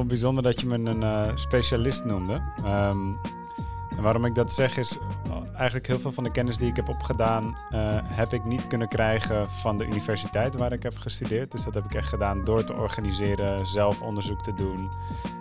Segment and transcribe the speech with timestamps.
[0.00, 2.40] vond het bijzonder dat je me een eh, specialist noemde.
[2.64, 3.14] Ehm,
[3.96, 6.76] en waarom ik dat zeg is, uh, eigenlijk heel veel van de kennis die ik
[6.76, 11.50] heb opgedaan, eh, heb ik niet kunnen krijgen van de universiteit waar ik heb gestudeerd.
[11.50, 14.90] Dus dat heb ik echt gedaan door te organiseren, zelf onderzoek te doen,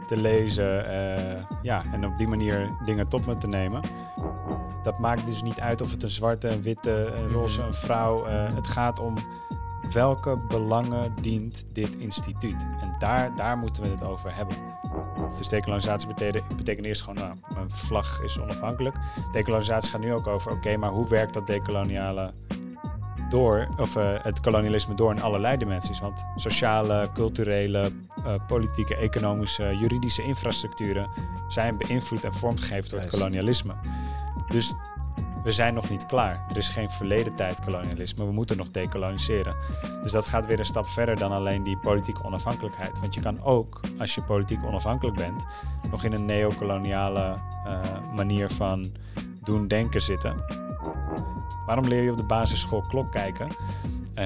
[0.07, 0.85] te lezen.
[0.85, 3.81] eh, ja, en op die manier dingen tot me te nemen.
[4.83, 8.25] Dat maakt dus niet uit of het een zwarte, een witte, een roze, een vrouw.
[8.25, 9.13] eh, het gaat om
[9.93, 12.67] welke belangen dient dit instituut?
[12.81, 14.55] En daar, daar moeten we het over hebben.
[15.37, 18.95] Dus decolonisatie betekent, betekent eerst gewoon, nou, een vlag is onafhankelijk.
[19.31, 22.33] Decolonisatie gaat nu ook over, oké, maar hoe werkt dat decoloniale
[23.29, 25.99] door, of eh, het kolonialisme door in allerlei dimensies?
[25.99, 27.91] Want sociale, culturele,
[28.25, 31.09] eh, politieke, economische, juridische infrastructuren
[31.47, 33.73] zijn beïnvloed en vormgegeven door het kolonialisme.
[34.47, 34.75] Dus
[35.43, 36.45] we zijn nog niet klaar.
[36.49, 38.25] Er is geen verleden tijd kolonialisme.
[38.25, 39.55] We moeten nog decoloniseren.
[40.01, 42.99] Dus dat gaat weer een stap verder dan alleen die politieke onafhankelijkheid.
[42.99, 45.45] Want je kan ook, als je politiek onafhankelijk bent,
[45.91, 47.35] nog in een neocoloniale
[47.65, 47.81] eh,
[48.15, 48.85] manier van
[49.43, 50.43] doen denken zitten.
[51.65, 53.47] Waarom leer je op de basisschool klok kijken?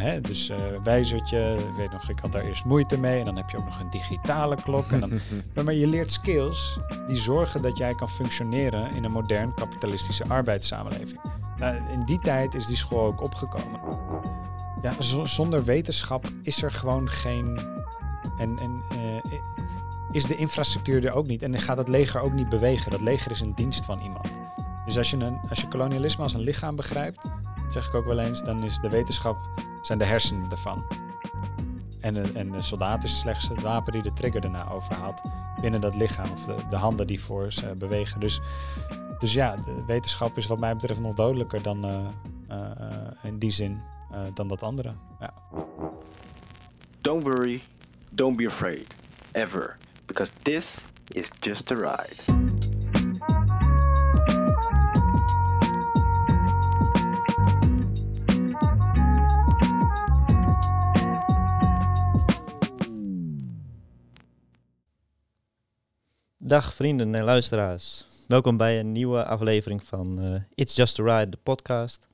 [0.02, 3.20] Hè, dus eh wijzertje, ik weet nog, ik had daar eerst moeite mee.
[3.20, 4.92] En dan heb je ook nog een digitale klok.
[4.92, 5.22] En
[5.54, 10.24] dan maar, je leert skills die zorgen dat jij kan functioneren in een modern kapitalistische
[10.28, 11.20] arbeidssamenleving.
[11.58, 13.80] Nou, in die tijd is die school ook opgekomen.
[14.82, 17.60] Ja, zonder wetenschap is er gewoon geen.
[18.38, 19.40] En, en eh,
[20.12, 21.44] is de infrastructuur er ook niet.
[21.44, 22.92] En gaat het leger ook niet bewegen.
[22.92, 24.42] Dat leger is in dienst van iemand.
[24.86, 27.30] Dus als je, een, als je kolonialisme als een lichaam begrijpt,
[27.64, 29.38] dat zeg ik ook wel eens, dan is de wetenschap
[29.82, 30.84] zijn de hersenen ervan.
[32.00, 35.22] En, de- en de soldaat is slechts het wapen die de trigger erna overhaalt
[35.62, 38.20] binnen dat lichaam of de, de handen die voor ze bewegen.
[38.20, 38.40] Dus,
[39.20, 42.00] dus ja, de wetenschap is wat mij betreft nog dodelijker dan eh,
[42.48, 42.88] eh, eh,
[43.24, 44.94] in die zin eh, dan dat andere.
[45.20, 45.34] Ja.
[47.02, 47.62] Don't worry,
[48.12, 48.94] don't be afraid,
[49.32, 52.42] ever, because this is just a ride.
[66.46, 68.06] Dag vrienden en luisteraars.
[68.28, 72.08] Welkom bij een nieuwe aflevering van eh, It's Just a Ride, de podcast.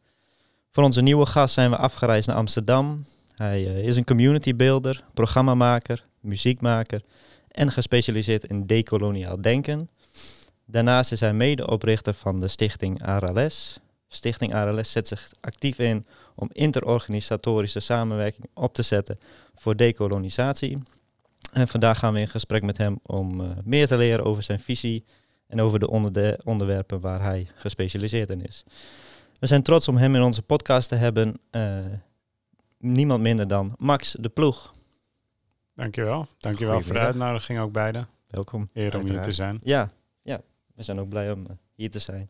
[0.71, 3.05] Voor onze nieuwe gast zijn we afgereisd naar Amsterdam.
[3.35, 7.01] Hij eh, is een community builder, programmamaker, muziekmaker
[7.47, 9.89] en gespecialiseerd in decoloniaal denken.
[10.65, 13.79] Daarnaast is hij medeoprichter van de stichting ARLS.
[14.07, 19.19] Stichting ARLS zet zich actief in om interorganisatorische samenwerking op te zetten
[19.55, 20.77] voor decolonisatie.
[21.53, 24.59] En vandaag gaan we in gesprek met hem om eh, meer te leren over zijn
[24.59, 25.05] visie
[25.47, 28.63] en over de onderde- onderwerpen waar hij gespecialiseerd in is.
[29.39, 31.39] We zijn trots om hem in onze podcast te hebben.
[31.49, 31.77] eh,
[32.77, 34.73] niemand minder dan Max de Ploeg.
[35.73, 36.27] Dankjewel.
[36.37, 38.05] Dankjewel voor de uitnodiging ook beide.
[38.27, 38.69] Welkom.
[38.73, 39.59] Eer om hier te zijn.
[39.63, 39.89] Ja,
[40.21, 40.41] ja,
[40.75, 42.29] we zijn ook blij om eh, hier te zijn.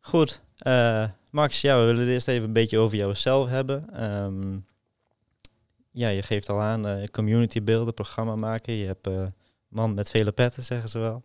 [0.00, 3.92] Goed, eh, Max, ja, we willen het eerst even een beetje over jouzelf hebben.
[3.94, 4.58] Ehm,
[6.00, 8.72] ja, je geeft al aan, eh, community beelden, programma maken.
[8.74, 9.26] Je hebt eh
[9.68, 11.22] man met vele petten, zeggen ze wel.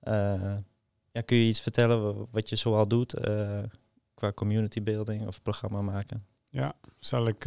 [0.00, 0.54] Eh,
[1.12, 3.14] ja, kun je iets vertellen wa- wat je zoal doet
[4.14, 6.26] qua community building of programma maken?
[6.48, 7.42] Ja, zal ik,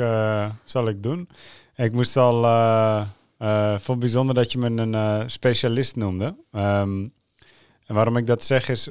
[0.64, 1.30] zal ik doen.
[1.76, 2.44] Ik moest al.
[2.46, 6.36] eh, vond bijzonder dat je me een specialist noemde.
[6.52, 7.08] Ehm,
[7.86, 8.90] en waarom ik dat zeg is.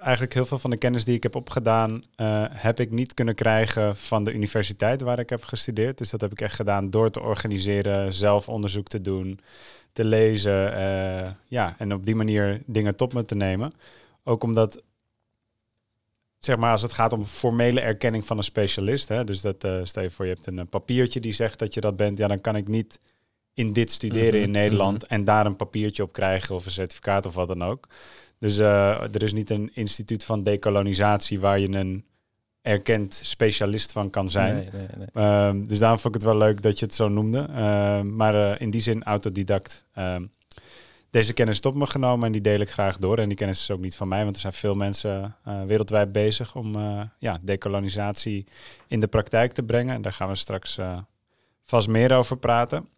[0.00, 3.34] Eigenlijk heel veel van de kennis die ik heb opgedaan, eh, heb ik niet kunnen
[3.34, 5.98] krijgen van de universiteit waar ik heb gestudeerd.
[5.98, 9.40] Dus dat heb ik echt gedaan door te organiseren, zelf onderzoek te doen,
[9.92, 10.72] te lezen.
[10.74, 13.72] eh, ja, en op die manier dingen tot me te nemen.
[14.24, 14.82] Ook omdat
[16.38, 19.80] zeg maar, als het gaat om formele erkenning van een specialist, hè, dus dat, eh
[19.82, 22.40] stel je voor, je hebt een papiertje die zegt dat je dat bent, ja, dan
[22.40, 23.00] kan ik niet
[23.54, 27.26] in dit studeren in Mhm, Nederland en daar een papiertje op krijgen of een certificaat
[27.26, 27.86] of wat dan ook.
[28.38, 32.04] Dus eh, er is niet een instituut van decolonisatie waar je een
[32.62, 34.54] erkend specialist van kan zijn.
[34.54, 35.06] Nee, nee, nee.
[35.12, 37.38] Ehm, dus daarom vond ik het wel leuk dat je het zo noemde.
[37.38, 39.84] Ehm, maar eh, in die zin autodidact.
[39.94, 40.24] Ehm,
[41.10, 43.18] deze kennis is op me genomen en die deel ik graag door.
[43.18, 46.12] En die kennis is ook niet van mij, want er zijn veel mensen eh, wereldwijd
[46.12, 46.74] bezig om
[47.18, 48.46] ja, decolonisatie
[48.86, 49.94] in de praktijk te brengen.
[49.94, 50.78] En daar gaan we straks
[51.64, 52.88] vast meer over praten.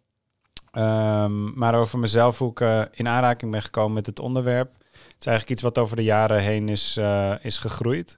[1.55, 4.78] Maar over mezelf, hoe ik in aanraking ben gekomen met het onderwerp.
[5.19, 8.17] Het is eigenlijk iets wat over de jaren heen is, eh, is gegroeid.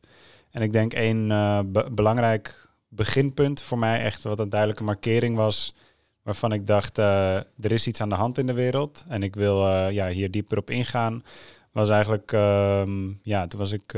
[0.52, 1.28] En ik denk één
[1.72, 5.76] be- belangrijk beginpunt voor mij, echt wat een duidelijke markering was,
[6.24, 9.36] waarvan ik dacht, eh, er is iets aan de hand in de wereld en ik
[9.36, 11.24] wil ja, hier dieper op ingaan,
[11.72, 13.94] was eigenlijk, ehm, ja, toen was ik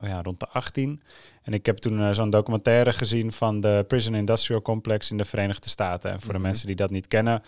[0.00, 1.02] oh ja, rond de 18
[1.42, 5.68] en ik heb toen zo'n documentaire gezien van de Prison Industrial Complex in de Verenigde
[5.68, 6.10] Staten.
[6.10, 6.36] En voor Mhm.
[6.36, 7.42] de mensen die dat niet kennen,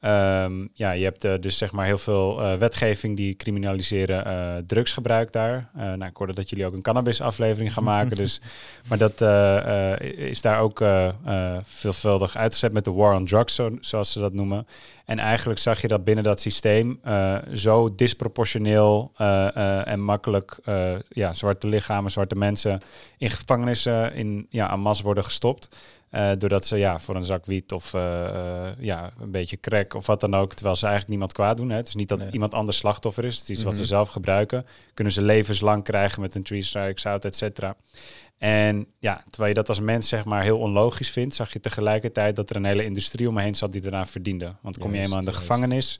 [0.00, 4.62] Ehm, ja, je hebt eh, dus zeg maar heel veel eh, wetgeving die criminaliseren eh,
[4.66, 5.70] drugsgebruik daar.
[5.74, 8.16] Nou, ik hoorde dat jullie ook een cannabis-aflevering gaan maken.
[8.22, 8.40] dus,
[8.88, 9.20] maar dat
[10.16, 10.84] is daar ook
[11.62, 14.66] veelvuldig uitgezet met de war on drugs, zo, zoals ze dat noemen.
[15.04, 17.00] En eigenlijk zag je dat binnen dat systeem
[17.52, 19.12] zo disproportioneel
[19.84, 20.58] en makkelijk
[21.08, 22.80] ja, zwarte lichamen, zwarte mensen
[23.18, 25.68] in gevangenissen in, ja, aan mas worden gestopt.
[26.16, 28.24] Eh, doordat ze ja, voor een zak wiet of eh,
[28.68, 31.70] eh, ja, een beetje crack of wat dan ook, terwijl ze eigenlijk niemand kwaad doen.
[31.70, 31.76] Hè.
[31.76, 32.30] Het is niet dat Nee.
[32.30, 33.82] iemand anders slachtoffer is, het is iets wat Mhm.
[33.82, 34.66] ze zelf gebruiken.
[34.94, 37.76] Kunnen ze levenslang krijgen met een tree strike, zout, et cetera.
[38.38, 42.36] En ja, terwijl je dat als mens zeg maar heel onlogisch vindt, zag je tegelijkertijd
[42.36, 44.54] dat er een hele industrie omheen zat die eraan verdiende.
[44.62, 45.98] Want kom je eenmaal in de gevangenis,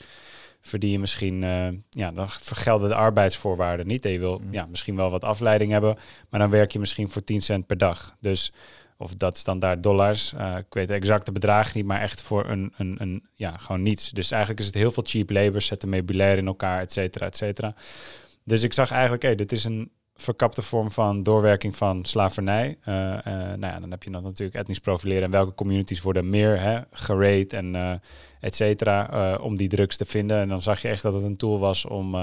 [0.60, 4.04] verdien je misschien, eh, ja, dan vergelden de arbeidsvoorwaarden niet.
[4.04, 4.52] En je wil Mm.
[4.52, 5.96] ja, misschien wel wat afleiding hebben,
[6.30, 8.16] maar dan werk je misschien voor 10 cent per dag.
[8.20, 8.52] Dus,
[8.96, 10.32] of dat is dan daar dollars.
[10.32, 13.82] eh, ik weet de exacte bedragen niet, maar echt voor een, een, een, ja, gewoon
[13.82, 14.10] niets.
[14.10, 17.36] Dus eigenlijk is het heel veel cheap labor, zetten meubilair in elkaar, et cetera, et
[17.36, 17.74] cetera.
[18.44, 22.78] Dus ik zag eigenlijk, hé, dit is een verkapte vorm van doorwerking van slavernij.
[22.82, 26.28] Eh, eh, nou ja, dan heb je dan natuurlijk etnisch profileren en welke communities worden
[26.28, 27.94] meer hè, gerate en eh
[28.40, 30.40] et cetera, om die drugs te vinden.
[30.40, 32.14] En dan zag je echt dat het een tool was om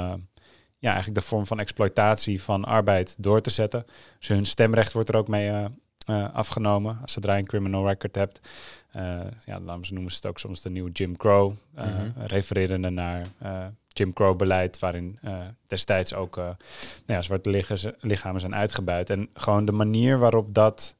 [0.77, 3.85] ja, eigenlijk de vorm van exploitatie van arbeid door te zetten.
[4.19, 5.67] Dus hun stemrecht wordt er ook mee
[6.05, 8.39] eh, afgenomen, als zodra je een criminal record hebt.
[8.91, 9.03] Eh,
[9.45, 12.11] ja, daarom noemen ze het ook soms de nieuwe Jim Crow, Mhm.
[12.25, 13.25] refererende naar
[13.87, 15.19] Jim Crow beleid, waarin
[15.67, 16.55] destijds ook nou
[17.05, 19.09] ja, zwarte lichamen- lichamen zijn uitgebuit.
[19.09, 20.95] En gewoon de manier waarop dat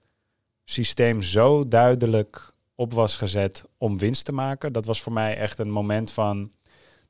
[0.64, 5.60] systeem zo duidelijk op was gezet om winst te maken, dat was voor mij echt
[5.60, 6.52] een moment van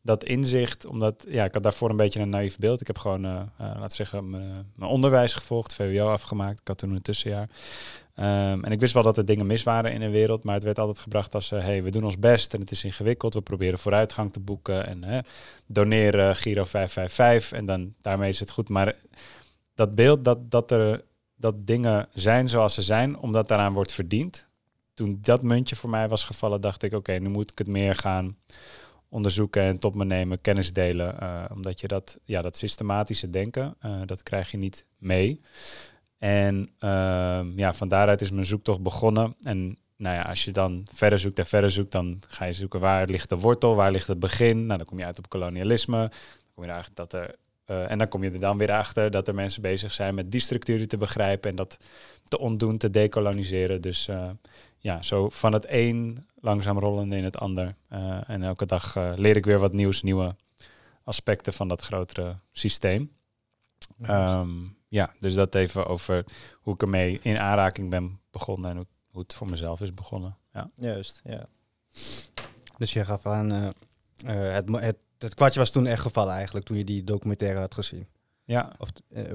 [0.06, 2.82] dat inzicht, omdat ja, ik had daarvoor een beetje een naïef beeld.
[2.82, 6.60] Ik heb gewoon, eh eh, laten zeggen, mijn mijn onderwijs gevolgd, VWO afgemaakt.
[6.60, 7.50] Ik had toen een tussenjaar.
[8.16, 10.64] Ehm, en ik wist wel dat er dingen mis waren in de wereld, maar het
[10.64, 13.34] werd altijd gebracht als, eh hey, we doen ons best en het is ingewikkeld.
[13.34, 15.20] We proberen vooruitgang te boeken en hè,
[15.66, 18.70] doneren Giro 555 en dan daarmee is het goed.
[18.70, 18.96] Maar
[19.76, 21.04] dat beeld dat, dat er
[21.36, 24.48] dat dingen zijn zoals ze zijn, omdat daaraan wordt verdiend.
[24.94, 27.96] Toen dat muntje voor mij was gevallen, dacht ik, oké, nu moet ik het meer
[27.96, 28.38] gaan
[29.14, 31.20] onderzoeken en tot me nemen, kennis delen.
[31.20, 35.42] eh, omdat je dat, ja, dat systematische denken, eh, dat krijg je niet mee.
[36.18, 39.36] En ehm, ja, van daaruit is mijn zoektocht begonnen.
[39.42, 42.80] En nou ja, als je dan verder zoekt en verder zoekt, dan ga je zoeken
[42.80, 44.66] waar ligt de wortel, waar ligt het begin.
[44.66, 45.98] Nou, dan kom je uit op kolonialisme.
[45.98, 46.10] Dan
[46.54, 47.36] kom je erachter dat er,
[47.66, 50.32] eh, en dan kom je er dan weer achter dat er mensen bezig zijn met
[50.32, 51.78] die structuren te begrijpen en dat
[52.24, 53.82] te ontdoen, te decoloniseren.
[53.82, 54.10] Dus
[54.78, 57.76] ja, zo van het een langzaam rollende in het ander.
[57.88, 60.36] Eh, en elke dag eh, leer ik weer wat nieuws, nieuwe
[61.04, 63.12] aspecten van dat grotere systeem.
[64.02, 64.50] Ehm,
[64.88, 69.22] ja, dus dat even over hoe ik ermee in aanraking ben begonnen en hoe, hoe
[69.22, 70.38] het voor mezelf is begonnen.
[70.54, 71.46] Ja, Juist, ja.
[72.78, 73.68] Dus je gaf aan, eh,
[74.48, 77.74] eh, het, het, het kwartje was toen echt gevallen eigenlijk, toen je die documentaire had
[77.74, 78.08] gezien.
[78.44, 78.90] ja, Of,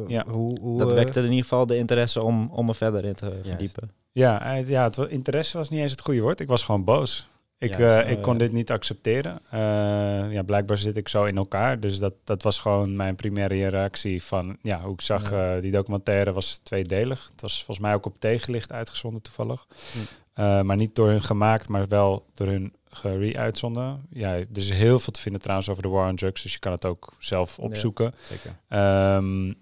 [0.06, 0.24] Ja.
[0.26, 3.40] Hoe, hoe, Dat wekte in ieder geval de interesse om, om er verder in te
[3.42, 3.90] verdiepen.
[4.18, 6.40] Ja, ja het, interesse was niet eens het goede woord.
[6.40, 7.28] Ik was gewoon boos.
[7.58, 9.40] Ik, eh, ik kon dit niet accepteren.
[9.50, 11.80] Eh, ja, blijkbaar zit ik zo in elkaar.
[11.80, 15.30] Dus dat, dat was gewoon mijn primaire reactie van ja, hoe ik zag.
[15.30, 15.54] Ja.
[15.54, 17.28] eh, die documentaire was tweedelig.
[17.32, 19.66] Het was volgens mij ook op tegenlicht uitgezonden toevallig.
[19.92, 20.66] Hm.
[20.66, 24.06] Maar niet door hun gemaakt, maar wel door hun gere-uitzonden.
[24.10, 26.42] Ja, er is heel veel te vinden trouwens over de war on drugs.
[26.42, 28.14] Dus je kan het ook zelf opzoeken.
[28.28, 28.56] Zeker.
[28.68, 29.52] Ehm,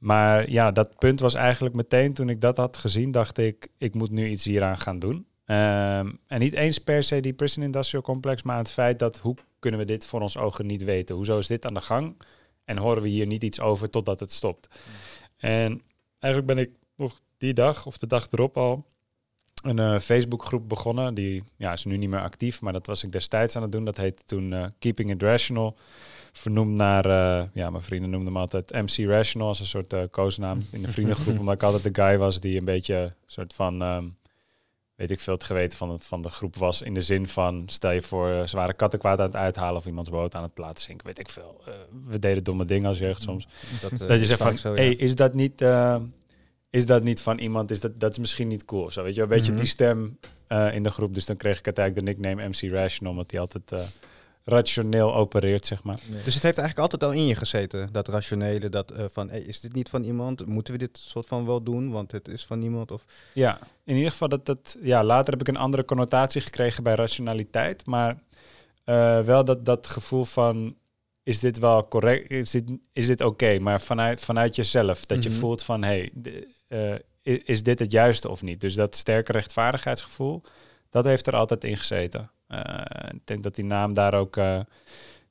[0.00, 3.94] maar ja, dat punt was eigenlijk meteen toen ik dat had gezien, dacht ik, ik
[3.94, 5.26] moet nu iets hieraan gaan doen.
[5.44, 9.36] Ehm, en niet eens per se die prison industrial complex, maar het feit dat hoe
[9.58, 11.16] kunnen we dit voor ons ogen niet weten?
[11.16, 12.16] Hoezo is dit aan de gang?
[12.64, 14.68] En horen we hier niet iets over totdat het stopt?
[15.36, 15.82] En
[16.18, 18.86] eigenlijk ben ik nog die dag of de dag erop al
[19.62, 21.14] een eh, Facebookgroep begonnen.
[21.14, 23.84] Die ja, is nu niet meer actief, maar dat was ik destijds aan het doen.
[23.84, 25.76] Dat heette toen eh, Keeping It Rational.
[26.32, 30.02] Vernoemd naar, eh, ja, mijn vrienden noemden hem altijd MC Rational als een soort eh
[30.10, 31.38] koosnaam in de vriendengroep.
[31.38, 34.04] omdat ik altijd de guy was die een beetje een soort van, ehm,
[34.94, 36.82] weet ik veel, het geweten van, het, van de groep was.
[36.82, 39.86] In de zin van, stel je voor, eh, ze waren kattenkwaad aan het uithalen of
[39.86, 41.60] iemands boot aan het laten zinken, weet ik veel.
[42.06, 43.46] We deden domme dingen als jeugd soms.
[43.80, 44.76] Dat, eh, Dat je is zegt van, zo, ja.
[44.76, 45.64] hey, is dat niet,
[46.70, 49.14] is dat niet van iemand, is dat, dat is misschien niet cool of zo, weet
[49.14, 49.30] je, wel?
[49.30, 49.60] een beetje Mhm.
[49.60, 50.18] die stem
[50.72, 51.14] in de groep.
[51.14, 53.72] Dus dan kreeg ik uiteindelijk de nickname MC Rational, omdat hij altijd
[54.44, 55.98] rationeel opereert, zeg maar.
[56.24, 59.40] Dus het heeft eigenlijk altijd al in je gezeten, dat rationele, dat eh, van, hey,
[59.40, 60.46] is dit niet van iemand?
[60.46, 62.90] Moeten we dit soort van wel doen, want het is van iemand?
[62.90, 63.04] Of,
[63.34, 66.94] Ja, in ieder geval dat dat, ja, later heb ik een andere connotatie gekregen bij
[66.94, 68.18] rationaliteit, maar
[68.84, 70.76] eh, wel dat, dat gevoel van,
[71.22, 75.28] is dit wel correct, is dit, is dit oké, maar vanuit, vanuit jezelf, dat je
[75.30, 75.38] Mhm.
[75.38, 76.94] voelt van, hey, de- eh,
[77.44, 78.60] is dit het juiste of niet?
[78.60, 80.42] Dus dat sterke rechtvaardigheidsgevoel,
[80.90, 82.30] dat heeft er altijd in gezeten.
[82.50, 84.60] Eh, ik denk dat die naam daar ook eh,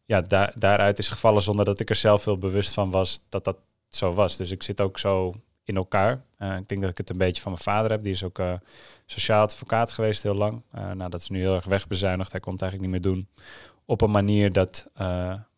[0.05, 3.43] ja, daar, daaruit is gevallen zonder dat ik er zelf veel bewust van was dat
[3.43, 3.57] dat
[3.89, 4.37] zo was.
[4.37, 5.33] Dus ik zit ook zo
[5.63, 6.21] in elkaar.
[6.37, 8.03] Eh, ik denk dat ik het een beetje van mijn vader heb.
[8.03, 8.41] Die is ook
[9.05, 10.61] sociaal advocaat geweest heel lang.
[10.71, 12.31] Nou, dat is nu heel erg wegbezuinigd.
[12.31, 13.27] Hij kon het eigenlijk niet meer doen
[13.85, 14.87] op een manier dat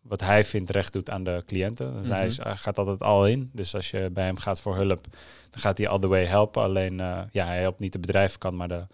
[0.01, 1.97] wat hij vindt recht doet aan de cliënten.
[1.97, 3.49] Dus hij, is- hij gaat altijd al in.
[3.53, 5.05] Dus als je bij hem gaat voor hulp,
[5.49, 6.61] dan gaat hij all the way helpen.
[6.63, 6.97] Alleen,
[7.31, 8.85] ja, hij helpt niet de bedrijvenkant, maar de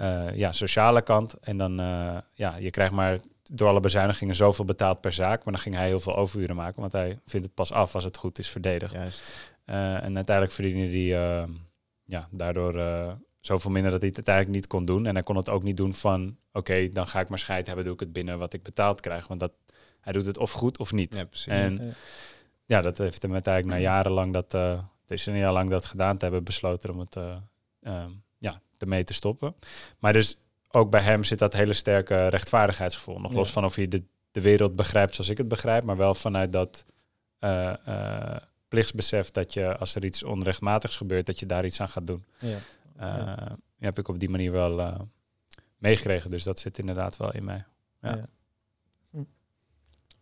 [0.00, 1.34] eh, ja, sociale kant.
[1.34, 5.44] En dan, eh, ja, je krijgt maar door alle bezuinigingen zoveel betaald per zaak.
[5.44, 8.04] Maar dan ging hij heel veel overuren maken, want hij vindt het pas af als
[8.04, 8.92] het goed is verdedigd.
[8.92, 9.52] Juist.
[9.64, 11.48] Eh, en uiteindelijk verdiende hij eh,
[12.04, 12.72] ja, daardoor
[13.40, 15.06] zoveel minder dat hij het uiteindelijk niet kon doen.
[15.06, 17.84] En hij kon het ook niet doen van, oké, dan ga ik maar scheid hebben,
[17.84, 19.26] doe ik het binnen wat ik betaald krijg.
[19.26, 19.52] Want dat,
[20.00, 21.16] hij doet het of goed of niet.
[21.16, 21.52] Ja, precies.
[21.52, 21.92] En Ja.
[22.64, 26.44] ja, dat heeft hem uiteindelijk na jarenlang dat, eh decennia lang dat gedaan te hebben,
[26.44, 27.36] besloten om het eh,
[27.82, 28.10] ehm,
[28.80, 29.54] ermee te stoppen.
[29.98, 30.36] Maar dus
[30.70, 33.18] ook bij hem zit dat hele sterke rechtvaardigheidsgevoel.
[33.20, 33.38] Nog Ja.
[33.38, 36.52] los van of je de, de wereld begrijpt zoals ik het begrijp, maar wel vanuit
[36.52, 36.84] dat
[37.38, 38.36] eh,
[38.68, 42.24] plichtsbesef dat je als er iets onrechtmatigs gebeurt, dat je daar iets aan gaat doen.
[42.38, 42.56] Ja.
[42.96, 45.08] Eh, heb ik op die manier wel
[45.78, 46.30] meegekregen.
[46.30, 47.64] Dus dat zit inderdaad wel in mij.
[48.00, 48.20] Ja.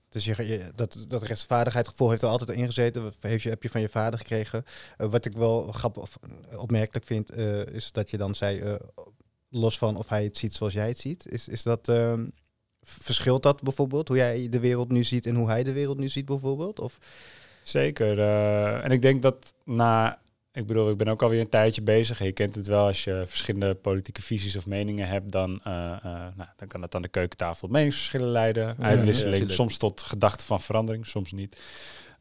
[0.08, 3.02] Dus je, dat, dat rechtvaardigheidsgevoel heeft er altijd in gezeten.
[3.02, 4.64] Wat Heeft je, heb je van je vader gekregen.
[4.96, 6.18] Eh, wat ik wel grappig of
[6.50, 8.78] eh, opmerkelijk vind, eh, is dat je dan zei,
[9.48, 11.26] los van of hij het ziet zoals jij het ziet.
[11.26, 12.26] Is, is dat, ehm,
[12.82, 14.08] verschilt dat bijvoorbeeld?
[14.08, 16.80] Hoe jij de wereld nu ziet en hoe hij de wereld nu ziet bijvoorbeeld?
[16.80, 16.98] Of,
[17.62, 18.18] Zeker.
[18.82, 20.18] en ik denk dat na,
[20.58, 22.22] ik bedoel, ik ben ook alweer een tijdje bezig.
[22.22, 26.02] Je kent het wel, als je verschillende politieke visies of meningen hebt, dan, eh, eh,
[26.36, 28.66] nou, dan kan het aan de keukentafel tot meningsverschillen leiden.
[28.78, 31.60] Ja, uitwisseling, ja, soms tot gedachten van verandering, soms niet.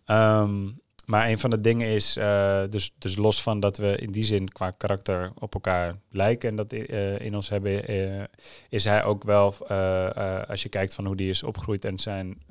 [0.06, 0.66] Ehm,
[1.06, 4.24] maar een van de dingen is, eh, dus, dus los van dat we in die
[4.24, 6.74] zin qua karakter op elkaar lijken en dat
[7.22, 7.86] in ons hebben,
[8.70, 9.68] is hij ook wel,
[10.48, 12.42] als je kijkt van hoe die is opgegroeid en zijn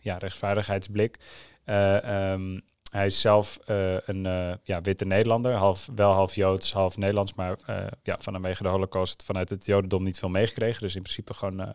[0.00, 1.18] ja, rechtvaardigheidsblik.
[1.64, 2.58] eh, ehm,
[2.90, 7.34] hij is zelf eh, een eh, ja, witte Nederlander, half, wel half Joods, half Nederlands,
[7.34, 10.80] maar eh, ja, vanwege de holocaust vanuit het Jodendom niet veel meegekregen.
[10.80, 11.74] Dus in principe gewoon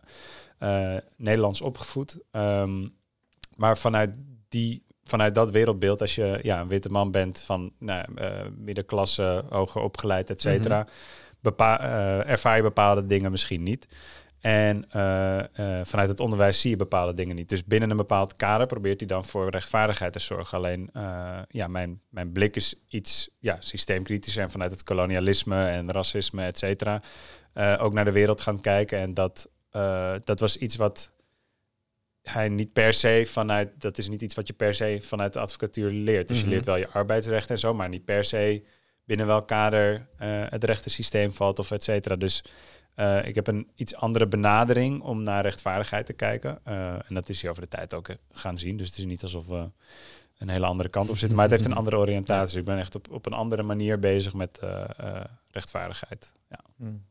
[1.15, 2.17] Nederlands opgevoed.
[2.31, 2.87] Ehm,
[3.55, 4.11] maar vanuit,
[4.49, 8.05] die, vanuit dat wereldbeeld, als je ja, een witte man bent van nou,
[8.57, 10.87] middenklasse, hoger opgeleid, et cetera,
[11.43, 13.87] eh, ervaar je bepaalde dingen misschien niet.
[14.43, 17.49] En eh, eh, vanuit het onderwijs zie je bepaalde dingen niet.
[17.49, 20.57] Dus binnen een bepaald kader probeert hij dan voor rechtvaardigheid te zorgen.
[20.57, 25.91] Alleen, eh, ja, mijn, mijn blik is iets ja, systeemkritisch en vanuit het kolonialisme en
[25.91, 27.01] racisme, et cetera,
[27.79, 28.97] ook naar de wereld gaan kijken.
[28.99, 29.49] En dat,
[30.23, 31.11] dat was iets wat
[32.21, 35.39] hij niet per se vanuit, dat is niet iets wat je per se vanuit de
[35.39, 36.27] advocatuur leert.
[36.27, 36.45] Dus Mhm.
[36.47, 38.63] je leert wel je arbeidsrecht en zo, maar niet per se
[39.05, 42.15] binnen welk kader eh, het rechtensysteem valt of et cetera.
[42.15, 42.43] Dus
[42.95, 46.59] eh, ik heb een iets andere benadering om naar rechtvaardigheid te kijken.
[46.63, 48.77] Eh, en dat is hij over de tijd ook eh, gaan zien.
[48.77, 49.69] Dus het is niet alsof we
[50.37, 51.37] een hele andere kant op zitten.
[51.37, 52.45] Maar het heeft een andere oriëntatie.
[52.45, 54.59] Dus ik ben echt op, op een andere manier bezig met
[55.47, 56.33] rechtvaardigheid.
[56.49, 56.59] Ja.
[56.75, 57.05] Mm.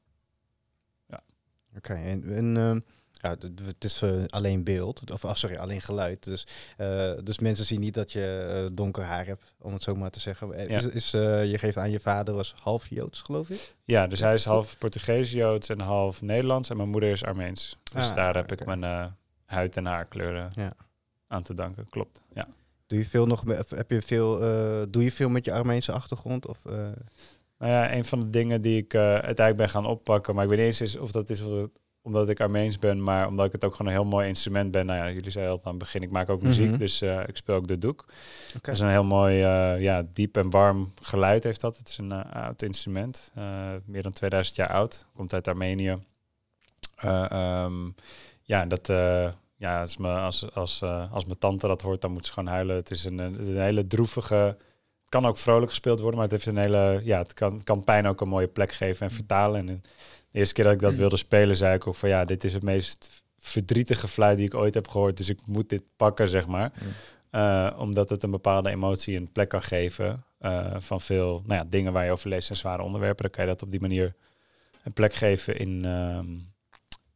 [1.76, 2.84] Oké, en, en
[3.23, 6.25] ja, het is eh, alleen beeld, of ah, sorry, alleen geluid.
[6.25, 9.95] Dus, eh, dus mensen zien niet dat je eh, donker haar hebt, om het zo
[9.95, 10.49] maar te zeggen.
[10.69, 10.79] Ja.
[10.79, 13.75] Is, is, je geeft aan je vader was half Joods, geloof ik?
[13.85, 16.71] ja, dus hij is half Portugees, Joods en half Nederlands.
[16.71, 17.76] En mijn moeder is Armeens.
[17.93, 19.14] Dus Ah, daar heb ik mijn
[19.45, 20.73] huid- en haarkleuren Ja.
[21.29, 21.87] aan te danken.
[21.91, 22.49] Klopt, ja.
[22.87, 24.38] Doe je veel nog, heb je veel,
[24.91, 26.47] doe je veel met je Armeense achtergrond?
[26.49, 26.59] Of,
[27.59, 30.59] Nou ja, een van de dingen die ik uiteindelijk ben gaan oppakken, maar ik weet
[30.67, 31.71] niet eens of dat is het-
[32.02, 34.87] omdat ik Armeens ben, maar omdat ik het ook gewoon een heel mooi instrument ben.
[34.87, 36.78] Nou ja, jullie zeiden al aan het begin, ik maak ook muziek, Mhm.
[36.78, 38.04] dus eh, ik speel ook de doek.
[38.52, 41.76] Dat is een heel mooi, eh, ja, diep en warm geluid heeft dat.
[41.78, 43.32] Het is een eh, oud instrument,
[43.85, 45.99] meer dan 2000 jaar oud, komt uit Armenië.
[46.97, 47.90] Eh, ehm,
[48.42, 48.87] ja, dat,
[49.56, 52.76] ja, als, me, als, als, als mijn tante dat hoort, dan moet ze gewoon huilen.
[52.76, 56.28] Het is een, het is een hele droevige, het kan ook vrolijk gespeeld worden, maar
[56.28, 59.12] het heeft een hele, ja, het kan, kan pijn ook een mooie plek geven en
[59.12, 59.68] vertalen.
[59.68, 59.82] En
[60.32, 62.54] de eerste keer dat ik dat wilde spelen, zei ik ook van ja, dit is
[62.54, 66.46] het meest verdrietige fluit die ik ooit heb gehoord, dus ik moet dit pakken, zeg
[66.46, 66.72] maar.
[67.30, 71.66] Eh, omdat het een bepaalde emotie een plek kan geven eh, van veel nou ja,
[71.70, 73.22] dingen waar je over leest en zware onderwerpen.
[73.22, 74.14] Dan kan je dat op die manier
[74.84, 76.26] een plek geven in, ehm,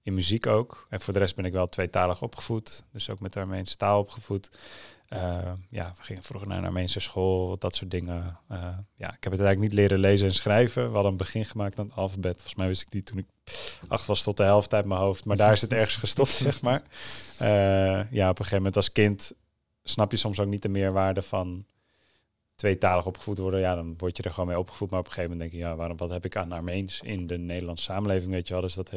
[0.03, 0.87] in muziek ook.
[0.91, 4.01] En voor de rest ben ik wel tweetalig opgevoed, dus ook met de Armeense taal
[4.01, 4.59] opgevoed.
[5.09, 8.39] Eh, ja, we gingen vroeger naar een Armeense school, dat soort dingen.
[8.49, 8.59] Eh,
[8.97, 10.87] ja, ik heb het eigenlijk niet leren lezen en schrijven.
[10.87, 12.35] We hadden een begin gemaakt aan het alfabet.
[12.35, 13.27] Volgens mij wist ik die toen ik
[13.89, 15.25] acht was tot de helft uit mijn hoofd.
[15.25, 16.83] Maar daar is het ergens gestopt, zeg maar.
[17.39, 19.33] Eh, ja, op een gegeven moment als kind
[19.83, 21.65] snap je soms ook niet de meerwaarde van
[22.55, 23.61] tweetalig opgevoed worden.
[23.61, 24.91] Ja, dan word je er gewoon mee opgevoed.
[24.91, 27.27] Maar op een gegeven moment denk je, ja, waarom, wat heb ik aan Armeens in
[27.27, 28.63] de Nederlandse samenleving, weet je wel.
[28.63, 28.93] Dus dat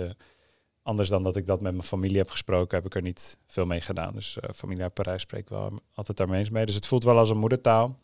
[0.89, 3.65] anders dan dat ik dat met mijn familie heb gesproken, heb ik er niet veel
[3.65, 4.13] mee gedaan.
[4.13, 6.65] Dus eh, familie uit Parijs spreekt wel altijd Armeens mee.
[6.65, 7.99] Dus het voelt wel als een moedertaal.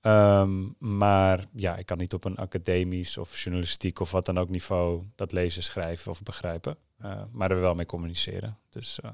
[0.00, 4.48] Ehm, maar ja, ik kan niet op een academisch of journalistiek of wat dan ook
[4.48, 6.76] niveau dat lezen, schrijven of begrijpen.
[7.04, 8.58] Uh, maar er wel mee communiceren.
[8.70, 9.10] Dus, uh,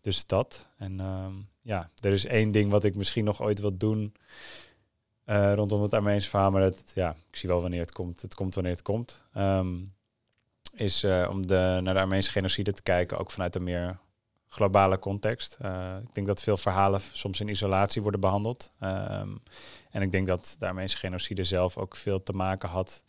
[0.00, 0.66] dus dat.
[0.76, 1.32] En ehm,
[1.62, 4.14] ja, er is één ding wat ik misschien nog ooit wil doen
[5.26, 6.50] uh, rondom het Armeens verhaal.
[6.50, 8.22] Maar dat, ja, ik zie wel wanneer het komt.
[8.22, 9.22] Het komt wanneer het komt.
[9.36, 9.93] Um,
[10.74, 13.98] is om de, naar de Armeense genocide te kijken, ook vanuit een meer
[14.54, 15.58] globale context.
[15.62, 18.72] Uh, ik denk dat veel verhalen soms in isolatie worden behandeld.
[18.80, 19.42] Um,
[19.90, 23.04] en ik denk dat de Armeense genocide zelf ook veel te maken had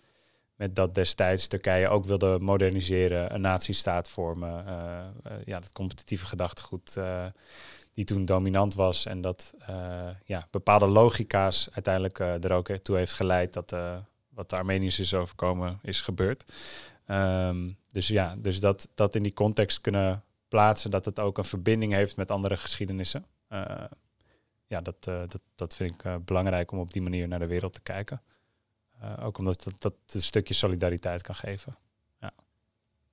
[0.56, 4.66] met dat destijds Turkije ook wilde moderniseren, een nazistaat vormen.
[4.68, 6.98] Uh, ja, dat competitieve gedachtegoed
[7.94, 9.54] die toen dominant was en dat
[10.26, 13.76] ja, bepaalde logica's uiteindelijk er ook toe heeft geleid dat
[14.30, 16.44] wat de Armeniërs is overkomen is gebeurd.
[17.08, 21.46] Um, dus ja, dus dat, dat in die context kunnen plaatsen, dat het ook een
[21.46, 23.26] verbinding heeft met andere geschiedenissen.
[23.50, 23.84] Uh,
[24.68, 27.48] ja, dat, uh, dat, dat vind ik uh, belangrijk om op die manier naar de
[27.48, 28.22] wereld te kijken.
[29.20, 31.78] ook omdat dat, dat een stukje solidariteit kan geven.
[32.20, 32.32] Ja.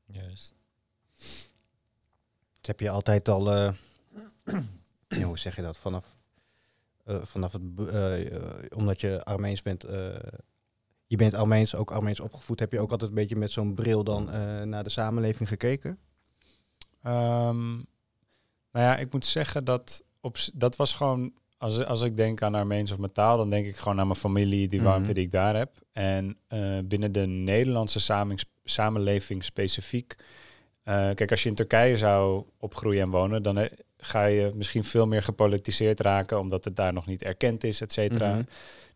[0.06, 0.54] Juist.
[1.14, 1.50] Dus
[2.60, 3.44] heb je altijd al,
[5.08, 6.16] ja, hoe zeg je dat, vanaf,
[7.06, 7.62] vanaf het,
[8.74, 9.84] omdat je Armeens bent,
[11.12, 14.04] je bent Armeens, ook Armeens opgevoed, heb je ook altijd een beetje met zo'n bril
[14.04, 14.24] dan
[14.68, 15.98] naar de samenleving gekeken?
[17.06, 17.84] Um,
[18.72, 22.54] nou ja, ik moet zeggen dat op, dat was gewoon, als, als ik denk aan
[22.54, 25.24] Armeens of mijn taal, dan denk ik gewoon aan mijn familie, die warmte mm die
[25.24, 25.70] ik daar heb.
[25.92, 32.44] En uh, binnen de Nederlandse samenleving, samenleving specifiek, uh, kijk, als je in Turkije zou
[32.58, 33.68] opgroeien en wonen, dan
[34.04, 37.92] ga je misschien veel meer gepolitiseerd raken, omdat het daar nog niet erkend is, et
[37.92, 38.28] cetera.
[38.28, 38.46] Mm -hmm.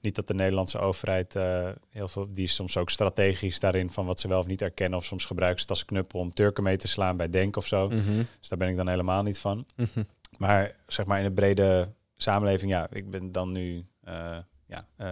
[0.01, 4.07] Niet dat de Nederlandse overheid uh, heel veel, die is soms ook strategisch daarin van
[4.07, 4.99] wat ze wel of niet erkennen.
[4.99, 7.67] Of soms gebruiken ze het als knuppel om Turken mee te slaan bij Denk of
[7.67, 7.89] zo.
[7.89, 8.27] Mm -hmm.
[8.41, 9.67] Dus daar ben ik dan helemaal niet van.
[9.77, 10.07] Mm -hmm.
[10.39, 15.07] Maar zeg maar in de brede samenleving, ja, ik ben dan nu, uh, ja, uh,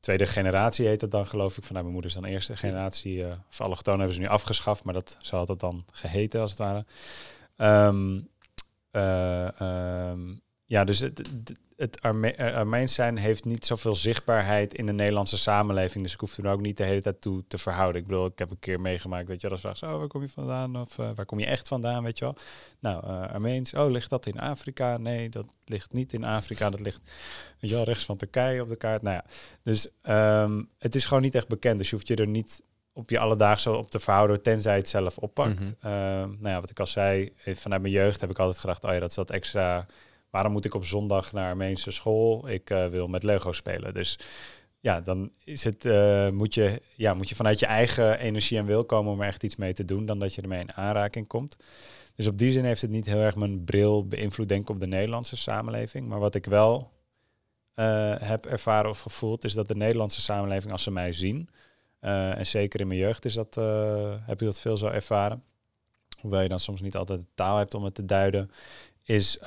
[0.00, 1.64] tweede generatie heet het dan geloof ik.
[1.64, 3.24] Vanuit mijn moeder is dan eerste generatie.
[3.48, 6.84] Voor allochtonen hebben ze nu afgeschaft, maar dat zou dat dan geheten als het ware.
[7.86, 8.28] Um,
[8.92, 11.30] um, ja, dus het,
[11.76, 16.04] het Arme Armeens zijn heeft niet zoveel zichtbaarheid in de Nederlandse samenleving.
[16.04, 18.00] Dus ik hoef er ook niet de hele tijd toe te verhouden.
[18.00, 20.28] Ik bedoel, ik heb een keer meegemaakt dat je dan vraagt, oh, waar kom je
[20.28, 20.80] vandaan?
[20.80, 22.36] Of uh, waar kom je echt vandaan, weet je wel?
[22.80, 24.96] Nou, Armeens, oh, ligt dat in Afrika?
[24.96, 26.70] Nee, dat ligt niet in Afrika.
[26.70, 27.02] Dat ligt,
[27.60, 29.02] weet je wel, rechts van Turkije op de kaart.
[29.02, 29.24] Nou ja,
[29.62, 31.78] dus um, het is gewoon niet echt bekend.
[31.78, 32.60] Dus je hoeft je er niet
[33.00, 35.60] op je alledaagse op te verhouden, tenzij het zelf oppakt.
[35.60, 35.92] Mm -hmm.
[35.92, 38.92] uh, nou ja, wat ik al zei, vanuit mijn jeugd heb ik altijd gedacht, oh
[38.92, 39.86] ja, dat is dat extra
[40.30, 42.48] waarom moet ik op zondag naar Armeense school?
[42.48, 43.94] Ik uh, wil met Lego spelen.
[43.94, 44.18] Dus
[44.80, 48.66] ja, dan is het, uh, moet, je, ja, moet je vanuit je eigen energie en
[48.66, 51.26] wil komen om er echt iets mee te doen, dan dat je ermee in aanraking
[51.26, 51.56] komt.
[52.14, 54.80] Dus op die zin heeft het niet heel erg mijn bril beïnvloed, denk ik, op
[54.80, 56.08] de Nederlandse samenleving.
[56.08, 56.90] Maar wat ik wel
[58.18, 61.48] heb ervaren of gevoeld, is dat de Nederlandse samenleving, als ze mij zien,
[62.00, 63.54] en zeker in mijn jeugd is dat,
[64.20, 65.42] heb je dat veel zo ervaren,
[66.20, 68.50] hoewel je dan soms niet altijd de taal hebt om het te duiden,
[69.02, 69.38] is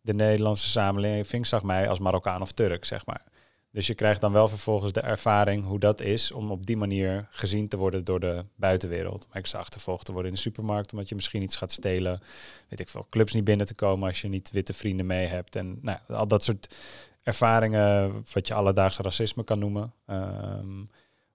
[0.00, 3.24] de Nederlandse samenleving zag mij als Marokkaan of Turk, zeg maar.
[3.70, 7.26] Dus je krijgt dan wel vervolgens de ervaring hoe dat is om op die manier
[7.30, 9.26] gezien te worden door de buitenwereld.
[9.28, 12.20] Maar ik zag achtervolgd te worden in de supermarkt omdat je misschien iets gaat stelen.
[12.68, 15.56] Weet ik veel, clubs niet binnen te komen als je niet witte vrienden mee hebt.
[15.56, 16.74] En nou, al dat soort
[17.22, 19.92] ervaringen, wat je alledaagse racisme kan noemen.
[20.06, 20.90] Um,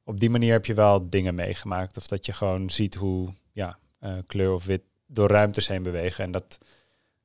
[0.08, 1.98] op die manier heb je wel dingen meegemaakt.
[1.98, 6.24] Of dat je gewoon ziet hoe ja, uh, kleur of wit door ruimtes heen bewegen.
[6.24, 6.60] En dat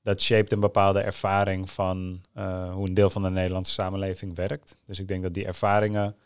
[0.03, 4.77] dat shaped een bepaalde ervaring van uh, hoe een deel van de Nederlandse samenleving werkt.
[4.85, 6.17] Dus ik denk dat die ervaringen,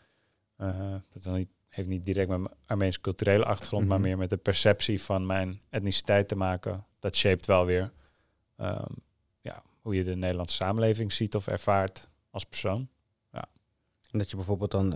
[0.57, 3.99] uh, dat dan niet, heeft niet direct met mijn Armeense culturele achtergrond, mm -hmm.
[3.99, 6.85] maar meer met de perceptie van mijn etniciteit te maken.
[6.99, 7.91] Dat shaped wel weer
[8.57, 8.95] um,
[9.41, 12.89] ja, hoe je de Nederlandse samenleving ziet of ervaart als persoon.
[13.31, 13.45] Ja.
[14.11, 14.93] En dat je bijvoorbeeld dan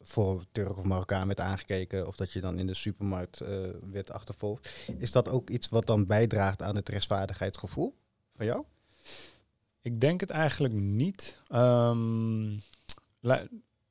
[0.00, 3.48] voor Turk of Marokkaan werd aangekeken of dat je dan in de supermarkt uh,
[3.90, 4.68] werd achtervolgd.
[4.98, 7.94] Is dat ook iets wat dan bijdraagt aan het rechtvaardigheidsgevoel
[8.36, 8.64] van jou?
[9.80, 11.42] Ik denk het eigenlijk niet.
[11.52, 12.62] Um,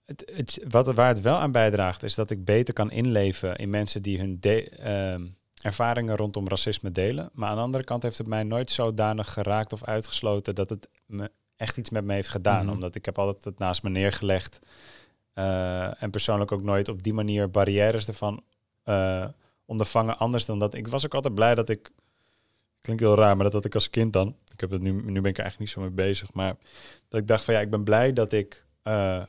[0.05, 3.69] het, het, wat, waar het wel aan bijdraagt is dat ik beter kan inleven in
[3.69, 7.29] mensen die hun de, um, ervaringen rondom racisme delen.
[7.33, 10.87] Maar aan de andere kant heeft het mij nooit zodanig geraakt of uitgesloten dat het
[11.05, 12.61] me echt iets met me heeft gedaan.
[12.61, 12.73] Mm -hmm.
[12.73, 14.59] Omdat ik heb altijd het naast me neergelegd.
[15.38, 18.43] Uh, en persoonlijk ook nooit op die manier barrières ervan
[18.86, 19.26] uh,
[19.65, 20.17] ondervangen.
[20.17, 20.73] Anders dan dat.
[20.73, 21.91] Ik was ook altijd blij dat ik.
[22.82, 24.36] Klinkt heel raar, maar dat, dat ik als kind dan.
[24.54, 26.34] Ik heb het nu, nu ben ik er eigenlijk niet zo mee bezig.
[26.34, 26.56] Maar
[27.08, 29.23] dat ik dacht van ja, ik ben blij dat ik uh,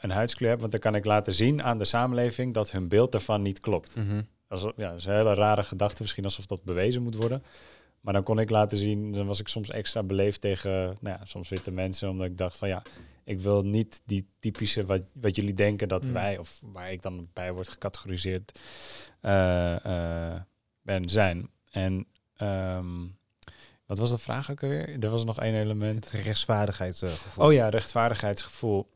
[0.00, 0.60] een huidskleur heb.
[0.60, 3.96] Want dan kan ik laten zien aan de samenleving dat hun beeld ervan niet klopt.
[3.96, 4.26] Mm -hmm.
[4.48, 7.42] Als, ja, dat is een hele rare gedachte, misschien alsof dat bewezen moet worden.
[8.00, 11.24] Maar dan kon ik laten zien, dan was ik soms extra beleefd tegen, nou ja,
[11.24, 12.82] soms witte mensen, omdat ik dacht van ja,
[13.24, 16.12] ik wil niet die typische, wat, wat jullie denken dat Mm.
[16.12, 18.60] wij, of waar ik dan bij word gecategoriseerd,
[19.20, 19.84] eh,
[20.34, 20.40] eh,
[20.82, 21.50] ben, zijn.
[21.70, 22.06] En
[22.36, 23.06] ehm,
[23.86, 24.96] wat was de vraag ook alweer?
[25.00, 26.10] Er was nog één element.
[26.10, 27.46] Het rechtsvaardigheidsgevoel.
[27.46, 28.90] Oh ja, rechtvaardigheidsgevoel.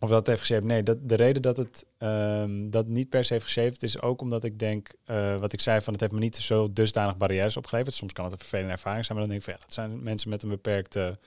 [0.00, 0.66] Of dat heeft geschreven.
[0.66, 4.20] Nee, dat, de reden dat het ehm, dat niet per se heeft geschreven is ook
[4.20, 7.56] omdat ik denk, eh, wat ik zei, van het heeft me niet zo dusdanig barrières
[7.56, 7.94] opgeleverd.
[7.94, 10.02] Soms kan het een vervelende ervaring zijn, maar dan denk ik van ja, dat zijn
[10.02, 11.18] mensen met een beperkte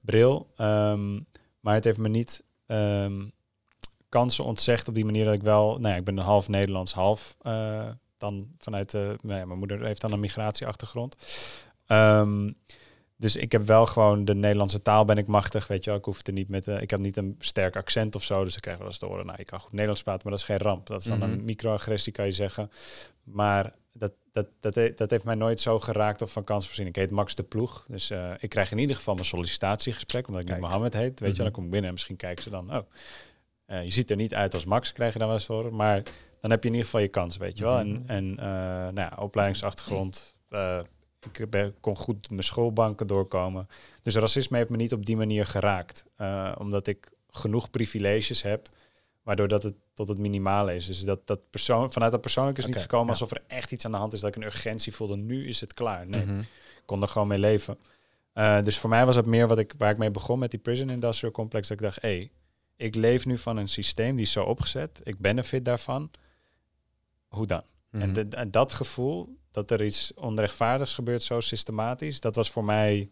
[0.00, 0.52] bril.
[0.56, 1.20] Ehm,
[1.60, 3.24] maar het heeft me niet ehm,
[4.08, 6.92] kansen ontzegd op die manier dat ik wel, nou ja, ik ben een half Nederlands,
[6.92, 11.16] half eh, dan vanuit de, nou ja, mijn moeder heeft dan een migratieachtergrond.
[11.86, 12.52] Ehm,
[13.16, 15.98] dus ik heb wel gewoon de Nederlandse taal ben ik machtig, weet je wel.
[15.98, 18.54] Ik hoef er niet met, eh, ik heb niet een sterk accent of zo, dus
[18.56, 20.46] ik krijg wel eens te horen, nou, je kan goed Nederlands praten, maar dat is
[20.48, 20.86] geen ramp.
[20.86, 21.30] Dat is dan Mhm.
[21.30, 22.70] een microagressie, kan je zeggen.
[23.24, 26.86] Maar dat, dat, dat, dat heeft mij nooit zo geraakt of van kans voorzien.
[26.86, 30.42] Ik heet Max de Ploeg, dus eh, ik krijg in ieder geval mijn sollicitatiegesprek, omdat
[30.42, 30.60] ik Kijk.
[30.60, 31.34] niet Mohammed heet, weet je.
[31.34, 31.42] Mhm.
[31.42, 32.86] Dan kom ik binnen en misschien kijken ze dan, oh,
[33.66, 35.74] eh, je ziet er niet uit als Max, krijg je dan wel eens horen.
[35.74, 36.02] Maar
[36.40, 37.84] dan heb je in ieder geval je kans, weet je wel.
[37.84, 37.96] Mhm.
[37.96, 38.44] En, en eh,
[38.92, 40.34] nou ja, opleidingsachtergrond,
[41.32, 43.66] ik ben, kon goed mijn schoolbanken doorkomen.
[44.02, 46.04] Dus racisme heeft me niet op die manier geraakt.
[46.58, 48.68] omdat ik genoeg privileges heb,
[49.22, 50.86] waardoor dat het tot het minimale is.
[50.86, 53.10] Dus dat, dat persoon, vanuit dat persoonlijk is niet gekomen ja.
[53.12, 55.16] alsof er echt iets aan de hand is dat ik een urgentie voelde.
[55.16, 56.06] Nu is het klaar.
[56.06, 56.38] Nee, Mhm.
[56.40, 57.78] ik kon er gewoon mee leven.
[58.32, 60.60] Eh, dus voor mij was het meer wat ik, waar ik mee begon met die
[60.60, 61.68] prison industrial complex.
[61.68, 62.30] Dat ik dacht, hé, hey,
[62.76, 65.00] ik leef nu van een systeem die is zo opgezet.
[65.04, 66.10] Ik benefit daarvan.
[67.28, 67.62] Hoe dan?
[67.90, 68.12] En, Mhm.
[68.12, 73.10] de- en dat gevoel, dat er iets onrechtvaardigs gebeurt, zo systematisch, dat was voor mij,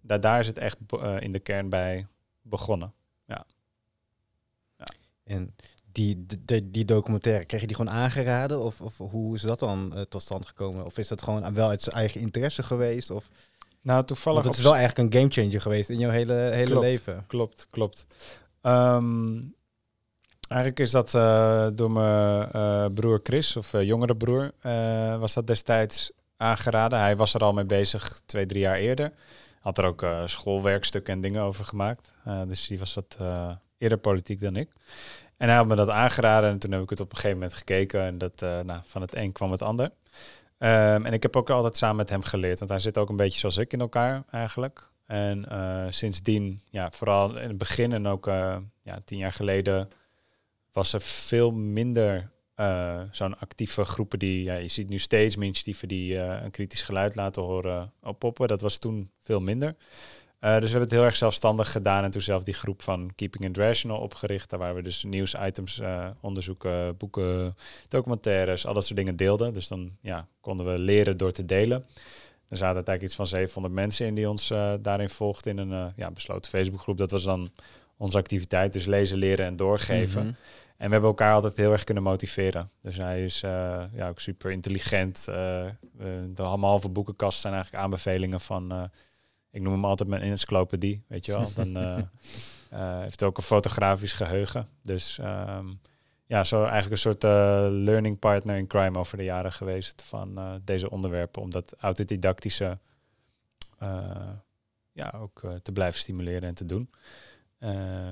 [0.00, 2.06] daar, daar is het echt eh, in de kern bij
[2.42, 2.92] begonnen.
[5.30, 5.54] En
[5.92, 8.62] die, die, die documentaire, kreeg je die gewoon aangeraden?
[8.62, 10.84] Of, of hoe is dat dan eh, tot stand gekomen?
[10.84, 13.10] Of is dat gewoon wel uit zijn eigen interesse geweest?
[13.10, 13.28] Of,
[13.82, 14.44] Nou, toevallig.
[14.44, 16.86] het is wel eigenlijk een gamechanger geweest in jouw hele, hele Klopt.
[16.86, 17.24] leven.
[17.26, 18.06] Klopt, klopt.
[18.60, 19.38] Ehm,
[20.48, 24.52] eigenlijk is dat eh, door mijn eh, broer Chris, of jongere broer,
[25.18, 26.98] was dat destijds aangeraden.
[26.98, 29.12] Hij was er al mee bezig twee, drie jaar eerder.
[29.60, 32.12] Had er ook schoolwerkstukken en dingen over gemaakt.
[32.46, 33.16] Dus die was wat
[33.80, 34.68] eerder politiek dan ik.
[35.40, 37.56] En hij had me dat aangeraden en toen heb ik het op een gegeven moment
[37.56, 38.00] gekeken.
[38.02, 39.90] En dat, eh, nou, van het een kwam het ander.
[40.58, 43.16] Ehm, en ik heb ook altijd samen met hem geleerd, want hij zit ook een
[43.16, 44.90] beetje zoals ik in elkaar eigenlijk.
[45.06, 49.90] En eh, sindsdien, ja, vooral in het begin en ook eh, ja, tien jaar geleden,
[50.72, 52.30] was er veel minder
[53.10, 57.14] zo'n actieve groepen die, ja, je ziet nu steeds meer initiatieven die een kritisch geluid
[57.14, 58.48] laten horen oppoppen.
[58.48, 59.76] Dat was toen veel minder.
[60.40, 63.10] Eh, dus we hebben het heel erg zelfstandig gedaan en toen zelf die groep van
[63.14, 64.50] Keeping It Rational opgericht.
[64.50, 67.56] Daar waar we dus nieuwsitems eh, onderzoeken, boeken,
[67.88, 69.52] documentaires, al dat soort dingen deelden.
[69.52, 71.86] Dus dan ja, konden we leren door te delen.
[72.48, 75.92] Er zaten eigenlijk iets van 700 mensen in die ons eh, daarin volgden in een
[75.96, 76.98] ja, besloten Facebookgroep.
[76.98, 77.50] Dat was dan
[77.96, 80.22] onze activiteit, dus lezen, leren en doorgeven.
[80.22, 80.34] Mhm.
[80.76, 82.70] En we hebben elkaar altijd heel erg kunnen motiveren.
[82.82, 85.24] Dus hij is ja, ook super intelligent.
[85.24, 88.90] De halve boekenkast zijn eigenlijk aanbevelingen van...
[89.50, 91.52] ik noem hem altijd mijn encyclopedie, weet je wel.
[91.64, 91.98] Dan eh,
[92.70, 94.68] eh, heeft hij ook een fotografisch geheugen.
[94.82, 95.68] Dus ehm,
[96.26, 97.30] ja, zo eigenlijk een soort eh,
[97.70, 101.42] learning partner in crime over de jaren geweest van eh, deze onderwerpen.
[101.42, 102.78] Om dat autodidactische
[103.78, 104.32] eh,
[104.92, 106.90] ja, ook te blijven stimuleren en te doen.
[107.58, 108.10] Eh,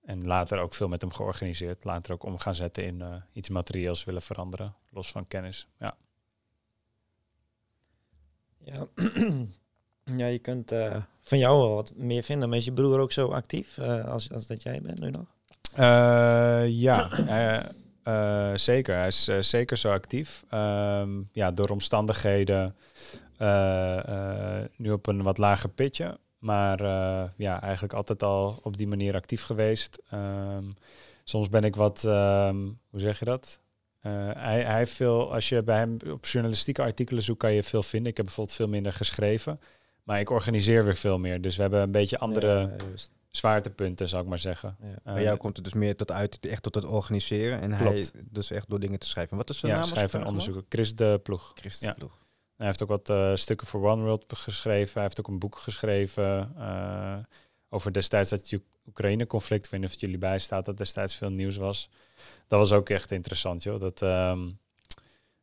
[0.00, 1.84] en later ook veel met hem georganiseerd.
[1.84, 5.68] Later ook om gaan zetten in eh, iets materieels willen veranderen, los van kennis.
[5.78, 5.96] Ja.
[8.58, 8.86] Ja,
[10.18, 12.48] ja je kunt eh, van jou wel wat meer vinden.
[12.48, 15.26] Maar is je broer ook zo actief eh, als, als dat jij bent nu nog?
[15.74, 17.08] Eh, ja,
[18.70, 18.96] zeker.
[18.96, 20.44] Hij is zeker zo actief.
[20.48, 22.76] Ehm, ja, door omstandigheden
[24.76, 26.18] nu op een wat lager pitje.
[26.38, 26.82] Maar
[27.36, 30.02] ja, eigenlijk altijd al op die manier actief geweest.
[30.10, 30.64] Ehm,
[31.24, 32.56] soms ben ik wat, ehm,
[32.90, 33.60] hoe zeg je dat?
[34.00, 37.82] Hij, hij heeft veel, als je bij hem op journalistieke artikelen zoekt, kan je veel
[37.82, 38.10] vinden.
[38.10, 39.58] Ik heb bijvoorbeeld veel minder geschreven.
[40.10, 41.40] Maar ik organiseer weer veel meer.
[41.40, 42.76] Dus we hebben een beetje andere
[43.30, 44.76] zwaartepunten, zou ik maar zeggen.
[44.82, 44.86] Ja.
[45.04, 47.60] Eh, Bij jou komt het dus meer tot uit, echt tot het organiseren.
[47.60, 48.12] En Klopt.
[48.12, 49.36] hij dus echt door dingen te schrijven.
[49.36, 50.04] Wat is zijn ja, naam?
[50.04, 50.64] ik en onderzoeken.
[50.68, 51.52] Chris de Ploeg.
[51.54, 51.94] Christen Ja.
[51.94, 52.18] Ploeg.
[52.56, 54.92] Hij heeft ook wat eh, stukken voor One World geschreven.
[54.94, 57.16] Hij heeft ook een boek geschreven eh,
[57.68, 59.64] over destijds dat Oek- Oekraïne-conflict.
[59.64, 61.88] Ik weet niet of het jullie bijstaat dat destijds veel nieuws was.
[62.46, 63.80] Dat was ook echt interessant, joh.
[63.80, 64.48] Dat, ehm,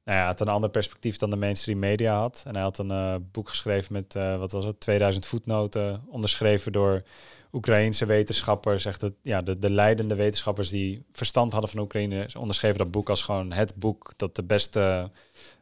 [0.07, 2.43] nou ja, had een ander perspectief dan de mainstream media had.
[2.45, 6.71] En hij had een eh, boek geschreven met, eh, wat was het, 2000 voetnoten, onderschreven
[6.71, 7.03] door
[7.51, 12.77] Oekraïense wetenschappers, echt het, ja, de, de leidende wetenschappers die verstand hadden van Oekraïne, onderschreven
[12.77, 15.11] dat boek als gewoon het boek dat de beste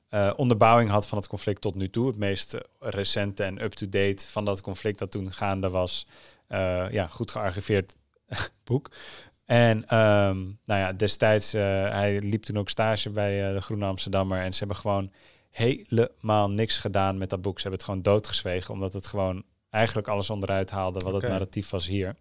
[0.10, 2.08] eh, onderbouwing had van het conflict tot nu toe.
[2.08, 6.08] Het meest recente en up-to-date van dat conflict dat toen gaande was.
[6.92, 7.96] Ja, goed gearchiveerd
[8.64, 8.90] boek.
[9.46, 14.42] En ehm, nou ja, destijds, uh, hij liep toen ook stage bij de Groene Amsterdammer.
[14.42, 15.12] En ze hebben gewoon
[15.52, 17.56] helemaal niks gedaan met dat boek.
[17.56, 21.70] Ze hebben het gewoon doodgezwegen, omdat het gewoon eigenlijk alles onderuit haalde wat het narratief
[21.70, 22.16] was hier.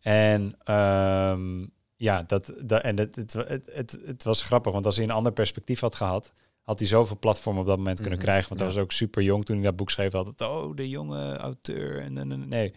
[0.00, 3.32] En um, ja, dat, dat, en het, het,
[3.72, 7.18] het, het, was grappig, want als hij een ander perspectief had gehad, had hij zoveel
[7.18, 8.26] platform op dat moment kunnen mhm.
[8.26, 8.48] krijgen.
[8.48, 8.66] Want ja.
[8.66, 10.14] hij was ook super jong toen hij dat boek schreef.
[10.14, 12.00] Altijd, oh, de jonge auteur.
[12.00, 12.74] En, en, en nee,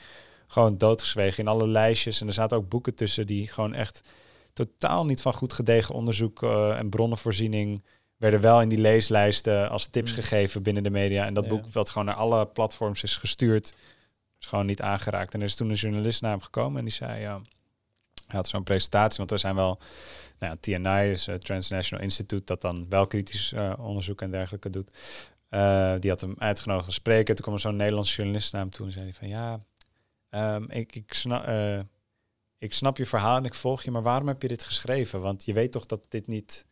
[0.53, 2.21] gewoon doodgezwegen in alle lijstjes.
[2.21, 4.01] En er zaten ook boeken tussen die gewoon echt
[4.53, 7.83] totaal niet van goed gedegen onderzoek uh, en bronnenvoorziening
[8.17, 10.19] werden wel in die leeslijsten als tips mhm.
[10.19, 11.25] gegeven binnen de media.
[11.25, 13.75] En dat boek wat gewoon naar alle platforms is gestuurd,
[14.39, 15.33] is gewoon niet aangeraakt.
[15.33, 17.41] En er is toen een journalist naar hem gekomen en die zei, ja,
[18.27, 19.79] hij had zo'n presentatie, want er zijn wel
[20.39, 24.69] nou ja, TNI, dus het Transnational Institute, dat dan wel kritisch uh, onderzoek en dergelijke
[24.69, 24.91] doet.
[25.49, 27.35] Uh, die had hem uitgenodigd te spreken.
[27.35, 29.63] Toen kwam er zo'n Nederlandse journalist naar hem toe en zei hij van ja,
[30.35, 31.79] um, ik, ik, snap, uh,
[32.57, 35.21] ik snap je verhaal en ik volg je, maar waarom heb je dit geschreven?
[35.21, 36.65] Want je weet toch dat dit niet,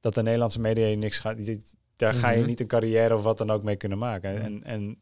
[0.00, 1.38] dat de Nederlandse media je niks gaat,
[1.96, 2.46] daar ga je mhm.
[2.46, 4.34] niet een carrière of wat dan ook mee kunnen maken.
[4.34, 4.42] Mhm.
[4.42, 5.00] En, en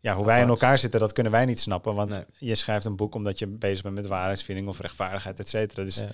[0.00, 1.94] ja, hoe wij in elkaar zitten, dat kunnen wij niet snappen.
[1.94, 5.84] Want je schrijft een boek omdat je bezig bent met waarheidsvinding of rechtvaardigheid, et cetera.
[5.84, 6.08] Dus ja.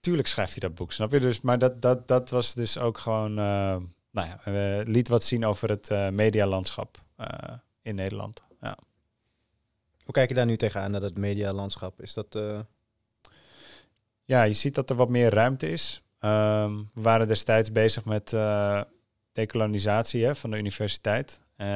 [0.00, 1.20] tuurlijk schrijft hij dat boek, snap je?
[1.20, 3.76] Dus, maar dat, dat, dat was dus ook gewoon, uh,
[4.10, 4.40] nou ja,
[4.86, 6.98] liet wat zien over het uh, medialandschap
[7.82, 8.42] in Nederland.
[10.10, 12.00] Hoe kijk je daar nu tegenaan, naar dat medialandschap?
[12.00, 12.38] Is dat...
[14.24, 16.02] Ja, je ziet dat er wat meer ruimte is.
[16.20, 18.36] Um, we waren destijds bezig met
[19.32, 21.40] decolonisatie hè, van de universiteit.
[21.56, 21.66] Uh,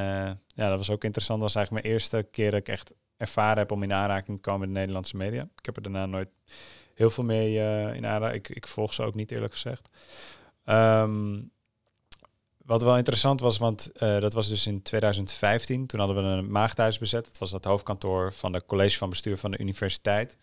[0.47, 1.40] ja, dat was ook interessant.
[1.40, 4.61] Dat eigenlijk mijn eerste keer dat ik echt ervaren heb om in aanraking te komen
[4.61, 5.42] met de Nederlandse media.
[5.42, 6.29] Ik heb er daarna nooit
[6.94, 8.49] heel veel mee uh, in aanraking.
[8.49, 9.88] Ik, ik, volg ze ook niet eerlijk gezegd.
[10.64, 11.51] Um,
[12.64, 15.87] wat wel interessant was, want uh, dat was dus in 2015.
[15.87, 17.27] Toen hadden we een maagdhuis bezet.
[17.27, 20.37] Het was het hoofdkantoor van de college van bestuur van de universiteit.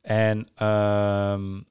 [0.00, 1.66] En um,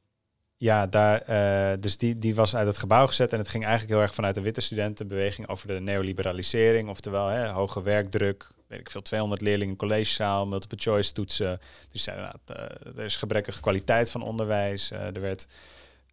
[0.57, 3.93] ja, daar, uh, dus die, die was uit het gebouw gezet en het ging eigenlijk
[3.93, 8.89] heel erg vanuit de witte studentenbeweging over de neoliberalisering, oftewel hè, hoge werkdruk, weet ik
[8.89, 11.59] veel, 200 leerlingen collegezaal, multiple choice toetsen.
[11.91, 15.47] Dus zeiden, nou, uh, er is gebrekkige kwaliteit van onderwijs, er werd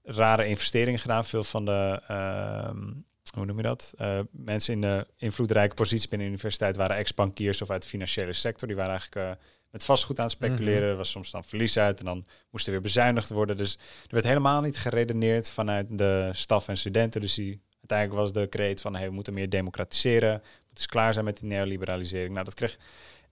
[0.02, 2.88] rare investeringen gedaan, veel van de, ehm,
[3.34, 3.94] hoe noem je dat?
[4.30, 8.68] mensen in de invloedrijke positie binnen de universiteit waren ex-bankiers of uit de financiële sector,
[8.68, 9.38] die waren eigenlijk
[9.70, 10.90] met vastgoed aan het speculeren.
[10.90, 13.56] Mm was soms dan verlies uit en dan moest er weer bezuinigd worden.
[13.56, 17.20] Dus er werd helemaal niet geredeneerd vanuit de staf en studenten.
[17.20, 20.32] Dus die, uiteindelijk was de kreet van hey, we moeten meer democratiseren.
[20.32, 22.32] We moeten dus klaar zijn met die neoliberalisering.
[22.32, 22.78] Nou, dat kreeg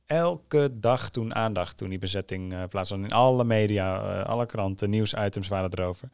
[0.08, 3.04] elke dag toen aandacht toen die bezetting uh, plaatsvond.
[3.04, 6.08] In alle media, uh, alle kranten, nieuwsitems waren erover.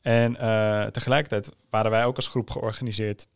[0.00, 3.26] En uh, tegelijkertijd waren wij ook als groep georganiseerd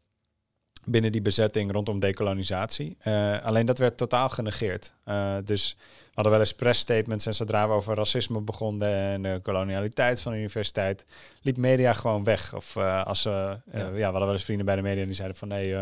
[0.84, 2.96] binnen die bezetting rondom decolonisatie.
[3.42, 4.94] Alleen dat werd totaal genegeerd.
[5.44, 10.20] Dus we hadden wel eens press-statements en zodra we over racisme begonnen en de kolonialiteit
[10.20, 11.04] van de universiteit,
[11.40, 12.54] liep media gewoon weg.
[12.54, 13.60] Of als ze, ja.
[13.72, 13.92] ja.
[13.92, 15.74] we hadden wel eens vrienden bij de media die zeiden van nee,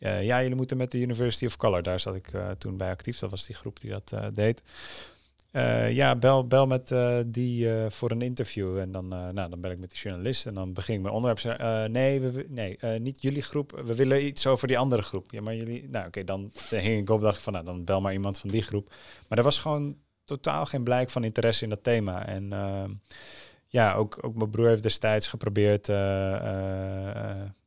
[0.00, 3.30] ja, jullie moeten met de University of Color, daar zat ik toen bij actief, dat
[3.30, 4.62] was die groep die dat deed.
[5.52, 6.94] Uh, ja, bel, bel met
[7.26, 8.78] die voor een interview.
[8.78, 11.58] En dan, nou, dan bel ik met de journalist en dan begin ik mijn onderwerp.
[11.90, 13.82] nee, we, nee niet jullie groep.
[13.84, 15.30] We willen iets over die andere groep.
[15.30, 15.88] Ja, maar jullie...
[15.88, 18.62] Nou, oké, dan hing ik op dacht van, nou, dan bel maar iemand van die
[18.62, 18.94] groep.
[19.28, 22.26] Maar er was gewoon totaal geen blijk van interesse in dat thema.
[22.26, 22.52] En
[23.66, 25.86] ja, ook, ook mijn broer heeft destijds geprobeerd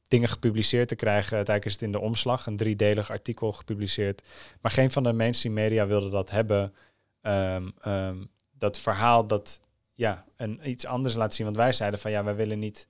[0.08, 1.36] dingen gepubliceerd te krijgen.
[1.36, 4.24] Uiteindelijk is het in de omslag, een driedelig artikel gepubliceerd.
[4.62, 6.74] Maar geen van de mainstream media wilde dat hebben...
[7.22, 8.32] Um, um,
[8.64, 9.62] dat verhaal dat
[9.94, 11.46] ja, een, iets anders laat zien.
[11.46, 12.88] Want wij zeiden van ja, wij willen niet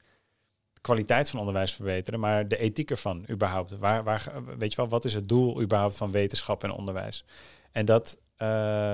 [0.73, 3.77] de kwaliteit van onderwijs verbeteren, maar de ethiek ervan überhaupt.
[3.77, 7.25] Waar, waar, weet je wel, wat is het doel überhaupt van wetenschap en onderwijs?
[7.71, 8.47] En dat, uh,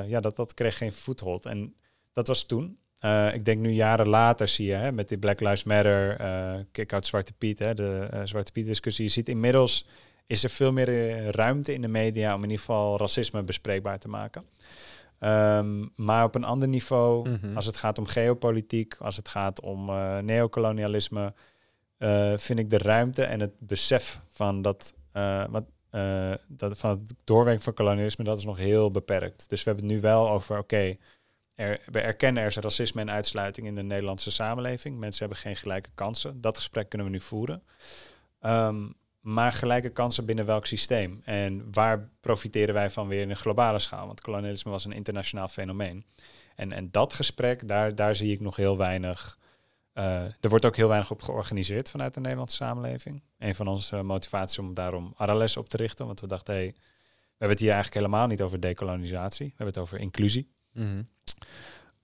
[0.10, 1.46] ja, dat, dat kreeg geen voethold.
[1.46, 1.76] En
[2.14, 2.78] dat was toen.
[3.06, 6.60] Uh, ik denk nu jaren later zie je hè, met die Black Lives Matter, uh,
[6.72, 9.06] kick-out Zwarte Piet, hè, de uh, Zwarte Piet discussie.
[9.06, 9.88] Je ziet inmiddels
[10.26, 14.08] is er veel meer ruimte in de media om in ieder geval racisme bespreekbaar te
[14.08, 14.44] maken.
[15.20, 17.56] Um, maar op een ander niveau, mm -hmm.
[17.56, 19.86] als het gaat om geopolitiek, als het gaat om
[20.22, 21.34] neocolonialisme,
[22.36, 24.96] vind ik de ruimte en het besef van dat,
[25.50, 25.64] wat,
[26.48, 29.50] dat van het doorwerken van kolonialisme, dat is nog heel beperkt.
[29.50, 31.00] Dus we hebben het nu wel over, oké, okay,
[31.86, 34.98] we erkennen er is racisme en uitsluiting in de Nederlandse samenleving.
[34.98, 36.42] Mensen hebben geen gelijke kansen.
[36.42, 37.64] Dat gesprek kunnen we nu voeren.
[38.42, 41.22] Um, maar gelijke kansen binnen welk systeem?
[41.26, 44.08] En waar profiteren wij van weer in een globale schaal?
[44.08, 46.06] Want kolonialisme was een internationaal fenomeen.
[46.56, 49.38] En, en dat gesprek, daar, daar zie ik nog heel weinig.
[49.94, 53.24] Uh, er wordt ook heel weinig op georganiseerd vanuit de Nederlandse samenleving.
[53.38, 56.06] Een van onze motivaties om daarom Arales op te richten.
[56.06, 59.46] Want we dachten, hey, we hebben het hier eigenlijk helemaal niet over dekolonisatie.
[59.46, 60.50] We hebben het over inclusie.
[60.74, 61.04] Mhm.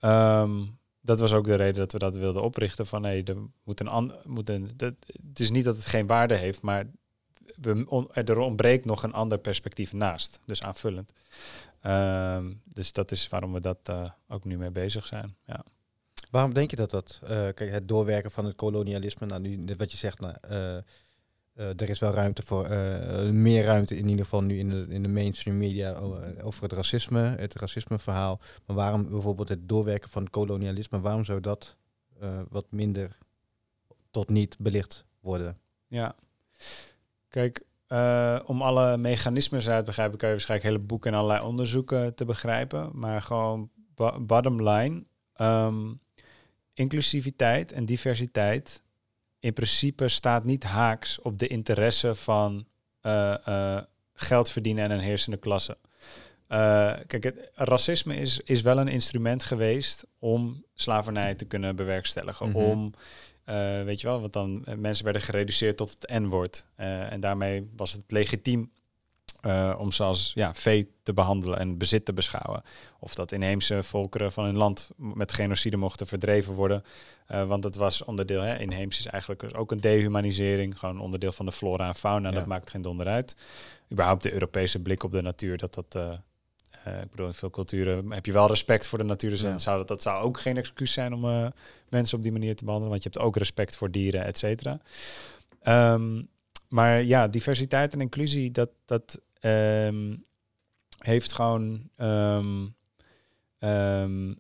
[0.02, 2.86] Um, dat was ook de reden dat we dat wilden oprichten.
[2.86, 4.18] Van nee, er moet een ander.
[4.24, 4.94] Moet een, dat,
[5.28, 6.86] het is niet dat het geen waarde heeft, maar
[7.62, 10.40] we, on, er ontbreekt nog een ander perspectief naast.
[10.46, 11.12] Dus aanvullend.
[11.84, 15.36] Um, dus dat is waarom we dat uh, ook nu mee bezig zijn.
[15.46, 15.66] Ja.
[16.32, 17.20] Waarom denk je dat dat?
[17.24, 19.26] Uh, kijk, het doorwerken van het kolonialisme.
[19.26, 20.20] Nou, nu wat je zegt.
[20.20, 20.82] Nou, uh,
[21.56, 24.86] uh, er is wel ruimte voor, uh, meer ruimte in ieder geval nu in de,
[24.90, 25.94] in de mainstream media
[26.42, 28.40] over het racisme, het racismeverhaal.
[28.66, 31.76] Maar waarom bijvoorbeeld het doorwerken van kolonialisme, waarom zou dat
[32.50, 33.18] wat minder
[34.12, 35.58] tot niet belicht worden?
[35.88, 36.16] Ja,
[37.30, 37.64] kijk,
[38.46, 42.26] om alle mechanismes uit te begrijpen, kan je waarschijnlijk hele boeken en allerlei onderzoeken te
[42.26, 42.90] begrijpen.
[42.94, 43.70] Maar gewoon
[44.20, 45.04] bottom line,
[45.42, 46.00] um,
[46.74, 48.84] inclusiviteit en diversiteit
[49.46, 52.66] in principe staat niet haaks op de interesse van
[53.02, 53.80] uh, uh,
[54.14, 55.78] geld verdienen en een heersende klasse.
[56.50, 62.48] Uh, kijk, het, racisme is, is wel een instrument geweest om slavernij te kunnen bewerkstelligen.
[62.48, 62.64] Mm -hmm.
[62.64, 62.94] Om,
[63.86, 66.68] weet je wel, want dan mensen werden gereduceerd tot het N-woord.
[66.76, 68.72] en daarmee was het legitiem
[69.46, 72.64] uh, om ze als ja, vee te behandelen en bezit te beschouwen.
[73.00, 76.84] Of dat inheemse volkeren van hun land met genocide mochten verdreven worden.
[77.32, 81.32] Uh, want het was onderdeel, hè, inheems is eigenlijk dus ook een dehumanisering, gewoon onderdeel
[81.32, 82.30] van de flora en fauna.
[82.30, 82.36] Ja.
[82.36, 83.36] Dat maakt geen donder uit.
[83.92, 85.96] Überhaupt de Europese blik op de natuur, dat dat.
[85.96, 86.14] Uh,
[87.02, 89.30] ik bedoel, in veel culturen heb je wel respect voor de natuur.
[89.30, 89.60] Dus ja.
[89.60, 91.52] zou dat, dat zou ook geen excuus zijn om
[91.90, 92.92] mensen op die manier te behandelen.
[92.92, 94.80] Want je hebt ook respect voor dieren, et cetera.
[95.94, 96.28] Um,
[96.70, 100.26] maar ja, diversiteit en inclusie, dat, dat um,
[100.98, 102.76] heeft gewoon, um,
[103.60, 104.40] um,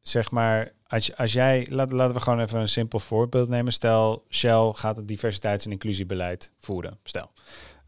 [0.00, 3.72] zeg maar, als, als jij, laat, laten we gewoon even een simpel voorbeeld nemen.
[3.72, 6.98] Stel, Shell gaat het diversiteits- en inclusiebeleid voeren.
[7.02, 7.32] Stel.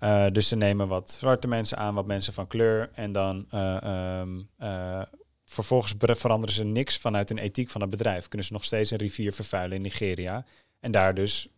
[0.01, 2.91] Uh, dus ze nemen wat zwarte mensen aan, wat mensen van kleur.
[2.93, 4.23] En dan uh,
[4.61, 5.03] uh,
[5.45, 8.29] vervolgens veranderen ze niks vanuit een ethiek van het bedrijf.
[8.29, 10.45] Kunnen ze nog steeds een rivier vervuilen in Nigeria.
[10.81, 11.49] En daar dus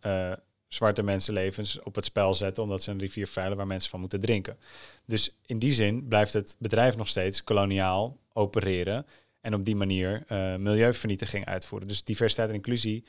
[0.69, 4.21] zwarte mensenlevens op het spel zetten, omdat ze een rivier veilen waar mensen van moeten
[4.21, 4.59] drinken.
[5.05, 9.07] Dus in die zin blijft het bedrijf nog steeds koloniaal opereren
[9.41, 11.89] en op die manier uh, milieuvernietiging uitvoeren.
[11.89, 13.05] Dus diversiteit en inclusie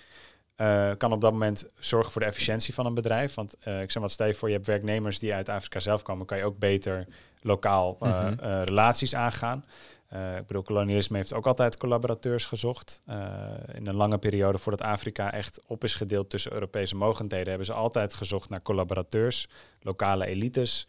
[0.57, 3.33] uh, kan op dat moment zorgen voor de efficiëntie van een bedrijf.
[3.33, 6.01] Want uh, ik zeg wat, stel je voor, je hebt werknemers die uit Afrika zelf
[6.01, 7.05] komen, kan je ook beter
[7.41, 8.37] lokaal mm -hmm.
[8.63, 9.65] relaties aangaan.
[10.13, 13.01] Uh, ik bedoel, kolonialisme heeft ook altijd collaborateurs gezocht.
[13.09, 17.65] Uh, in een lange periode voordat Afrika echt op is gedeeld tussen Europese mogendheden, hebben
[17.65, 19.47] ze altijd gezocht naar collaborateurs,
[19.81, 20.87] lokale elites.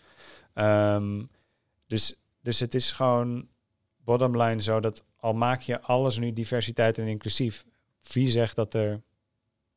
[0.55, 1.31] Um,
[1.87, 3.49] dus, dus het is gewoon
[4.05, 7.65] bottom line zo dat al maak je alles nu diversiteit en inclusief,
[8.13, 9.03] wie zegt dat er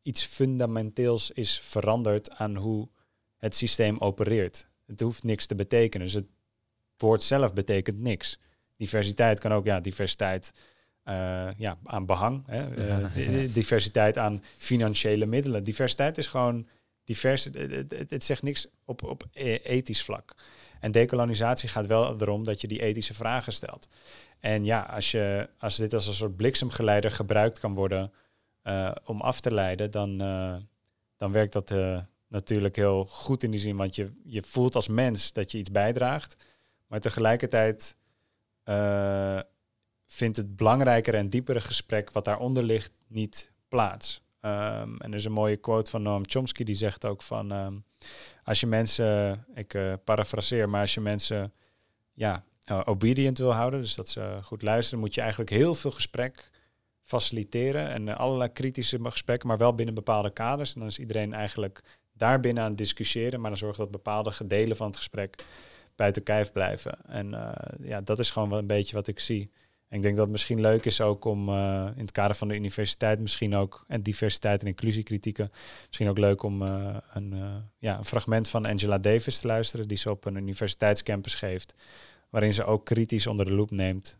[0.01, 2.89] iets fundamenteels is veranderd aan hoe
[3.38, 4.67] het systeem opereert?
[4.86, 6.06] Het hoeft niks te betekenen.
[6.06, 6.27] Dus het
[6.97, 8.39] woord zelf betekent niks
[8.84, 10.54] diversiteit kan ook, ja, diversiteit
[11.06, 12.88] uh, ja, aan behang, hè?
[12.88, 15.63] Uh, diversiteit aan financiële middelen.
[15.63, 16.67] Diversiteit is gewoon
[17.04, 17.43] divers.
[17.43, 20.36] Het, het, het, zegt niks op, op e-, ethisch vlak.
[20.80, 23.88] En decolonisatie gaat wel erom dat je die ethische vragen stelt.
[24.39, 28.12] En ja, als, je, als dit als een soort bliksemgeleider gebruikt kan worden
[28.63, 30.17] uh, om af te leiden, dan,
[31.17, 31.74] dan werkt dat
[32.28, 33.76] natuurlijk heel goed in die zin.
[33.76, 36.36] Want je, je voelt als mens dat je iets bijdraagt.
[36.88, 37.96] Maar tegelijkertijd
[38.65, 39.39] uh,
[40.08, 44.21] vindt het belangrijkere en diepere gesprek wat daaronder ligt niet plaats.
[44.41, 47.84] Um, en er is een mooie quote van Noam Chomsky die zegt ook van um,
[48.43, 51.54] als je mensen, ik uh, parafraseer, maar als je mensen
[52.13, 55.91] ja, uh, obedient wil houden, dus dat ze goed luisteren, moet je eigenlijk heel veel
[55.91, 56.49] gesprek
[57.04, 60.73] faciliteren en allerlei kritische gesprekken, maar wel binnen bepaalde kaders.
[60.73, 61.82] En dan is iedereen eigenlijk
[62.13, 65.45] daarbinnen aan het discussiëren, maar dan zorgt dat bepaalde gedelen van het gesprek
[65.95, 67.06] buiten kijf blijven.
[67.06, 67.51] En uh,
[67.82, 69.51] ja, dat is gewoon wel een beetje wat ik zie.
[69.88, 72.47] En ik denk dat het misschien leuk is ook om uh, in het kader van
[72.47, 75.52] de universiteit misschien ook, en diversiteit en inclusiekritieken,
[75.87, 77.35] misschien ook leuk om uh, een,
[77.77, 81.73] ja, een fragment van Angela Davis te luisteren, die ze op een universiteitscampus geeft,
[82.29, 84.17] waarin ze ook kritisch onder de loep neemt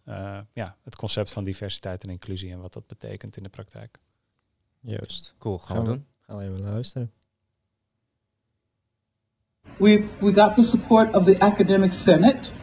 [0.54, 4.00] ja, het concept van diversiteit en inclusie en wat dat betekent in de praktijk.
[4.80, 5.36] Juist.
[5.38, 6.06] Cool, gaan, gaan we doen.
[6.20, 7.12] Gaan we even luisteren.
[9.84, 12.54] We, we got the support of the Academic Senate,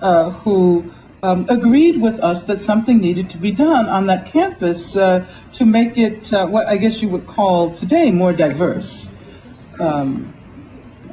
[0.00, 4.96] uh, who um, agreed with us that something needed to be done on that campus
[4.96, 9.12] uh, to make it uh, what I guess you would call today more diverse.
[9.80, 10.32] Um,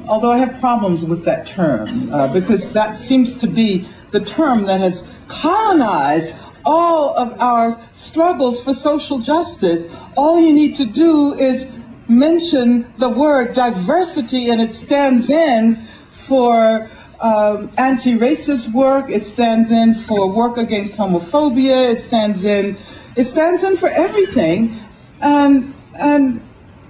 [0.06, 4.64] although I have problems with that term uh, because that seems to be the term
[4.66, 9.92] that has colonized all of our struggles for social justice.
[10.16, 11.77] All you need to do is
[12.08, 15.76] mention the word diversity and it stands in
[16.10, 16.90] for
[17.20, 19.10] um, anti-racist work.
[19.10, 21.92] It stands in for work against homophobia.
[21.92, 22.76] It stands in,
[23.16, 24.80] it stands in for everything,
[25.20, 26.40] and and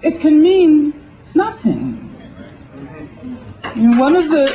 [0.02, 0.92] it can mean
[1.34, 1.94] nothing.
[3.74, 4.50] Know, one of the,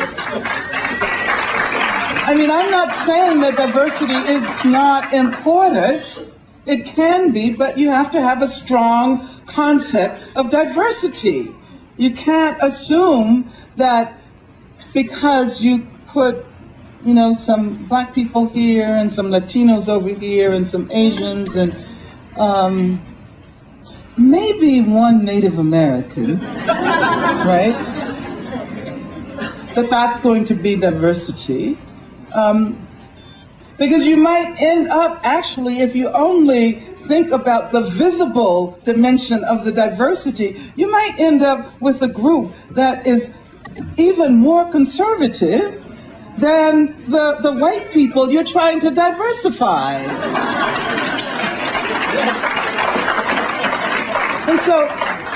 [2.26, 6.30] I mean, I'm not saying that diversity is not important.
[6.66, 11.50] It can be, but you have to have a strong concept of diversity.
[11.98, 14.20] You can't assume that
[14.94, 16.46] because you put,
[17.04, 21.76] you know, some black people here and some Latinos over here and some Asians and
[22.38, 23.02] um,
[24.18, 26.40] maybe one Native American,
[27.46, 27.76] right?
[29.76, 31.78] That that's going to be diversity.
[32.36, 32.88] Um,
[33.78, 39.66] because you might end up actually, if you only think about the visible dimension of
[39.66, 43.40] the diversity, you might end up with a group that is
[43.98, 45.84] even more conservative
[46.38, 49.94] than the, the white people you're trying to diversify.
[54.50, 54.82] and so,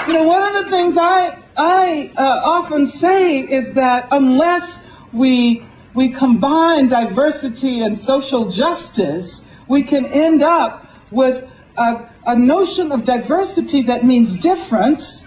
[0.07, 5.63] you know, one of the things I, I uh, often say is that unless we,
[5.93, 13.03] we combine diversity and social justice, we can end up with a, a notion of
[13.03, 15.25] diversity that means difference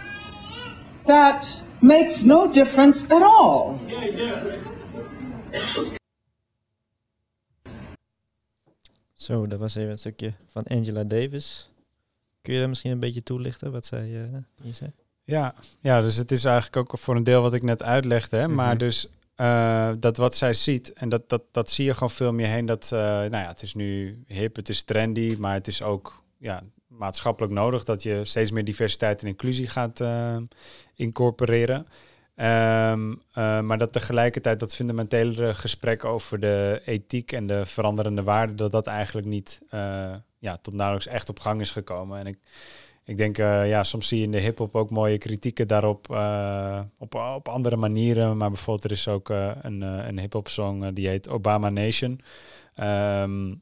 [1.05, 3.79] that makes no difference at all.
[9.15, 11.71] Zo, dat was even een stukje van Angela Davis.
[12.43, 14.23] Kun je daar misschien een beetje toelichten wat zij uh,
[14.63, 14.91] hier zei?
[15.25, 18.37] Ja, ja, dus het is eigenlijk ook voor een deel wat ik net uitlegde.
[18.37, 18.49] Hè?
[18.49, 18.79] Maar Mhm.
[18.79, 22.47] dus eh, dat wat zij ziet, en dat, dat, dat zie je gewoon veel meer
[22.47, 22.67] heen.
[22.67, 26.23] Dat, eh, nou ja, het is nu hip, het is trendy, maar het is ook
[26.41, 30.37] ja, maatschappelijk nodig dat je steeds meer diversiteit en inclusie gaat eh,
[30.95, 31.87] incorporeren.
[32.35, 38.57] Ehm, eh, maar dat tegelijkertijd dat fundamentele gesprek over de ethiek en de veranderende waarden,
[38.57, 42.19] dat dat eigenlijk niet eh, ja, tot nauwelijks echt op gang is gekomen.
[42.19, 42.39] En ik,
[43.05, 46.11] ik denk, ja, soms zie je in de hip-hop ook mooie kritieken daarop
[46.99, 48.37] op, op andere manieren.
[48.37, 52.21] Maar bijvoorbeeld, er is ook een, een hip-hop song die heet Obama Nation.
[52.75, 53.53] Ehm,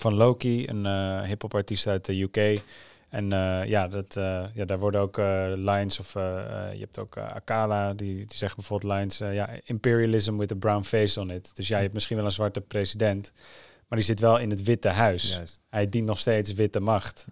[0.00, 2.62] van Loki, een eh hip-hop artiest uit de UK.
[3.08, 5.16] En eh, ja, dat, eh, ja, daar worden ook
[5.56, 10.54] lines of je hebt ook Akala, die, die zegt bijvoorbeeld lines, ja, imperialism with a
[10.54, 11.56] brown face on it.
[11.56, 13.32] Dus ja, je hebt misschien wel een zwarte president,
[13.88, 15.34] maar die zit wel in het Witte Huis.
[15.34, 15.60] Juist.
[15.70, 17.26] Hij dient nog steeds witte macht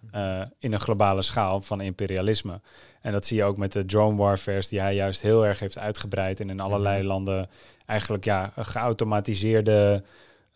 [0.59, 2.61] in een globale schaal van imperialisme.
[3.01, 5.79] En dat zie je ook met de drone warfares die hij juist heel erg heeft
[5.79, 7.49] uitgebreid en in allerlei landen
[7.87, 10.03] eigenlijk ja, geautomatiseerde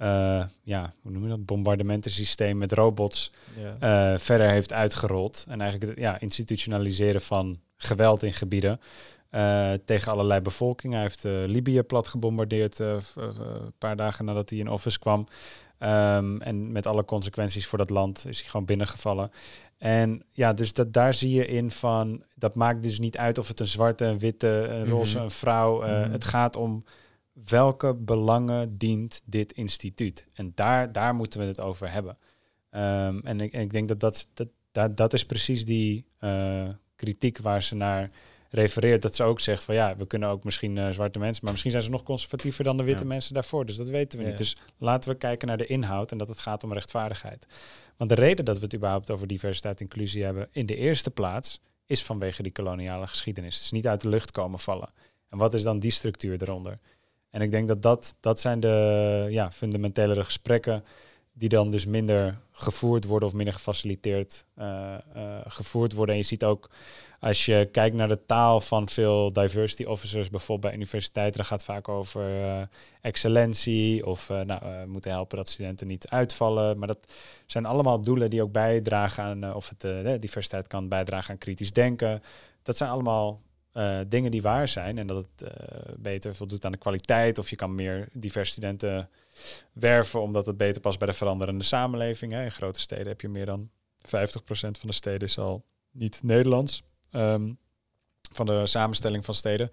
[0.01, 4.13] eh, ja, hoe noem je dat, bombardementensysteem met robots Ja.
[4.13, 5.45] eh, verder heeft uitgerold.
[5.49, 8.81] En eigenlijk het ja, institutionaliseren van geweld in gebieden
[9.31, 10.93] eh, tegen allerlei bevolking.
[10.93, 13.03] Hij heeft Libië plat gebombardeerd een
[13.79, 15.27] paar dagen nadat hij in office kwam.
[15.79, 19.31] Ehm, en met alle consequenties voor dat land is hij gewoon binnengevallen.
[19.79, 23.49] En ja, dus dat, daar zie je in van, dat maakt dus niet uit of
[23.49, 25.25] het een zwarte, een witte, een roze, Mhm.
[25.25, 25.77] een vrouw.
[25.79, 26.11] Mhm.
[26.11, 26.85] Het gaat om
[27.47, 30.27] welke belangen dient dit instituut.
[30.33, 32.19] En daar, daar moeten we het over hebben.
[32.71, 36.69] Ehm, en, ik, en ik denk dat dat, dat, dat, dat is precies die eh,
[36.97, 38.11] kritiek waar ze naar
[38.51, 39.03] refereert.
[39.03, 41.73] Dat ze ook zegt van ja, we kunnen ook misschien eh, zwarte mensen, maar misschien
[41.73, 43.09] zijn ze nog conservatiever dan de witte Ja.
[43.09, 43.67] mensen daarvoor.
[43.67, 44.31] Dus dat weten we Ja.
[44.31, 44.39] niet.
[44.39, 47.47] Dus laten we kijken naar de inhoud en dat het gaat om rechtvaardigheid.
[47.97, 51.11] Want de reden dat we het überhaupt over diversiteit en inclusie hebben in de eerste
[51.11, 53.55] plaats is vanwege die koloniale geschiedenis.
[53.55, 54.93] Het is niet uit de lucht komen vallen.
[55.29, 56.79] En wat is dan die structuur eronder?
[57.31, 60.85] En ik denk dat dat, dat zijn de ja, fundamentelere gesprekken
[61.33, 65.01] die dan dus minder gevoerd worden of minder gefaciliteerd eh, eh,
[65.47, 66.15] gevoerd worden.
[66.15, 66.71] En je ziet ook,
[67.21, 71.59] als je kijkt naar de taal van veel diversity officers, bijvoorbeeld bij universiteiten, dan gaat
[71.59, 72.63] het vaak over eh,
[73.01, 76.79] excellentie of nou, moeten helpen dat studenten niet uitvallen.
[76.79, 77.13] Maar dat
[77.47, 82.23] zijn allemaal doelen die ook bijdragen aan, of het, diversiteit kan bijdragen aan kritisch denken.
[82.63, 83.41] Dat zijn allemaal
[83.73, 87.51] eh, dingen die waar zijn en dat het eh, beter voldoet aan de kwaliteit of
[87.51, 89.11] je kan meer diverse studenten
[89.73, 92.33] werven omdat het beter past bij de veranderende samenleving.
[92.33, 92.43] Hè.
[92.45, 93.71] In grote steden heb je meer dan
[94.07, 96.83] 50% van de steden is al niet Nederlands.
[97.11, 97.53] ehm,
[98.33, 99.71] van de samenstelling van steden.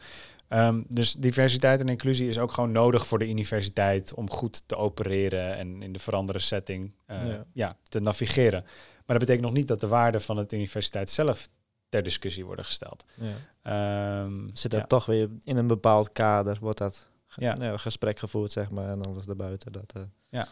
[0.48, 4.76] Ehm, dus diversiteit en inclusie is ook gewoon nodig voor de universiteit om goed te
[4.76, 7.46] opereren en in de veranderde setting eh, Ja.
[7.54, 7.78] ja.
[7.84, 8.62] te navigeren.
[8.64, 11.50] Maar dat betekent nog niet dat de waarden van het universiteit zelf
[11.90, 13.06] ter discussie worden gesteld.
[13.16, 13.34] Ja.
[13.62, 14.88] Ehm, Zit dat ja.
[14.88, 17.54] toch weer in een bepaald kader, wordt dat ge- Ja.
[17.54, 20.48] nou, gesprek gevoerd, zeg maar, en alles daarbuiten, dat eh, Ja.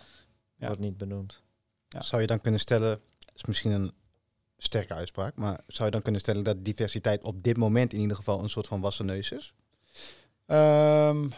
[0.56, 0.66] Ja.
[0.68, 1.42] wordt niet benoemd.
[1.88, 2.02] Ja.
[2.02, 3.00] Zou je dan kunnen stellen,
[3.34, 3.92] is misschien een
[4.58, 8.16] sterke uitspraak, maar zou je dan kunnen stellen dat diversiteit op dit moment in ieder
[8.16, 9.54] geval een soort van wassen neus is?
[10.46, 11.30] Ehm,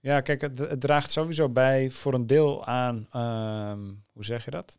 [0.00, 4.50] ja, kijk, het, het draagt sowieso bij voor een deel aan, ehm, hoe zeg je
[4.50, 4.78] dat?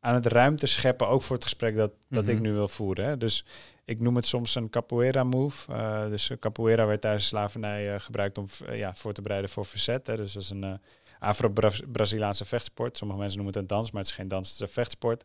[0.00, 2.42] Aan het ruimte scheppen, ook voor het gesprek dat, dat ik Mhm.
[2.42, 3.04] nu wil voeren.
[3.04, 3.16] Hè?
[3.16, 3.44] Dus
[3.84, 5.72] ik noem het soms een capoeira move.
[5.72, 9.50] Eh, dus capoeira werd tijdens de slavernij eh, gebruikt om eh, ja, voor te bereiden
[9.50, 10.06] voor verzet.
[10.06, 10.16] Hè?
[10.16, 10.80] Dus dat is een
[11.18, 12.96] Afro-Braziliaanse vechtsport.
[12.96, 15.24] Sommige mensen noemen het een dans, maar het is geen dans, het is een vechtsport.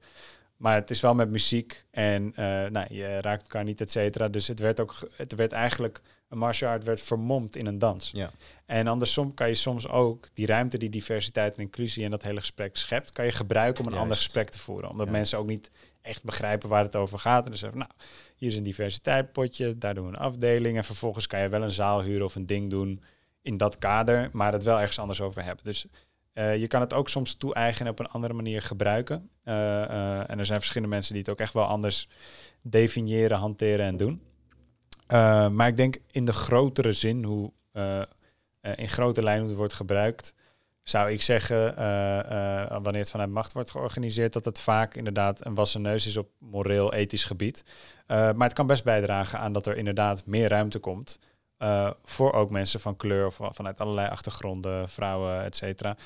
[0.58, 4.28] Maar het is wel met muziek en eh, nou, je raakt elkaar niet, et cetera.
[4.28, 8.12] Dus het werd ook, het werd eigenlijk, een martial art werd vermomd in een dans.
[8.14, 8.32] Ja.
[8.66, 12.40] En andersom kan je soms ook die ruimte die diversiteit en inclusie en dat hele
[12.40, 14.90] gesprek schept, kan je gebruiken om een ander gesprek te voeren.
[14.90, 15.12] Omdat Ja.
[15.12, 17.44] mensen ook niet echt begrijpen waar het over gaat.
[17.44, 17.92] En dan zeggen, nou,
[18.36, 20.78] hier is een diversiteitspotje, daar doen we een afdeling.
[20.78, 23.04] En vervolgens kan je wel een zaal huren of een ding doen
[23.42, 25.64] in dat kader, maar het wel ergens anders over hebben.
[25.66, 25.86] Dus
[26.36, 29.30] eh, je kan het ook soms toe-eigenen op een andere manier gebruiken.
[29.44, 32.08] Eh, eh, en er zijn verschillende mensen die het ook echt wel anders
[32.64, 34.22] definiëren, hanteren en doen.
[35.56, 37.52] Maar ik denk in de grotere zin, hoe
[38.76, 40.36] in grote lijnen hoe het wordt gebruikt,
[40.84, 41.76] zou ik zeggen,
[42.84, 46.30] wanneer het vanuit macht wordt georganiseerd, dat het vaak inderdaad een wassen neus is op
[46.40, 47.64] moreel-ethisch gebied.
[48.08, 51.20] Maar het kan best bijdragen aan dat er inderdaad meer ruimte komt.
[51.66, 55.98] Eh, voor ook mensen van kleur of vanuit allerlei achtergronden, vrouwen, et cetera.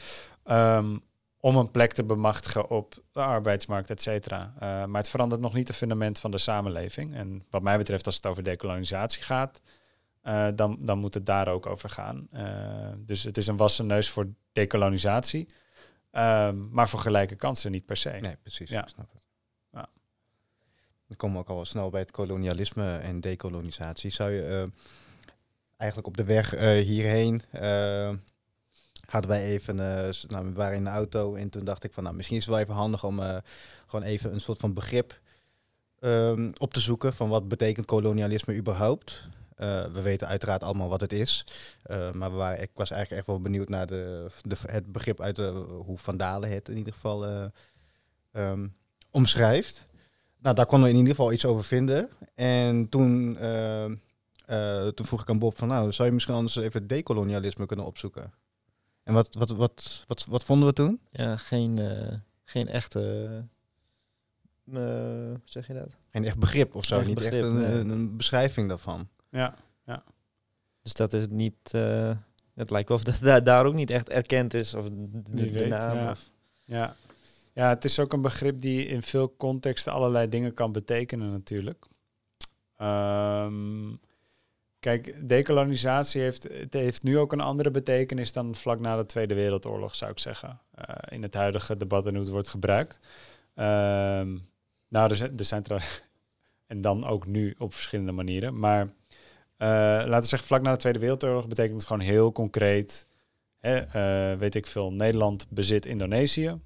[0.43, 0.97] Ehm,
[1.39, 4.53] om een plek te bemachtigen op de arbeidsmarkt, et cetera.
[4.55, 7.16] Eh, maar het verandert nog niet het fundament van de samenleving.
[7.16, 9.62] En wat mij betreft, als het over decolonisatie gaat,
[10.22, 12.28] eh, dan, dan moet het daar ook over gaan.
[12.97, 15.47] Dus het is een wassen neus voor decolonisatie,
[16.12, 18.10] ehm, maar voor gelijke kansen niet per se.
[18.10, 18.70] Nee, precies.
[18.70, 18.82] Ja.
[18.82, 19.26] Ik snap het.
[19.72, 19.89] Ja.
[21.07, 24.10] Dan komen we ook al wel snel bij het kolonialisme en dekolonisatie.
[24.10, 24.70] Zou je
[25.80, 28.14] eigenlijk op de weg eh, hierheen eh,
[29.06, 32.16] hadden wij even, s- nou, we in de auto en toen dacht ik van, nou,
[32.16, 33.20] misschien is het wel even handig om
[33.88, 35.20] gewoon even een soort van begrip
[36.00, 39.28] ehm, op te zoeken van wat betekent kolonialisme überhaupt.
[39.56, 41.46] Eh, we weten uiteraard allemaal wat het is,
[42.14, 45.48] maar ik was eigenlijk echt wel benieuwd naar de, de, het begrip uit de,
[45.86, 47.46] hoe Van Dalen het in ieder geval eh,
[48.32, 48.68] ehm,
[49.12, 49.84] omschrijft.
[50.38, 52.10] Nou, daar konden we in ieder geval iets over vinden.
[52.36, 53.38] En toen,
[54.50, 57.86] eh, toen vroeg ik aan Bob van, nou, zou je misschien anders even decolonialisme kunnen
[57.86, 58.34] opzoeken?
[59.04, 61.00] En wat, wat, wat, wat, wat vonden we toen?
[61.12, 63.00] Ja, geen, eh, geen echte,
[64.66, 65.95] eh, hoe zeg je dat?
[66.12, 67.72] Geen echt begrip of zo, Echt niet begrip, echt een, nee.
[67.72, 69.08] een, een beschrijving daarvan.
[69.30, 69.56] Ja,
[70.82, 72.16] Dus dat is niet, eh,
[72.54, 75.52] het lijkt wel of dat daar, daar ook niet echt erkend is, of de, Wie
[75.52, 75.97] de weet, naam.
[75.97, 76.12] ja.
[76.12, 76.30] Of,
[76.66, 76.95] ja.
[77.54, 81.86] ja, het is ook een begrip die in veel contexten allerlei dingen kan betekenen natuurlijk.
[82.76, 83.89] Ehm,
[84.80, 89.34] kijk, decolonisatie heeft, het heeft nu ook een andere betekenis dan vlak na de Tweede
[89.34, 90.60] Wereldoorlog, zou ik zeggen.
[90.76, 93.00] eh, in het huidige debat en hoe het wordt gebruikt.
[93.56, 94.38] Ehm,
[94.88, 96.04] nou, er er zijn trouwens,
[96.68, 98.60] en dan ook nu op verschillende manieren.
[98.60, 103.08] Maar eh, laten we zeggen, vlak na de Tweede Wereldoorlog betekent het gewoon heel concreet.
[103.60, 106.60] Hè, eh, weet ik veel, Nederland bezit Indonesië.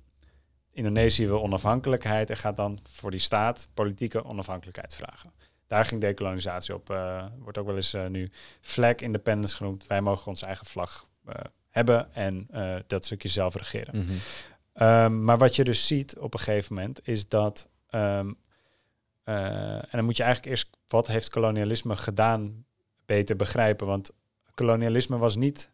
[0.71, 5.31] Indonesië wil onafhankelijkheid en gaat dan voor die staat politieke onafhankelijkheid vragen.
[5.73, 6.89] Daar ging decolonisatie op.
[6.89, 8.29] eh, wordt ook wel eens eh, nu
[8.61, 9.87] flag independence genoemd.
[9.87, 11.35] Wij mogen onze eigen vlag eh,
[11.69, 12.47] hebben en
[12.87, 14.07] dat stukje zelf regeren.
[14.73, 17.69] Ehm, maar wat je dus ziet op een gegeven moment is dat.
[17.89, 18.31] ehm,
[19.23, 22.65] eh, en dan moet je eigenlijk eerst wat heeft kolonialisme gedaan
[23.05, 23.87] beter begrijpen.
[23.87, 24.11] Want
[24.53, 25.71] kolonialisme was niet.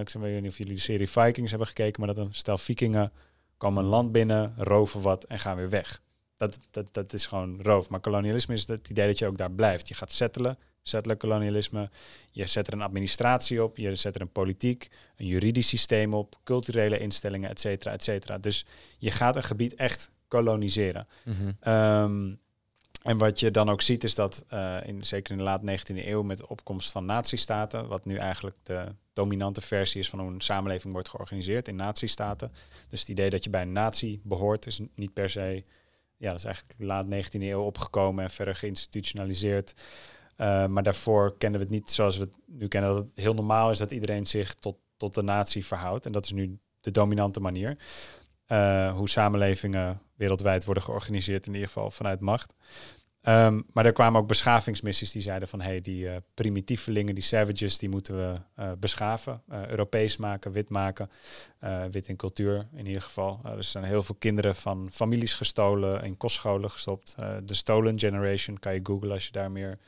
[0.00, 3.12] ik weet niet of jullie de serie Vikings hebben gekeken, maar dat een stel vikingen
[3.56, 6.02] komen een land binnen, roven wat en gaan weer weg.
[6.40, 7.90] Dat, dat, dat is gewoon roof.
[7.90, 9.88] Maar kolonialisme is het idee dat je ook daar blijft.
[9.88, 11.90] Je gaat settelen, settelen kolonialisme.
[12.30, 16.38] Je zet er een administratie op, je zet er een politiek, een juridisch systeem op,
[16.44, 18.38] culturele instellingen, et cetera, et cetera.
[18.38, 18.66] Dus
[18.98, 21.06] je gaat een gebied echt koloniseren.
[21.60, 22.34] Ehm,
[23.02, 26.08] en wat je dan ook ziet is dat, eh, in, zeker in de laat 19e
[26.08, 30.30] eeuw, met de opkomst van nazistaten, wat nu eigenlijk de dominante versie is van hoe
[30.30, 32.52] een samenleving wordt georganiseerd in nazistaten.
[32.88, 35.62] Dus het idee dat je bij een natie behoort is niet per se,
[36.20, 39.74] ja, dat is eigenlijk laat 19e eeuw opgekomen en verder geïnstitutionaliseerd.
[40.36, 43.34] Eh, maar daarvoor kenden we het niet zoals we het nu kennen, dat het heel
[43.34, 46.06] normaal is dat iedereen zich tot, tot de natie verhoudt.
[46.06, 47.76] En dat is nu de dominante manier.
[48.46, 52.54] Eh, hoe samenlevingen wereldwijd worden georganiseerd, in ieder geval vanuit macht.
[53.20, 55.60] Ehm, maar er kwamen ook beschavingsmissies die zeiden van...
[55.60, 59.42] hé, hey, die uh, primitievelingen, die savages, die moeten we uh, beschaven.
[59.50, 61.10] Uh, Europees maken, wit maken.
[61.90, 63.40] wit in cultuur in ieder geval.
[63.44, 67.16] er zijn heel veel kinderen van families gestolen, in kostscholen gestopt.
[67.44, 69.78] de Stolen Generation kan je googlen als je daar meer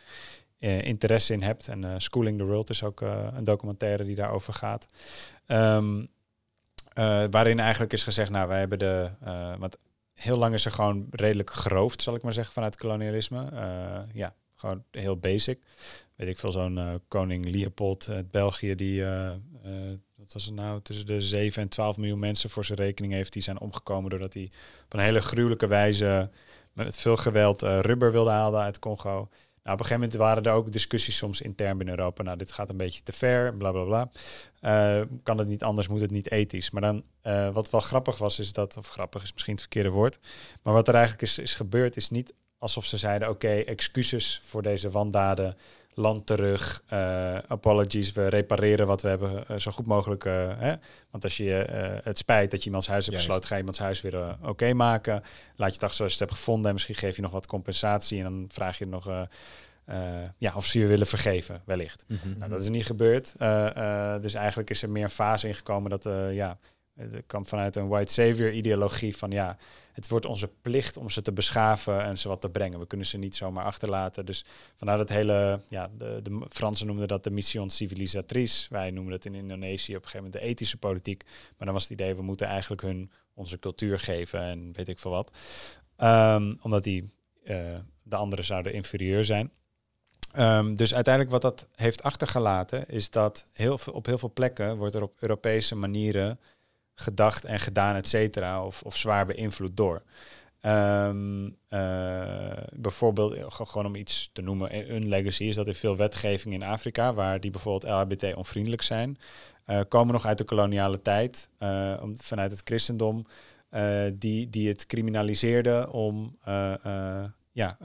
[0.59, 1.69] interesse in hebt.
[1.69, 4.87] En Schooling the World is ook een documentaire die daarover gaat.
[5.47, 6.09] Um,
[7.31, 9.11] waarin eigenlijk is gezegd, nou, wij hebben de...
[10.23, 13.49] heel lang is er gewoon redelijk geroofd, zal ik maar zeggen, vanuit kolonialisme.
[13.53, 15.59] Uh, ja, gewoon heel basic.
[16.17, 19.31] Weet ik veel, zo'n uh, koning Leopold uit België, die, uh,
[20.15, 23.33] wat was het nou, tussen de 7 en 12 miljoen mensen voor zijn rekening heeft,
[23.33, 24.51] die zijn omgekomen doordat hij
[24.85, 26.31] op een hele gruwelijke wijze
[26.73, 29.29] met veel geweld rubber wilde halen uit Congo.
[29.63, 32.23] Nou, op een gegeven moment waren er ook discussies soms intern binnen Europa.
[32.23, 34.11] Nou, dit gaat een beetje te ver, bla bla bla.
[34.61, 36.71] Uh, kan het niet anders, moet het niet ethisch.
[36.71, 39.91] Maar dan, uh, wat wel grappig was, is dat, of grappig is misschien het verkeerde
[39.91, 40.19] woord.
[40.63, 44.63] Maar wat er eigenlijk is, is gebeurd, is niet alsof ze zeiden: oké, excuses voor
[44.63, 45.57] deze wandaden
[45.95, 50.25] land terug, uh, apologies, we repareren wat we hebben uh, zo goed mogelijk.
[50.25, 50.75] Uh, hè?
[51.11, 51.53] Want als je
[52.03, 54.73] het spijt dat je iemands huis hebt gesloten, ga je iemands huis weer oké okay
[54.73, 55.23] maken.
[55.57, 57.47] Laat je het achter zoals je het hebt gevonden en misschien geef je nog wat
[57.47, 59.11] compensatie en dan vraag je nog
[60.39, 62.05] ja, of ze je willen vergeven, wellicht.
[62.09, 62.39] Mm -hmm.
[62.39, 63.35] nou, dat is niet gebeurd.
[64.23, 66.59] dus eigenlijk is er meer een fase ingekomen dat ja,
[66.95, 69.57] het kwam vanuit een white savior ideologie van ja,
[69.93, 72.79] het wordt onze plicht om ze te beschaven en ze wat te brengen.
[72.79, 74.27] We kunnen ze niet zomaar achterlaten.
[74.27, 74.45] Dus
[74.77, 78.67] vanuit het hele, ja, de, de Fransen noemden dat de mission civilisatrice.
[78.71, 81.25] Wij noemen het in Indonesië op een gegeven moment de ethische politiek.
[81.25, 84.99] Maar dan was het idee, we moeten eigenlijk hun onze cultuur geven en weet ik
[84.99, 85.31] veel wat.
[85.99, 87.13] Um, omdat die,
[87.45, 89.51] uh, de anderen zouden inferieur zijn.
[90.39, 94.77] Um, dus uiteindelijk wat dat heeft achtergelaten, is dat heel veel, op heel veel plekken
[94.77, 96.41] wordt er op Europese manieren
[96.95, 100.03] gedacht en gedaan, et cetera, of, of zwaar beïnvloed door.
[100.67, 105.97] Um, uh, bijvoorbeeld, eh, gewoon om iets te noemen, een legacy is dat er veel
[105.97, 109.19] wetgeving in Afrika, waar die bijvoorbeeld LHBT onvriendelijk zijn,
[109.89, 111.49] komen nog uit de koloniale tijd,
[112.01, 113.27] om, vanuit het christendom,
[114.13, 116.39] die, die het criminaliseerde om
[117.53, 117.79] ja,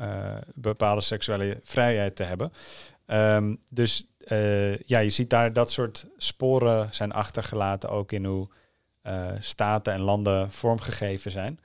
[0.56, 2.52] bepaalde seksuele vrijheid te hebben.
[3.06, 4.08] Um, dus
[4.86, 8.48] ja, je ziet daar dat soort sporen zijn achtergelaten, ook in hoe
[9.40, 11.60] staten en landen vormgegeven zijn.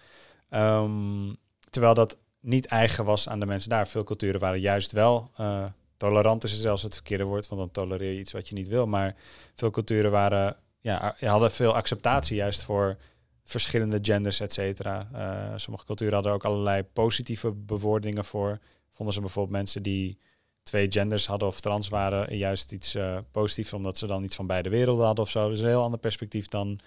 [0.50, 1.36] Um,
[1.70, 3.88] terwijl dat niet eigen was aan de mensen daar.
[3.88, 5.64] Veel culturen waren juist wel uh,
[5.96, 8.86] tolerant, is zelfs het verkeerde woord, want dan tolereer je iets wat je niet wil.
[8.86, 9.14] Maar
[9.54, 12.96] veel culturen waren, ja, hadden veel acceptatie juist voor
[13.44, 15.08] verschillende genders, et cetera.
[15.14, 18.58] Uh, sommige culturen hadden ook allerlei positieve bewoordingen voor.
[18.92, 20.18] Vonden ze bijvoorbeeld mensen die
[20.62, 22.96] twee genders hadden of trans waren juist iets
[23.30, 25.48] positiefs, omdat ze dan iets van beide werelden hadden of zo.
[25.48, 26.78] Dus een heel ander perspectief dan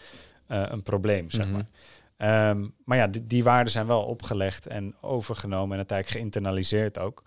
[0.47, 1.53] een probleem, zeg -hmm.
[1.53, 1.65] maar.
[2.49, 7.23] Um, maar ja, die, die, waarden zijn wel opgelegd en overgenomen en uiteindelijk geïnternaliseerd ook.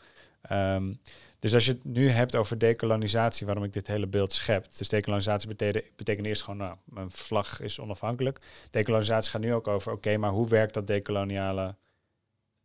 [0.53, 1.01] Um,
[1.39, 4.67] dus als je het nu hebt over decolonisatie, waarom ik dit hele beeld schep.
[4.77, 8.41] Dus decolonisatie betekent, betekent eerst gewoon, nou, mijn vlag is onafhankelijk.
[8.71, 11.77] Decolonisatie gaat nu ook over, oké, okay, maar hoe werkt dat decoloniale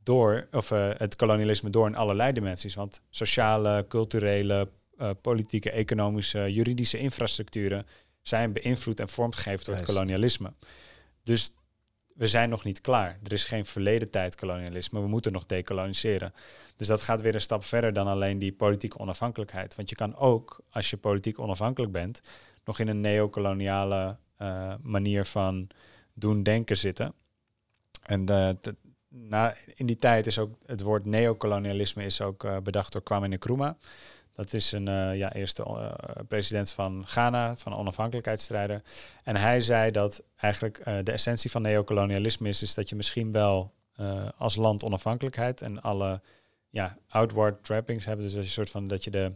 [0.03, 2.75] door, of uh, het kolonialisme door in allerlei dimensies?
[2.75, 7.85] Want sociale, culturele, uh, politieke, economische, juridische infrastructuren
[8.23, 10.53] zijn beïnvloed en vormgegeven door het kolonialisme.
[11.23, 11.51] Dus
[12.13, 13.19] we zijn nog niet klaar.
[13.23, 15.01] Er is geen verleden tijd kolonialisme.
[15.01, 16.33] We moeten nog decoloniseren.
[16.75, 19.75] Dus dat gaat weer een stap verder dan alleen die politieke onafhankelijkheid.
[19.75, 22.21] Want je kan ook, als je politiek onafhankelijk bent,
[22.65, 25.67] nog in een neocoloniale uh, manier van
[26.13, 27.13] doen denken zitten.
[28.01, 28.75] En de, de,
[29.07, 33.27] na, in die tijd is ook het woord neocolonialisme is ook uh, bedacht door Kwame
[33.27, 33.75] Nkrumah.
[34.33, 35.91] Dat is een uh, ja, eerste uh,
[36.27, 38.81] president van Ghana, van onafhankelijkheidsstrijder.
[39.23, 43.31] En hij zei dat eigenlijk uh, de essentie van neocolonialisme is, is dat je misschien
[43.31, 43.73] wel
[44.37, 46.21] als land onafhankelijkheid en alle
[46.69, 48.21] ja, outward trappings hebt.
[48.21, 49.35] Dus een soort van dat je de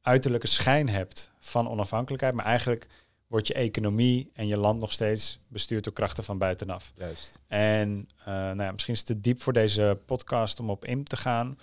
[0.00, 2.86] uiterlijke schijn hebt van onafhankelijkheid, maar eigenlijk
[3.26, 6.92] wordt je economie en je land nog steeds bestuurd door krachten van buitenaf.
[6.94, 7.40] Juist.
[7.46, 11.16] En nou ja, misschien is het te diep voor deze podcast om op in te
[11.16, 11.58] gaan.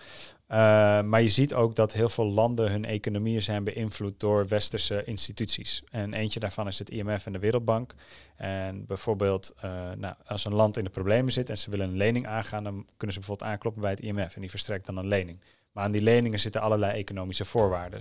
[0.52, 0.58] Uh,
[1.02, 5.84] maar je ziet ook dat heel veel landen hun economieën zijn beïnvloed door westerse instituties.
[5.92, 7.94] En eentje daarvan is het IMF en de Wereldbank.
[8.36, 11.98] En bijvoorbeeld, uh, nou, als een land in de problemen zit en ze willen een
[11.98, 15.08] lening aangaan, dan kunnen ze bijvoorbeeld aankloppen bij het IMF en die verstrekt dan een
[15.08, 15.40] lening.
[15.72, 18.00] Maar aan die leningen zitten allerlei economische voorwaarden.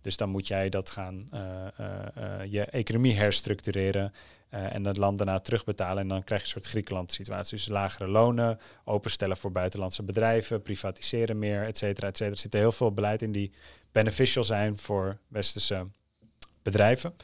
[0.00, 1.40] Dus dan moet jij dat gaan, uh,
[2.48, 4.12] je economie herstructureren
[4.54, 6.02] uh, en het land daarna terugbetalen.
[6.02, 7.56] En dan krijg je een soort Griekenland-situatie.
[7.56, 12.34] Dus lagere lonen, openstellen voor buitenlandse bedrijven, privatiseren meer, et cetera, et cetera.
[12.34, 13.52] Er zit heel veel beleid in die
[13.92, 15.86] beneficial zijn voor westerse
[16.62, 17.14] bedrijven.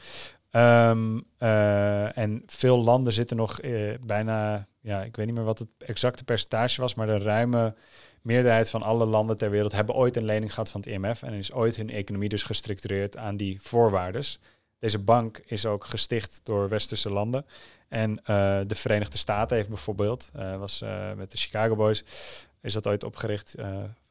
[0.51, 5.59] Um, uh, en veel landen zitten nog uh, bijna, ja, ik weet niet meer wat
[5.59, 7.75] het exacte percentage was, maar de ruime
[8.21, 11.33] meerderheid van alle landen ter wereld hebben ooit een lening gehad van het IMF en
[11.33, 14.39] is ooit hun economie dus gestructureerd aan die voorwaardes.
[14.79, 17.45] Deze bank is ook gesticht door westerse landen.
[17.87, 22.03] En eh, de Verenigde Staten heeft bijvoorbeeld, uh, was uh, met de Chicago Boys,
[22.61, 23.55] is dat ooit opgericht.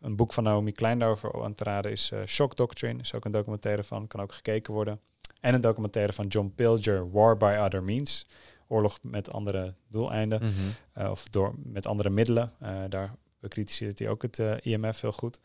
[0.00, 3.00] een boek van Naomi Klein daarover aan te raden is Shock Doctrine.
[3.00, 5.00] Is ook een documentaire van, kan ook gekeken worden.
[5.40, 8.26] En een documentaire van John Pilger, War by Other Means.
[8.68, 10.42] Oorlog met andere doeleinden.
[10.42, 10.52] Mm
[10.94, 11.10] -hmm.
[11.10, 12.52] of door, met andere middelen.
[12.88, 15.40] daar bekritiseert hij ook het IMF heel goed.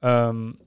[0.00, 0.58] Um,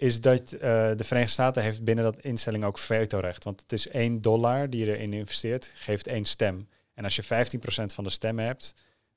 [0.00, 3.44] is dat uh, de Verenigde Staten heeft binnen dat instelling ook vetorecht.
[3.44, 6.68] Want het is één dollar die je erin investeert, geeft één stem.
[6.94, 7.26] En als je 15%
[7.94, 8.74] van de stemmen hebt,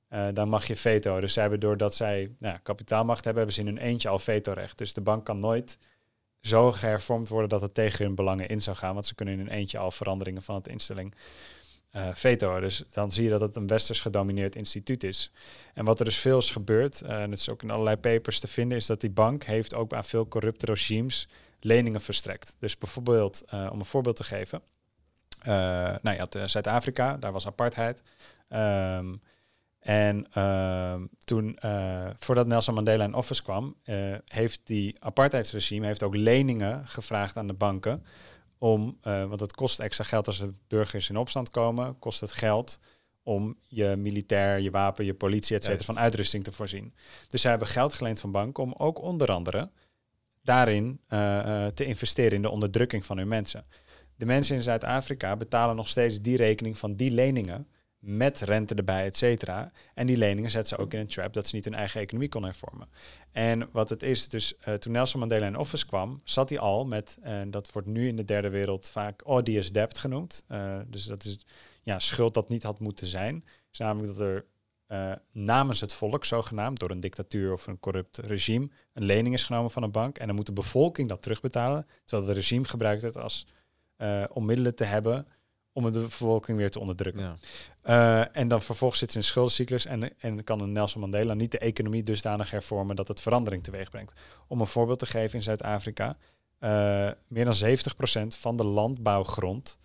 [0.09, 1.19] uh, dan mag je veto.
[1.19, 4.77] Dus zij hebben doordat zij nou, kapitaalmacht hebben, hebben ze in hun eentje al vetorecht.
[4.77, 5.77] Dus de bank kan nooit
[6.41, 8.93] zo gehervormd worden dat het tegen hun belangen in zou gaan.
[8.93, 11.15] Want ze kunnen in hun eentje al veranderingen van het instelling
[11.95, 12.59] uh, veto.
[12.59, 15.31] Dus dan zie je dat het een westers gedomineerd instituut is.
[15.73, 18.39] En wat er dus veel is gebeurd, uh, en het is ook in allerlei papers
[18.39, 21.27] te vinden, is dat die bank heeft ook aan veel corrupte regimes
[21.59, 22.55] leningen verstrekt.
[22.59, 24.61] Dus bijvoorbeeld, uh, om een voorbeeld te geven,
[26.01, 28.01] nou, had Zuid-Afrika, daar was apartheid.
[28.49, 29.21] Um,
[29.79, 31.57] en uh, toen,
[32.19, 33.75] voordat Nelson Mandela in office kwam,
[34.25, 38.03] heeft die apartheidsregime heeft ook leningen gevraagd aan de banken
[38.63, 42.31] om, uh, want het kost extra geld als de burgers in opstand komen, kost het
[42.31, 42.79] geld
[43.23, 46.93] om je militair, je wapen, je politie, et cetera, van uitrusting te voorzien.
[47.27, 49.71] Dus zij hebben geld geleend van banken om ook onder andere
[50.41, 53.65] daarin uh, uh, te investeren in de onderdrukking van hun mensen.
[54.15, 57.67] De mensen in Zuid-Afrika betalen nog steeds die rekening van die leningen
[58.05, 59.71] met rente erbij, et cetera.
[59.93, 62.29] En die leningen zetten ze ook in een trap dat ze niet hun eigen economie
[62.29, 62.89] kon hervormen.
[63.31, 66.85] En wat het is, dus uh, toen Nelson Mandela in office kwam, zat hij al
[66.85, 70.43] met, en dat wordt nu in de derde wereld vaak odious debt genoemd.
[70.49, 71.39] Uh, dus dat is
[71.81, 73.45] ja, schuld dat niet had moeten zijn.
[73.69, 74.45] Dus namelijk dat er
[75.31, 79.71] namens het volk, zogenaamd, door een dictatuur of een corrupt regime, een lening is genomen
[79.71, 80.17] van een bank.
[80.17, 83.47] En dan moet de bevolking dat terugbetalen, terwijl het regime gebruikt het als
[84.29, 85.27] om middelen te hebben
[85.73, 87.23] om de bevolking weer te onderdrukken.
[87.23, 87.35] Ja.
[87.85, 91.51] Uh, en dan vervolgens zit ze in schuldencyclus en, en kan een Nelson Mandela niet
[91.51, 94.13] de economie dusdanig hervormen dat het verandering teweeg brengt.
[94.47, 96.17] Om een voorbeeld te geven in Zuid-Afrika,
[96.59, 96.69] uh,
[97.27, 97.77] meer dan
[98.33, 99.77] 70% van de landbouwgrond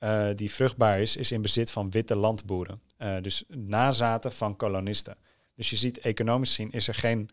[0.00, 2.80] uh, die vruchtbaar is, is in bezit van witte landboeren.
[3.20, 5.16] dus nazaten van kolonisten.
[5.54, 7.30] Dus je ziet, economisch gezien is er geen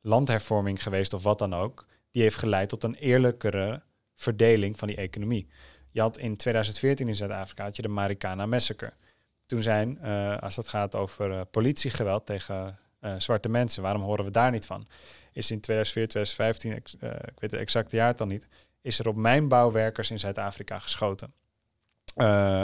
[0.00, 1.86] landhervorming geweest of wat dan ook.
[2.10, 3.82] Die heeft geleid tot een eerlijkere
[4.14, 5.48] verdeling van die economie.
[5.98, 8.92] Je had in 2014 in Zuid-Afrika je de Marikana Massacre.
[9.46, 14.24] Toen zijn, uh, als het gaat over uh, politiegeweld tegen uh, zwarte mensen, waarom horen
[14.24, 14.86] we daar niet van?
[15.32, 16.72] Is in 2014, 2015,
[17.30, 18.48] ik, weet het exacte jaar dan niet,
[18.80, 21.32] is er op mijnbouwwerkers in Zuid-Afrika geschoten.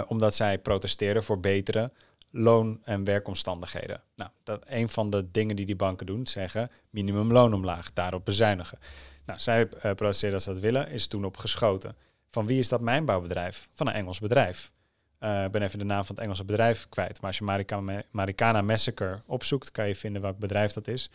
[0.09, 1.93] omdat zij protesteerden voor betere
[2.30, 4.03] loon- en werkomstandigheden.
[4.14, 8.78] Nou, dat een van de dingen die die banken doen, zeggen minimumloon omlaag, daarop bezuinigen.
[9.26, 11.97] Nou, zij protesteerden als ze dat willen, is toen op geschoten.
[12.35, 13.68] Van wie is dat mijnbouwbedrijf?
[13.74, 14.72] Van een Engels bedrijf.
[15.20, 17.20] Ik uh, ben even de naam van het Engelse bedrijf kwijt.
[17.20, 21.11] Maar als je Marikana, Marikana Massacre opzoekt, kan je vinden welk bedrijf dat is.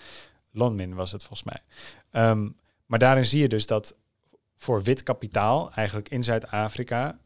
[0.52, 1.62] Lonmin was het volgens mij.
[2.30, 2.56] Um,
[2.86, 3.98] maar daarin zie je dus dat
[4.56, 7.20] voor wit kapitaal eigenlijk in Zuid-Afrika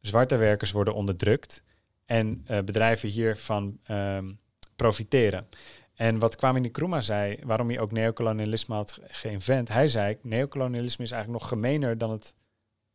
[0.00, 1.62] zwarte werkers worden onderdrukt
[2.06, 4.38] en uh, bedrijven hiervan um,
[4.76, 5.48] profiteren.
[5.94, 11.10] En wat Kwame Nkrumah zei, waarom hij ook neocolonialisme had geïnvent, hij zei, neocolonialisme is
[11.10, 12.34] eigenlijk nog gemener dan het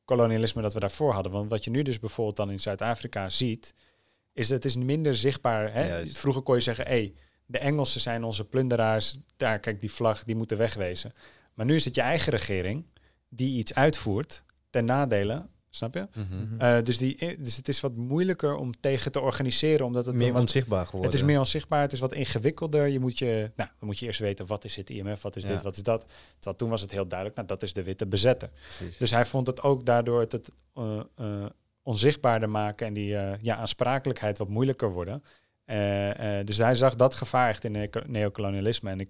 [0.06, 1.32] kolonialisme dat we daarvoor hadden.
[1.32, 3.74] Want wat je nu dus bijvoorbeeld dan in Zuid-Afrika ziet,
[4.34, 5.74] is dat het is minder zichtbaar.
[5.74, 6.06] Hè?
[6.06, 7.14] Vroeger kon je zeggen, hé, hey,
[7.46, 11.14] de Engelsen zijn onze plunderaars, daar kijk die vlag, die moeten wegwezen.
[11.54, 12.86] Maar nu is het je eigen regering
[13.30, 16.08] die iets uitvoert ten nadele Snap je?
[16.14, 16.62] Mm -hmm.
[16.62, 20.32] uh, dus, die, dus het is wat moeilijker om tegen te organiseren, omdat het meer
[20.32, 21.12] wat, onzichtbaar geworden.
[21.12, 22.88] Het is meer onzichtbaar, het is wat ingewikkelder.
[22.88, 25.44] Je moet je, nou, dan moet je eerst weten wat is het IMF, wat is
[25.44, 25.50] ja.
[25.50, 26.06] dit, wat is dat.
[26.34, 28.50] Terwijl toen was het heel duidelijk, nou, dat is de witte bezetter.
[28.78, 28.98] Precies.
[28.98, 31.46] Dus hij vond het ook daardoor het, het uh, uh,
[31.84, 35.24] onzichtbaarder maken en die ja, aansprakelijkheid wat moeilijker worden.
[36.46, 38.90] dus hij zag dat gevaar echt in ne neocolonialisme.
[38.90, 39.10] En ik,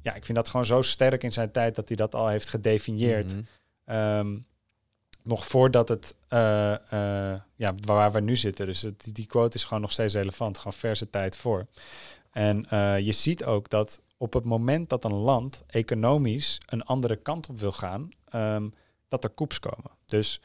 [0.00, 2.48] ja, ik vind dat gewoon zo sterk in zijn tijd dat hij dat al heeft
[2.48, 3.34] gedefinieerd.
[3.34, 3.46] Mm
[3.84, 3.96] -hmm.
[3.96, 4.46] um,
[5.22, 8.66] nog voordat het, uh, uh, ja, waar we nu zitten.
[8.66, 11.66] Dus die quote is gewoon nog steeds relevant, gewoon verse tijd voor.
[12.32, 17.16] En uh, je ziet ook dat op het moment dat een land economisch een andere
[17.16, 18.74] kant op wil gaan, um,
[19.08, 19.90] dat er koeps komen.
[20.06, 20.40] Dus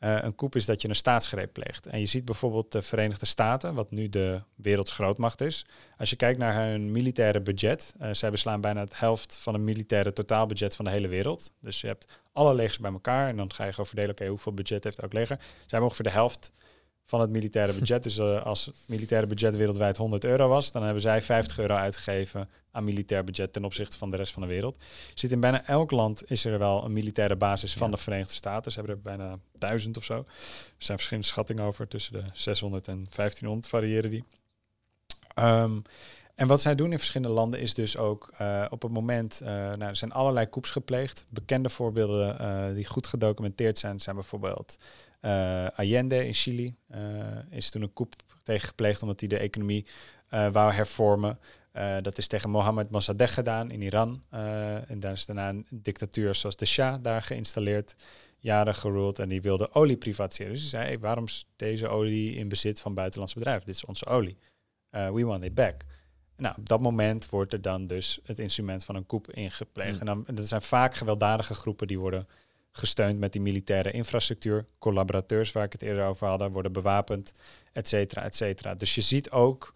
[0.00, 1.86] uh, een koep is dat je een staatsgreep pleegt.
[1.86, 5.66] En je ziet bijvoorbeeld de Verenigde Staten, wat nu de werelds grootmacht is.
[5.98, 9.62] Als je kijkt naar hun militaire budget, uh, zij beslaan bijna het helft van het
[9.62, 11.52] militaire totaalbudget van de hele wereld.
[11.60, 14.54] Dus je hebt alle legers bij elkaar en dan ga je gewoon verdelen, oké, hoeveel
[14.54, 15.36] budget heeft elk leger?
[15.38, 16.52] Zij hebben ongeveer de helft
[17.08, 18.02] van het militaire budget.
[18.02, 21.74] Dus eh, als het militaire budget wereldwijd 100 euro was, dan hebben zij 50 euro
[21.74, 24.76] uitgegeven aan militair budget ten opzichte van de rest van de wereld.
[25.14, 28.72] Zit in bijna elk land is er wel een militaire basis van de Verenigde Staten.
[28.72, 30.14] Ze hebben er bijna duizend of zo.
[30.16, 30.24] Er
[30.78, 31.88] zijn verschillende schattingen over.
[31.88, 34.24] Tussen de 600 en 1500 variëren die.
[35.34, 35.78] Ehm,
[36.34, 39.48] en wat zij doen in verschillende landen is dus ook eh, op het moment, eh,
[39.48, 41.26] nou, er zijn allerlei coups gepleegd.
[41.28, 44.78] Bekende voorbeelden die goed gedocumenteerd zijn, zijn bijvoorbeeld
[45.74, 46.74] Allende in Chili.
[47.50, 49.86] is toen een coup tegen gepleegd omdat hij de economie
[50.28, 51.38] wou hervormen.
[52.02, 54.22] dat is tegen Mohammed Mossadegh gedaan in Iran.
[54.88, 57.94] en daar is daarna een dictatuur zoals de Shah daar geïnstalleerd
[58.40, 60.52] jaren geroeld en die wilde olie privatiseren.
[60.52, 63.66] Dus ze zei, hey, waarom is deze olie in bezit van buitenlandse bedrijven?
[63.66, 64.36] Dit is onze olie.
[64.90, 65.84] we want it back.
[66.36, 70.00] Nou, op dat moment wordt er dan dus het instrument van een coup ingepleegd.
[70.00, 70.00] Mm.
[70.00, 72.28] En dan, dat zijn vaak gewelddadige groepen die worden
[72.78, 74.66] gesteund met die militaire infrastructuur.
[74.78, 77.32] Collaborateurs, waar ik het eerder over had, worden bewapend,
[77.72, 78.74] et cetera, et cetera.
[78.74, 79.74] Dus je ziet ook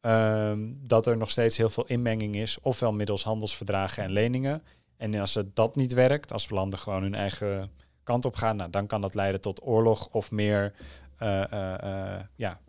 [0.00, 4.62] ehm, dat er nog steeds heel veel inmenging is, ofwel middels handelsverdragen en leningen.
[4.96, 7.70] En als het dat niet werkt, als landen gewoon hun eigen
[8.02, 10.74] kant op gaan, nou, dan kan dat leiden tot oorlog of meer,
[11.22, 12.60] uh, uh, ja,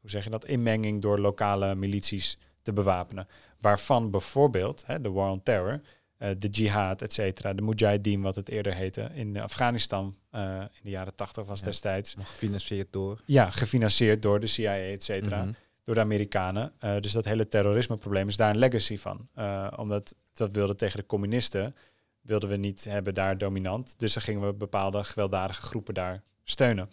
[0.00, 3.28] hoe zeg je dat, inmenging door lokale milities te bewapenen.
[3.60, 5.80] Waarvan bijvoorbeeld de War on Terror,
[6.18, 10.80] uh, de jihad, et cetera, de Mujahideen, wat het eerder heette, in Afghanistan uh, in
[10.82, 12.14] de jaren tachtig was destijds.
[12.18, 13.20] Gefinancierd door?
[13.24, 15.42] Ja, gefinancierd door de CIA, et cetera.
[15.42, 15.52] Mhm.
[15.84, 16.72] Door de Amerikanen.
[16.84, 19.28] Uh, dus dat hele terrorismeprobleem is daar een legacy van.
[19.76, 21.74] omdat dat wilde tegen de communisten,
[22.20, 23.94] wilden we niet hebben daar dominant.
[23.98, 26.90] Dus dan gingen we bepaalde gewelddadige groepen daar steunen.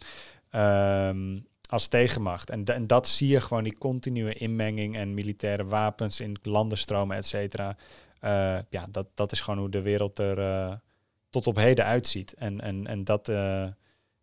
[0.56, 2.50] Um, als tegenmacht.
[2.50, 7.26] En, en dat zie je gewoon, die continue inmenging en militaire wapens in landenstromen, et
[7.26, 7.76] cetera.
[8.24, 10.74] Uh, ja, dat, dat is gewoon hoe de wereld er uh,
[11.30, 12.34] tot op heden uitziet.
[12.34, 13.68] En, en, en dat, uh,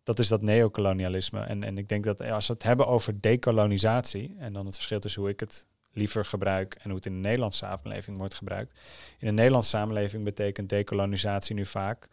[0.03, 1.41] dat is dat neocolonialisme.
[1.41, 4.99] En, en ik denk dat als we het hebben over decolonisatie, en dan het verschil
[4.99, 8.79] tussen hoe ik het liever gebruik en hoe het in de Nederlandse samenleving wordt gebruikt.
[9.19, 12.07] In de Nederlandse samenleving betekent decolonisatie nu vaak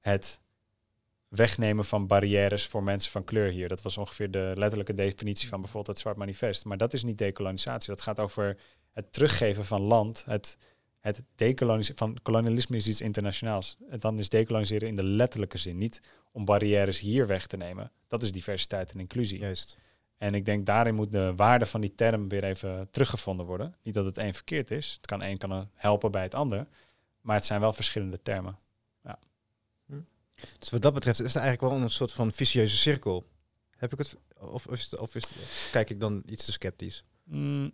[0.00, 0.40] het
[1.28, 3.68] wegnemen van barrières voor mensen van kleur hier.
[3.68, 6.64] Dat was ongeveer de letterlijke definitie van bijvoorbeeld het Zwart Manifest.
[6.64, 7.92] Maar dat is niet decolonisatie.
[7.92, 8.56] Dat gaat over
[8.92, 10.24] het teruggeven van land.
[10.26, 10.58] Het,
[11.04, 13.76] het dekoloniseren van kolonialisme is iets internationaals.
[13.88, 15.78] En dan is decoloniseren in de letterlijke zin.
[15.78, 16.00] Niet
[16.32, 17.92] om barrières hier weg te nemen.
[18.08, 19.38] Dat is diversiteit en inclusie.
[19.38, 19.78] Juist.
[20.18, 23.76] En ik denk daarin moet de waarde van die term weer even teruggevonden worden.
[23.82, 24.92] Niet dat het een verkeerd is.
[24.96, 26.66] Het kan een kan helpen bij het ander.
[27.20, 28.58] Maar het zijn wel verschillende termen.
[30.58, 33.24] Dus wat dat betreft is het eigenlijk wel een soort van vicieuze cirkel.
[33.76, 34.16] Heb ik het?
[34.38, 35.24] Of, is het, of is
[35.70, 37.04] kijk ik dan iets te sceptisch?
[37.24, 37.72] Mm,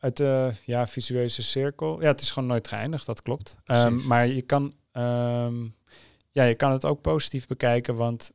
[0.00, 2.00] het uh, ja, visueuze cirkel.
[2.00, 3.56] Ja, het is gewoon nooit geëindigd, dat klopt.
[3.66, 5.74] Um, maar je kan, um,
[6.32, 8.32] ja, je kan het ook positief bekijken, want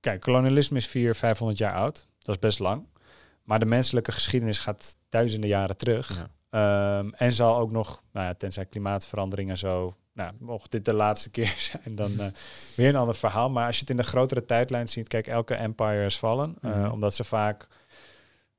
[0.00, 2.06] kijk, kolonialisme is 400, 500 jaar oud.
[2.18, 2.86] Dat is best lang.
[3.42, 6.28] Maar de menselijke geschiedenis gaat duizenden jaren terug.
[6.50, 6.98] Ja.
[6.98, 10.94] Um, en zal ook nog, nou ja, tenzij klimaatverandering en zo nou, mocht dit de
[10.94, 12.26] laatste keer zijn, dan uh,
[12.76, 13.50] weer een ander verhaal.
[13.50, 16.56] Maar als je het in de grotere tijdlijn ziet, kijk, elke empire is vallen.
[16.62, 17.66] Uh, mm Omdat ze vaak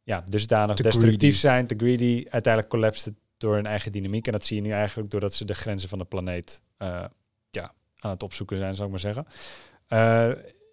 [0.04, 1.38] ja, dusdanig te destructief greedy.
[1.38, 2.26] zijn, te greedy.
[2.30, 4.26] Uiteindelijk collapst het door hun eigen dynamiek.
[4.26, 7.06] En dat zie je nu eigenlijk doordat ze de grenzen van de planeet uh,
[7.50, 9.26] ja, aan het opzoeken zijn, zou ik maar zeggen.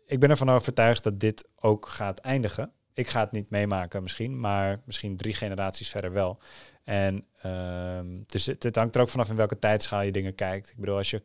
[0.06, 2.72] ik ben ervan overtuigd dat dit ook gaat eindigen.
[2.94, 6.38] Ik ga het niet meemaken misschien, maar misschien drie generaties verder wel.
[6.84, 10.70] En um, dus het, het, hangt er ook vanaf in welke tijdschaal je dingen kijkt.
[10.70, 11.22] Ik bedoel, als je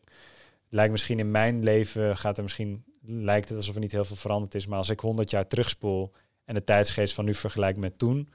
[0.70, 4.16] lijkt misschien in mijn leven gaat er misschien lijkt het alsof er niet heel veel
[4.16, 6.14] veranderd is, maar als ik 100 jaar terugspoel
[6.46, 8.30] en de tijdsgeest van nu vergelijk met toen,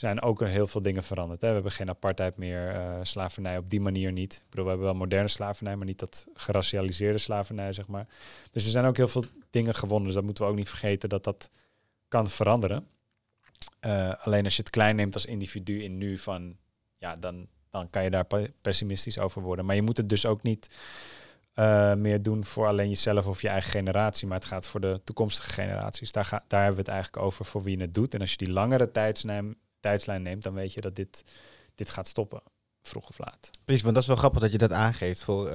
[0.00, 1.40] zijn ook heel veel dingen veranderd.
[1.40, 1.48] Hè.
[1.48, 4.34] We hebben geen apartheid meer, uh, slavernij op die manier niet.
[4.34, 8.06] Ik bedoel, we hebben wel moderne slavernij, maar niet dat geracialiseerde slavernij, zeg maar.
[8.50, 11.08] Dus er zijn ook heel veel dingen gewonnen, dus dat moeten we ook niet vergeten
[11.08, 11.50] dat dat
[12.08, 12.86] kan veranderen.
[13.86, 16.56] Uh, alleen als je het klein neemt als individu in nu van
[16.96, 18.26] ja, dan, dan kan je daar
[18.60, 19.64] pessimistisch over worden.
[19.64, 20.68] Maar je moet het dus ook niet
[21.54, 25.00] uh, meer doen voor alleen jezelf of je eigen generatie, maar het gaat voor de
[25.04, 26.12] toekomstige generaties.
[26.12, 28.14] Daar, ga, daar hebben we het eigenlijk over voor wie het doet.
[28.14, 31.24] En als je die langere tijdslijn, neemt, dan weet je dat dit,
[31.74, 32.42] dit gaat stoppen.
[32.82, 33.50] Vroeg of laat.
[33.64, 35.52] Precies, want dat is wel grappig dat je dat aangeeft voor uh,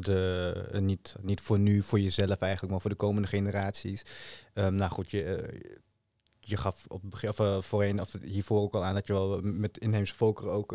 [0.00, 4.02] de, uh, niet, niet voor nu, voor jezelf eigenlijk, maar voor de komende generaties.
[4.54, 5.48] Um, nou goed, je,
[6.40, 7.02] je gaf op
[7.36, 10.72] of, voorheen, of hiervoor ook al aan dat je wel met inheemse volkeren ook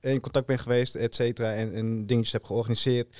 [0.00, 3.16] in contact bent geweest, et cetera, en, en, dingetjes hebt georganiseerd.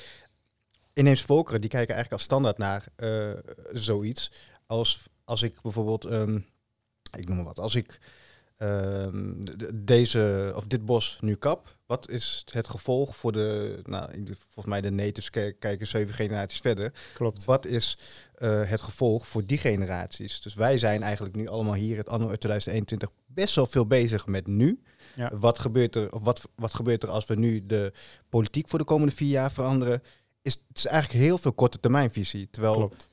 [0.93, 3.33] Inheemse volkeren, die kijken eigenlijk als standaard naar uh,
[3.73, 4.31] zoiets.
[4.67, 6.47] Als, als ik bijvoorbeeld, um,
[7.19, 7.99] ik noem maar wat, als ik
[8.57, 14.67] ehm, deze, of dit bos nu kap, wat is het gevolg voor de, nou, volgens
[14.67, 16.93] mij de natives ki- kijken zeven generaties verder.
[17.15, 17.45] Klopt.
[17.45, 17.99] Wat is
[18.35, 20.41] eh, het gevolg voor die generaties?
[20.41, 24.47] Dus wij zijn eigenlijk nu allemaal hier, het anno 2021, best wel veel bezig met
[24.47, 24.83] nu.
[25.17, 25.37] Ja.
[25.39, 27.93] Wat, gebeurt er, of wat, wat gebeurt er als we nu de
[28.29, 30.03] politiek voor de komende vier jaar veranderen?
[30.43, 32.49] Is, het is eigenlijk heel veel korte termijnvisie.
[32.51, 33.09] Terwijl Klopt.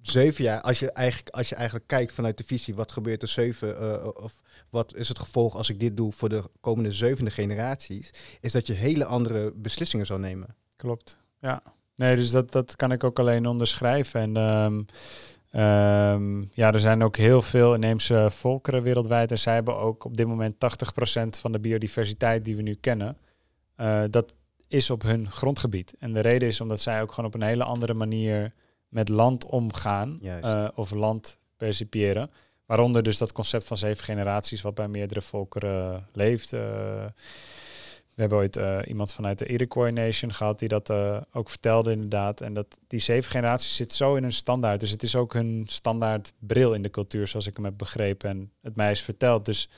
[0.00, 3.28] zeven jaar, als je, eigenlijk, als je eigenlijk kijkt vanuit de visie, wat gebeurt er
[3.28, 4.40] zeven, eh, of
[4.70, 8.66] wat is het gevolg als ik dit doe voor de komende zevende generaties, is dat
[8.66, 10.54] je hele andere beslissingen zou nemen.
[10.76, 11.18] Klopt.
[11.40, 11.62] Ja.
[11.94, 14.20] Nee, dus dat, dat kan ik ook alleen onderschrijven.
[14.20, 14.82] En ehm,
[15.50, 19.30] ehm, ja, er zijn ook heel veel inheemse volkeren wereldwijd.
[19.30, 23.16] En zij hebben ook op dit moment 80% van de biodiversiteit die we nu kennen.
[23.76, 24.34] eh, dat
[24.68, 25.94] is op hun grondgebied.
[25.98, 28.52] En de reden is omdat zij ook gewoon op een hele andere manier
[28.88, 30.18] met land omgaan.
[30.22, 32.30] Eh, of land percipiëren.
[32.66, 36.52] Waaronder dus dat concept van zeven generaties, wat bij meerdere volkeren leeft.
[36.52, 36.60] eh,
[38.14, 40.90] we hebben ooit eh, iemand vanuit de Iroquois Nation gehad die dat
[41.32, 42.40] ook vertelde inderdaad.
[42.40, 44.80] En dat die zeven generaties zit zo in hun standaard.
[44.80, 48.30] Dus het is ook hun standaard bril in de cultuur, zoals ik hem heb begrepen
[48.30, 49.44] en het mij is verteld.
[49.44, 49.68] Dus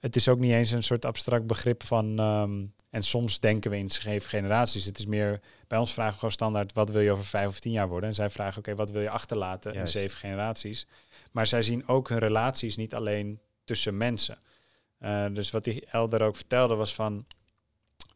[0.00, 2.18] het is ook niet eens een soort abstract begrip van...
[2.18, 2.62] ehm,
[2.94, 4.84] en soms denken we in zeven generaties.
[4.84, 6.72] Het is meer, bij ons vragen we gewoon standaard...
[6.72, 8.08] wat wil je over vijf of tien jaar worden?
[8.08, 9.94] En zij vragen, oké, wat wil je achterlaten Juist.
[9.94, 10.86] in zeven generaties?
[11.32, 14.38] Maar zij zien ook hun relaties niet alleen tussen mensen.
[14.98, 17.26] Eh, dus wat die Elder ook vertelde was van...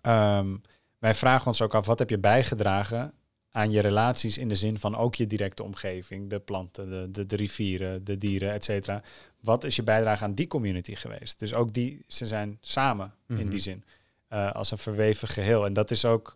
[0.00, 0.56] ehm,
[0.98, 3.12] wij vragen ons ook af, wat heb je bijgedragen
[3.50, 7.26] aan je relaties in de zin van ook je directe omgeving, de planten, de, de,
[7.26, 9.02] de rivieren, de dieren, et cetera.
[9.40, 11.38] Wat is je bijdrage aan die community geweest?
[11.38, 13.48] Dus ook die, ze zijn samen in Mhm.
[13.48, 13.84] die zin,
[14.28, 15.64] eh, als een verweven geheel.
[15.64, 16.34] En dat is ook,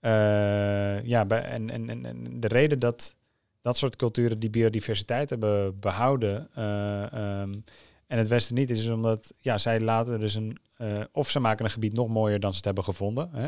[0.00, 3.16] eh, ja, bij, en, en, en, de reden dat
[3.62, 7.52] dat soort culturen die biodiversiteit hebben behouden eh, ehm,
[8.06, 10.58] en het Westen niet, is omdat ja, zij laten dus een,
[11.12, 13.30] of ze maken een gebied nog mooier dan ze het hebben gevonden.
[13.32, 13.46] Hè?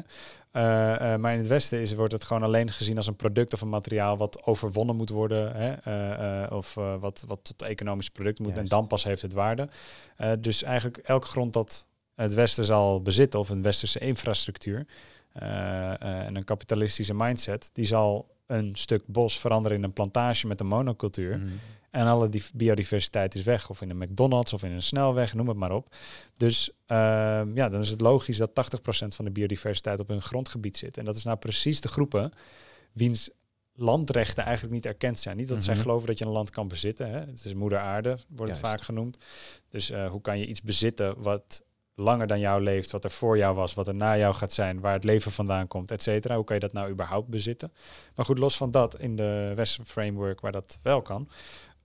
[1.18, 3.68] Maar in het Westen is, wordt het gewoon alleen gezien als een product of een
[3.68, 5.52] materiaal wat overwonnen moet worden.
[5.56, 6.44] Hè?
[6.44, 8.56] of wat, wat tot economisch product moet.
[8.56, 9.68] En dan pas heeft het waarde.
[10.38, 11.88] Dus eigenlijk elk grond dat
[12.20, 14.86] het Westen zal bezitten, of een westerse infrastructuur
[15.32, 20.46] eh, eh, en een kapitalistische mindset, die zal een stuk bos veranderen in een plantage
[20.46, 21.38] met een monocultuur.
[21.38, 21.48] Mhm.
[21.90, 23.70] En alle die biodiversiteit is weg.
[23.70, 25.94] Of in een McDonald's of in een snelweg, noem het maar op.
[26.36, 30.76] Dus ehm, ja, dan is het logisch dat 80% van de biodiversiteit op hun grondgebied
[30.76, 30.98] zit.
[30.98, 32.32] En dat is nou precies de groepen
[32.92, 33.30] wiens
[33.74, 35.36] landrechten eigenlijk niet erkend zijn.
[35.36, 35.82] Niet dat zij Mhm.
[35.82, 37.10] geloven dat je een land kan bezitten.
[37.10, 37.18] Hè?
[37.18, 38.60] Het is moeder aarde, wordt Juist.
[38.60, 39.16] het vaak genoemd.
[39.68, 41.62] Dus eh, hoe kan je iets bezitten wat
[42.00, 44.80] langer dan jou leeft, wat er voor jou was, wat er na jou gaat zijn,
[44.80, 46.34] waar het leven vandaan komt, et cetera.
[46.34, 47.72] Hoe kan je dat nou überhaupt bezitten?
[48.14, 51.28] Maar goed, los van dat, in de Western framework waar dat wel kan,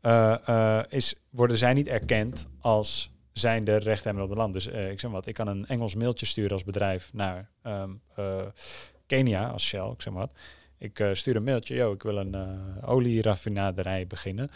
[0.02, 4.54] eh, eh, is, worden zij niet erkend als zijn de rechthebbenden op het land.
[4.54, 7.90] Dus eh, ik zeg wat, ik kan een Engels mailtje sturen als bedrijf naar ehm,
[8.16, 8.42] eh,
[9.06, 10.34] Kenia als Shell, ik zeg wat.
[10.78, 12.36] Ik stuur een mailtje, yo, ik wil een
[12.82, 14.50] olieraffinaderij beginnen.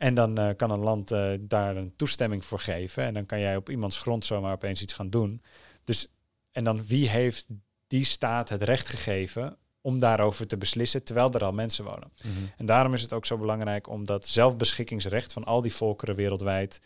[0.00, 3.04] En dan eh, kan een land eh, daar een toestemming voor geven.
[3.04, 5.42] En dan kan jij op iemands grond zomaar opeens iets gaan doen.
[5.84, 6.08] Dus,
[6.52, 7.46] en dan wie heeft
[7.86, 12.12] die staat het recht gegeven om daarover te beslissen, terwijl er al mensen wonen?
[12.24, 12.44] Mhm.
[12.56, 16.80] En daarom is het ook zo belangrijk om dat zelfbeschikkingsrecht van al die volkeren wereldwijd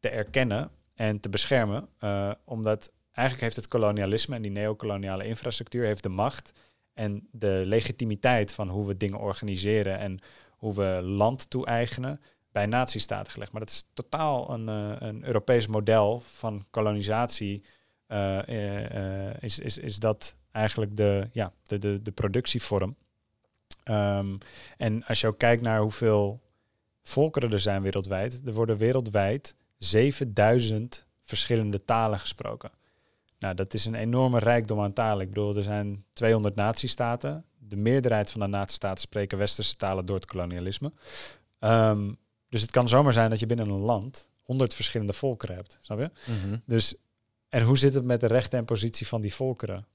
[0.00, 1.88] te erkennen en te beschermen.
[1.98, 6.52] Eh, omdat eigenlijk heeft het kolonialisme en die neocoloniale infrastructuur heeft de macht
[6.94, 10.20] en de legitimiteit van hoe we dingen organiseren en
[10.56, 12.20] hoe we land toe-eigenen
[12.52, 13.52] bij nazistaten gelegd.
[13.52, 17.64] Maar dat is totaal een, eh, een Europees model van kolonisatie.
[18.06, 22.96] eh, eh, is, is, is dat eigenlijk de, ja, de, de, de productievorm.
[23.84, 24.36] Ehm,
[24.76, 26.40] en als je ook kijkt naar hoeveel
[27.02, 32.70] volkeren er zijn wereldwijd, er worden wereldwijd 7000 verschillende talen gesproken.
[33.38, 35.22] Nou, dat is een enorme rijkdom aan talen.
[35.22, 37.44] Ik bedoel, er zijn 200 natiestaten.
[37.58, 40.92] De meerderheid van de natiestaten spreken westerse talen door het kolonialisme.
[41.58, 42.12] Ehm,
[42.50, 45.78] dus het kan zomaar zijn dat je binnen een land 100 verschillende volkeren hebt.
[45.80, 46.10] Snap je?
[46.26, 46.56] Mhm.
[46.64, 46.94] Dus,
[47.48, 49.86] en hoe zit het met de rechten en positie van die volkeren?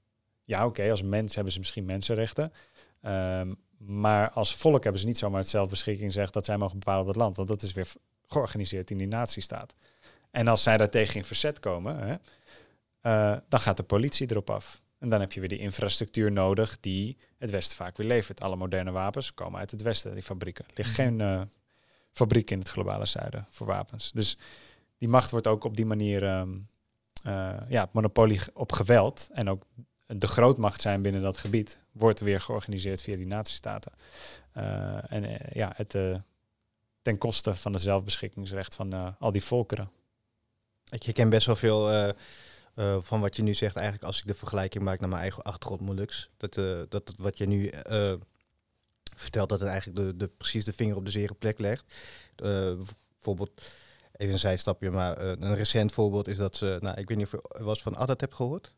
[0.44, 2.52] Ja, oké, als mens hebben ze misschien mensenrechten.
[3.00, 7.06] Ehm, maar als volk hebben ze niet zomaar het zelfbeschikkingsrecht dat zij mogen bepalen op
[7.06, 7.36] het land.
[7.36, 7.88] Want dat is weer
[8.26, 9.74] georganiseerd in die natiestaat.
[10.30, 12.16] En als zij daar tegen in verzet komen, hè,
[13.00, 14.82] eh, dan gaat de politie erop af.
[14.98, 18.40] En dan heb je weer die infrastructuur nodig die het Westen vaak weer levert.
[18.40, 20.64] Alle moderne wapens komen uit het Westen, die fabrieken.
[20.64, 21.40] Er ligt geen eh,
[22.16, 24.12] fabriek in het globale zuiden voor wapens.
[24.12, 24.38] Dus
[24.98, 26.58] die macht wordt ook op die manier, ehm,
[27.22, 29.62] eh, ja, monopolie op geweld en ook
[30.06, 33.92] de grootmacht zijn binnen dat gebied, wordt weer georganiseerd via die natiestaten.
[34.52, 35.90] Eh, en eh, ja, het,
[37.02, 39.90] ten koste van het zelfbeschikkingsrecht van al die volkeren.
[40.88, 42.12] Ik herken best wel veel
[43.02, 45.80] van wat je nu zegt, eigenlijk als ik de vergelijking maak naar mijn eigen achtergrond
[45.80, 46.30] Molux.
[46.36, 46.54] Dat,
[46.90, 47.72] dat het wat je nu
[49.20, 51.94] vertelt, dat het eigenlijk de, de, precies de vinger op de zere plek legt.
[52.36, 52.72] Eh,
[53.16, 53.62] bijvoorbeeld,
[54.16, 57.26] even een zijstapje, maar eh, een recent voorbeeld is dat ze, nou, ik weet niet
[57.26, 58.74] of je eens van Adat hebt gehoord.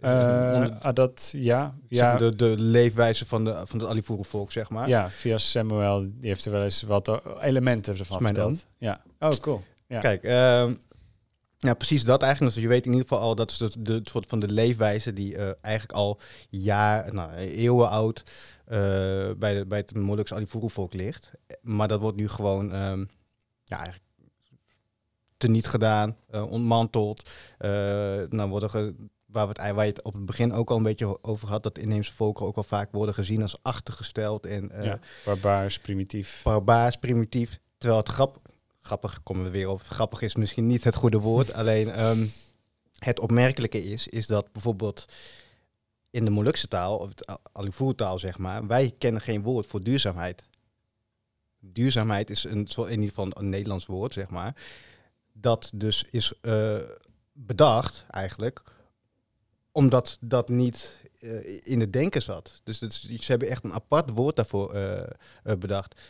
[0.00, 0.10] Eh,
[0.54, 4.70] Onder- ah, dat, ja, ja, de, de leefwijze van, de, van het Alifuru volk, zeg
[4.70, 4.88] maar.
[4.88, 8.66] ja, via Samuel, die heeft er wel eens wat elementen ervan verteld.
[8.78, 9.02] Ja.
[9.18, 9.62] Oh, cool.
[9.86, 9.98] Ja.
[9.98, 10.22] Kijk,
[11.58, 12.54] ja, precies dat eigenlijk.
[12.54, 14.48] Dus je weet in ieder geval al dat is de, de het soort van de
[14.48, 16.20] leefwijze die eigenlijk al
[16.50, 18.22] jaar, nou, eeuwen oud
[19.38, 21.30] bij, de, bij het Molukse Alifuru volk ligt.
[21.62, 23.04] Maar dat wordt nu gewoon ehm,
[23.64, 24.02] ja, eigenlijk
[25.36, 27.28] teniet gedaan, eh, ontmanteld.
[27.58, 27.70] Eh
[28.28, 28.94] nou worden ge-
[29.26, 31.62] waar, we het, waar je het op het begin ook al een beetje over had,
[31.62, 36.40] dat inheemse volken ook wel vaak worden gezien als achtergesteld en eh, ja, barbaars, primitief.
[36.42, 37.58] barbaars, primitief.
[37.78, 38.38] Terwijl het grap,
[38.80, 39.82] grappig komen we weer op.
[39.82, 41.52] Grappig is misschien niet het goede woord.
[41.60, 42.26] alleen ehm,
[42.98, 45.04] het opmerkelijke is, is dat bijvoorbeeld
[46.14, 49.82] in de Molukse taal, of het Alifuru taal zeg maar, wij kennen geen woord voor
[49.82, 50.48] duurzaamheid.
[51.58, 54.56] Duurzaamheid is een, in ieder geval een Nederlands woord, zeg maar.
[55.32, 56.78] Dat dus is eh,
[57.32, 58.62] bedacht eigenlijk,
[59.72, 62.60] omdat dat niet eh, in het denken zat.
[62.64, 65.08] Dus is- ze hebben echt een apart woord daarvoor eh,
[65.58, 66.00] bedacht.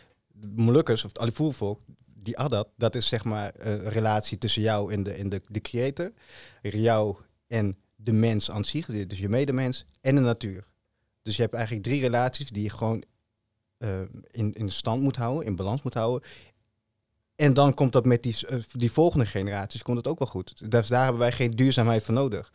[0.54, 5.02] Molukkers, of het Alivoervolk, die Adat, dat is zeg maar een relatie tussen jou en
[5.02, 6.12] de, en de, de creator.
[6.62, 10.64] Jou en de mens aan zich, dus je medemens, en de natuur.
[11.22, 13.04] Dus je hebt eigenlijk drie relaties die je gewoon
[13.84, 14.00] eh,
[14.30, 16.28] in, in stand moet houden, in balans moet houden.
[17.36, 20.70] En dan komt dat met die, eh, die volgende generaties komt het ook wel goed.
[20.70, 22.52] Dus daar hebben wij geen duurzaamheid voor nodig.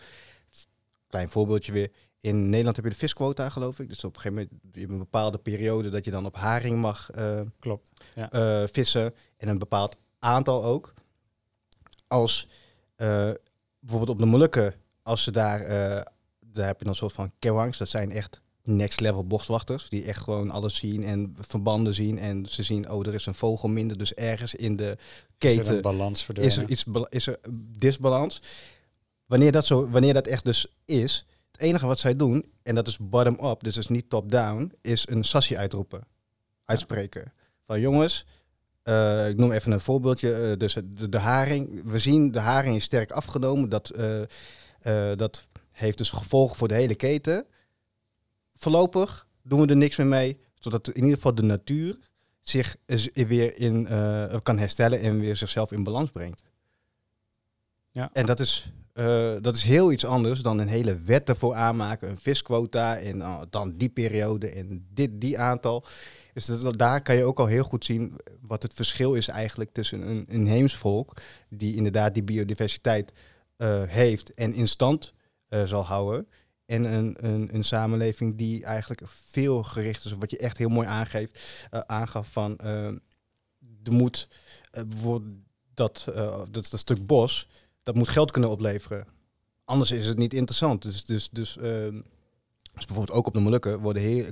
[1.07, 1.91] Klein voorbeeldje weer.
[2.19, 3.87] In Nederland heb je de visquota, geloof ik.
[3.87, 7.09] Dus op een gegeven moment je een bepaalde periode dat je dan op haring mag
[7.09, 7.91] eh, Klopt.
[8.15, 8.67] Ja.
[8.67, 9.13] vissen.
[9.37, 10.93] En een bepaald aantal ook.
[12.07, 12.47] Als
[13.79, 14.73] bijvoorbeeld op de Molukken,
[15.10, 16.01] als ze daar, eh,
[16.39, 17.78] daar heb je dan een soort van kewangs.
[17.78, 19.89] Dat zijn echt next level boswachters.
[19.89, 22.18] Die echt gewoon alles zien en verbanden zien.
[22.18, 23.97] En ze zien, oh, er is een vogel minder.
[23.97, 26.51] Dus ergens in de Is er een keten balans verdwenen?
[26.51, 27.39] is er iets is er
[27.78, 28.41] disbalans.
[29.26, 32.88] Wanneer dat, zo, wanneer dat echt dus is, het enige wat zij doen, en dat
[32.88, 36.03] is bottom-up, dus is niet top-down, is een sassie uitroepen.
[36.66, 37.34] Uitspreken.
[37.66, 38.26] Van jongens,
[38.84, 40.34] eh, ik noem even een voorbeeldje.
[40.34, 43.70] eh, dus de, de haring, we zien de haring is sterk afgenomen.
[43.70, 43.91] Dat,
[44.82, 47.45] eh, dat heeft dus gevolgen voor de hele keten.
[48.55, 51.97] Voorlopig doen we er niks meer mee, zodat in ieder geval de natuur
[52.41, 52.75] zich
[53.13, 56.43] weer in, eh, kan herstellen en weer zichzelf in balans brengt.
[57.91, 58.09] Ja.
[58.13, 62.09] En dat is, eh, dat is heel iets anders dan een hele wet ervoor aanmaken,
[62.09, 65.86] een visquota en oh, dan die periode en dit, die aantal.
[66.34, 69.71] Dus dat, daar kan je ook al heel goed zien wat het verschil is eigenlijk
[69.71, 71.13] tussen een inheems volk,
[71.49, 73.11] die inderdaad die biodiversiteit
[73.68, 75.14] heeft en in stand
[75.47, 76.28] eh, zal houden,
[76.66, 80.88] en een, een, een samenleving die eigenlijk veel gericht is, wat je echt heel mooi
[80.88, 81.39] aangeeft,
[81.70, 82.86] eh, aangaf van eh,
[83.84, 84.28] er moet
[84.72, 85.38] eh, bijvoorbeeld
[85.74, 87.47] dat, eh, dat, dat stuk bos,
[87.84, 89.07] dat moet geld kunnen opleveren.
[89.66, 90.82] Anders is het niet interessant.
[90.82, 94.26] Dus, dus, dus, dus bijvoorbeeld ook op de Molukken worden heel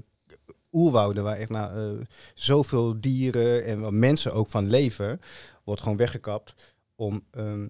[0.72, 5.20] oerwouden waar echt nou, eh, zoveel dieren en waar mensen ook van leven,
[5.64, 6.54] wordt gewoon weggekapt
[6.96, 7.68] om ehm,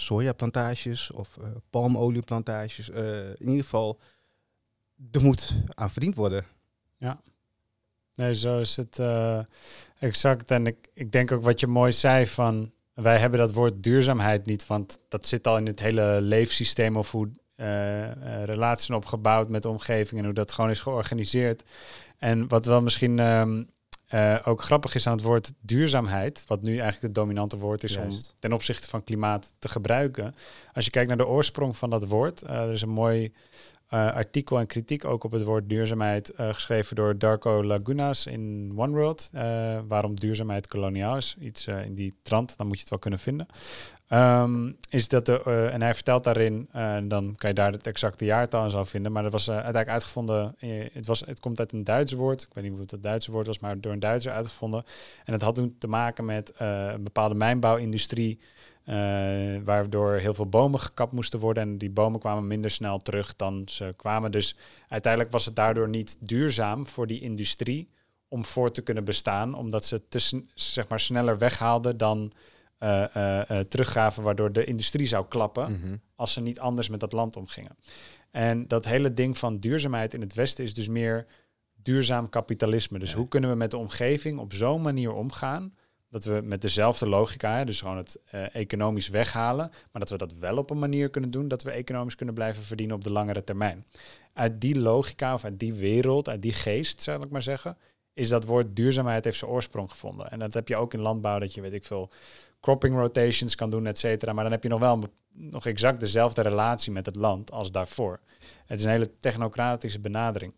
[0.00, 2.90] sojaplantages of eh, palmolieplantages.
[2.90, 4.00] eh, in ieder geval,
[5.10, 6.44] er moet aan verdiend worden.
[8.14, 9.40] Nee, zo is het eh,
[9.98, 10.50] exact.
[10.50, 12.72] En ik, ik denk ook wat je mooi zei van...
[12.94, 17.10] Wij hebben dat woord duurzaamheid niet, want dat zit al in het hele leefsysteem of
[17.10, 17.30] hoe
[18.44, 21.62] relaties opgebouwd met de omgeving en hoe dat gewoon is georganiseerd.
[22.16, 23.18] En wat wel misschien
[24.08, 27.96] eh, ook grappig is aan het woord duurzaamheid, wat nu eigenlijk het dominante woord is
[27.96, 30.34] om ten opzichte van klimaat te gebruiken.
[30.72, 33.32] Als je kijkt naar de oorsprong van dat woord, eh, er is een mooi
[33.88, 38.92] eh, artikel en kritiek ook op het woord duurzaamheid, geschreven door Darko Lagunas in One
[38.92, 39.30] World.
[39.88, 41.36] waarom duurzaamheid koloniaal is.
[41.40, 43.46] Iets in die trant, dan moet je het wel kunnen vinden.
[44.08, 47.86] Ehm, is dat de, eh, en hij vertelt daarin, eh, dan kan je daar het
[47.86, 50.54] exacte jaartal en zo vinden, maar dat was eh, uiteindelijk uitgevonden,
[50.92, 53.30] het, was, het komt uit een Duits woord, ik weet niet hoe het het Duitse
[53.30, 54.84] woord was, maar door een Duitser uitgevonden.
[55.24, 58.40] En het had toen te maken met een bepaalde mijnbouwindustrie,
[59.64, 63.62] waardoor heel veel bomen gekapt moesten worden en die bomen kwamen minder snel terug dan
[63.66, 64.30] ze kwamen.
[64.30, 64.56] Dus
[64.88, 67.90] uiteindelijk was het daardoor niet duurzaam voor die industrie
[68.28, 72.32] om voor te kunnen bestaan, omdat ze het zeg maar, sneller weghaalden dan
[72.78, 77.12] eh, eh, eh, teruggaven, waardoor de industrie zou klappen als ze niet anders met dat
[77.12, 77.76] land omgingen.
[78.30, 81.26] En dat hele ding van duurzaamheid in het Westen is dus meer
[81.82, 82.98] duurzaam kapitalisme.
[82.98, 83.16] Dus Ja.
[83.16, 85.74] hoe kunnen we met de omgeving op zo'n manier omgaan
[86.10, 88.20] dat we met dezelfde logica, hè, dus gewoon het
[88.52, 92.14] economisch weghalen, maar dat we dat wel op een manier kunnen doen dat we economisch
[92.14, 93.86] kunnen blijven verdienen op de langere termijn.
[94.32, 97.76] Uit die logica of uit die wereld, uit die geest, zou ik maar zeggen,
[98.12, 100.30] is dat woord duurzaamheid heeft zijn oorsprong gevonden.
[100.30, 102.10] En dat heb je ook in landbouw, dat je weet ik veel
[102.60, 104.32] cropping rotations kan doen, et cetera.
[104.32, 105.02] Maar dan heb je nog wel
[105.32, 108.20] nog exact dezelfde relatie met het land als daarvoor.
[108.66, 110.52] Het is een hele technocratische benadering.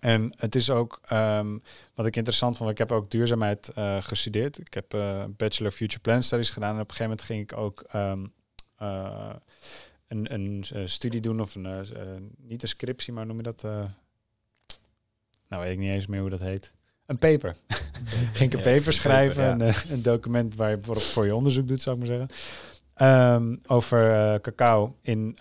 [0.00, 1.58] En het is ook, ehm,
[1.94, 4.58] wat ik interessant vond, ik heb ook duurzaamheid eh, gestudeerd.
[4.58, 6.74] Ik heb eh, Bachelor Future Plan Studies gedaan.
[6.74, 8.26] En op een gegeven moment ging ik ook ehm,
[8.76, 9.34] eh,
[10.08, 13.62] een, een studie doen, of een, niet een scriptie, maar noem je dat?
[15.48, 16.72] nou, weet ik niet eens meer hoe dat heet.
[17.06, 17.56] Een paper.
[18.32, 19.72] ging ik een paper schrijven, paper, ja.
[19.72, 22.36] een, eh, een document waar je voor, je onderzoek doet, zou ik maar zeggen.
[22.94, 25.36] Ehm, over eh, cacao in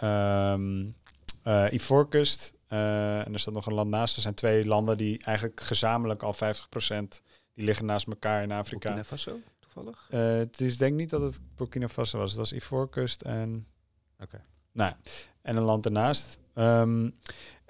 [1.43, 2.53] eh, Ivoorkust.
[2.67, 4.15] En er staat nog een land naast.
[4.15, 7.21] Er zijn twee landen die eigenlijk gezamenlijk al 50%
[7.53, 8.93] die liggen naast elkaar in Afrika.
[8.93, 10.07] Burkina Faso, toevallig?
[10.09, 12.29] Het is denk niet dat het Burkina Faso was.
[12.29, 13.67] Het was Ivoorkust en...
[14.19, 14.41] Oké.
[14.71, 14.93] Nou,
[15.41, 16.37] en een land ernaast.
[16.53, 17.09] Ehm,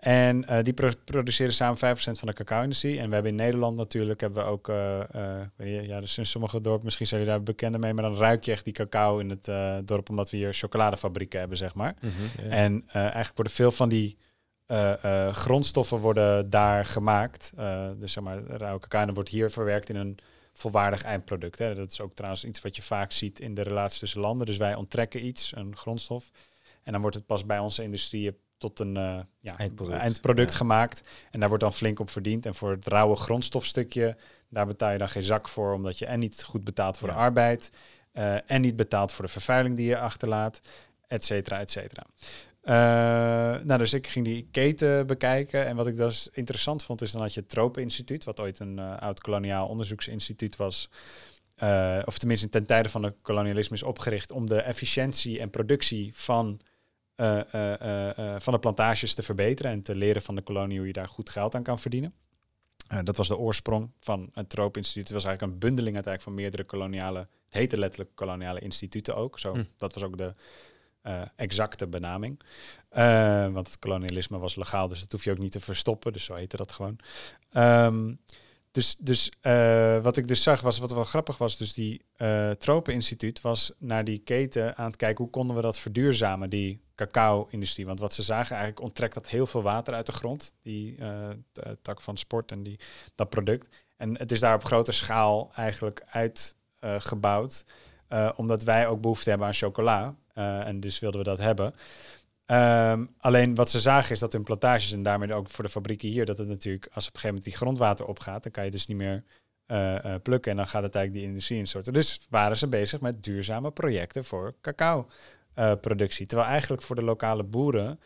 [0.05, 2.99] en eh, die pro- produceren samen 5% van de cacao-industrie.
[2.99, 4.69] En we hebben in Nederland natuurlijk hebben we ook...
[4.69, 7.93] eh, eh, weet ja, dus in sommige dorpen, misschien zijn jullie daar bekender mee...
[7.93, 9.45] maar dan ruik je echt die cacao in het
[9.87, 10.09] dorp...
[10.09, 11.95] omdat we hier chocoladefabrieken hebben, zeg maar.
[12.01, 12.51] Mhm.
[12.51, 14.17] En eigenlijk worden veel van die
[15.31, 17.51] grondstoffen worden daar gemaakt.
[17.97, 20.17] Dus zeg maar, rauwe cacao en wordt hier verwerkt in een
[20.53, 21.59] volwaardig eindproduct.
[21.59, 21.75] Hè.
[21.75, 24.47] Dat is ook trouwens iets wat je vaak ziet in de relatie tussen landen.
[24.47, 26.31] Dus wij onttrekken iets, een grondstof.
[26.83, 29.97] En dan wordt het pas bij onze industrieën tot een eh, ja, Eindproduct.
[29.99, 30.57] eindproduct Ja.
[30.57, 31.03] gemaakt.
[31.31, 32.45] En daar wordt dan flink op verdiend.
[32.45, 34.17] En voor het rauwe grondstofstukje,
[34.49, 37.13] daar betaal je dan geen zak voor, omdat je en niet goed betaalt voor Ja.
[37.13, 37.69] de arbeid,
[38.11, 40.61] eh, en niet betaalt voor de vervuiling die je achterlaat,
[41.07, 42.03] et cetera, et cetera.
[42.61, 42.73] Eh,
[43.63, 45.65] nou, dus ik ging die keten bekijken.
[45.65, 48.79] En wat ik dus interessant vond, is dan had je het Tropeninstituut, wat ooit een
[48.79, 50.89] eh, oud koloniaal onderzoeksinstituut was.
[52.05, 56.59] Of tenminste ten tijde van het kolonialisme is opgericht om de efficiëntie en productie van,
[57.15, 60.87] eh, eh, eh, van de plantages te verbeteren en te leren van de kolonie hoe
[60.87, 62.13] je daar goed geld aan kan verdienen.
[63.03, 65.03] Dat was de oorsprong van het Tropeninstituut.
[65.03, 69.39] Het was eigenlijk een bundeling uiteindelijk van meerdere koloniale, het heette letterlijk koloniale instituten ook.
[69.39, 69.63] Zo, Hm.
[69.77, 70.33] Dat was ook de
[71.35, 72.41] exacte benaming.
[73.53, 76.13] Want het kolonialisme was legaal, dus dat hoef je ook niet te verstoppen.
[76.13, 76.97] Dus zo heette dat gewoon.
[77.51, 78.13] Ehm,
[78.71, 79.31] dus dus
[80.01, 82.01] wat ik dus zag, was wat wel grappig was, dus die
[82.57, 87.85] Tropeninstituut was naar die keten aan het kijken hoe konden we dat verduurzamen, die cacao-industrie.
[87.85, 91.29] Want wat ze zagen, eigenlijk onttrekt dat heel veel water uit de grond, die eh,
[91.29, 91.35] eh,
[91.81, 92.79] tak van sport en die,
[93.15, 93.85] dat product.
[93.97, 96.03] En het is daar op grote schaal eigenlijk
[96.79, 97.65] uitgebouwd,
[98.07, 100.15] eh, omdat wij ook behoefte hebben aan chocola.
[100.33, 101.73] En dus wilden we dat hebben.
[102.45, 106.09] Ehm, alleen wat ze zagen is dat hun plantages en daarmee ook voor de fabrieken
[106.09, 108.71] hier, dat het natuurlijk als op een gegeven moment die grondwater opgaat, dan kan je
[108.71, 109.23] dus niet meer
[110.21, 111.93] plukken en dan gaat het eigenlijk die industrie instorten.
[111.93, 115.07] Dus waren ze bezig met duurzame projecten voor cacao
[115.55, 116.25] eh, productie.
[116.25, 117.99] Terwijl eigenlijk voor de lokale boeren,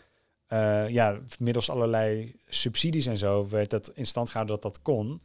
[0.47, 5.21] eh, ja, middels allerlei subsidies en zo, werd dat in stand gehouden dat dat kon.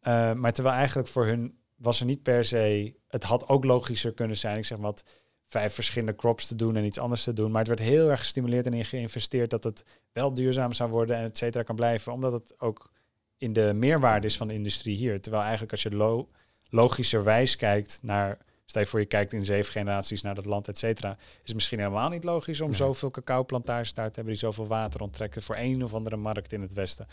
[0.00, 4.12] Eh, maar terwijl eigenlijk voor hun was er niet per se, het had ook logischer
[4.12, 5.04] kunnen zijn, ik zeg wat,
[5.50, 7.50] vijf verschillende crops te doen en iets anders te doen.
[7.50, 11.16] Maar het werd heel erg gestimuleerd en in geïnvesteerd dat het wel duurzaam zou worden
[11.16, 12.12] en et cetera kan blijven.
[12.12, 12.90] Omdat het ook
[13.38, 15.20] in de meerwaarde is van de industrie hier.
[15.20, 16.28] Terwijl eigenlijk als je lo
[16.68, 18.38] logischerwijs kijkt naar,
[18.70, 21.54] stel je voor je kijkt in zeven generaties naar dat land, et cetera, is het
[21.54, 22.76] misschien helemaal niet logisch om Nee.
[22.76, 26.60] zoveel cacao-plantages daar te hebben die zoveel water onttrekken voor een of andere markt in
[26.60, 27.06] het Westen.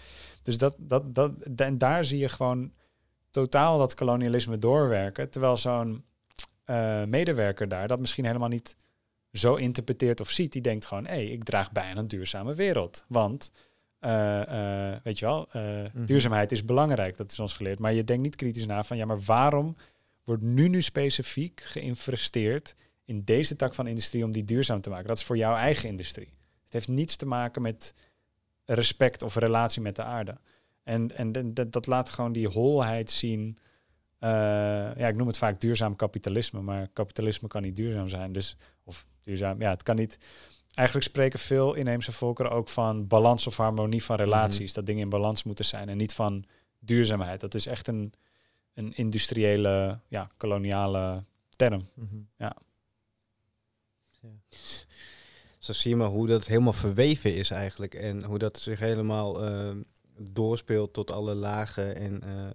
[0.43, 2.71] Dus dat, dat, dat, en daar zie je gewoon
[3.31, 5.29] totaal dat kolonialisme doorwerken.
[5.29, 6.03] Terwijl zo'n
[6.63, 8.75] eh, medewerker daar dat misschien helemaal niet
[9.31, 10.51] zo interpreteert of ziet.
[10.51, 13.05] Die denkt gewoon, hé, hey, ik draag bij aan een duurzame wereld.
[13.07, 13.51] Want,
[13.99, 16.05] eh, eh, weet je wel, Mhm.
[16.05, 17.17] duurzaamheid is belangrijk.
[17.17, 17.79] Dat is ons geleerd.
[17.79, 19.75] Maar je denkt niet kritisch na van, ja, maar waarom
[20.28, 22.76] wordt nu nu specifiek geïnvesteerd
[23.06, 25.08] in deze tak van industrie om die duurzaam te maken?
[25.08, 26.34] Dat is voor jouw eigen industrie.
[26.64, 27.94] Het heeft niets te maken met
[28.66, 30.38] respect of relatie met de aarde.
[30.84, 33.58] En, en de- dat laat gewoon die holheid zien.
[34.20, 34.30] Eh,
[34.98, 38.32] ja, ik noem het vaak duurzaam kapitalisme, maar kapitalisme kan niet duurzaam zijn.
[38.34, 40.18] Dus, of duurzaam, ja, het kan niet.
[40.74, 44.74] Eigenlijk spreken veel inheemse volkeren ook van balans of harmonie van relaties.
[44.74, 46.45] Dat dingen in balans moeten zijn en niet van
[46.80, 47.40] duurzaamheid.
[47.40, 48.14] Dat is echt een,
[48.78, 51.90] een industriële, ja, koloniale term.
[51.94, 52.16] Mhm.
[55.68, 57.94] Zo zie je maar hoe dat helemaal verweven is eigenlijk.
[57.94, 59.76] En hoe dat zich helemaal eh,
[60.32, 62.49] doorspeelt tot alle lagen en, eh,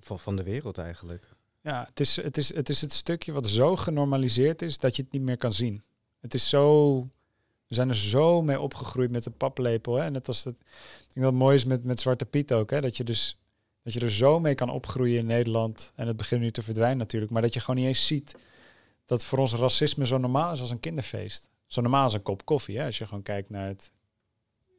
[0.00, 1.28] van, van de wereld eigenlijk.
[1.60, 5.02] Ja, het is, het, is, het is het stukje wat zo genormaliseerd is dat je
[5.02, 5.82] het niet meer kan zien.
[6.20, 6.96] Het is zo.
[7.66, 9.94] We zijn er zo mee opgegroeid met de paplepel.
[9.94, 10.10] Hè?
[10.10, 10.54] Net als dat.
[10.54, 10.60] Ik
[11.12, 12.70] denk dat het mooi is met, met Zwarte Piet ook.
[12.70, 12.80] Hè?
[12.80, 13.38] Dat je dus.
[13.84, 15.92] Dat je er zo mee kan opgroeien in Nederland.
[15.94, 17.32] En het begint nu te verdwijnen natuurlijk.
[17.32, 18.34] Maar dat je gewoon niet eens ziet
[19.06, 21.48] dat voor ons racisme zo normaal is als een kinderfeest.
[21.66, 22.78] Zo normaal als een kop koffie.
[22.78, 22.84] Hè?
[22.84, 23.90] Als je gewoon kijkt naar het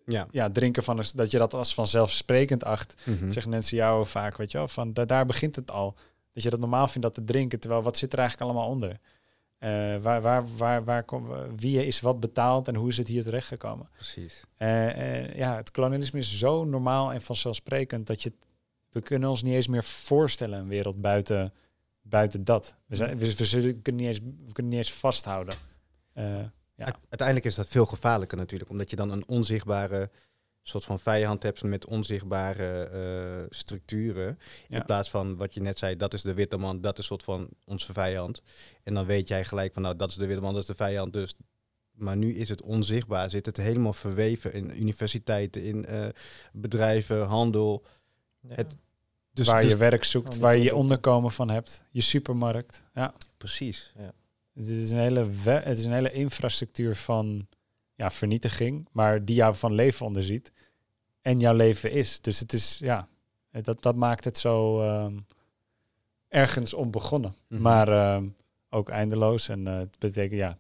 [0.06, 0.27] Ja.
[0.32, 3.02] ja, drinken van een, dat je dat als vanzelfsprekend acht.
[3.06, 3.32] Mhm.
[3.32, 5.95] Zeggen mensen jou vaak, weet je wel, van da- daar begint het al.
[6.34, 8.99] Dat je dat normaal vindt dat te drinken, terwijl wat zit er eigenlijk allemaal onder?
[9.57, 9.69] Eh,
[10.02, 13.90] waar, waar, waar, waar kom, wie is wat betaald en hoe is het hier terechtgekomen?
[13.95, 14.44] Precies.
[14.57, 18.48] Eh, eh, ja, het kolonialisme is zo normaal en vanzelfsprekend dat je het-
[18.96, 21.52] we kunnen ons niet eens meer voorstellen een wereld buiten,
[22.02, 22.76] buiten dat.
[22.86, 25.56] We, zijn, we, we zullen, kunnen niet eens, we kunnen niet eens vasthouden.
[26.14, 26.24] Eh,
[26.76, 26.84] Ja.
[26.86, 30.10] Uite- Uiteindelijk is dat veel gevaarlijker natuurlijk, omdat je dan een onzichtbare
[30.62, 34.40] soort van vijand hebt met onzichtbare eh, structuren.
[34.68, 34.78] Ja.
[34.78, 37.24] In plaats van wat je net zei, dat is de witte man, dat is soort
[37.24, 38.42] van onze vijand.
[38.84, 40.76] En dan weet jij gelijk van, nou, dat is de witte man, dat is de
[40.76, 41.14] vijand.
[41.14, 41.34] Dus,
[41.92, 46.08] maar nu is het onzichtbaar, zit het helemaal verweven in universiteiten, in eh,
[46.54, 47.86] bedrijven, handel.
[48.40, 48.56] Ja.
[48.56, 48.76] Het-
[49.36, 52.84] Dus, waar dus- je werk zoekt, Andere waar je onderkomen van hebt, je supermarkt.
[52.94, 53.14] Ja.
[53.38, 53.94] precies.
[54.53, 57.48] Het is een hele, het is een hele infrastructuur van
[57.95, 60.52] ja, vernietiging, maar die jou van leven onderziet
[61.22, 62.22] en jouw leven is.
[62.22, 63.07] Dus het is, ja,
[63.52, 65.18] dat, dat maakt het zo ehm,
[66.28, 67.62] ergens onbegonnen, Mhm.
[67.62, 68.28] maar ehm,
[68.70, 69.49] ook eindeloos.
[69.49, 70.57] En eh, het betekent, ja, als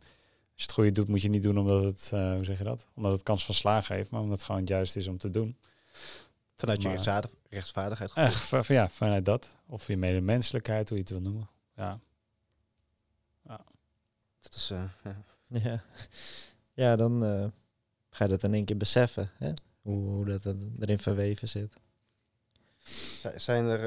[0.55, 2.87] je het goede doet, moet je niet doen omdat het, eh, hoe zeg je dat?
[2.95, 5.29] Omdat het kans van slagen heeft, maar omdat het gewoon het juist is om te
[5.29, 5.57] doen.
[6.55, 8.11] Vanuit je Maar- rechtsvaardigheid.
[8.13, 9.55] Echt, va- van- ja, vanuit dat.
[9.67, 11.49] Of je medemenselijkheid, hoe je het wil noemen.
[11.75, 11.99] Ja.
[14.41, 15.23] Dat is, eh, ja.
[15.63, 15.81] Ja,
[16.73, 17.45] ja dan eh,
[18.09, 19.51] ga je dat in één keer beseffen, hè?
[19.81, 21.73] Hoe, hoe dat er- erin verweven zit.
[23.35, 23.83] Zijn er,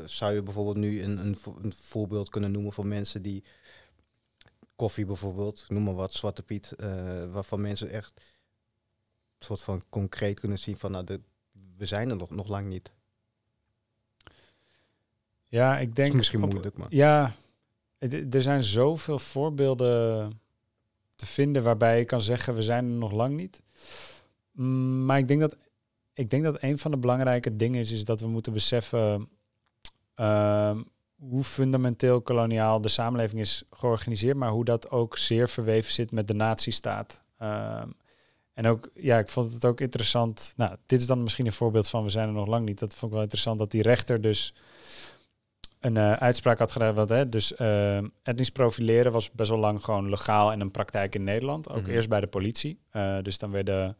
[0.00, 3.44] eh, zou je bijvoorbeeld nu een, een, vo- een voorbeeld kunnen noemen voor mensen die
[4.76, 8.12] koffie bijvoorbeeld, noem maar wat, Zwarte Piet, eh, waarvan mensen echt
[9.38, 11.20] een soort van concreet kunnen zien van, nou, de,
[11.76, 12.92] we zijn er nog, nog lang niet.
[15.48, 16.08] Ja, ik denk...
[16.08, 17.32] is misschien op- moeilijk, maar Ja,
[17.98, 20.40] het- er zijn zoveel voorbeelden
[21.16, 23.62] te vinden waarbij je kan zeggen, we zijn er nog lang niet.
[24.52, 25.56] Mm, maar ik denk dat,
[26.14, 29.28] ik denk dat een van de belangrijke dingen is, is dat we moeten beseffen
[30.14, 30.82] ehm,
[31.18, 36.26] hoe fundamenteel koloniaal de samenleving is georganiseerd, maar hoe dat ook zeer verweven zit met
[36.26, 37.22] de nazistaat.
[37.38, 37.88] Ehm,
[38.56, 40.52] en ook, ja, ik vond het ook interessant.
[40.56, 42.78] Nou, dit is dan misschien een voorbeeld van we zijn er nog lang niet.
[42.78, 44.54] Dat vond ik wel interessant dat die rechter dus
[45.80, 46.94] een eh, uitspraak had gedaan.
[46.94, 51.14] Wat, hè, dus eh, etnisch profileren was best wel lang gewoon legaal en een praktijk
[51.14, 51.68] in Nederland.
[51.70, 51.90] Ook Mhm.
[51.90, 52.78] eerst bij de politie.
[52.90, 53.96] Eh, dus dan werden.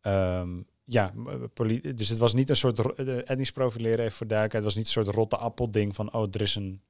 [0.00, 0.48] ehm,
[0.84, 2.94] ja, m- poli- dus het was niet een soort
[3.24, 6.40] etnisch profileren, even voor duidelijkheid, het was niet een soort rotte appelding van, oh, er
[6.40, 6.80] is een,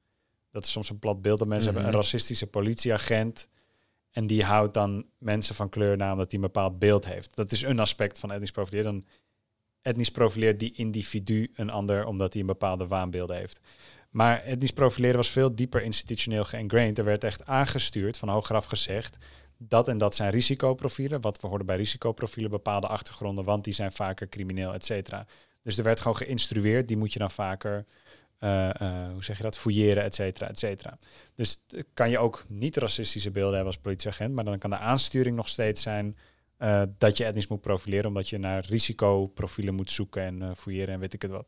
[0.51, 1.91] dat is soms een plat beeld dat mensen hebben, Mhm.
[1.97, 3.47] een racistische politieagent
[4.11, 7.35] en die houdt dan mensen van kleur na omdat hij een bepaald beeld heeft.
[7.35, 8.91] Dat is een aspect van etnisch profileren.
[8.91, 9.05] Dan
[9.81, 13.59] etnisch profileert die individu een ander omdat hij een bepaalde waanbeelden heeft.
[14.09, 16.97] Maar etnisch profileren was veel dieper institutioneel geëngrained.
[16.97, 19.17] Er werd echt aangestuurd, van hogeraf gezegd,
[19.57, 21.21] dat en dat zijn risicoprofielen.
[21.21, 25.25] Wat we hoorden bij risicoprofielen, bepaalde achtergronden, want die zijn vaker crimineel, et cetera.
[25.63, 27.85] Dus er werd gewoon geïnstrueerd, die moet je dan vaker,
[28.41, 30.97] eh, eh, hoe zeg je dat, fouilleren, et cetera, et cetera.
[31.35, 31.63] Dus
[31.93, 35.49] kan je ook niet racistische beelden hebben als politieagent, maar dan kan de aansturing nog
[35.49, 36.17] steeds zijn
[36.57, 40.99] eh, dat je etnisch moet profileren, omdat je naar risicoprofielen moet zoeken en fouilleren en
[40.99, 41.47] weet ik het wat.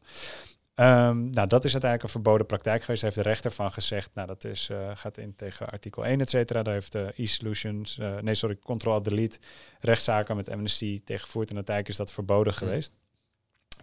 [0.76, 3.02] Ehm, nou, dat is uiteindelijk een verboden praktijk geweest.
[3.02, 6.30] Daar heeft de rechter van gezegd, nou, dat is, gaat in tegen artikel 1, et
[6.30, 6.64] cetera.
[6.64, 9.40] Daar heeft de e-solutions, nee, sorry, Control Delete,
[9.80, 11.50] rechtszaken met Amnesty tegengevoerd.
[11.50, 12.98] En uiteindelijk is dat verboden geweest.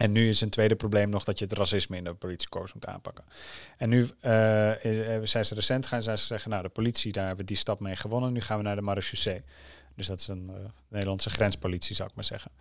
[0.01, 2.85] En nu is een tweede probleem nog dat je het racisme in de politiekorps moet
[2.85, 3.23] aanpakken.
[3.77, 7.25] En nu eh, eh, zijn ze recent gaan zijn ze zeggen, nou, de politie, daar
[7.27, 8.33] hebben we die stap mee gewonnen.
[8.33, 9.43] Nu gaan we naar de marechaussee.
[9.95, 10.55] Dus dat is een eh,
[10.87, 12.51] Nederlandse grenspolitie, zou ik maar zeggen.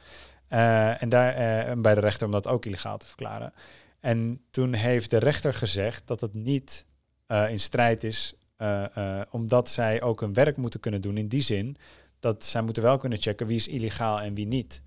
[1.01, 3.53] En daar en bij de rechter om dat ook illegaal te verklaren.
[4.01, 6.87] En toen heeft de rechter gezegd dat het niet
[7.49, 8.35] in strijd is,
[9.31, 11.17] omdat zij ook hun werk moeten kunnen doen.
[11.17, 11.77] In die zin
[12.19, 14.83] dat zij moeten wel kunnen checken wie is illegaal en wie niet.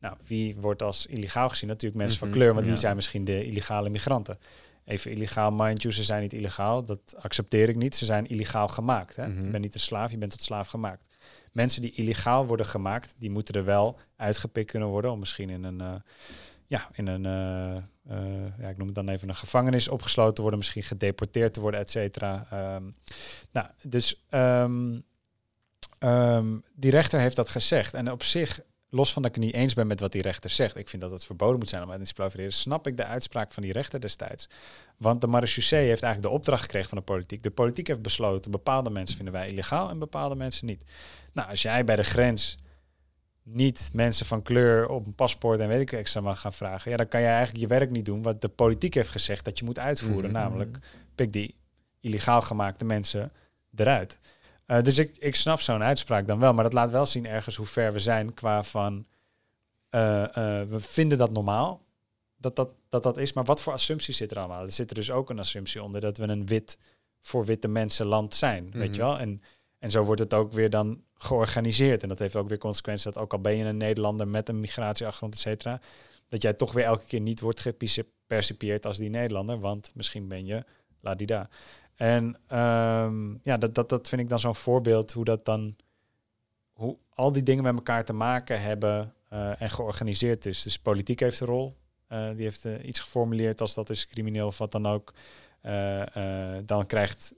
[0.00, 1.68] Nou, wie wordt als illegaal gezien?
[1.68, 4.38] Natuurlijk mensen Mhm, van kleur, want die zijn misschien de illegale migranten.
[4.84, 6.84] Even illegaal, mind you, ze zijn niet illegaal.
[6.84, 7.96] Dat accepteer ik niet.
[7.96, 9.16] Ze zijn illegaal gemaakt.
[9.16, 9.28] Hè?
[9.28, 9.44] Mhm.
[9.44, 11.08] Je bent niet een slaaf, je bent tot slaaf gemaakt.
[11.52, 15.10] Mensen die illegaal worden gemaakt, die moeten er wel uitgepikt kunnen worden.
[15.10, 15.94] Om misschien in een, eh,
[16.66, 17.76] ja, in een eh,
[18.08, 20.58] eh, ja, ik noem het dan even een gevangenis opgesloten te worden.
[20.58, 22.46] Misschien gedeporteerd te worden, et cetera.
[22.50, 22.84] Ehm,
[23.52, 24.98] nou, dus ehm,
[25.98, 27.94] ehm, die rechter heeft dat gezegd.
[27.94, 30.50] En op zich, los van dat ik het niet eens ben met wat die rechter
[30.50, 33.04] zegt, ik vind dat het verboden moet zijn om etnisch te profileren, snap ik de
[33.04, 34.48] uitspraak van die rechter destijds.
[34.96, 37.42] Want de marechaussee heeft eigenlijk de opdracht gekregen van de politiek.
[37.42, 40.84] De politiek heeft besloten, bepaalde mensen vinden wij illegaal en bepaalde mensen niet.
[41.32, 42.56] Nou, als jij bij de grens
[43.42, 46.96] niet mensen van kleur op een paspoort en weet ik extra mag gaan vragen, ja,
[46.96, 49.64] dan kan je eigenlijk je werk niet doen wat de politiek heeft gezegd dat je
[49.64, 50.30] moet uitvoeren.
[50.30, 50.40] Mhm.
[50.40, 50.78] Namelijk,
[51.14, 51.54] pik die
[52.00, 53.32] illegaal gemaakte mensen
[53.74, 54.18] eruit.
[54.68, 57.56] Eh, dus ik, ik snap zo'n uitspraak dan wel, maar dat laat wel zien ergens
[57.56, 59.06] hoe ver we zijn qua van,
[59.88, 61.84] eh, eh, we vinden dat normaal,
[62.36, 64.62] dat dat, dat dat is, maar wat voor assumpties zit er allemaal?
[64.62, 66.78] Er zit er dus ook een assumptie onder dat we een wit
[67.20, 68.92] voor witte mensen land zijn, weet Mhm.
[68.92, 69.18] je wel?
[69.18, 69.42] En,
[69.78, 72.02] en zo wordt het ook weer dan georganiseerd.
[72.02, 74.60] En dat heeft ook weer consequenties dat ook al ben je een Nederlander met een
[74.60, 75.80] migratieachtergrond, et cetera,
[76.28, 80.46] dat jij toch weer elke keer niet wordt gepercipieerd als die Nederlander, want misschien ben
[80.46, 80.64] je
[81.00, 81.48] ladida.
[81.98, 85.76] En ehm, ja, dat, dat, dat vind ik dan zo'n voorbeeld hoe dat dan,
[86.72, 90.62] hoe al die dingen met elkaar te maken hebben eh, en georganiseerd is.
[90.62, 91.76] Dus politiek heeft een rol.
[92.06, 95.14] Eh, die heeft eh, iets geformuleerd als dat is crimineel of wat dan ook.
[96.64, 97.34] Dan krijgt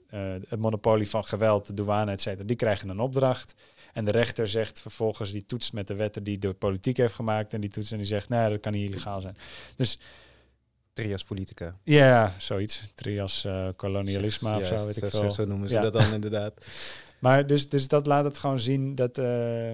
[0.47, 3.55] het monopolie van geweld, de douane, et cetera, die krijgen een opdracht.
[3.93, 7.53] En de rechter zegt vervolgens, die toetst met de wetten die de politiek heeft gemaakt.
[7.53, 9.37] En die toetst en die zegt, nee, dat kan niet illegaal zijn.
[9.75, 9.99] Dus
[10.93, 11.77] Trias politica.
[11.83, 12.81] ja, zoiets.
[12.93, 15.31] Trias eh, kolonialisme of Juist, zo, weet ik zo, veel.
[15.31, 15.81] zo noemen ze Ja.
[15.81, 16.65] dat dan inderdaad.
[17.19, 19.17] Maar dus, dus dat laat het gewoon zien dat...
[19.17, 19.73] eh,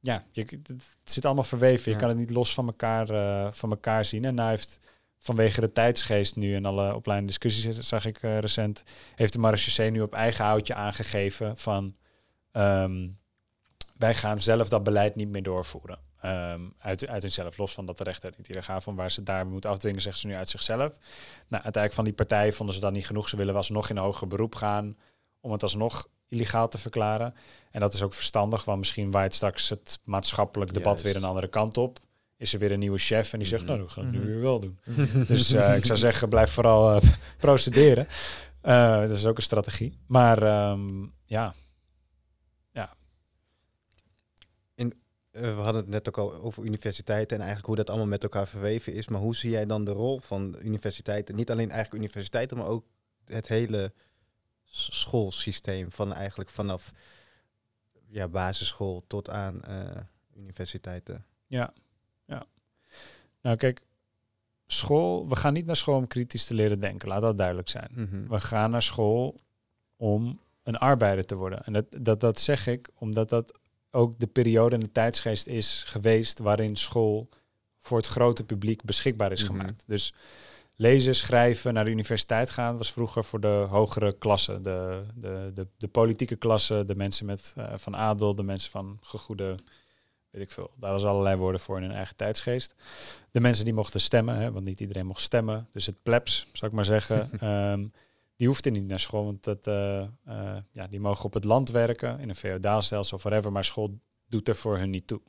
[0.00, 1.84] ja, je, het zit allemaal verweven.
[1.84, 1.96] Je Ja.
[1.96, 4.24] kan het niet los van elkaar, eh, van elkaar zien.
[4.24, 4.78] En nou heeft
[5.18, 8.82] vanwege de tijdsgeest nu en alle opleidende discussies, zag ik recent,
[9.14, 11.96] heeft de marechaussee nu op eigen houtje aangegeven van...
[12.52, 13.08] ehm,
[13.98, 15.98] wij gaan zelf dat beleid niet meer doorvoeren.
[16.26, 19.46] Ehm, uit, uit hunzelf, los van dat de rechter niet illegaal van waar ze daar
[19.46, 20.92] moeten afdwingen, zeggen ze nu uit zichzelf.
[21.48, 23.28] Nou, uiteindelijk van die partijen vonden ze dat niet genoeg.
[23.28, 24.96] Ze willen wel alsnog in hoger beroep gaan
[25.40, 27.34] om het alsnog illegaal te verklaren.
[27.70, 31.02] En dat is ook verstandig, want misschien waait straks het maatschappelijk debat Juist.
[31.02, 31.98] weer een andere kant op.
[32.36, 33.72] Is er weer een nieuwe chef en die zegt, Mhm.
[33.72, 34.28] nou, we gaan het nu Mhm.
[34.28, 34.78] weer wel doen.
[35.26, 38.06] Dus eh, ik zou zeggen, blijf vooral eh, procederen.
[38.60, 39.98] Eh, dat is ook een strategie.
[40.06, 41.54] Maar ehm, ja,
[44.74, 44.86] Eh,
[45.40, 48.48] we hadden het net ook al over universiteiten en eigenlijk hoe dat allemaal met elkaar
[48.48, 49.08] verweven is.
[49.08, 51.36] Maar hoe zie jij dan de rol van universiteiten?
[51.36, 52.84] Niet alleen eigenlijk universiteiten, maar ook
[53.24, 53.92] het hele
[54.70, 56.92] schoolsysteem van eigenlijk vanaf
[58.06, 60.00] ja, basisschool tot aan eh,
[60.36, 61.24] universiteiten.
[61.46, 61.72] Ja,
[62.24, 62.46] ja.
[63.40, 63.80] Nou kijk,
[64.66, 67.90] school, we gaan niet naar school om kritisch te leren denken, laat dat duidelijk zijn.
[67.94, 68.28] Mhm.
[68.28, 69.40] We gaan naar school
[69.96, 71.64] om een arbeider te worden.
[71.64, 73.58] En dat, dat, dat zeg ik omdat dat
[73.90, 77.28] ook de periode en de tijdsgeest is geweest waarin school
[77.80, 79.52] voor het grote publiek beschikbaar is Mhm.
[79.52, 79.84] gemaakt.
[79.86, 80.12] Dus
[80.74, 84.62] lezen, schrijven, naar de universiteit gaan was vroeger voor de hogere klassen.
[84.62, 88.98] De, de, de, de politieke klasse, de mensen met, eh, van adel, de mensen van
[89.02, 89.54] gegoede,
[90.30, 90.70] weet ik veel.
[90.76, 92.74] Daar was allerlei woorden voor in hun eigen tijdsgeest.
[93.30, 95.68] De mensen die mochten stemmen, hè, want niet iedereen mocht stemmen.
[95.72, 97.30] Dus het plebs, zou ik maar zeggen.
[97.40, 97.86] Ehm,
[98.36, 101.70] die hoefde niet naar school, want dat, eh, eh, ja, die mogen op het land
[101.70, 105.20] werken, in een feodaalstelsel of whatever, maar school doet er voor hun niet toe.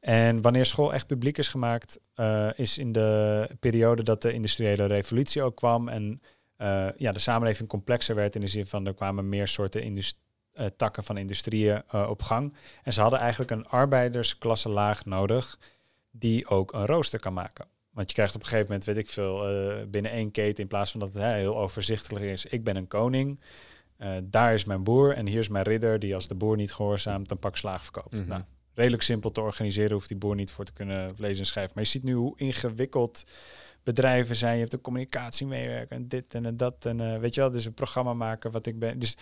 [0.00, 4.86] En wanneer school echt publiek is gemaakt, eh, is in de periode dat de industriële
[4.86, 6.20] revolutie ook kwam en
[6.96, 10.02] ja, de samenleving complexer werd in de zin van er kwamen meer soorten
[10.76, 12.54] takken van industrieën op gang.
[12.82, 15.58] En ze hadden eigenlijk een arbeidersklasse laag nodig
[16.10, 17.66] die ook een rooster kan maken.
[17.92, 20.68] Want je krijgt op een gegeven moment, weet ik veel, eh, binnen één keten, in
[20.68, 23.40] plaats van dat het hè, heel overzichtelijk is, ik ben een koning,
[23.96, 26.72] eh, daar is mijn boer en hier is mijn ridder die als de boer niet
[26.72, 28.18] gehoorzaamt een pak slaag verkoopt.
[28.18, 28.28] Mhm.
[28.28, 28.42] Nou,
[28.74, 31.72] redelijk simpel te organiseren, hoeft die boer niet voor te kunnen lezen en schrijven.
[31.74, 33.24] Maar je ziet nu hoe ingewikkeld
[33.82, 34.54] bedrijven zijn.
[34.54, 36.86] Je hebt een communicatiemeewerker en dit en dat.
[36.86, 38.98] En eh, weet je wel, dus een programma maken wat ik ben.
[38.98, 39.16] Dus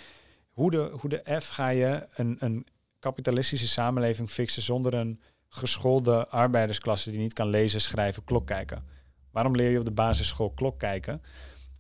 [0.51, 2.67] hoe de, hoe de F ga je een, een
[2.99, 5.21] kapitalistische samenleving fixen zonder een
[5.51, 8.85] geschoolde arbeidersklasse die niet kan lezen, schrijven, klok kijken?
[9.31, 11.23] Waarom leer je op de basisschool klok kijken?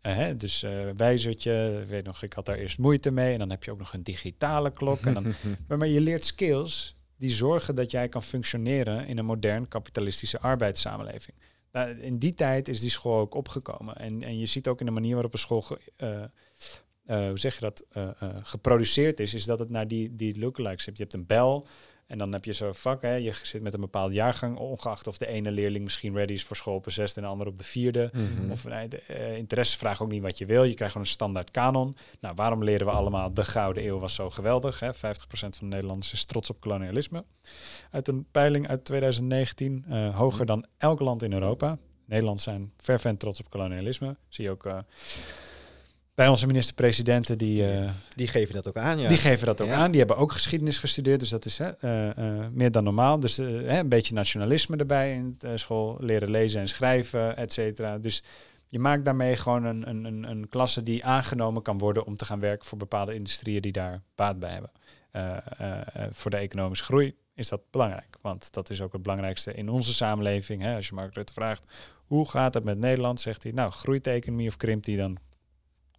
[0.01, 3.33] Eh, hè, dus eh wijzertje, ik weet nog, ik had daar eerst moeite mee.
[3.33, 5.01] En dan heb je ook nog een digitale klok.
[5.01, 5.35] En dan,
[5.79, 11.37] maar, je leert skills die zorgen dat jij kan functioneren in een modern kapitalistische arbeidssamenleving.
[11.73, 13.97] Nou, in die tijd is die school ook opgekomen.
[13.97, 17.55] En, en je ziet ook in de manier waarop een school, ge- eh, hoe zeg
[17.55, 17.85] je dat,
[18.43, 20.97] geproduceerd is, is dat het naar die, die lookalikes hebt.
[20.97, 21.67] Je hebt een bel
[22.11, 23.03] en dan heb je zo'n vak.
[23.03, 26.45] Hè, je zit met een bepaald jaargang, ongeacht of de ene leerling misschien ready is
[26.45, 28.11] voor school op een zesde en de andere op de vierde.
[28.13, 28.51] Mhm.
[28.51, 30.65] Of nee, de, eh, interesse vraagt ook niet wat je wil.
[30.65, 31.97] Je krijgt gewoon een standaard kanon.
[32.21, 34.81] Nou, waarom leren we allemaal de Gouden Eeuw was zo geweldig?
[34.81, 34.95] Hè?
[34.95, 37.25] 50% van de Nederlanders is trots op kolonialisme.
[37.91, 41.79] Uit een peiling uit 2019, eh, hoger dan elk land in Europa.
[42.05, 44.17] Nederland zijn fervent trots op kolonialisme.
[44.29, 44.79] Zie je ook eh,
[46.21, 47.71] bij onze minister-presidenten die...
[47.73, 49.09] eh, Die geven dat ook aan, ja.
[49.09, 49.75] die geven dat ook Ja.
[49.75, 49.91] aan.
[49.91, 53.21] Die hebben ook geschiedenis gestudeerd, dus dat is hè, eh, eh, meer dan normaal.
[53.21, 57.99] Dus hè, een beetje nationalisme erbij in school, leren lezen en schrijven, et cetera.
[57.99, 58.23] Dus
[58.69, 62.25] je maakt daarmee gewoon een, een, een, een klasse die aangenomen kan worden om te
[62.25, 64.71] gaan werken voor bepaalde industrieën die daar baat bij hebben.
[66.13, 68.17] Voor de economische groei is dat belangrijk.
[68.21, 70.63] Want dat is ook het belangrijkste in onze samenleving.
[70.63, 70.75] Hè?
[70.75, 71.65] Als je Mark Rutte vraagt,
[72.07, 73.21] hoe gaat het met Nederland?
[73.21, 74.97] Zegt hij, nou, groeit de economie of krimpt die?
[74.97, 75.19] Dan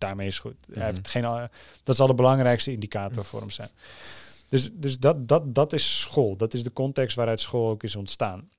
[0.01, 0.55] daarmee is goed.
[0.71, 1.43] Hij heeft geen, eh,
[1.83, 3.69] dat zal de belangrijkste indicator voor hem zijn.
[4.49, 6.35] Dus, dus dat, dat, dat is school.
[6.37, 8.49] Dat is de context waaruit school ook is ontstaan.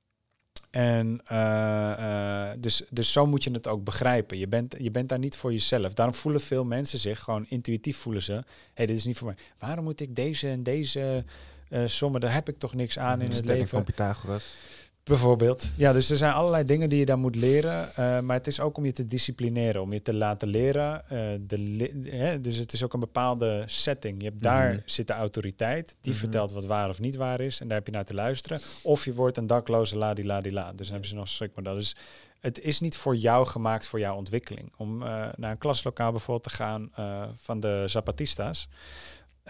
[0.71, 4.39] En uh, uh, dus, dus zo moet je het ook begrijpen.
[4.39, 5.95] Je bent, je bent daar niet voor jezelf.
[5.95, 8.33] Daarom voelen veel mensen zich gewoon intuïtief voelen ze.
[8.33, 8.43] Hé,
[8.75, 9.37] hey, dit is niet voor mij.
[9.59, 11.25] Waarom moet ik deze en deze
[11.71, 12.21] uh, sommen?
[12.21, 13.69] Daar heb ik toch niks aan in het leven.
[13.69, 14.55] van Pythagoras.
[15.05, 15.71] Bijvoorbeeld.
[15.77, 17.89] Ja, dus er zijn allerlei dingen die je daar moet leren.
[17.89, 21.03] Uh, maar het is ook om je te disciplineren, om je te laten leren.
[21.05, 24.23] Uh, de hè, dus het is ook een bepaalde setting.
[24.23, 24.83] Je hebt daar mm -hmm.
[24.85, 26.15] zit de autoriteit, die mm -hmm.
[26.15, 27.61] vertelt wat waar of niet waar is.
[27.61, 28.61] En daar heb je naar te luisteren.
[28.83, 30.71] Of je wordt een dakloze ladi-ladi-la.
[30.71, 31.75] Dus dan hebben ze nog een schrikmodel.
[31.75, 31.97] Dus
[32.41, 34.73] het is niet voor jou gemaakt voor jouw ontwikkeling.
[34.77, 36.91] Om uh, naar een klaslokaal bijvoorbeeld te gaan
[37.35, 38.69] van de Zapatistas.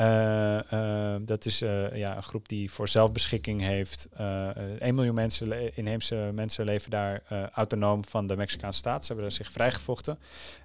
[0.01, 4.09] Uh, uh, dat is uh, ja, een groep die voor zelfbeschikking heeft.
[4.79, 9.05] 1 miljoen mensen, inheemse mensen leven daar autonoom van de Mexicaanse staat.
[9.05, 10.19] Ze hebben zich vrijgevochten.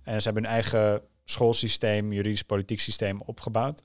[0.03, 3.83] En ze hebben hun eigen schoolsysteem, juridisch politiek systeem opgebouwd.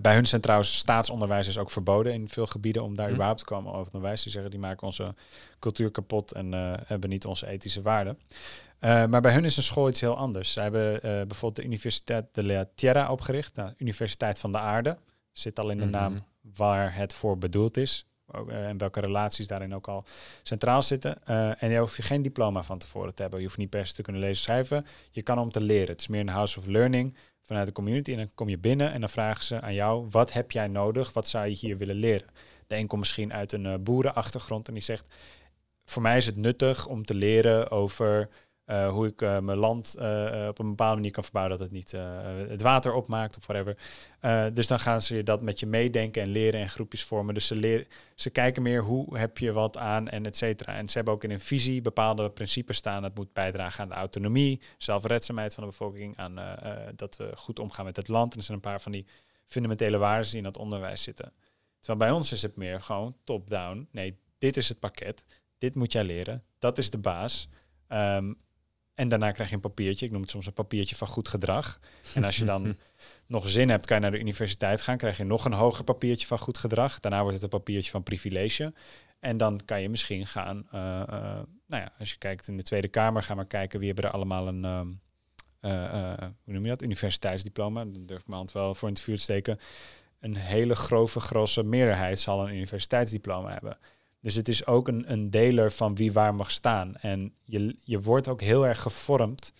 [0.00, 3.12] bij hun zijn trouwens staatsonderwijs is ook verboden in veel gebieden om daar hm.
[3.12, 4.22] überhaupt te komen over onderwijs.
[4.22, 5.14] Die zeggen die maken onze
[5.58, 6.52] cultuur kapot en
[6.86, 8.18] hebben niet onze ethische waarden.
[8.86, 10.52] Uh, maar bij hun is een school iets heel anders.
[10.52, 14.98] Ze hebben uh, bijvoorbeeld de Universiteit de la Tierra opgericht, nou, Universiteit van de Aarde.
[15.32, 16.00] Zit al in de mm -hmm.
[16.00, 16.24] naam
[16.56, 18.06] waar het voor bedoeld is.
[18.48, 20.04] Uh, en welke relaties daarin ook al
[20.42, 21.26] centraal zitten.
[21.58, 23.40] en daar hoef je geen diploma van tevoren te hebben.
[23.40, 24.86] Je hoeft niet per se te kunnen lezen schrijven.
[25.10, 25.88] Je kan om te leren.
[25.88, 28.10] Het is meer een house of learning vanuit de community.
[28.10, 31.12] En dan kom je binnen en dan vragen ze aan jou: wat heb jij nodig?
[31.12, 32.28] Wat zou je hier willen leren?
[32.66, 35.14] De een komt misschien uit een boerenachtergrond en die zegt:
[35.86, 38.28] voor mij is het nuttig om te leren over
[38.66, 41.76] uh, hoe ik uh, mijn land uh, op een bepaalde manier kan verbouwen dat het
[41.76, 41.90] niet
[42.48, 43.76] het water opmaakt of whatever.
[44.54, 47.34] dus dan gaan ze dat met je meedenken en leren en groepjes vormen.
[47.34, 50.74] Dus ze, leren, ze kijken meer hoe heb je wat aan en et cetera.
[50.74, 53.02] En ze hebben ook in een visie bepaalde principes staan.
[53.02, 56.34] Het moet bijdragen aan de autonomie, zelfredzaamheid van de bevolking, aan
[56.96, 58.32] dat we goed omgaan met het land.
[58.32, 59.06] En er zijn een paar van die
[59.46, 61.32] fundamentele waarden die in dat onderwijs zitten.
[61.80, 63.88] Terwijl bij ons is het meer gewoon top-down.
[63.90, 65.24] Nee, dit is het pakket.
[65.58, 66.44] Dit moet jij leren.
[66.58, 67.48] Dat is de baas.
[67.88, 68.36] Um,
[68.96, 70.06] en daarna krijg je een papiertje.
[70.06, 71.80] Ik noem het soms een papiertje van goed gedrag.
[72.14, 72.76] En als je dan
[73.26, 74.96] nog zin hebt, kan je naar de universiteit gaan.
[74.96, 77.00] Krijg je nog een hoger papiertje van goed gedrag.
[77.00, 78.72] Daarna wordt het een papiertje van privilege.
[79.20, 81.18] En dan kan je misschien gaan, uh, uh,
[81.66, 84.10] nou ja, als je kijkt in de Tweede Kamer, ga maar kijken wie hebben er
[84.10, 84.62] allemaal een,
[85.60, 86.14] uh,
[86.44, 87.84] hoe noem je dat, universiteitsdiploma.
[87.84, 89.58] Dan durf ik mijn hand wel voor in het vuur te steken.
[90.20, 93.78] Een hele grove, grosse meerderheid zal een universiteitsdiploma hebben.
[94.26, 96.96] Dus het is ook een, een deler van wie waar mag staan.
[96.96, 99.52] En je, je wordt ook heel erg gevormd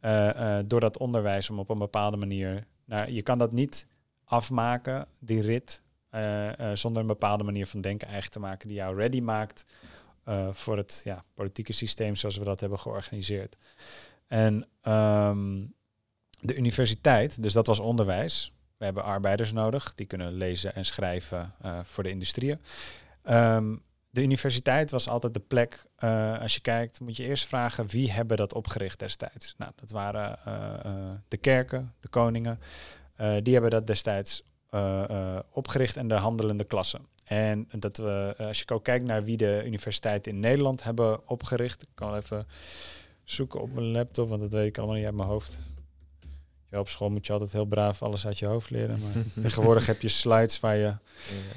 [0.00, 2.66] uh, uh, door dat onderwijs om op een bepaalde manier.
[2.84, 3.86] Nou, je kan dat niet
[4.24, 8.96] afmaken, die rit, uh, zonder een bepaalde manier van denken eigen te maken die jou
[8.96, 9.64] ready maakt
[10.50, 13.56] voor het ja, politieke systeem zoals we dat hebben georganiseerd.
[14.26, 15.74] En um,
[16.40, 18.52] de universiteit, dus dat was onderwijs.
[18.76, 22.60] We hebben arbeiders nodig, die kunnen lezen en schrijven voor de industrieën.
[23.24, 23.82] Um,
[24.12, 28.12] de universiteit was altijd de plek, uh, als je kijkt, moet je eerst vragen wie
[28.12, 29.54] hebben dat opgericht destijds.
[29.58, 32.60] Nou, dat waren uh, uh, de kerken, de koningen.
[33.42, 34.42] die hebben dat destijds
[35.50, 37.06] opgericht en de handelende klassen.
[37.24, 41.82] En dat we, als je ook kijkt naar wie de universiteiten in Nederland hebben opgericht,
[41.82, 42.46] ik kan even
[43.24, 45.58] zoeken op mijn laptop, want dat weet ik allemaal niet uit mijn hoofd.
[46.70, 49.00] Ja, op school moet je altijd heel braaf alles uit je hoofd leren.
[49.00, 49.12] Maar
[49.44, 50.94] tegenwoordig heb je slides waar je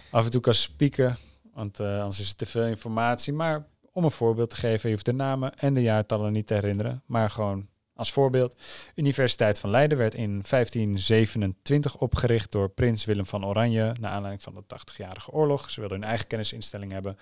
[0.10, 1.18] af en toe kan spieken.
[1.56, 3.34] Want uh, anders is het te veel informatie.
[3.34, 6.54] Maar om een voorbeeld te geven, je hoeft de namen en de jaartallen niet te
[6.54, 7.04] herinneren.
[7.06, 8.62] Maar gewoon als voorbeeld.
[8.96, 13.96] Universiteit van Leiden werd in 1527 opgericht door prins Willem van Oranje.
[14.00, 15.72] Naar aanleiding van de 80-jarige oorlog.
[15.72, 17.18] Ze wilden hun eigen kennisinstelling hebben,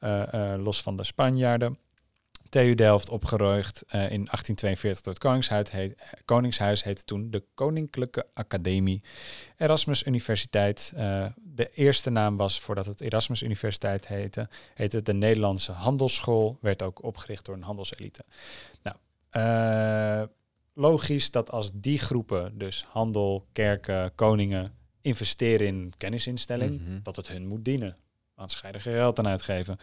[0.00, 1.78] uh, uh, los van de Spanjaarden.
[2.54, 8.26] TU Delft opgeruigd uh, in 1842 door het Koningshuis, heet, Koningshuis heette toen de Koninklijke
[8.34, 9.02] Academie.
[9.56, 15.14] Erasmus Universiteit, uh, de eerste naam was voordat het Erasmus Universiteit heette, heette het de
[15.14, 18.24] Nederlandse Handelsschool, werd ook opgericht door een handelselite.
[18.82, 18.96] Nou,
[19.32, 20.28] uh,
[20.74, 27.00] logisch dat als die groepen, dus handel, kerken, koningen, investeren in kennisinstelling, mm -hmm.
[27.02, 27.96] dat het hun moet dienen
[28.36, 29.78] je er geld aan uitgeven.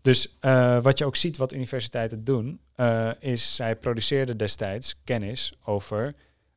[0.00, 5.52] Dus uh, wat je ook ziet wat universiteiten doen, uh, is zij produceerden destijds kennis
[5.64, 6.14] over.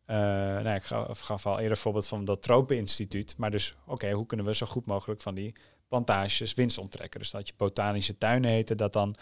[0.08, 3.34] Uh, nou, ik gaf, al eerder voorbeeld van dat Tropeninstituut.
[3.38, 5.56] Maar dus, oké, hoe kunnen we zo goed mogelijk van die
[5.88, 7.20] plantages winst onttrekken?
[7.20, 9.16] Dus dat je botanische tuinen heten, dat dan,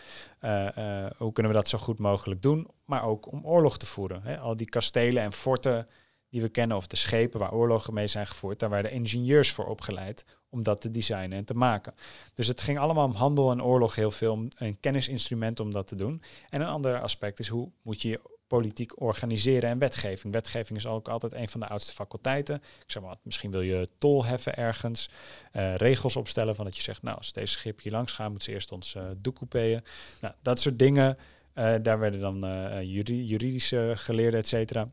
[1.18, 2.68] hoe kunnen we dat zo goed mogelijk doen?
[2.86, 4.22] Maar ook om oorlog te voeren.
[4.24, 4.38] Hè?
[4.38, 5.88] Al die kastelen en forten
[6.30, 9.66] die we kennen, of de schepen waar oorlogen mee zijn gevoerd, daar werden ingenieurs voor
[9.66, 11.94] opgeleid om dat te designen en te maken.
[12.34, 15.96] Dus het ging allemaal om handel en oorlog heel veel, een kennisinstrument om dat te
[15.96, 16.22] doen.
[16.50, 20.34] En een ander aspect is hoe moet je je politiek organiseren en wetgeving.
[20.34, 22.56] Wetgeving is ook altijd een van de oudste faculteiten.
[22.56, 25.10] Ik zeg maar, misschien wil je tol heffen ergens,
[25.52, 28.44] eh, regels opstellen van dat je zegt, nou, als deze schip hier langs gaat, moet
[28.44, 29.84] ze eerst ons uh, doekoupeën.
[30.22, 31.18] Nou, dat soort dingen.
[31.56, 32.40] Uh, daar werden dan
[32.86, 34.90] juridische geleerden, et cetera,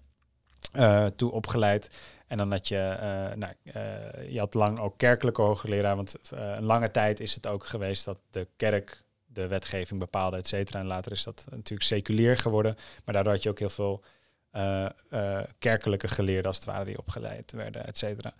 [1.16, 1.98] toe opgeleid.
[2.30, 2.96] En dan had je,
[3.36, 3.52] nou,
[4.28, 8.20] je had lang ook kerkelijke hoogleraar, want een lange tijd is het ook geweest dat
[8.30, 10.78] de kerk de wetgeving bepaalde, et cetera.
[10.78, 12.76] En later is dat natuurlijk seculier geworden.
[13.04, 14.02] Maar daardoor had je ook heel veel
[14.52, 18.34] uh, uh, kerkelijke geleerden, als het ware, die opgeleid werden, et cetera.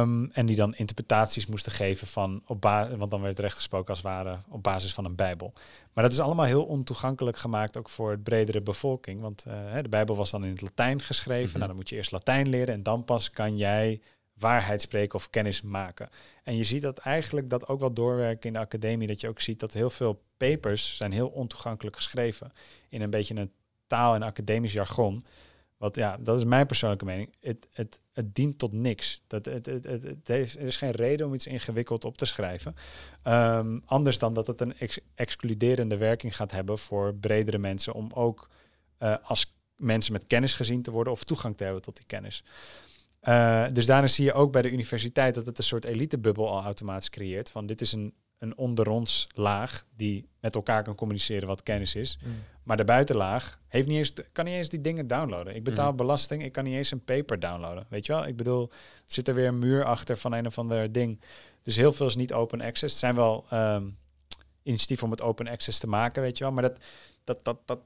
[0.00, 3.88] Um, en die dan interpretaties moesten geven van, op basis, want dan werd recht gesproken
[3.88, 5.52] als het ware op basis van een Bijbel.
[5.92, 9.20] Maar dat is allemaal heel ontoegankelijk gemaakt, ook voor het bredere bevolking.
[9.20, 11.44] Want uh, de Bijbel was dan in het Latijn geschreven.
[11.44, 11.54] Mm -hmm.
[11.54, 14.00] Nou, dan moet je eerst Latijn leren en dan pas kan jij
[14.38, 16.08] waarheid spreken of kennis maken.
[16.42, 19.40] En je ziet dat eigenlijk dat ook wel doorwerken in de academie, dat je ook
[19.40, 22.52] ziet dat heel veel papers zijn heel ontoegankelijk geschreven
[22.88, 23.52] in een beetje een
[23.90, 25.22] taal en academisch jargon.
[25.76, 27.34] Wat ja, dat is mijn persoonlijke mening.
[27.40, 29.22] Het, het, het dient tot niks.
[29.26, 32.24] Dat, het, het, het, het heeft, er is geen reden om iets ingewikkeld op te
[32.24, 32.74] schrijven.
[33.24, 38.10] Um, anders dan dat het een ex excluderende werking gaat hebben voor bredere mensen om
[38.12, 38.50] ook
[38.98, 42.44] uh, als mensen met kennis gezien te worden of toegang te hebben tot die kennis.
[43.22, 46.62] Uh, dus daarin zie je ook bij de universiteit dat het een soort elitebubbel al
[46.62, 47.50] automatisch creëert.
[47.50, 51.94] Van dit is een, een onder ons laag die met elkaar kan communiceren wat kennis
[51.94, 52.18] is.
[52.24, 52.32] Mm.
[52.70, 55.54] Maar de buitenlaag heeft niet eens, kan niet eens die dingen downloaden.
[55.54, 55.96] Ik betaal mm.
[55.96, 57.86] belasting, ik kan niet eens een paper downloaden.
[57.88, 58.26] Weet je wel?
[58.26, 58.70] Ik bedoel,
[59.04, 61.20] zit er weer een muur achter van een of ander ding.
[61.62, 62.92] Dus heel veel is niet open access.
[62.92, 63.98] Het zijn wel um,
[64.62, 66.52] initiatieven om het open access te maken, weet je wel.
[66.52, 66.78] Maar dat,
[67.24, 67.80] dat, dat, dat,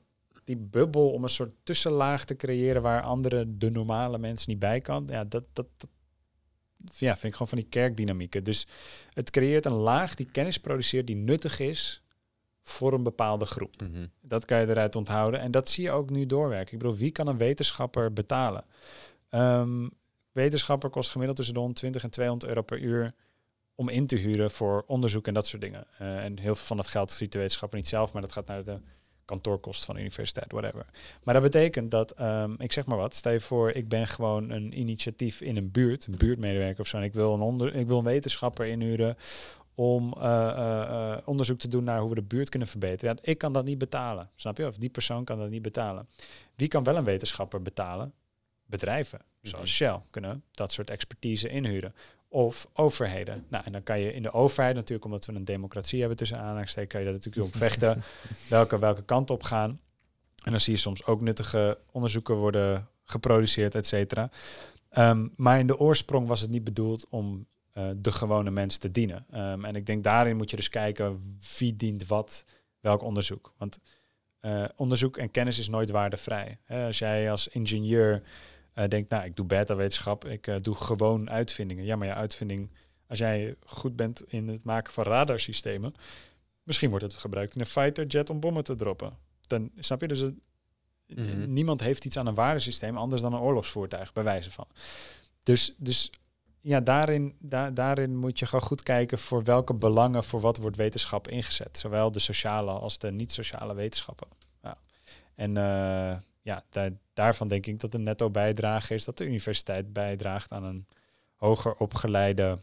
[0.44, 4.81] die bubbel om een soort tussenlaag te creëren waar andere, de normale mensen niet bij
[4.81, 5.06] kan.
[5.11, 5.90] Ja, dat, dat, dat
[6.77, 8.44] ja, vind ik gewoon van die kerkdynamieken.
[8.44, 8.66] Dus
[9.12, 12.02] het creëert een laag die kennis produceert die nuttig is
[12.65, 13.81] voor een bepaalde groep.
[13.81, 14.11] Mm -hmm.
[14.20, 15.41] Dat kan je eruit onthouden.
[15.41, 16.73] En dat zie je ook nu doorwerken.
[16.73, 18.65] Ik bedoel, wie kan een wetenschapper betalen?
[19.31, 19.91] Um,
[20.32, 23.15] wetenschapper kost gemiddeld tussen de 120 en 200 euro per uur
[23.74, 25.86] om in te huren voor onderzoek en dat soort dingen.
[26.01, 28.47] Uh, en heel veel van dat geld ziet de wetenschapper niet zelf, maar dat gaat
[28.47, 28.78] naar de
[29.24, 30.86] kantoorkosten van de universiteit, whatever.
[31.23, 34.51] Maar dat betekent dat, um, ik zeg maar wat, stel je voor, ik ben gewoon
[34.51, 37.86] een initiatief in een buurt, een buurtmedewerker of zo, en ik wil een, onder, ik
[37.86, 39.16] wil een wetenschapper inhuren
[39.74, 43.14] om uh, uh, onderzoek te doen naar hoe we de buurt kunnen verbeteren.
[43.14, 44.66] Ja, ik kan dat niet betalen, snap je?
[44.66, 46.09] Of die persoon kan dat niet betalen.
[46.55, 48.12] Wie kan wel een wetenschapper betalen?
[48.66, 51.94] Bedrijven, zoals Shell, kunnen dat soort expertise inhuren
[52.28, 53.44] of overheden.
[53.48, 56.38] Nou, en dan kan je in de overheid natuurlijk, omdat we een democratie hebben tussen
[56.38, 58.02] aanhalingstekens, kan je dat natuurlijk op vechten,
[58.48, 59.80] welke, welke kant op gaan.
[60.44, 64.30] En dan zie je soms ook nuttige onderzoeken worden geproduceerd, et cetera.
[64.98, 68.90] Um, maar in de oorsprong was het niet bedoeld om uh, de gewone mens te
[68.90, 69.26] dienen.
[69.34, 72.44] Um, en ik denk daarin moet je dus kijken wie dient wat,
[72.80, 73.52] welk onderzoek.
[73.56, 73.78] Want
[74.40, 76.59] uh, onderzoek en kennis is nooit waardevrij.
[76.68, 78.22] Als jij als ingenieur
[78.74, 81.84] uh, denkt, nou, ik doe beta-wetenschap, ik doe gewoon uitvindingen.
[81.84, 82.70] Ja, maar je uitvinding,
[83.06, 85.94] als jij goed bent in het maken van radarsystemen,
[86.62, 89.16] misschien wordt het gebruikt in een fighter-jet om bommen te droppen.
[89.46, 90.34] Dan snap je dus, het,
[91.06, 91.52] mm -hmm.
[91.52, 94.66] niemand heeft iets aan een waardesysteem anders dan een oorlogsvoertuig, bij wijze van.
[95.42, 96.10] Dus, dus
[96.65, 100.77] ja, daarin, da daarin moet je gewoon goed kijken voor welke belangen voor wat wordt
[100.77, 101.78] wetenschap ingezet.
[101.78, 104.28] Zowel de sociale als de niet-sociale wetenschappen.
[104.62, 104.78] Ja.
[105.35, 109.93] En uh, ja, daar, daarvan denk ik dat de netto bijdrage is dat de universiteit
[109.93, 110.86] bijdraagt aan een
[111.36, 112.59] hoger opgeleide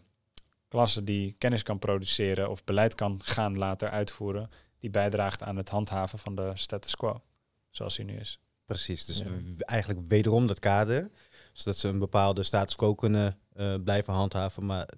[0.68, 4.50] klasse die kennis kan produceren of beleid kan gaan later uitvoeren,
[4.80, 7.22] die bijdraagt aan het handhaven van de status quo,
[7.70, 8.40] zoals hij nu is.
[8.66, 9.26] Precies, dus ja.
[9.58, 11.12] eigenlijk wederom dat kader,
[11.52, 14.90] zodat ze een bepaalde status quo kunnen uh, blijven handhaven, maar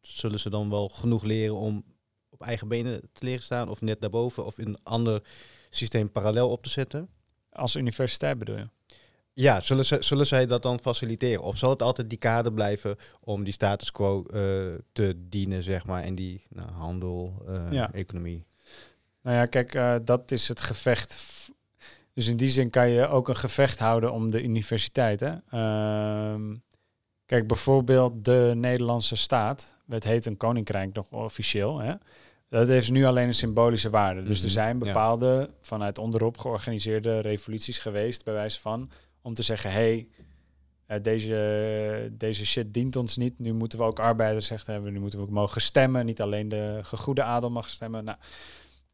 [0.00, 1.84] zullen ze dan wel genoeg leren om
[2.30, 5.22] op eigen benen te leren staan of net daarboven of in een ander
[5.70, 7.08] systeem parallel op te zetten?
[7.50, 8.68] Als universiteit bedoel je?
[9.34, 11.42] Ja, zullen, ze, zullen zij dat dan faciliteren?
[11.42, 15.86] Of zal het altijd die kader blijven om die status quo uh, te dienen, zeg
[15.86, 17.92] maar, in die nou, handel, uh, ja.
[17.92, 18.44] economie?
[19.22, 21.22] Nou ja, kijk, uh, dat is het gevecht.
[22.12, 25.20] Dus in die zin kan je ook een gevecht houden om de universiteit.
[25.20, 25.32] Hè?
[25.52, 26.56] Uh,
[27.26, 31.78] kijk, bijvoorbeeld de Nederlandse staat, het heet een koninkrijk nog officieel.
[31.78, 31.94] Hè?
[32.48, 34.22] Dat heeft nu alleen een symbolische waarde.
[34.22, 34.44] Dus mm -hmm.
[34.44, 35.54] er zijn bepaalde ja.
[35.60, 38.90] vanuit onderop georganiseerde revoluties geweest, bij wijze van,
[39.22, 40.08] om te zeggen, hé, hey,
[40.98, 43.38] uh, deze, deze shit dient ons niet.
[43.38, 46.06] Nu moeten we ook arbeidersrecht hebben, nu moeten we ook mogen stemmen.
[46.06, 48.04] Niet alleen de gegoede adel mag stemmen.
[48.04, 48.18] Nou,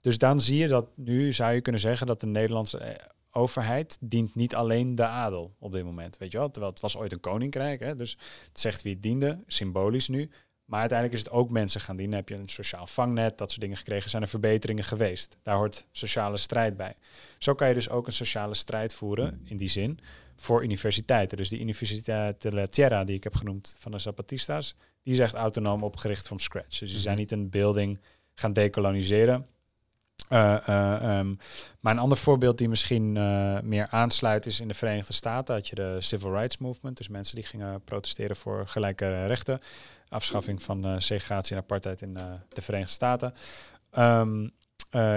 [0.01, 3.01] dus dan zie je dat nu, zou je kunnen zeggen, dat de Nederlandse
[3.31, 6.51] overheid dient niet alleen de adel op dit moment, weet je wel.
[6.51, 8.19] Terwijl het was ooit een koninkrijk, hè, dus
[8.49, 10.31] het zegt wie het diende, symbolisch nu.
[10.65, 12.17] Maar uiteindelijk is het ook mensen gaan dienen.
[12.17, 15.37] Heb je een sociaal vangnet, dat soort dingen gekregen, zijn er verbeteringen geweest.
[15.43, 16.97] Daar hoort sociale strijd bij.
[17.39, 19.99] Zo kan je dus ook een sociale strijd voeren, in die zin,
[20.37, 21.37] voor universiteiten.
[21.37, 25.19] Dus die Universiteit de la Tierra, die ik heb genoemd van de Zapatistas, die is
[25.19, 26.79] echt autonoom opgericht from scratch.
[26.79, 28.01] Dus die zijn niet een building
[28.35, 29.47] gaan decoloniseren.
[30.29, 31.39] Uh, uh, um,
[31.81, 35.69] maar een ander voorbeeld die misschien uh, meer aansluit is in de Verenigde Staten had
[35.69, 39.61] je de Civil Rights Movement, dus mensen die gingen protesteren voor gelijke rechten,
[40.09, 42.15] afschaffing van segregatie en apartheid in
[42.49, 43.35] de Verenigde Staten.
[43.99, 44.53] Um,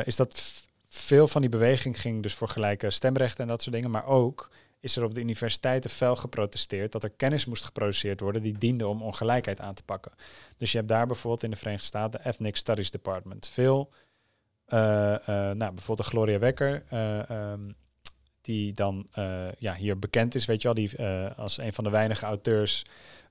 [0.04, 3.92] is dat veel van die beweging ging dus voor gelijke stemrechten en dat soort dingen,
[3.92, 8.42] maar ook is er op de universiteiten fel geprotesteerd dat er kennis moest geproduceerd worden
[8.42, 10.12] die diende om ongelijkheid aan te pakken.
[10.58, 13.48] Dus je hebt daar bijvoorbeeld in de Verenigde Staten Ethnic Studies Department.
[13.48, 13.92] Veel
[14.72, 17.76] nou, bijvoorbeeld Gloria Wekker, uh, um,
[18.42, 19.08] die dan
[19.58, 22.86] ja, hier bekend is, weet je wel, die als een van de weinige auteurs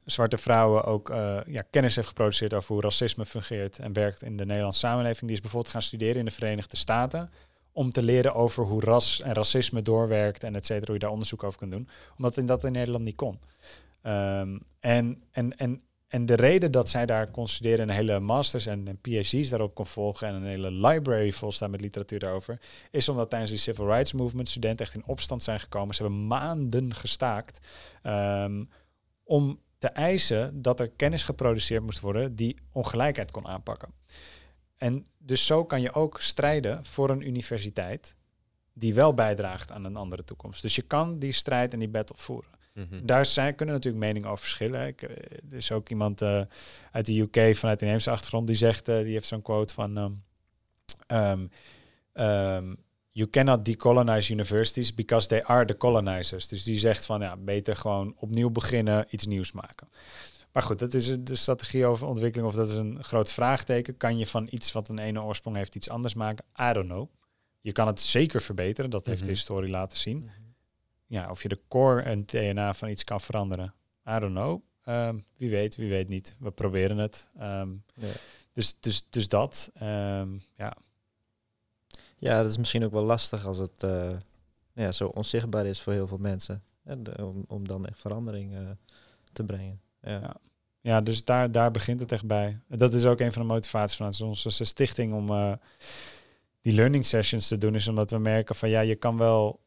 [0.04, 1.08] zwarte vrouwen ook
[1.46, 5.20] ja, kennis heeft geproduceerd over hoe racisme fungeert en werkt in de Nederlandse samenleving.
[5.20, 7.30] Die is bijvoorbeeld gaan studeren in de Verenigde Staten
[7.72, 11.10] om te leren over hoe ras en racisme doorwerkt en et cetera, hoe je daar
[11.10, 11.88] onderzoek over kunt doen.
[12.16, 13.38] Omdat in dat in Nederland niet kon.
[14.02, 18.66] Um, en, en, en en de reden dat zij daar kon studeren, een hele masters
[18.66, 22.60] en, PhD's daarop kon volgen en een hele library vol staan met literatuur daarover,
[22.90, 25.94] is omdat tijdens die civil rights movement studenten echt in opstand zijn gekomen.
[25.94, 27.66] Ze hebben maanden gestaakt
[28.02, 28.68] um,
[29.24, 33.92] om te eisen dat er kennis geproduceerd moest worden die ongelijkheid kon aanpakken.
[34.76, 38.16] En dus zo kan je ook strijden voor een universiteit
[38.72, 40.62] die wel bijdraagt aan een andere toekomst.
[40.62, 42.50] Dus je kan die strijd en die battle voeren.
[42.72, 43.06] Mhm.
[43.06, 44.86] Daar zijn, kunnen natuurlijk meningen over verschillen.
[44.86, 45.10] Ik, eh,
[45.50, 46.42] er is ook iemand uh,
[46.92, 49.96] uit de UK vanuit de inheemse achtergrond die zegt, uh, die heeft zo'n quote van
[49.96, 50.22] um,
[51.06, 51.50] um,
[52.24, 52.76] um,
[53.12, 56.48] You cannot decolonize universities because they are the colonizers.
[56.48, 59.88] Dus die zegt van ja, beter gewoon opnieuw beginnen, iets nieuws maken.
[60.52, 63.96] Maar goed, dat is de strategie over ontwikkeling of dat is een groot vraagteken.
[63.96, 66.44] Kan je van iets wat een ene oorsprong heeft iets anders maken?
[66.70, 67.08] I don't know.
[67.60, 69.34] Je kan het zeker verbeteren, dat heeft de mhm.
[69.34, 70.30] historie laten zien.
[71.10, 73.74] Ja, of je de core en DNA van iets kan veranderen.
[74.08, 74.62] I don't know.
[74.84, 76.36] Um, wie weet, wie weet niet.
[76.38, 77.28] We proberen het.
[77.40, 78.08] Um, ja.
[78.52, 80.76] dus, dus, dus dat, um, ja.
[82.16, 84.16] Ja, dat is misschien ook wel lastig als het uh,
[84.72, 86.62] ja, zo onzichtbaar is voor heel veel mensen.
[87.16, 88.70] om, om dan echt verandering uh,
[89.32, 89.80] te brengen.
[90.02, 90.10] Ja.
[90.20, 90.36] ja.
[90.80, 91.00] Ja.
[91.00, 92.60] dus daar, daar begint het echt bij.
[92.68, 95.52] Dat is ook een van de motivaties van onze stichting om uh,
[96.60, 97.74] die learning sessions te doen.
[97.74, 99.60] Is omdat we merken van ja, je kan wel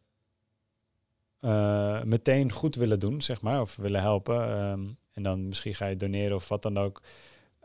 [1.45, 4.61] uh, meteen goed willen doen, zeg maar, of willen helpen.
[4.61, 7.02] Um, en dan misschien ga je doneren of wat dan ook.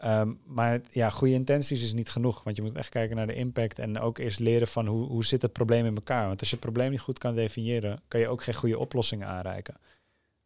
[0.05, 3.35] Um, maar ja, goede intenties is niet genoeg, want je moet echt kijken naar de
[3.35, 6.27] impact en ook eerst leren van hoe, hoe zit het probleem in elkaar.
[6.27, 9.29] Want als je het probleem niet goed kan definiëren, kan je ook geen goede oplossingen
[9.29, 9.75] aanreiken.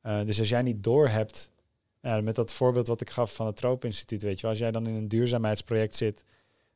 [0.02, 1.50] Uh, dus als jij niet doorhebt,
[2.02, 4.60] uh, met dat voorbeeld wat ik gaf van het Troop Instituut, weet je wel, als
[4.60, 6.24] jij dan in een duurzaamheidsproject zit,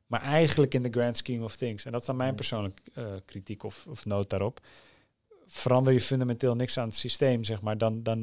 [0.06, 3.04] maar eigenlijk in de grand scheme of things, en dat is dan mijn persoonlijke uh,
[3.24, 4.60] kritiek of, of noot daarop,
[5.46, 8.18] verander je fundamenteel niks aan het systeem, zeg maar, dan, dan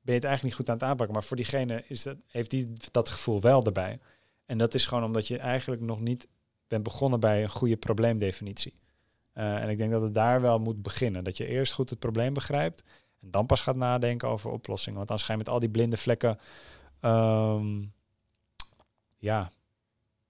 [0.00, 1.14] ben je het eigenlijk niet goed aan het aanpakken.
[1.14, 3.98] Maar voor diegene is dat, heeft die dat gevoel wel erbij.
[4.46, 6.28] En dat is gewoon omdat je eigenlijk nog niet
[6.68, 8.74] bent begonnen bij een goede probleemdefinitie.
[9.34, 11.24] Uh, en ik denk dat het daar wel moet beginnen.
[11.24, 12.84] Dat je eerst goed het probleem begrijpt
[13.20, 14.96] en dan pas gaat nadenken over oplossingen.
[14.96, 16.38] Want dan je met al die blinde vlekken,
[17.00, 17.92] um,
[19.18, 19.50] ja,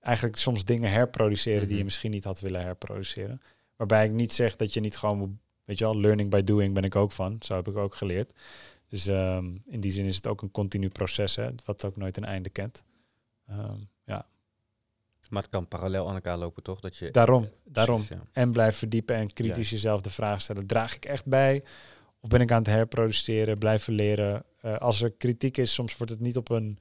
[0.01, 1.85] eigenlijk soms dingen herproduceren die je mhm.
[1.85, 3.43] misschien niet had willen herproduceren.
[3.77, 5.37] Waarbij ik niet zeg dat je niet gewoon moet
[5.69, 7.37] Weet je wel, learning by doing ben ik ook van.
[7.41, 8.33] Zo heb ik ook geleerd.
[8.89, 12.17] Dus um, in die zin is het ook een continu proces, hè, wat ook nooit
[12.17, 12.83] een einde kent.
[13.51, 14.27] Um, ja.
[15.31, 16.81] Maar het kan parallel aan elkaar lopen, toch?
[16.81, 18.03] Dat je, daarom, daarom.
[18.33, 20.67] En blijf verdiepen en kritisch jezelf de vraag stellen.
[20.67, 21.65] Draag ik echt bij?
[22.21, 24.45] Of ben ik aan het herproduceren, blijven leren?
[24.65, 26.79] Uh, als er kritiek is, soms wordt het niet op een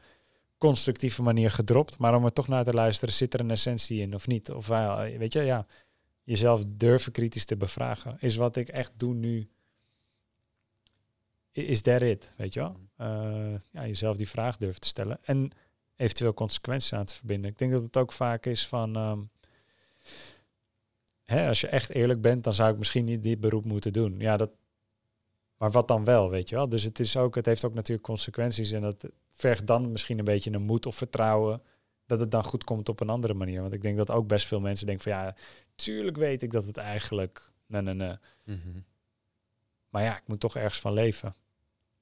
[0.58, 1.98] constructieve manier gedropt.
[1.98, 4.52] Maar om er toch naar te luisteren, zit er een essentie in of niet?
[4.52, 5.66] Of uh, weet je, ja
[6.28, 8.18] jezelf durven kritisch te bevragen.
[8.20, 9.50] Is wat ik echt doe nu,
[11.52, 12.78] is that it, weet je wel?
[12.98, 15.52] Uh, ja, jezelf die vraag durven te stellen en
[15.96, 17.52] eventueel consequenties aan te verbinden.
[17.52, 19.30] Ik denk dat het ook vaak is van, um,
[21.24, 24.20] hè, als je echt eerlijk bent, dan zou ik misschien niet dit beroep moeten doen.
[24.20, 24.52] Ja, dat,
[25.58, 26.70] maar wat dan wel, weet je wel?
[26.70, 30.26] Dus het, is ook, het heeft ook natuurlijk consequenties en dat vergt dan misschien een
[30.26, 31.62] beetje een moed of vertrouwen
[32.08, 33.62] dat het dan goed komt op een andere manier.
[33.62, 35.36] Want ik denk dat ook best veel mensen denken van ja,
[35.76, 37.52] tuurlijk weet ik dat het eigenlijk.
[37.66, 38.18] Nee, nee, nee.
[38.44, 38.80] Mhm.
[39.90, 41.36] Maar ja, ik moet toch ergens van leven.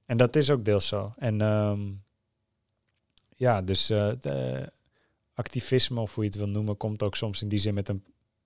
[0.06, 1.14] En dat is ook deels zo.
[1.18, 2.04] En um,
[3.36, 4.72] ja, dus uh, de
[5.34, 8.04] activisme, of hoe je het wil noemen, komt ook soms in die zin met een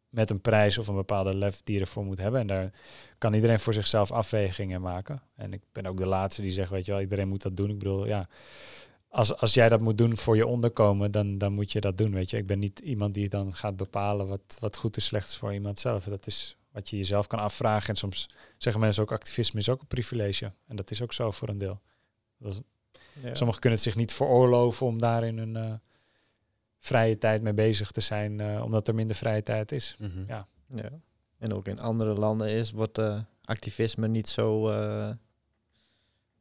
[0.10, 2.40] met een prijs of een bepaalde lef die je ervoor moet hebben.
[2.40, 2.72] En daar
[3.18, 5.22] kan iedereen voor zichzelf afwegingen maken.
[5.36, 7.70] En ik ben ook de laatste die zegt, weet je wel, iedereen moet dat doen.
[7.70, 8.28] Ik bedoel, ja,
[9.10, 12.14] als, als jij dat moet doen voor je onderkomen, dan, dan moet je dat doen.
[12.14, 15.30] Weet je, ik ben niet iemand die dan gaat bepalen wat, wat goed en slecht
[15.30, 16.04] is voor iemand zelf.
[16.04, 17.90] Dat is wat je jezelf kan afvragen.
[17.90, 20.54] En soms zeggen mensen ook, activisme is ook een privilege.
[20.68, 21.82] En dat is ook zo voor een deel.
[22.38, 22.60] Dat is-
[23.24, 23.36] Ja.
[23.36, 25.74] Sommigen kunnen het zich niet veroorloven om daar in hun eh,
[26.78, 29.96] vrije tijd mee bezig te zijn, eh, omdat er minder vrije tijd is.
[30.00, 30.24] Mhm.
[30.28, 30.48] Ja.
[30.68, 30.90] Ja.
[31.38, 34.70] En ook in andere landen is, wordt eh, activisme niet zo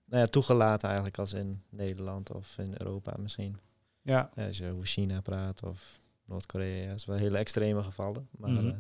[0.08, 3.56] nou ja, toegelaten eigenlijk als in Nederland of in Europa misschien.
[4.02, 8.28] Ja, Ja, als je over China praat of Noord-Korea, dat is wel hele extreme gevallen.
[8.30, 8.66] Maar Mhm.
[8.68, 8.74] eh,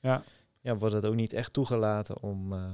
[0.00, 0.22] ja,
[0.60, 2.70] ja, wordt het ook niet echt toegelaten om eh,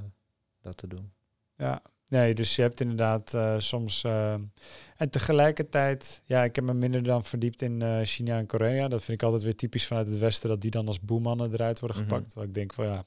[0.60, 1.12] dat te doen.
[1.56, 1.82] ja.
[2.08, 4.04] Nee, dus je hebt inderdaad eh, soms...
[4.04, 8.88] en tegelijkertijd, ja, ik heb me minder dan verdiept in China en Korea.
[8.88, 11.80] Dat vind ik altijd weer typisch vanuit het Westen, dat die dan als boemannen eruit
[11.80, 12.08] worden Mhm.
[12.08, 12.34] gepakt.
[12.34, 13.04] Waar ik denk van ja,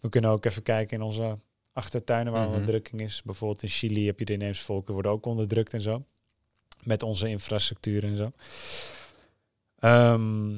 [0.00, 1.38] we kunnen ook even kijken in onze
[1.74, 2.50] achtertuinen waar Mhm.
[2.52, 3.22] onderdrukking is.
[3.24, 6.04] Bijvoorbeeld in Chili heb je de inheemse volken worden ook onderdrukt en zo.
[6.82, 8.32] Met onze infrastructuur en zo.
[9.78, 10.52] Ehm,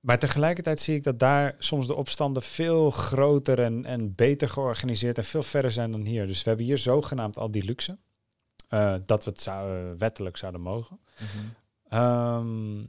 [0.00, 5.18] maar tegelijkertijd zie ik dat daar soms de opstanden veel groter en, en beter georganiseerd
[5.18, 6.26] en veel verder zijn dan hier.
[6.26, 7.98] Dus we hebben hier zogenaamd al die luxe.
[8.68, 11.00] eh, dat we het zou, wettelijk zouden mogen.
[11.88, 12.84] Ehm,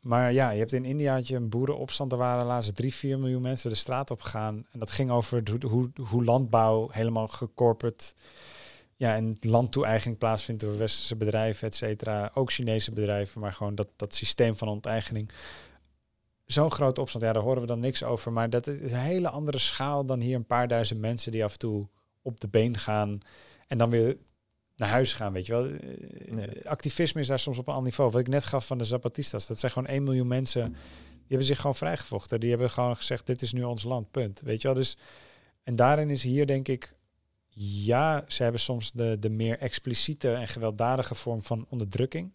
[0.00, 2.12] maar ja, je hebt in India had je een boerenopstand.
[2.12, 4.66] Er waren laatst drie, vier miljoen mensen de straat op gegaan.
[4.70, 8.12] En dat ging over hoe, hoe, landbouw helemaal gecorporate...
[8.96, 12.30] Ja, en landtoe-eigening plaatsvindt door westerse bedrijven, et cetera.
[12.34, 15.30] Ook Chinese bedrijven, maar gewoon dat, dat systeem van onteigening.
[16.46, 18.32] Zo'n grote opstand, ja, daar horen we dan niks over.
[18.32, 21.52] Maar dat is een hele andere schaal dan hier een paar duizend mensen die af
[21.52, 21.88] en toe
[22.22, 23.20] op de been gaan.
[23.66, 24.16] En dan weer
[24.80, 25.66] naar huis gaan, weet je wel.
[25.66, 26.68] Eh, Nee.
[26.68, 28.10] Activisme is daar soms op een ander niveau.
[28.10, 30.62] Wat ik net gaf van de Zapatistas, dat zijn gewoon 1 miljoen mensen.
[31.12, 32.40] Die hebben zich gewoon vrijgevochten.
[32.40, 34.40] Die hebben gewoon gezegd, dit is nu ons land, punt.
[34.40, 34.96] Weet je wel, dus...
[35.62, 36.94] En daarin is hier denk ik...
[37.84, 42.32] Ja, ze hebben soms de, de meer expliciete en gewelddadige vorm van onderdrukking.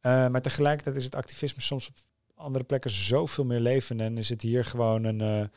[0.00, 1.94] Eh, maar tegelijkertijd is het activisme soms op
[2.34, 4.00] andere plekken zoveel meer leven.
[4.00, 5.20] En is het hier gewoon een...
[5.20, 5.48] eh,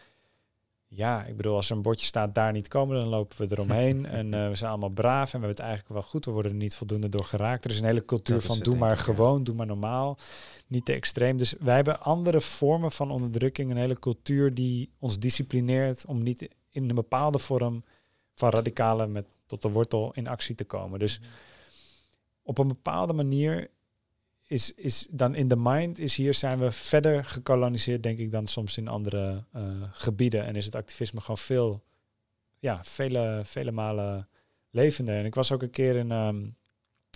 [0.96, 4.06] ja, ik bedoel, als er een bordje staat daar niet komen, dan lopen we eromheen.
[4.20, 6.26] en eh, we zijn allemaal braaf en we hebben het eigenlijk wel goed.
[6.26, 7.66] We worden er niet voldoende door geraakt.
[7.66, 8.96] Er is een hele cultuur van doe maar ja.
[8.96, 10.18] gewoon, doe maar normaal.
[10.68, 11.38] Niet te extreem.
[11.38, 13.72] Dus wij hebben andere vormen van onderdrukking.
[13.72, 17.84] Een hele cultuur die ons disciplineert om niet in een bepaalde vorm
[18.36, 21.00] van radicale met tot de wortel in actie te komen.
[21.00, 21.20] Dus
[22.44, 23.70] op een bepaalde manier
[24.46, 28.48] is, is dan in de mind is hier zijn we verder gekoloniseerd, denk ik, dan
[28.48, 30.46] soms in andere eh, gebieden.
[30.46, 31.84] En is het activisme gewoon veel,
[32.60, 34.28] ja, vele, vele malen
[34.70, 35.16] levender.
[35.16, 36.46] En ik was ook een keer in ehm,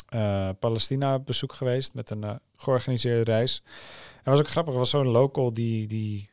[0.10, 3.64] eh, Palestina op bezoek geweest met een eh, georganiseerde reis.
[4.24, 6.30] En was ook grappig, er was zo'n local die, die,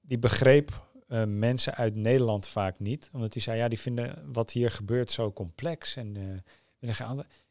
[0.00, 0.84] die begreep
[1.26, 3.10] mensen uit Nederland vaak niet.
[3.12, 5.96] Omdat die zei, ja, die vinden wat hier gebeurt zo complex.
[5.96, 6.42] En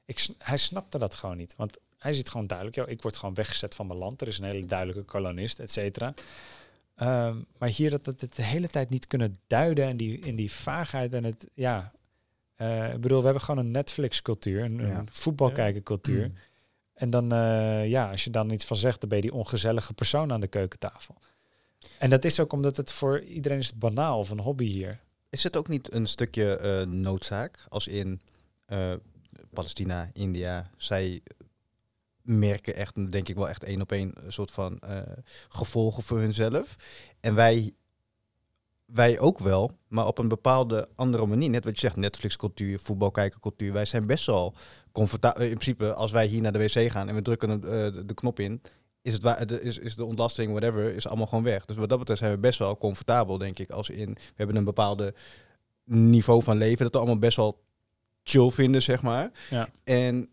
[0.05, 1.55] ik, sn- hij snapte dat gewoon niet.
[1.55, 4.21] Want hij ziet gewoon duidelijk, joh, ik word gewoon weggezet van mijn land.
[4.21, 6.13] Er is een hele duidelijke kolonist, et cetera.
[6.95, 10.51] Ehm, maar hier dat het de hele tijd niet kunnen duiden en die, in die
[10.51, 11.91] vaagheid en het, ja...
[12.55, 14.97] eh, ik bedoel, we hebben gewoon een Netflix-cultuur, een, Ja.
[14.97, 16.31] een voetbalkijken-cultuur.
[16.95, 19.93] En dan, eh, ja, als je dan iets van zegt, dan ben je die ongezellige
[19.93, 21.15] persoon aan de keukentafel.
[21.99, 24.99] En dat is ook omdat het voor iedereen is banaal of een hobby hier.
[25.29, 27.65] Is het ook niet een stukje eh, noodzaak?
[27.69, 28.21] Als in
[29.53, 31.21] Palestina, India, zij
[32.25, 35.01] merken echt, denk ik wel echt één op één, een soort van eh,
[35.49, 36.75] gevolgen voor hunzelf.
[37.19, 37.71] En wij,
[38.85, 41.49] wij ook wel, maar op een bepaalde andere manier.
[41.49, 43.73] Net wat je zegt, Netflix-cultuur, voetbalkijkercultuur.
[43.73, 44.53] Wij zijn best wel
[44.91, 45.41] comfortabel.
[45.43, 48.13] In principe, als wij hier naar de wc gaan en we drukken eh, de, de
[48.13, 48.61] knop in,
[49.01, 51.65] is, het wa- de, is, is de ontlasting, whatever, is allemaal gewoon weg.
[51.65, 53.69] Dus wat dat betreft zijn we best wel comfortabel, denk ik.
[53.71, 55.13] Als in, we hebben een bepaalde
[55.83, 57.63] niveau van leven dat we allemaal best wel
[58.23, 59.31] chill vinden, zeg maar.
[59.49, 59.69] Ja.
[59.83, 60.29] En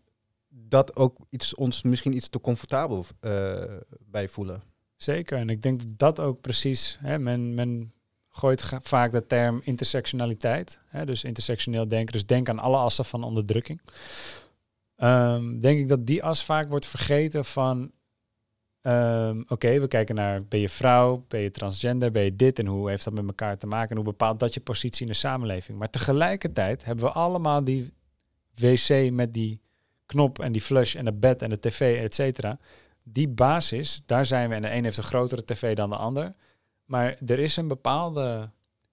[0.73, 3.63] dat ook iets, ons misschien iets te comfortabel eh,
[3.99, 4.63] bij voelen.
[4.95, 5.37] Zeker.
[5.37, 7.93] En ik denk dat dat ook precies, hè, men, men
[8.29, 10.81] gooit vaak de term intersectionaliteit.
[10.85, 13.81] Hè, dus intersectioneel denken, dus denk aan alle assen van onderdrukking.
[14.95, 17.91] Ehm, denk ik dat die as vaak wordt vergeten van,
[18.81, 22.65] ehm, oké, we kijken naar, ben je vrouw, ben je transgender, ben je dit en
[22.65, 25.17] hoe heeft dat met elkaar te maken en hoe bepaalt dat je positie in de
[25.17, 25.77] samenleving.
[25.77, 27.93] Maar tegelijkertijd hebben we allemaal die
[28.55, 29.61] wc met die
[30.05, 32.57] knop en die flush en het bed en de tv, et cetera
[33.03, 34.55] die basis, daar zijn we.
[34.55, 36.33] En de een heeft een grotere tv dan de ander.
[36.85, 38.49] Maar er is een bepaalde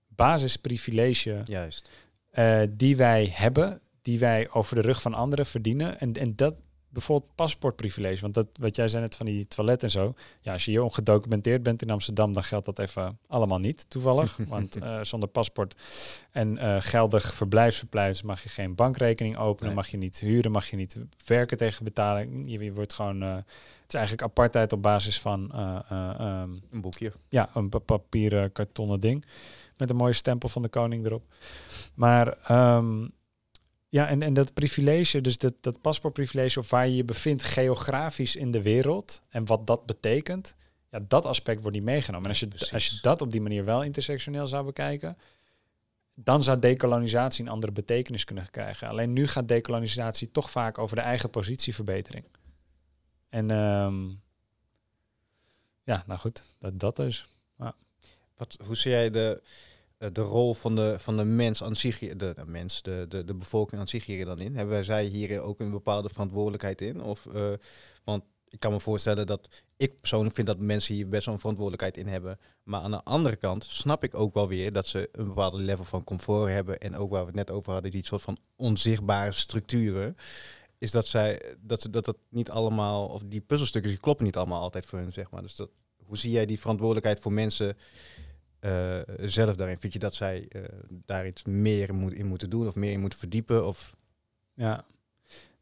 [0.08, 1.90] basisprivilege Juist.
[2.30, 6.00] eh, die wij hebben, die wij over de rug van anderen verdienen.
[6.00, 6.60] En, en dat,
[6.90, 8.20] bijvoorbeeld paspoortprivilege.
[8.20, 10.14] Want dat, wat jij zei net van die toilet en zo.
[10.40, 14.36] Ja, als je hier ongedocumenteerd bent in Amsterdam, dan geldt dat even allemaal niet, toevallig.
[14.48, 15.74] want uh, zonder paspoort
[16.30, 19.76] en uh, geldig verblijfsverpleis mag je geen bankrekening openen, Nee.
[19.76, 20.96] mag je niet huren, mag je niet
[21.26, 22.50] werken tegen betaling.
[22.50, 23.22] Je, je wordt gewoon...
[23.22, 27.12] eh, het is eigenlijk apartheid op basis van eh, eh, ehm, Een boekje.
[27.28, 29.24] ja, een pa- papieren kartonnen ding.
[29.76, 31.22] Met een mooie stempel van de koning erop.
[31.94, 33.06] Maar ehm,
[33.90, 38.36] ja, en, en dat privilege, dus dat, dat paspoortprivilege of waar je je bevindt geografisch
[38.36, 40.54] in de wereld en wat dat betekent,
[40.90, 42.24] ja, dat aspect wordt niet meegenomen.
[42.24, 42.72] En als je, Precies.
[42.72, 45.16] als je dat op die manier wel intersectioneel zou bekijken,
[46.14, 48.88] dan zou decolonisatie een andere betekenis kunnen krijgen.
[48.88, 52.24] Alleen nu gaat decolonisatie toch vaak over de eigen positieverbetering.
[53.28, 54.08] En ehm,
[55.82, 57.28] ja, nou goed, dat, dat dus.
[58.36, 59.42] Wat, hoe zie jij de,
[60.12, 63.34] de rol van de, van de mens aan zich, de, de mens, de, de, de
[63.34, 64.56] bevolking aan zich hier dan in?
[64.56, 67.02] Hebben zij hier ook een bepaalde verantwoordelijkheid in?
[67.02, 67.52] Of, eh,
[68.04, 71.40] want ik kan me voorstellen dat ik persoonlijk vind dat mensen hier best wel een
[71.40, 72.38] verantwoordelijkheid in hebben.
[72.62, 75.84] Maar aan de andere kant snap ik ook wel weer dat ze een bepaalde level
[75.84, 76.78] van comfort hebben.
[76.78, 80.16] En ook waar we het net over hadden, die soort van onzichtbare structuren.
[80.78, 84.60] Is dat zij dat dat dat niet allemaal, of die puzzelstukjes die kloppen niet allemaal
[84.60, 85.42] altijd voor hun, zeg maar.
[85.42, 85.70] Dus dat,
[86.06, 87.76] hoe zie jij die verantwoordelijkheid voor mensen
[88.60, 89.78] eh, zelf daarin?
[89.78, 92.92] Vind je dat zij eh, daar iets meer in, moet, in moeten doen of meer
[92.92, 93.66] in moeten verdiepen?
[93.66, 93.90] Of
[94.54, 94.84] Ja,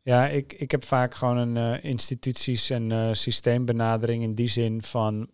[0.02, 5.30] ja ik, ik heb vaak gewoon een eh, instituties- en systeembenadering in die zin van...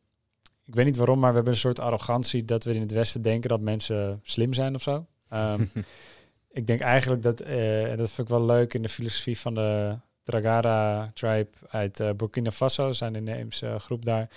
[0.66, 3.22] Ik weet niet waarom, maar we hebben een soort arrogantie dat we in het Westen
[3.22, 5.06] denken dat mensen slim zijn of zo.
[5.28, 5.64] Ehm,
[6.50, 9.98] ik denk eigenlijk dat, en dat vind ik wel leuk in de filosofie van de
[10.24, 14.28] Dragara tribe uit eh, Burkina Faso, zijn een inheemse groep daar.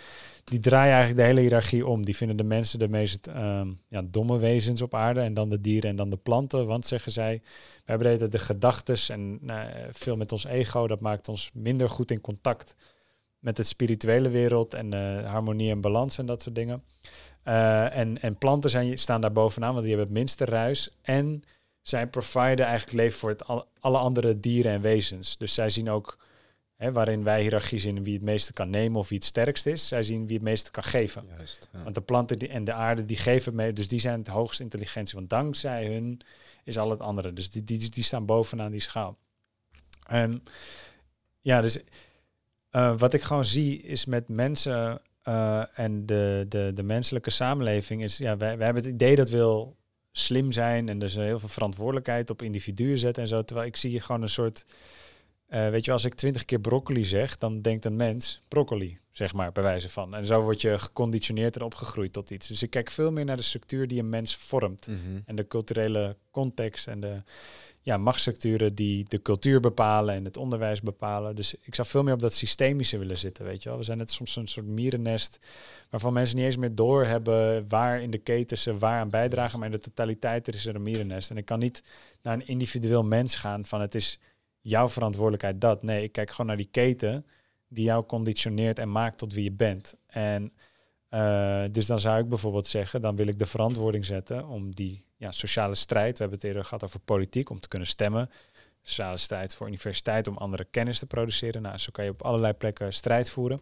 [0.44, 2.06] Die draaien eigenlijk de hele hiërarchie om.
[2.06, 5.62] Die vinden de mensen de meest ehm, ja, domme wezens op aarde en dan de
[5.62, 6.66] dieren en dan de planten.
[6.66, 7.42] Want zeggen zij,
[7.86, 11.52] we hebben de, de gedachtes en nou, eh, veel met ons ego, dat maakt ons
[11.54, 12.76] minder goed in contact
[13.40, 16.84] met de spirituele wereld en eh, harmonie en balans en dat soort dingen.
[17.44, 20.90] Eh, en, en planten zijn, staan daar bovenaan, want die hebben het minste ruis.
[21.02, 21.44] En
[21.90, 25.38] zij providen eigenlijk leven voor het, al- alle andere dieren en wezens.
[25.38, 26.18] Dus zij zien ook,
[26.76, 29.88] hè, waarin wij hiërarchie zien wie het meeste kan nemen of wie het sterkst is,
[29.88, 31.26] zij zien wie het meeste kan geven.
[31.38, 31.70] juist.
[31.72, 34.64] Want de planten die, en de aarde die geven mee, dus die zijn het hoogste
[34.64, 35.18] intelligentie.
[35.18, 36.22] Want dankzij hun
[36.64, 37.34] is al het andere.
[37.34, 39.18] Dus die, die, die staan bovenaan die schaal.
[40.08, 40.44] En
[41.42, 41.80] ja, dus
[42.70, 48.04] eh, wat ik gewoon zie is met mensen eh, en de, de, de menselijke samenleving
[48.04, 49.77] is, ja, wij, wij hebben het idee dat wil
[50.18, 53.42] slim zijn en dus heel veel verantwoordelijkheid op individuen zetten en zo.
[53.42, 54.66] Terwijl ik zie hier gewoon een soort,
[55.48, 59.34] eh, weet je, als ik twintig keer broccoli zeg, dan denkt een mens broccoli, zeg
[59.34, 60.16] maar, bij wijze van.
[60.16, 62.48] En zo word je geconditioneerd en opgegroeid tot iets.
[62.48, 64.88] Dus ik kijk veel meer naar de structuur die een mens vormt.
[64.88, 65.20] Mhm.
[65.26, 67.24] En de culturele context en de
[67.88, 71.36] ja, machtsstructuren die de cultuur bepalen en het onderwijs bepalen.
[71.36, 73.78] Dus ik zou veel meer op dat systemische willen zitten, weet je wel.
[73.78, 75.40] We zijn net soms een soort mierennest
[75.90, 79.68] waarvan mensen niet eens meer doorhebben waar in de keten ze waar aan bijdragen, maar
[79.68, 81.30] in de totaliteit er is er een mierennest.
[81.30, 81.84] En ik kan niet
[82.22, 84.20] naar een individueel mens gaan van het is
[84.62, 85.84] jouw verantwoordelijkheid dat.
[85.84, 87.26] Nee, ik kijk gewoon naar die keten
[87.68, 89.96] die jou conditioneert en maakt tot wie je bent.
[90.08, 90.54] En
[91.10, 95.07] eh, dus dan zou ik bijvoorbeeld zeggen, dan wil ik de verantwoording zetten om die
[95.18, 98.30] ja, sociale strijd, we hebben het eerder gehad over politiek, om te kunnen stemmen.
[98.82, 101.62] Sociale strijd voor universiteit, om andere kennis te produceren.
[101.62, 103.62] Nou, zo kan je op allerlei plekken strijd voeren.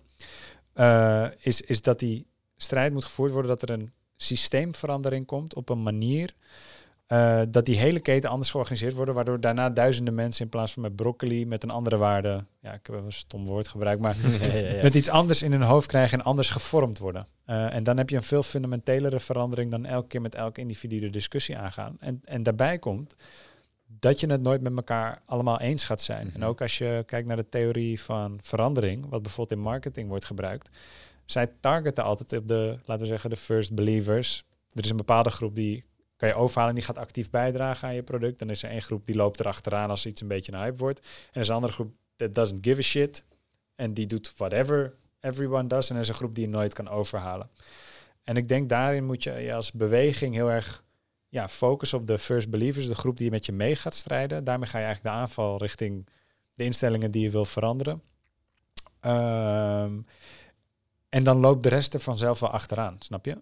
[0.74, 2.28] Eh, is, is dat die
[2.58, 6.34] strijd moet gevoerd worden, dat er een systeemverandering komt op een manier
[7.06, 10.82] eh, dat die hele keten anders georganiseerd worden, waardoor daarna duizenden mensen in plaats van
[10.82, 14.16] met broccoli met een andere waarde, ja, ik heb even een stom woord gebruikt, maar
[14.40, 14.82] ja, ja, ja.
[14.82, 17.28] met iets anders in hun hoofd krijgen en anders gevormd worden.
[17.46, 21.00] Eh, en dan heb je een veel fundamentelere verandering dan elke keer met elk individu
[21.00, 21.98] de discussie aangaan.
[22.00, 23.16] En, en daarbij komt
[24.00, 26.32] dat je het nooit met elkaar allemaal eens gaat zijn.
[26.34, 26.50] En Mhm.
[26.50, 30.70] ook als je kijkt naar de theorie van verandering, wat bijvoorbeeld in marketing wordt gebruikt,
[31.26, 34.44] zij targeten altijd op de, laten we zeggen, de first believers.
[34.74, 35.84] Er is een bepaalde groep die
[36.16, 38.40] kan je overhalen en die gaat actief bijdragen aan je product.
[38.40, 41.00] Dan is er één groep die loopt erachteraan als iets een beetje een hype wordt.
[41.00, 43.24] En er is een andere groep that doesn't give a shit.
[43.76, 45.90] En die doet whatever everyone does.
[45.90, 47.50] En er is een groep die je nooit kan overhalen.
[48.24, 50.84] En ik denk daarin moet je als beweging heel erg
[51.30, 54.44] ja, focussen op de first believers, de groep die met je mee gaat strijden.
[54.44, 56.08] Daarmee ga je eigenlijk de aanval richting
[56.54, 58.02] de instellingen die je wil veranderen.
[59.00, 60.00] Ehm,
[61.10, 63.38] en dan loopt de rest er vanzelf wel achteraan, snap je?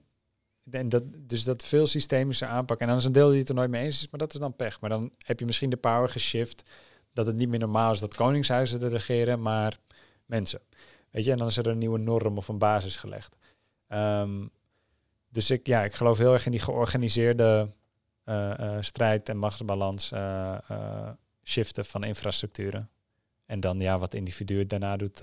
[0.71, 2.79] En dat, dus dat veel systemische aanpak.
[2.79, 4.39] En dan is een deel die het er nooit mee eens is, maar dat is
[4.39, 4.79] dan pech.
[4.79, 6.69] Maar dan heb je misschien de power geshift
[7.13, 9.77] dat het niet meer normaal is dat koningshuizen te regeren, maar
[10.25, 10.61] mensen.
[11.11, 13.35] Weet je, en dan is er een nieuwe norm of een basis gelegd.
[13.87, 14.47] Ehm,
[15.29, 17.69] dus ik, ja, ik geloof heel erg in die georganiseerde
[18.23, 21.09] eh, eh, strijd en machtsbalans eh,
[21.43, 22.89] shiften van infrastructuren.
[23.45, 25.21] En dan ja, wat individu het daarna doet,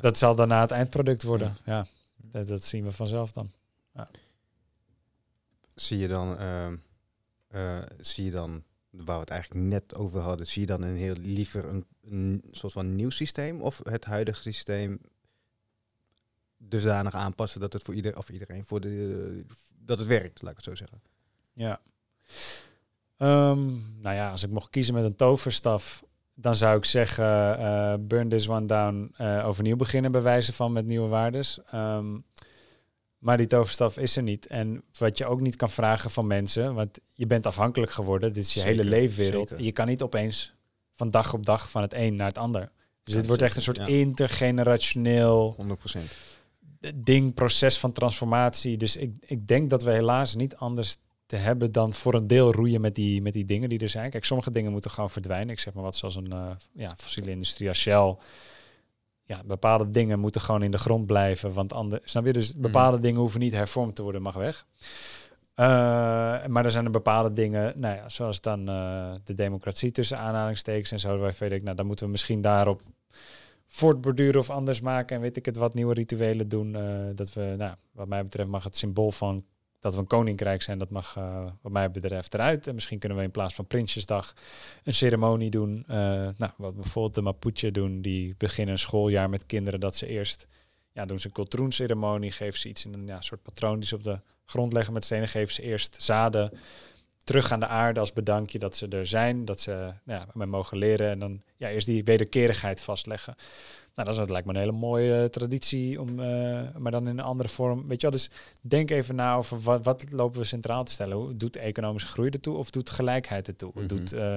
[0.00, 1.56] dat zal daarna het eindproduct worden.
[1.64, 1.86] Ja,
[2.16, 3.52] dat, dat zien we vanzelf dan.
[5.74, 6.76] Zie je dan, ehm,
[7.48, 10.96] eh, zie je dan, waar we het eigenlijk net over hadden, zie je dan een
[10.96, 15.00] heel liever een, een soort van nieuw systeem of het huidige systeem
[16.56, 19.44] dusdanig aanpassen dat het voor ieder of iedereen voor de
[19.88, 21.02] dat het werkt, laat ik het zo zeggen.
[21.52, 21.80] Ja.
[23.16, 23.66] Ehm,
[24.00, 26.04] nou ja, als ik mocht kiezen met een toverstaf,
[26.34, 30.72] dan zou ik zeggen: eh, burn this one down, eh, overnieuw beginnen, bij wijze van
[30.72, 31.58] met nieuwe waardes.
[31.70, 32.16] Ehm,
[33.18, 34.46] maar die toverstaf is er niet.
[34.46, 38.44] En wat je ook niet kan vragen van mensen, want je bent afhankelijk geworden, dit
[38.44, 39.48] is je hele leefwereld.
[39.48, 39.64] zeker.
[39.64, 40.54] Je kan niet opeens
[40.94, 42.70] van dag op dag van het een naar het ander.
[43.02, 43.86] Dus dit wordt echt een soort ja.
[43.86, 45.98] intergenerationeel 100%.
[46.94, 48.76] ding, proces van transformatie.
[48.76, 50.96] Dus ik, ik denk dat we helaas niet anders
[51.26, 54.10] te hebben dan voor een deel roeien met die, met die dingen die er zijn.
[54.10, 55.48] Kijk, sommige dingen moeten gewoon verdwijnen.
[55.48, 58.16] Ik zeg maar wat zoals een eh, ja, fossiele industrie als Shell.
[59.28, 61.52] Ja, bepaalde dingen moeten gewoon in de grond blijven.
[61.52, 62.32] Want anders, snap je?
[62.32, 64.66] Dus bepaalde dingen hoeven niet hervormd te worden, mag weg.
[65.54, 65.66] Eh,
[66.46, 70.90] maar er zijn er bepaalde dingen, nou ja, zoals dan eh, de democratie tussen aanhalingstekens
[70.92, 71.18] en zo.
[71.18, 72.82] Waarvan ik, nou, dan moeten we misschien daarop
[73.66, 76.74] voortborduren of anders maken en weet ik het wat nieuwe rituelen doen.
[76.74, 76.82] eh,
[77.14, 79.44] dat we, nou, wat mij betreft mag het symbool van
[79.80, 82.66] dat we een koninkrijk zijn, dat mag eh, wat mij betreft eruit.
[82.66, 84.34] En misschien kunnen we in plaats van Prinsjesdag
[84.84, 85.84] een ceremonie doen.
[85.86, 85.96] eh,
[86.36, 90.46] nou, wat bijvoorbeeld de Mapuche doen, die beginnen een schooljaar met kinderen dat ze eerst
[90.92, 93.94] ja, doen ze een cultroenceremonie, geven ze iets in een ja, soort patroon die ze
[93.94, 96.50] op de grond leggen met stenen, geven ze eerst zaden
[97.24, 101.10] terug aan de aarde als bedankje dat ze er zijn, dat ze ja, mogen leren
[101.10, 103.34] en dan ja, eerst die wederkerigheid vastleggen.
[103.98, 107.18] Nou, dat, is, lijkt me een hele mooie eh, traditie, om, eh, maar dan in
[107.18, 107.88] een andere vorm.
[107.88, 108.30] Weet je wel, dus
[108.60, 111.16] denk even na over wat, wat lopen we centraal te stellen.
[111.16, 113.70] Hoe doet economische groei ertoe of doet gelijkheid ertoe?
[113.74, 113.86] Mhm.
[113.86, 114.36] doet, eh,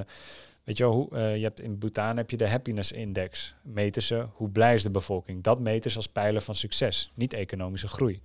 [0.63, 3.55] weet je wel, hoe, je hebt in Bhutan heb je de happiness index.
[3.63, 5.43] Meten ze hoe blij is de bevolking.
[5.43, 8.19] Dat meten ze als pijler van succes, niet economische groei.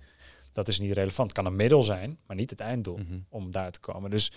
[0.51, 1.29] Dat is niet relevant.
[1.29, 3.19] Het kan een middel zijn, maar niet het einddoel Mhm.
[3.29, 4.09] om daar te komen.
[4.09, 4.31] Dus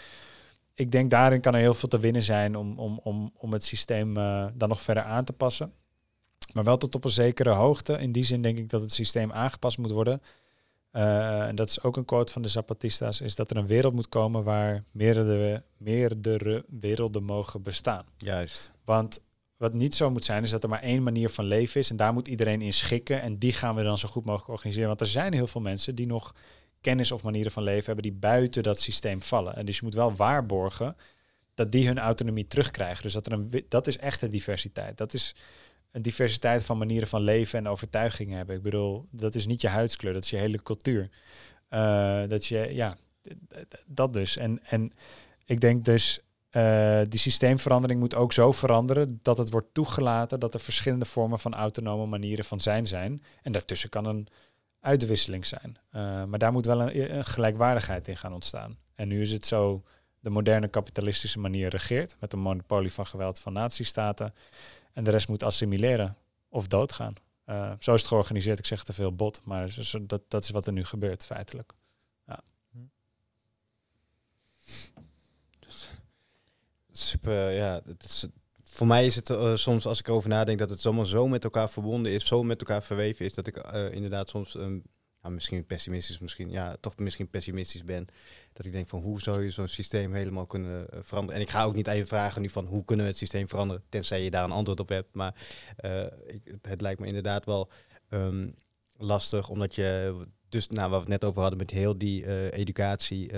[0.74, 3.64] ik denk daarin kan er heel veel te winnen zijn om, om, om, om het
[3.64, 4.14] systeem
[4.54, 5.72] dan nog verder aan te passen.
[6.52, 7.92] Maar wel tot op een zekere hoogte.
[7.98, 10.22] In die zin denk ik dat het systeem aangepast moet worden.
[10.90, 13.94] Eh, en dat is ook een quote van de Zapatistas, is dat er een wereld
[13.94, 18.04] moet komen waar meerdere, meerdere werelden mogen bestaan.
[18.16, 18.72] Juist.
[18.84, 19.20] Want
[19.56, 21.90] wat niet zo moet zijn, is dat er maar één manier van leven is.
[21.90, 23.22] En daar moet iedereen in schikken.
[23.22, 24.88] En die gaan we dan zo goed mogelijk organiseren.
[24.88, 26.34] Want er zijn heel veel mensen die nog
[26.80, 29.56] kennis of manieren van leven hebben die buiten dat systeem vallen.
[29.56, 30.96] En dus je moet wel waarborgen
[31.54, 33.02] dat die hun autonomie terugkrijgen.
[33.02, 34.98] Dus dat, er een, dat is echte diversiteit.
[34.98, 35.34] Dat is
[35.92, 38.56] een diversiteit van manieren van leven en overtuigingen hebben.
[38.56, 41.10] Ik bedoel, dat is niet je huidskleur, dat is je hele cultuur.
[41.68, 42.96] Eh, dat je, ja,
[43.86, 44.36] dat dus.
[44.36, 44.92] En, en
[45.44, 50.54] ik denk dus, eh, die systeemverandering moet ook zo veranderen dat het wordt toegelaten dat
[50.54, 53.22] er verschillende vormen van autonome manieren van zijn zijn.
[53.42, 54.28] En daartussen kan een
[54.80, 55.78] uitwisseling zijn.
[55.90, 58.78] Eh, maar daar moet wel een, een gelijkwaardigheid in gaan ontstaan.
[58.94, 59.82] En nu is het zo,
[60.20, 64.34] de moderne kapitalistische manier regeert met een monopolie van geweld van nazistaten.
[65.00, 66.16] En de rest moet assimileren
[66.48, 67.14] of doodgaan.
[67.44, 68.58] Eh, zo is het georganiseerd.
[68.58, 71.72] Ik zeg te veel bot, maar dat, dat is wat er nu gebeurt feitelijk.
[76.92, 77.80] Super, ja.
[77.84, 78.26] Het is,
[78.62, 81.44] voor mij is het eh, soms, als ik erover nadenk, dat het zomaar zo met
[81.44, 84.78] elkaar verbonden is, zo met elkaar verweven is, dat ik eh, inderdaad soms, ehm,
[85.22, 88.06] ja, misschien pessimistisch, misschien, ja, toch misschien pessimistisch ben.
[88.52, 91.40] Dat ik denk van, hoe zou je zo'n systeem helemaal kunnen eh, veranderen?
[91.40, 93.82] En ik ga ook niet even vragen nu van, hoe kunnen we het systeem veranderen,
[93.88, 95.14] tenzij je daar een antwoord op hebt.
[95.14, 95.34] Maar
[95.76, 96.06] eh,
[96.62, 97.70] het, lijkt me inderdaad wel
[98.08, 98.50] ehm,
[98.96, 100.16] lastig, omdat je,
[100.48, 103.30] dus, nou, waar we het net over hadden met heel die eh, educatie,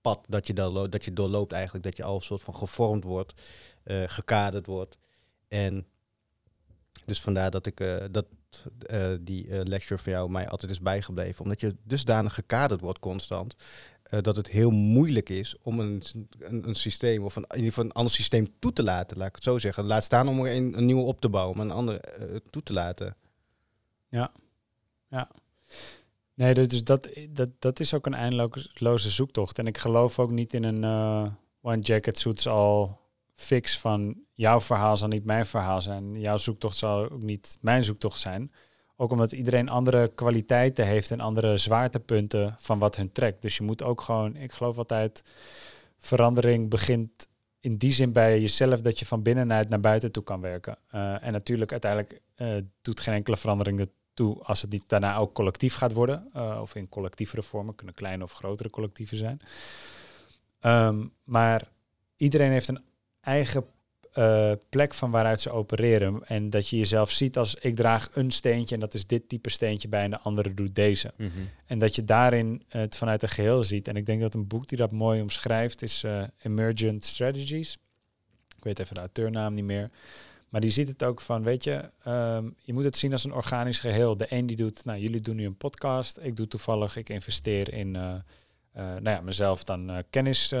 [0.00, 3.04] pad dat je, dan dat je doorloopt eigenlijk, dat je al een soort van gevormd
[3.04, 3.42] wordt,
[4.06, 4.98] gekaderd wordt.
[5.48, 5.86] En
[7.04, 7.76] dus vandaar dat ik
[8.10, 8.26] dat
[8.86, 12.98] eh, die eh, lecture van jou mij altijd is bijgebleven, omdat je dusdanig gekaderd wordt
[12.98, 13.54] constant,
[14.02, 16.02] eh, dat het heel moeilijk is om een,
[16.38, 19.34] een, systeem of een, in ieder geval een ander systeem toe te laten, laat ik
[19.34, 19.84] het zo zeggen.
[19.84, 22.00] Laat staan om er een, een nieuwe op te bouwen, maar een ander
[22.50, 23.16] toe te laten.
[26.34, 29.58] Nee, dat is, dat, dat, dat is ook een eindeloze zoektocht.
[29.58, 30.84] En ik geloof ook niet in een
[31.60, 32.88] one jacket suits all
[33.40, 36.20] fix van jouw verhaal zal niet mijn verhaal zijn.
[36.20, 38.52] Jouw zoektocht zal ook niet mijn zoektocht zijn.
[38.96, 43.42] Ook omdat iedereen andere kwaliteiten heeft en andere zwaartepunten van wat hun trekt.
[43.42, 45.24] Dus je moet ook gewoon, ik geloof altijd,
[45.98, 47.28] verandering begint
[47.60, 50.78] in die zin bij jezelf dat je van binnenuit naar buiten toe kan werken.
[50.88, 52.48] Eh, en natuurlijk uiteindelijk eh,
[52.82, 56.28] doet geen enkele verandering toe als het niet daarna ook collectief gaat worden.
[56.32, 59.40] eh, of in collectievere vormen, kunnen kleine of grotere collectieven zijn.
[60.60, 61.68] Ehm, maar
[62.16, 62.84] iedereen heeft een
[63.20, 63.64] eigen
[64.10, 66.26] eh, plek van waaruit ze opereren.
[66.26, 69.50] En dat je jezelf ziet als ik draag een steentje en dat is dit type
[69.50, 71.12] steentje bij en de andere doet deze.
[71.16, 71.30] Mhm.
[71.66, 73.88] En dat je daarin het vanuit een geheel ziet.
[73.88, 77.78] En ik denk dat een boek die dat mooi omschrijft is eh, Emergent Strategies.
[78.56, 79.90] Ik weet even de auteurnaam niet meer.
[80.48, 83.32] Maar die ziet het ook van, weet je, ehm, je moet het zien als een
[83.32, 84.16] organisch geheel.
[84.16, 86.18] De een die doet, nou jullie doen nu een podcast.
[86.22, 88.14] Ik doe toevallig, ik investeer in, eh,
[88.72, 90.54] nou ja, mezelf dan kennis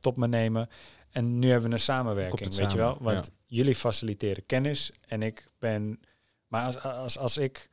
[0.00, 0.68] tot me nemen.
[1.12, 2.98] En nu hebben we een samenwerking, weet je wel.
[3.00, 6.00] Want jullie faciliteren kennis en ik ben...
[6.46, 7.68] Maar als, als, als ik...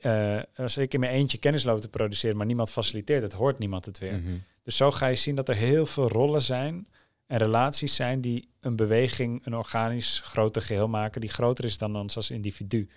[0.00, 3.58] eh, als ik in mijn eentje kennis loop te produceren, maar niemand faciliteert het, hoort
[3.58, 4.18] niemand het weer.
[4.18, 4.36] Mhm.
[4.62, 6.88] Dus zo ga je zien dat er heel veel rollen zijn
[7.26, 11.96] en relaties zijn die een beweging, een organisch groter geheel maken, die groter is dan
[11.96, 12.88] ons als individu.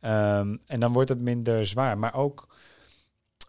[0.00, 1.98] Ehm, en dan wordt het minder zwaar.
[1.98, 2.47] Maar ook,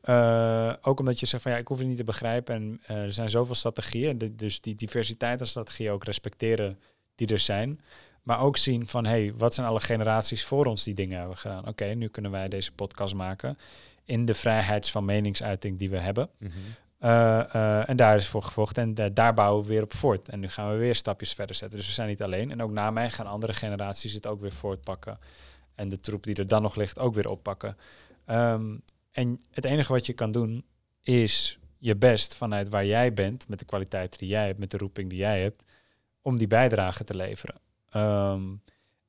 [0.02, 3.04] eh, ook omdat je zegt van ja, ik hoef het niet te begrijpen en eh,
[3.04, 6.80] er zijn zoveel strategieën, de- dus die diversiteit aan strategieën ook respecteren
[7.16, 7.82] die er zijn.
[8.24, 11.38] Maar ook zien van hé, hey, wat zijn alle generaties voor ons die dingen hebben
[11.38, 11.68] gedaan?
[11.68, 13.58] Oké, nu kunnen wij deze podcast maken
[14.04, 16.30] in de vrijheids van meningsuiting die we hebben.
[16.38, 16.52] Mhm.
[17.04, 18.96] Uh, en daar is voor gevochten.
[18.96, 20.30] En daar bouwen we weer op voort.
[20.30, 21.78] En nu gaan we weer stapjes verder zetten.
[21.78, 22.52] Dus we zijn niet alleen.
[22.52, 25.20] En ook na mij gaan andere generaties het ook weer voortpakken.
[25.76, 27.78] En de troep die er dan nog ligt ook weer oppakken.
[28.28, 28.82] Um,
[29.20, 30.66] en het enige wat je kan doen
[31.02, 34.78] is je best vanuit waar jij bent, met de kwaliteit die jij hebt, met de
[34.78, 35.64] roeping die jij hebt,
[36.22, 37.56] om die bijdrage te leveren.
[37.96, 38.62] Um,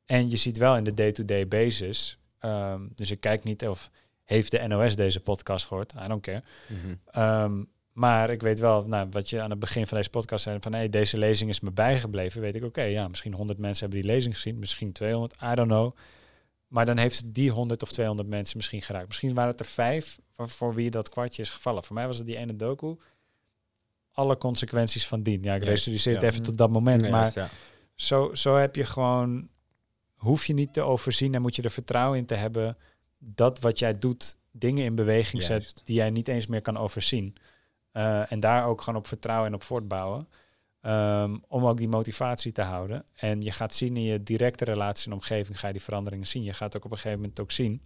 [0.06, 3.90] en je ziet wel in de day-to-day basis, um, dus ik kijk niet of
[4.24, 6.42] heeft de NOS deze podcast gehoord, I don't care.
[6.66, 7.68] Mm-hmm.
[7.92, 10.72] Maar ik weet wel, nou, wat je aan het begin van deze podcast zei, van
[10.72, 14.02] hey, deze lezing is me bijgebleven, weet ik, oké, okay, ja, misschien 100 mensen hebben
[14.02, 15.96] die lezing gezien, misschien 200, I don't know.
[16.70, 19.06] Maar dan heeft het die 100 of 200 mensen misschien geraakt.
[19.06, 21.84] Misschien waren het er vijf voor, wie dat kwartje is gevallen.
[21.84, 22.96] Voor mij was het die ene doku.
[24.12, 25.42] Alle consequenties van dien.
[25.42, 27.10] Ja, ik yes, het even tot dat moment.
[27.10, 27.48] Maar ja.
[27.94, 29.48] zo, zo heb je gewoon,
[30.14, 32.76] hoef je niet te overzien en moet je er vertrouwen in te hebben
[33.18, 35.76] dat wat jij doet dingen in beweging Juist.
[35.76, 37.34] zet die jij niet eens meer kan overzien.
[37.92, 40.28] Uh, en daar ook gewoon op vertrouwen en op voortbouwen.
[40.82, 43.04] Um, om ook die motivatie te houden.
[43.16, 46.42] En je gaat zien in je directe relatie en omgeving, ga je die veranderingen zien.
[46.42, 47.82] Je gaat ook op een gegeven moment ook zien,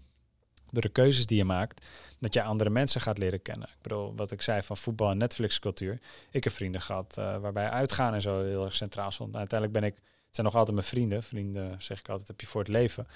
[0.71, 1.87] door de keuzes die je maakt,
[2.19, 3.69] dat je andere mensen gaat leren kennen.
[3.69, 6.01] Ik bedoel, wat ik zei van voetbal en Netflix cultuur.
[6.31, 9.29] Ik heb vrienden gehad uh, waarbij uitgaan en zo heel erg centraal stond.
[9.29, 11.23] Nou, uiteindelijk ben ik, het zijn nog altijd mijn vrienden.
[11.23, 13.07] Vrienden, zeg ik altijd, heb je voor het leven.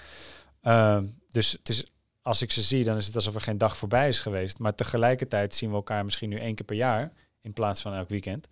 [0.63, 0.99] Uh,
[1.31, 1.85] dus het is
[2.21, 4.59] als ik ze zie, dan is het alsof er geen dag voorbij is geweest.
[4.59, 7.11] Maar tegelijkertijd zien we elkaar misschien nu één keer per jaar
[7.41, 8.47] in plaats van elk weekend.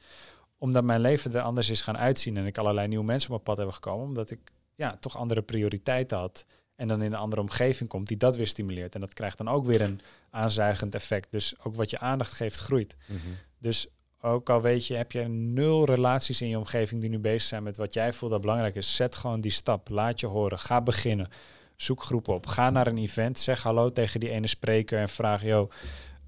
[0.57, 3.43] Omdat mijn leven er anders is gaan uitzien en ik allerlei nieuwe mensen op mijn
[3.43, 4.05] pad hebben gekomen.
[4.05, 4.39] Omdat ik
[4.75, 6.45] ja, toch andere prioriteiten had.
[6.75, 8.95] En dan in een andere omgeving komt die dat weer stimuleert.
[8.95, 11.31] En dat krijgt dan ook weer een aanzuigend effect.
[11.31, 12.95] Dus ook wat je aandacht geeft, groeit.
[13.05, 13.35] Mm-hmm.
[13.57, 13.88] Dus
[14.21, 17.63] ook al weet je, heb je nul relaties in je omgeving die nu bezig zijn
[17.63, 18.95] met wat jij voelt dat belangrijk is.
[18.95, 19.89] Zet gewoon die stap.
[19.89, 20.59] Laat je horen.
[20.59, 21.29] Ga beginnen
[21.77, 22.45] zoek groepen op.
[22.45, 25.71] Ga naar een event, zeg hallo tegen die ene spreker en vraag, joh,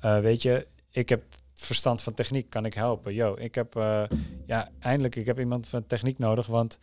[0.05, 1.23] uh, weet je, ik heb
[1.65, 3.13] verstand van techniek, kan ik helpen?
[3.13, 4.03] Yo, ik heb, uh,
[4.45, 6.79] ja, eindelijk, ik heb iemand van techniek nodig, want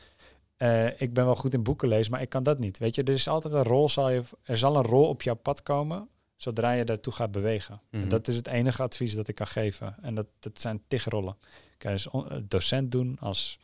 [0.59, 2.79] uh, ik ben wel goed in boeken lezen, maar ik kan dat niet.
[2.79, 5.35] Weet je, er is altijd een rol, zal je, er zal een rol op jouw
[5.35, 7.81] pad komen, zodra je daartoe gaat bewegen.
[7.91, 9.97] En dat is het enige advies dat ik kan geven.
[10.03, 11.37] En dat, dat zijn tig rollen.
[11.79, 13.59] Kan je als docent doen, als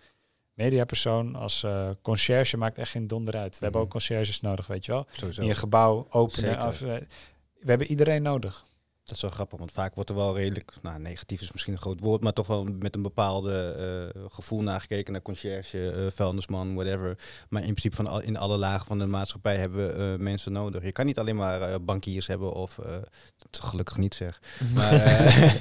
[0.54, 3.58] mediapersoon, als uh, conciërge maakt echt geen donder uit.
[3.58, 5.06] We hebben ook conciërges nodig, weet je wel.
[5.10, 5.40] Sowieso.
[5.40, 6.58] Die een gebouw openen.
[6.58, 7.06] Af, we
[7.64, 8.64] hebben iedereen nodig.
[9.04, 11.78] Dat is wel grappig, want vaak wordt er wel redelijk, nou negatief is misschien een
[11.78, 16.74] groot woord, maar toch wel met een bepaalde uh, gevoel nagekeken naar conciërge, uh, vuilnisman,
[16.74, 17.18] whatever.
[17.48, 20.52] Maar in principe van al, in alle lagen van de maatschappij hebben we uh, mensen
[20.52, 20.84] nodig.
[20.84, 22.78] Je kan niet alleen maar bankiers hebben of,
[23.50, 24.40] gelukkig niet zeg,
[24.74, 25.60] maar,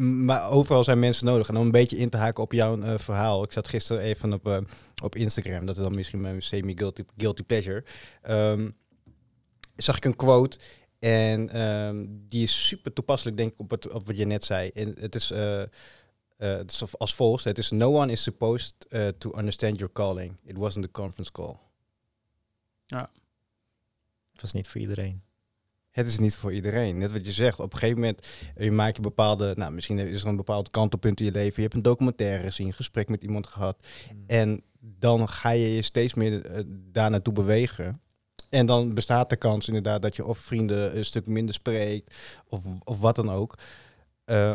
[0.00, 1.48] maar overal zijn mensen nodig.
[1.48, 4.64] En om een beetje in te haken op jouw verhaal, ik zat gisteren even op,
[5.02, 7.84] op Instagram, dat is dan misschien mijn semi-guilty guilty pleasure,
[8.28, 8.76] um,
[9.76, 10.58] zag ik een quote
[11.02, 14.68] en um, die is super toepasselijk, denk ik, op, het, op wat je net zei.
[14.68, 15.66] En het is, uh, uh,
[16.36, 17.44] het is als volgt.
[17.44, 20.38] Het is, no one is supposed uh, to understand your calling.
[20.44, 21.56] It wasn't a conference call.
[22.86, 23.10] Ja.
[24.32, 25.22] Het was niet voor iedereen.
[25.90, 26.98] Het is niet voor iedereen.
[26.98, 27.60] Net wat je zegt.
[27.60, 28.26] Op een gegeven moment
[28.56, 29.52] je maak je bepaalde...
[29.56, 31.54] Nou, misschien is er een bepaald kantelpunt in je leven.
[31.54, 33.86] Je hebt een documentaire gezien, een gesprek met iemand gehad.
[34.12, 34.24] Mm.
[34.26, 38.00] En dan ga je je steeds meer daar naartoe bewegen.
[38.52, 42.16] En dan bestaat de kans inderdaad dat je of vrienden een stuk minder spreekt
[42.48, 43.58] of, of wat dan ook.
[44.26, 44.52] Uh,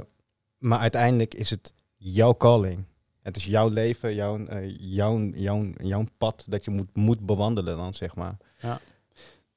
[0.58, 2.86] maar uiteindelijk is het jouw calling.
[3.22, 7.78] Het is jouw leven, jouw, uh, jouw, jouw, jouw pad dat je moet, moet bewandelen
[7.78, 8.38] dan, zeg maar.
[8.60, 8.80] Ja.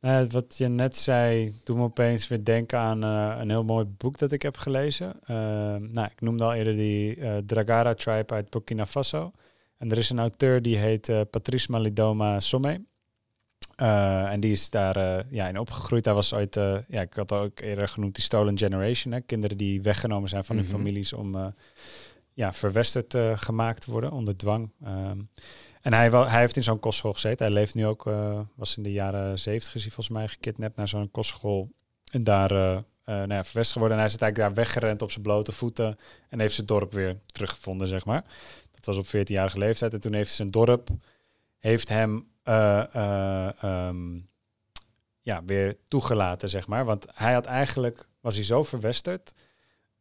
[0.01, 4.19] Uh, wat je net zei, doet me opeens weer denken aan een heel mooi boek
[4.19, 5.17] dat ik heb gelezen.
[5.93, 9.33] nou, ik noemde al eerder die Dragara Tribe uit Burkina Faso.
[9.81, 12.85] En er is een auteur die heet eh, Patrice Malidoma Somme.
[13.81, 16.05] Eh, en die is daar eh, ja, in opgegroeid.
[16.05, 19.13] Hij was ooit, eh, ja, ik had ook eerder genoemd, die Stolen Generation.
[19.13, 19.21] Hè?
[19.21, 20.65] Kinderen die weggenomen zijn van Mhm.
[20.65, 21.55] hun families om
[22.33, 24.71] ja, verwesterd gemaakt te worden onder dwang.
[24.85, 25.21] Ehm,
[25.81, 27.47] en hij, wel, hij heeft in zo'n kostschool gezeten.
[27.47, 28.05] Hij leeft nu ook,
[28.57, 31.71] was in de jaren zeventig, is hij volgens mij gekidnapt naar zo'n kostschool.
[32.11, 32.53] En daar
[33.05, 33.97] nou ja, verwesterd geworden.
[33.97, 35.97] En hij is eigenlijk daar weggerend op zijn blote voeten.
[36.29, 38.25] En heeft zijn dorp weer teruggevonden, zeg maar.
[38.71, 39.93] Dat was op 14-jarige leeftijd.
[39.93, 40.89] En toen heeft zijn dorp
[41.59, 44.19] heeft hem eh, eh, ehm,
[45.21, 46.85] ja, weer toegelaten, zeg maar.
[46.85, 49.33] Want hij had eigenlijk, was hij zo verwesterd,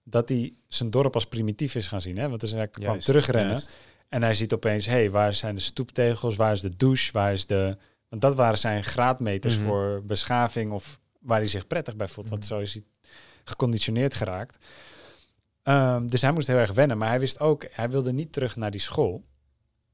[0.03, 2.17] dat hij zijn dorp als primitief is gaan zien.
[2.17, 2.29] Hè?
[2.29, 3.49] Want dus hij kwam Juist, terugrennen.
[3.51, 3.77] juist.
[4.09, 7.33] En hij ziet opeens, hé, hey, waar zijn de stoeptegels, waar is de douche, waar
[7.33, 7.77] is de...
[8.09, 9.65] Want dat waren zijn graadmeters Mhm.
[9.65, 12.29] voor beschaving of waar hij zich prettig bij voelt.
[12.29, 12.53] Want Mhm.
[12.53, 12.83] zo is hij
[13.43, 14.65] geconditioneerd geraakt.
[15.63, 16.97] Ehm, dus hij moest heel erg wennen.
[16.97, 19.23] Maar hij wist ook, hij wilde niet terug naar die school.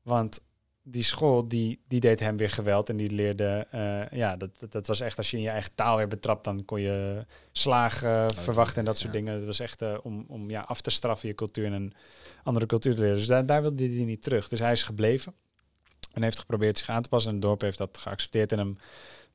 [0.01, 0.39] Want
[0.87, 3.67] die school, die, die deed hem weer geweld en die leerde...
[3.71, 6.65] eh, ja, dat, dat, was echt, als je in je eigen taal weer betrapt, dan
[6.65, 9.19] kon je slagen verwachten en dat soort ja.
[9.19, 9.33] dingen.
[9.33, 11.93] Het was echt eh, om, om ja, af te straffen je cultuur en een
[12.43, 13.15] andere cultuur te leren.
[13.15, 14.47] Dus daar, daar wilde hij niet terug.
[14.47, 15.33] Dus hij is gebleven
[16.13, 17.29] en heeft geprobeerd zich aan te passen.
[17.29, 18.77] En het dorp heeft dat geaccepteerd en hem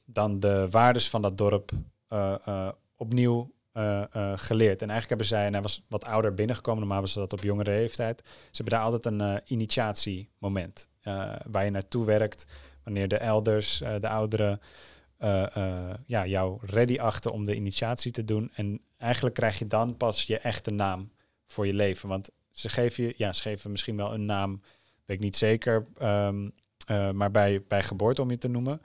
[0.05, 1.71] dan de waardes van dat dorp
[2.09, 3.53] eh, opnieuw
[4.35, 4.83] geleerd.
[4.83, 7.71] En eigenlijk hebben zij, en hij was wat ouder binnengekomen, normaal was dat op jongere
[7.71, 8.23] leeftijd.
[8.25, 10.89] Ze hebben daar altijd een eh, initiatiemoment
[11.51, 12.47] waar je naartoe werkt
[12.85, 14.61] wanneer de elders, eh, de ouderen,
[15.21, 18.51] eh, eh, ja, jou ready achten om de initiatie te doen.
[18.55, 21.11] En eigenlijk krijg je dan pas je echte naam
[21.47, 22.09] voor je leven.
[22.09, 24.61] Want ze geven je, ja, ze geven misschien wel een naam,
[25.05, 26.49] weet ik niet zeker, ehm,
[26.87, 28.83] eh, maar bij, bij geboorte om je te noemen.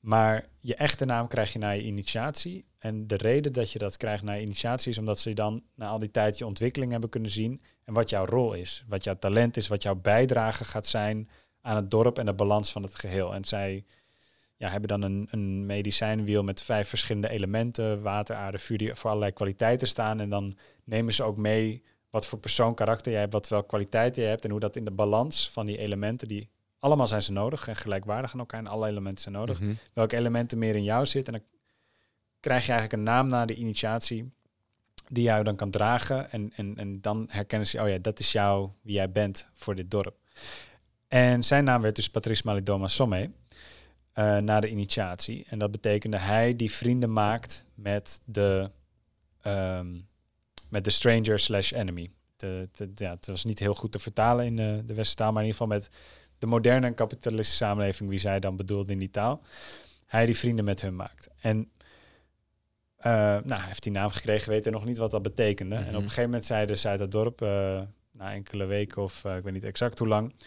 [0.00, 2.64] Maar je echte naam krijg je na je initiatie.
[2.78, 5.88] En de reden dat je dat krijgt na je initiatie is omdat ze dan na
[5.88, 7.60] al die tijd je ontwikkeling hebben kunnen zien.
[7.84, 11.28] En wat jouw rol is, wat jouw talent is, wat jouw bijdrage gaat zijn
[11.62, 13.34] aan het dorp en de balans van het geheel.
[13.34, 13.84] En zij
[14.56, 19.10] ja, hebben dan een, een medicijnwiel met vijf verschillende elementen, water, aarde, vuur, die voor
[19.10, 20.20] allerlei kwaliteiten staan.
[20.20, 24.22] En dan nemen ze ook mee wat voor persoon, karakter jij hebt, wat wel kwaliteiten
[24.22, 27.32] je hebt en hoe dat in de balans van die elementen, die allemaal zijn ze
[27.32, 29.72] nodig en gelijkwaardig aan elkaar en alle elementen zijn nodig, Mhm.
[29.92, 31.34] welke elementen meer in jou zitten.
[31.34, 31.48] En dan
[32.40, 34.30] krijg je eigenlijk een naam na de initiatie
[35.08, 36.30] die jou dan kan dragen.
[36.30, 39.74] En, en, en dan herkennen ze, oh ja, dat is jou, wie jij bent voor
[39.74, 40.16] dit dorp.
[41.10, 43.30] En zijn naam werd dus Patrice Malidoma Somme
[44.12, 45.46] eh, na de initiatie.
[45.48, 48.70] En dat betekende hij die vrienden maakt met de,
[49.42, 49.86] ehm,
[50.68, 52.10] met de stranger slash enemy.
[52.36, 55.42] De, de, ja, het was niet heel goed te vertalen in de, de westertaal, maar
[55.42, 55.90] in ieder geval met
[56.38, 59.42] de moderne en kapitalistische samenleving, wie zij dan bedoelde in die taal.
[60.06, 61.28] Hij die vrienden met hun maakt.
[61.40, 61.70] En
[62.96, 65.74] eh, nou, hij heeft die naam gekregen, weet nog niet wat dat betekende.
[65.74, 65.96] En op Mhm.
[65.96, 67.80] een gegeven moment zeiden ze uit het dorp, eh,
[68.12, 70.46] na enkele weken of eh, ik weet niet exact hoe lang, eh,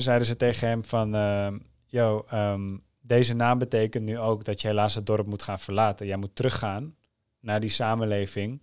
[0.00, 1.52] zeiden ze tegen hem van, eh,
[1.86, 6.06] yo, ehm, deze naam betekent nu ook dat je helaas het dorp moet gaan verlaten.
[6.06, 6.94] Jij moet teruggaan
[7.40, 8.62] naar die samenleving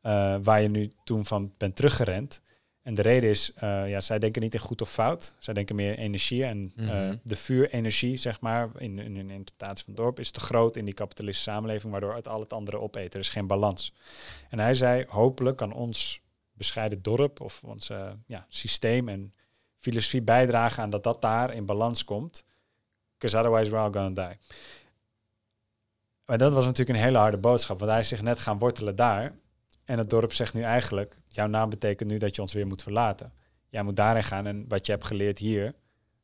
[0.00, 2.42] eh, waar je nu toen van bent teruggerend.
[2.82, 5.34] En de reden is, eh, ja, zij denken niet in goed of fout.
[5.38, 6.44] Zij denken meer in energie.
[6.44, 7.16] En eh, Mhm.
[7.22, 10.94] de vuurenergie, zeg maar, in, in interpretatie van het dorp, is te groot in die
[10.94, 13.14] kapitalistische samenleving, waardoor het al het andere opeet.
[13.14, 13.92] Er is geen balans.
[14.48, 16.20] En hij zei, hopelijk kan ons
[16.52, 19.32] bescheiden dorp of ons eh, ja, systeem en
[19.90, 22.44] filosofie bijdragen aan dat dat daar in balans komt.
[23.18, 24.38] Because otherwise we're all gonna die.
[26.24, 28.96] Maar dat was natuurlijk een hele harde boodschap, want hij is zich net gaan wortelen
[28.96, 29.34] daar.
[29.84, 32.82] En het dorp zegt nu eigenlijk, jouw naam betekent nu dat je ons weer moet
[32.82, 33.32] verlaten.
[33.68, 35.74] Jij moet daarin gaan en wat je hebt geleerd hier,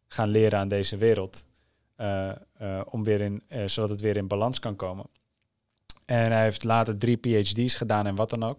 [0.08, 1.44] gaan leren aan deze wereld.
[1.96, 5.06] eh, eh, om weer in, eh, zodat het weer in balans kan komen.
[6.04, 8.58] En hij heeft later drie PhD's gedaan en wat dan ook.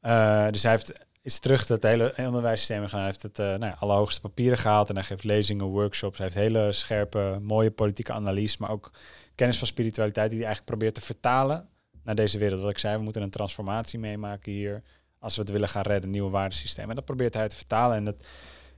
[0.00, 0.92] Eh, dus hij heeft,
[1.28, 2.84] is terug dat hele onderwijssysteem.
[2.90, 6.18] Hij heeft het uh, nou ja, allerhoogste papieren gehaald en hij geeft lezingen, workshops.
[6.18, 8.90] Hij heeft hele scherpe, mooie politieke analyse, maar ook
[9.34, 11.68] kennis van spiritualiteit die hij eigenlijk probeert te vertalen
[12.02, 12.60] naar deze wereld.
[12.60, 14.82] Wat ik zei, we moeten een transformatie meemaken hier
[15.18, 16.88] als we het willen gaan redden, nieuwe waardesysteem.
[16.88, 17.96] En dat probeert hij te vertalen.
[17.96, 18.26] En dat,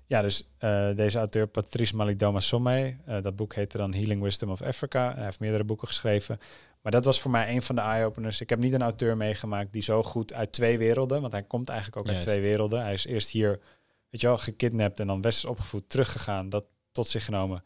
[0.07, 4.51] ja, dus uh, deze auteur Patrice Malidoma Somme, uh, dat boek heette dan Healing Wisdom
[4.51, 5.09] of Africa.
[5.11, 6.39] En hij heeft meerdere boeken geschreven.
[6.81, 8.41] Maar dat was voor mij een van de eye-openers.
[8.41, 11.69] Ik heb niet een auteur meegemaakt die zo goed uit twee werelden, want hij komt
[11.69, 12.27] eigenlijk ook Juist.
[12.27, 12.83] uit twee werelden.
[12.83, 13.61] Hij is eerst hier,
[14.11, 17.63] weet je wel, gekidnapt en dan westers opgevoed, teruggegaan, dat tot zich genomen,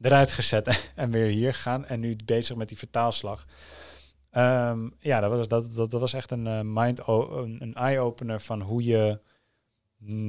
[0.00, 1.86] eruit gezet en weer hier gegaan.
[1.86, 3.46] En nu bezig met die vertaalslag.
[4.36, 8.60] Um, ja, dat was, dat, dat, dat was echt een uh, mind, een, eye-opener van
[8.60, 9.20] hoe je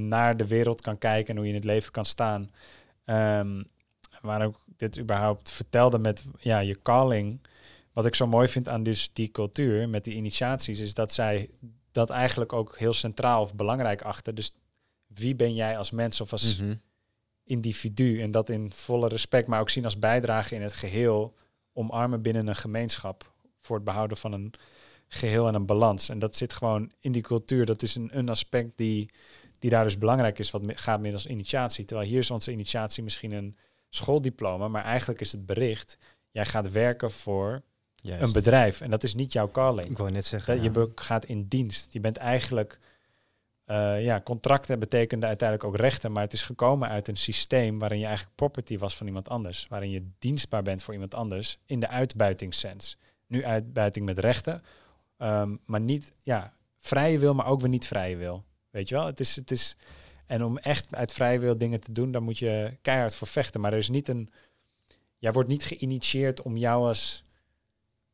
[0.07, 2.51] naar de wereld kan kijken en hoe je in het leven kan staan.
[3.05, 3.68] Um,
[4.22, 7.41] waarom ik dit überhaupt vertelde met ja, je calling.
[7.94, 11.49] Wat ik zo mooi vind aan dus die cultuur met die initiaties, is dat zij
[11.91, 14.36] dat eigenlijk ook heel centraal of belangrijk achter.
[14.36, 14.52] Dus
[15.07, 16.76] wie ben jij als mens of als Mhm.
[17.44, 21.34] individu en dat in volle respect, maar ook zien als bijdrage in het geheel,
[21.74, 24.53] omarmen binnen een gemeenschap voor het behouden van een
[25.07, 26.10] geheel en een balans.
[26.10, 27.65] En dat zit gewoon in die cultuur.
[27.65, 29.10] Dat is een, een aspect die,
[29.60, 31.86] die daar dus belangrijk is, wat gaat middels initiatie.
[31.86, 33.57] Terwijl hier is onze initiatie misschien een
[33.90, 35.98] schooldiploma, maar eigenlijk is het bericht,
[36.32, 37.64] jij gaat werken voor
[38.03, 38.21] Juist.
[38.21, 39.89] een bedrijf en dat is niet jouw calling.
[39.89, 40.55] Ik wou net zeggen.
[40.55, 40.88] Dat Je ja.
[40.95, 41.93] gaat in dienst.
[41.93, 42.80] Je bent eigenlijk,
[43.65, 47.99] eh, ja, contracten betekenden uiteindelijk ook rechten, maar het is gekomen uit een systeem waarin
[47.99, 51.80] je eigenlijk property was van iemand anders, waarin je dienstbaar bent voor iemand anders in
[51.80, 52.97] de uitbuitingssens.
[53.27, 54.61] Nu uitbuiting met rechten,
[55.17, 58.43] ehm, maar niet, ja, vrije wil, maar ook weer niet vrije wil.
[58.69, 59.05] Weet je wel?
[59.05, 59.75] Het is, het is,
[60.25, 63.61] en om echt uit vrije wil dingen te doen, daar moet je keihard voor vechten.
[63.61, 64.30] Maar er is niet een,
[65.17, 67.23] jij wordt niet geïnitieerd om jou als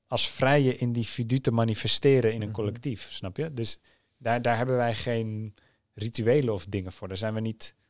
[0.10, 2.56] als vrije individu te manifesteren in een Mhm.
[2.56, 3.54] collectief, snap je?
[3.54, 3.80] Dus
[4.18, 5.54] daar, daar hebben wij geen
[5.94, 7.08] rituelen of dingen voor.
[7.08, 7.86] Daar zijn we niet, daar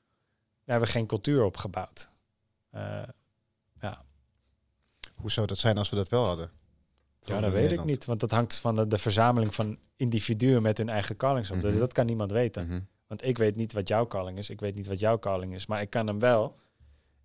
[0.65, 2.09] hebben we geen cultuur op gebouwd.
[2.69, 3.03] Eh,
[5.15, 6.51] Hoe zou dat zijn als we dat wel hadden?
[7.21, 10.77] ja, dat weet ik niet, want dat hangt van de, de verzameling van individuen met
[10.77, 11.61] hun eigen callings op.
[11.61, 11.79] Dus Mhm.
[11.79, 12.67] dat kan niemand weten.
[12.67, 12.79] Mhm.
[13.07, 15.65] Want ik weet niet wat jouw calling is, ik weet niet wat jouw calling is,
[15.65, 16.55] maar ik kan hem wel.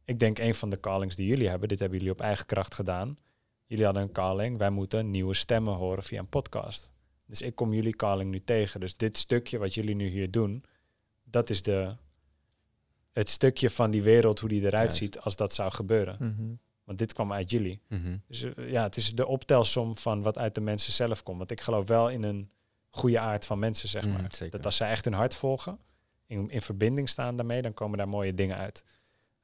[0.04, 2.74] Ik denk een van de callings die jullie hebben, dit hebben jullie op eigen kracht
[2.74, 3.18] gedaan.
[3.66, 6.92] Jullie hadden een calling, wij moeten nieuwe stemmen horen via een podcast.
[7.26, 8.80] Dus ik kom jullie calling nu tegen.
[8.80, 10.64] Dus dit stukje wat jullie nu hier doen,
[11.24, 11.96] dat is de,
[13.12, 16.16] het stukje van die wereld, hoe die eruit ziet als dat zou gebeuren.
[16.20, 16.54] Mhm.
[16.84, 17.80] Want dit kwam uit jullie.
[17.88, 18.16] Mhm.
[18.28, 21.38] Dus eh, ja, het is de optelsom van wat uit de mensen zelf komt.
[21.38, 22.50] Want ik geloof wel in een
[22.90, 24.30] goede aard van mensen, zeg Mm, maar.
[24.50, 25.78] Dat als zij echt hun hart volgen,
[26.26, 28.84] in, in verbinding staan daarmee, dan komen daar mooie dingen uit.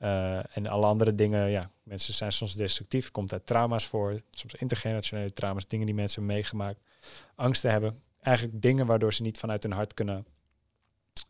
[0.01, 4.55] Eh, en alle andere dingen, ja, mensen zijn soms destructief, komt uit trauma's voor, soms
[4.55, 6.81] intergenerationele trauma's, dingen die mensen hebben meegemaakt,
[7.35, 8.03] angsten hebben.
[8.21, 10.27] Eigenlijk dingen waardoor ze niet vanuit hun hart kunnen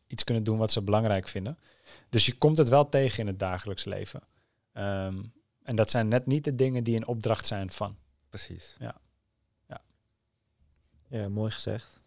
[0.06, 1.58] iets kunnen doen wat ze belangrijk vinden.
[2.08, 4.22] Dus je komt het wel tegen in het dagelijks leven.
[4.72, 5.22] Ehm,
[5.62, 7.96] en dat zijn net niet de dingen die in opdracht zijn van.
[8.28, 8.76] Precies.
[8.78, 9.00] Ja,
[11.28, 11.99] mooi gezegd.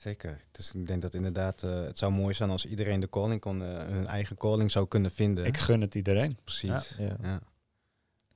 [0.00, 0.40] Zeker.
[0.52, 3.62] Dus ik denk dat inderdaad, eh, het zou mooi zijn als iedereen de calling kon,
[3.62, 5.44] eh, hun eigen calling zou kunnen vinden.
[5.44, 6.38] Ik gun het iedereen.
[6.44, 6.94] Precies.
[6.98, 7.16] Ja.
[7.22, 7.40] Ja.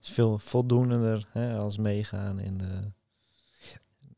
[0.01, 2.81] is veel voldoender hè, als meegaan in de,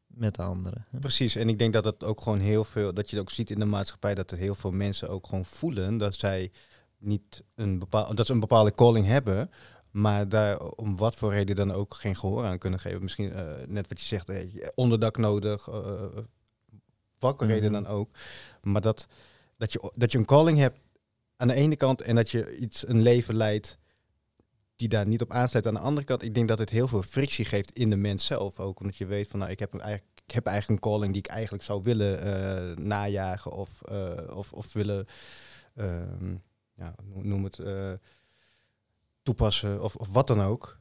[0.07, 0.87] met de anderen.
[0.91, 0.99] hè.
[0.99, 1.37] Precies.
[1.37, 3.59] En ik denk dat het ook gewoon heel veel, dat je het ook ziet in
[3.59, 6.53] de maatschappij, dat er heel veel mensen ook gewoon voelen dat zij
[6.99, 9.51] niet een bepaalde, dat ze een bepaalde calling hebben,
[9.91, 13.03] maar daar om wat voor reden dan ook geen gehoor aan kunnen geven.
[13.03, 16.05] Misschien eh, net wat je zegt, weet je, onderdak nodig, eh
[17.19, 17.53] welke Mhm.
[17.53, 18.11] reden dan ook.
[18.63, 19.07] Maar dat,
[19.57, 20.79] dat, je, dat je een calling hebt
[21.37, 23.79] aan de ene kant en dat je iets, een leven leidt
[24.77, 26.23] die daar niet op aansluit aan de andere kant.
[26.23, 28.81] Ik denk dat het heel veel frictie geeft in de mens zelf ook.
[28.81, 31.23] Omdat je weet van, nou, ik heb, een, eigen- ik heb eigenlijk een calling die
[31.23, 35.07] ik eigenlijk zou willen eh, najagen of, eh, of, of willen,
[35.75, 36.37] ehm,
[36.75, 37.93] ja, no- noem het, eh,
[39.23, 40.79] toepassen of, of wat dan ook.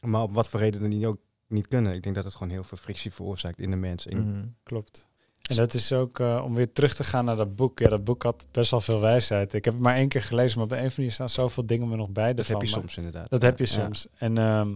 [0.00, 1.92] Maar op wat voor reden dan die ook niet kunnen.
[1.94, 4.06] Ik denk dat het gewoon heel veel frictie veroorzaakt in de mens.
[4.06, 4.46] En Mhm.
[4.62, 5.08] Klopt.
[5.48, 7.78] En dat is ook eh, om weer terug te gaan naar dat boek.
[7.78, 9.54] Ja, dat boek had best wel veel wijsheid.
[9.54, 11.88] Ik heb het maar één keer gelezen, maar bij een van die staan zoveel dingen
[11.88, 12.34] me nog bij.
[12.34, 13.30] Dat heb je soms inderdaad.
[13.30, 13.70] Dat heb je Ja.
[13.70, 14.06] soms.
[14.18, 14.74] En ehm,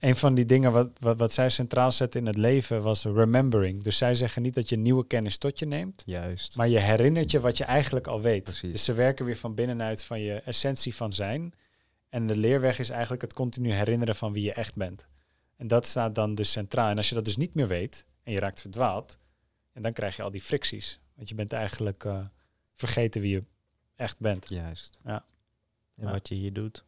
[0.00, 3.82] een van die dingen wat, wat, wat zij centraal zetten in het leven was remembering.
[3.82, 6.56] Dus zij zeggen niet dat je nieuwe kennis tot je neemt, Juist.
[6.56, 8.44] maar je herinnert je wat je eigenlijk al weet.
[8.44, 8.72] Precies.
[8.72, 11.52] Dus ze werken weer van binnenuit van je essentie van zijn.
[12.08, 15.06] En de leerweg is eigenlijk het continu herinneren van wie je echt bent.
[15.56, 16.88] En dat staat dan dus centraal.
[16.90, 19.18] En als je dat dus niet meer weet en je raakt verdwaald,
[19.74, 21.00] en dan krijg je al die fricties.
[21.14, 22.26] Want je bent eigenlijk eh,
[22.74, 23.44] vergeten wie je
[23.96, 24.48] echt bent.
[24.48, 24.98] Juist.
[25.04, 26.12] En Ja.
[26.12, 26.84] wat je hier doet.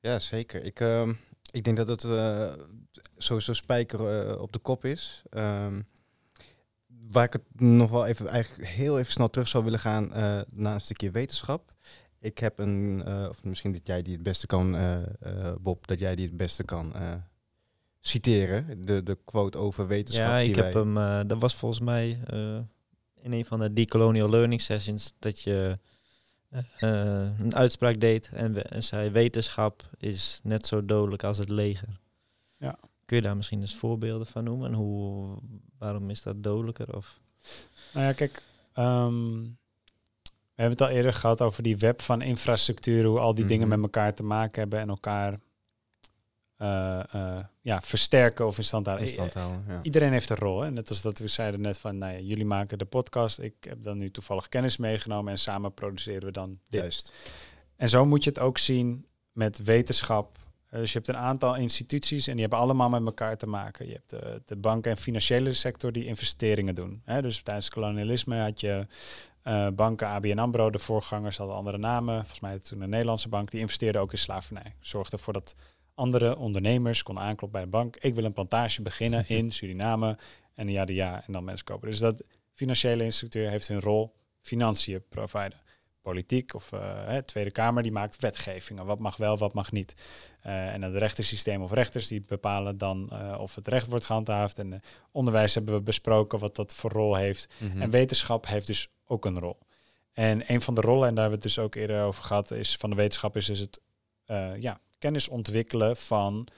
[0.00, 0.64] Ja, zeker.
[0.64, 1.14] Ik, ehm,
[1.50, 2.52] ik denk dat het eh,
[3.16, 5.22] sowieso spijker eh, op de kop is.
[5.30, 5.82] Ehm,
[6.86, 10.08] waar ik het nog wel even, eigenlijk heel even snel terug zou willen gaan
[10.50, 11.72] naar een stukje wetenschap.
[12.18, 14.76] Ik heb een, of misschien dat jij die het beste kan,
[15.60, 16.92] Bob, dat jij die het beste kan
[18.00, 18.82] citeren.
[18.82, 20.26] De, de quote over wetenschap.
[20.26, 22.58] Ja, ik heb wij- hem, eh, dat was volgens mij eh,
[23.22, 25.78] in een van de decolonial learning sessions dat je
[26.50, 26.60] eh,
[27.38, 31.98] een uitspraak deed en, we- en zei wetenschap is net zo dodelijk als het leger.
[32.56, 32.78] Ja.
[33.04, 34.68] Kun je daar misschien eens voorbeelden van noemen?
[34.70, 35.36] En hoe,
[35.78, 36.96] waarom is dat dodelijker?
[36.96, 37.20] Of,
[37.92, 39.40] Nou ja, kijk, ehm,
[40.22, 43.68] we hebben het al eerder gehad over die web van infrastructuur, hoe al die dingen
[43.68, 43.76] Mhm.
[43.80, 45.40] met elkaar te maken hebben en elkaar
[46.60, 49.06] eh, eh, ja, versterken of in stand houden.
[49.06, 49.64] in stand houden.
[49.68, 49.78] Ja.
[49.82, 50.60] Iedereen heeft een rol.
[50.60, 50.70] Hè?
[50.70, 53.38] Net als dat we zeiden net van, nou ja, jullie maken de podcast.
[53.38, 56.80] Ik heb dan nu toevallig kennis meegenomen en samen produceren we dan dit.
[56.80, 57.12] Juist.
[57.76, 60.38] En zo moet je het ook zien met wetenschap.
[60.66, 63.86] Eh, Dus je hebt een aantal instituties en die hebben allemaal met elkaar te maken.
[63.86, 67.02] Je hebt de, de banken en financiële sector die investeringen doen.
[67.04, 67.22] Hè?
[67.22, 68.86] Dus tijdens kolonialisme had je
[69.74, 72.14] banken, ABN AMRO, de voorgangers hadden andere namen.
[72.18, 74.74] Volgens mij toen een Nederlandse bank, die investeerde ook in slavernij.
[74.80, 75.54] Zorgde ervoor dat
[76.00, 77.96] andere ondernemers konden aankloppen bij de bank.
[77.96, 80.18] Ik wil een plantage beginnen in Suriname.
[80.54, 81.88] En ja, de ja, en dan mensen kopen.
[81.88, 82.22] Dus dat
[82.54, 85.60] financiële instructeur heeft hun rol financiën providen.
[86.02, 88.86] Politiek of uh, hè, Tweede Kamer die maakt wetgevingen.
[88.86, 89.94] Wat mag wel, wat mag niet.
[90.46, 94.58] Uh, en het rechtersysteem of rechters die bepalen dan uh, of het recht wordt gehandhaafd.
[94.58, 97.48] En onderwijs hebben we besproken wat dat voor rol heeft.
[97.58, 97.82] Mm -hmm.
[97.82, 99.58] En wetenschap heeft dus ook een rol.
[100.12, 102.50] En een van de rollen, en daar hebben we het dus ook eerder over gehad,
[102.50, 103.80] is van de wetenschap is dus het
[104.58, 106.48] ja, kennis ontwikkelen van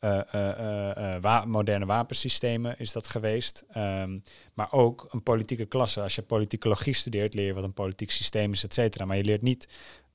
[0.00, 3.64] uh, uh, wa moderne wapensystemen is dat geweest.
[3.76, 4.22] Um,
[4.54, 6.00] maar ook een politieke klasse.
[6.00, 9.04] Als je politicologie studeert, leer je wat een politiek systeem is, et cetera.
[9.04, 9.68] Maar je leert niet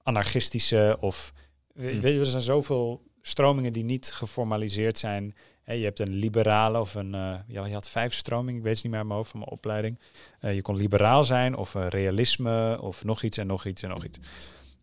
[0.04, 1.34] anarchistische of...
[1.74, 2.02] Hmm.
[2.02, 5.36] Weet je, er zijn zoveel stromingen die niet geformaliseerd zijn.
[5.64, 7.12] Hey, je hebt een liberale of een...
[7.48, 9.52] ja, je had vijf stromingen, ik weet het niet meer uit mijn hoofd van mijn
[9.52, 10.00] opleiding.
[10.40, 14.20] je kon liberaal zijn of realisme of nog iets en nog iets en nog iets.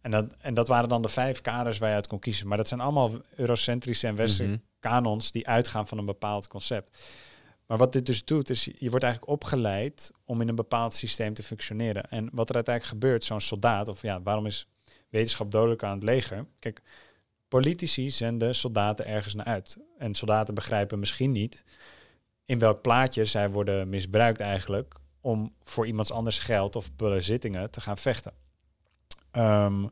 [0.04, 2.48] En dat, en dat waren dan de vijf kaders waar je uit kon kiezen.
[2.48, 4.62] Maar dat zijn allemaal eurocentrische en westerse mm -hmm.
[4.80, 6.98] kanons die uitgaan van een bepaald concept.
[7.66, 11.34] Maar wat dit dus doet, is je wordt eigenlijk opgeleid om in een bepaald systeem
[11.34, 12.10] te functioneren.
[12.10, 14.68] En wat er uiteindelijk gebeurt, zo'n soldaat, of ja, waarom is
[15.08, 16.46] wetenschap dodelijk aan het leger?
[16.58, 16.82] Kijk,
[17.48, 19.78] politici zenden soldaten ergens naar uit.
[19.98, 21.64] En soldaten begrijpen misschien niet
[22.44, 27.80] in welk plaatje zij worden misbruikt eigenlijk om voor iemands anders geld of bezittingen te
[27.80, 28.43] gaan vechten.
[29.36, 29.90] Um,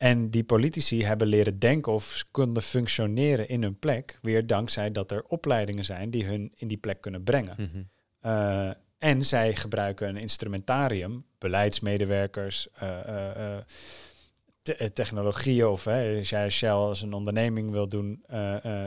[0.00, 5.10] en die politici hebben leren denken of konden functioneren in hun plek, weer dankzij dat
[5.10, 7.54] er opleidingen zijn die hun in die plek kunnen brengen.
[7.58, 7.88] Mm -hmm.
[8.30, 13.56] uh, en zij gebruiken een instrumentarium, beleidsmedewerkers, uh, uh,
[14.62, 18.24] te technologieën of hè, als jij Shell als een onderneming wil doen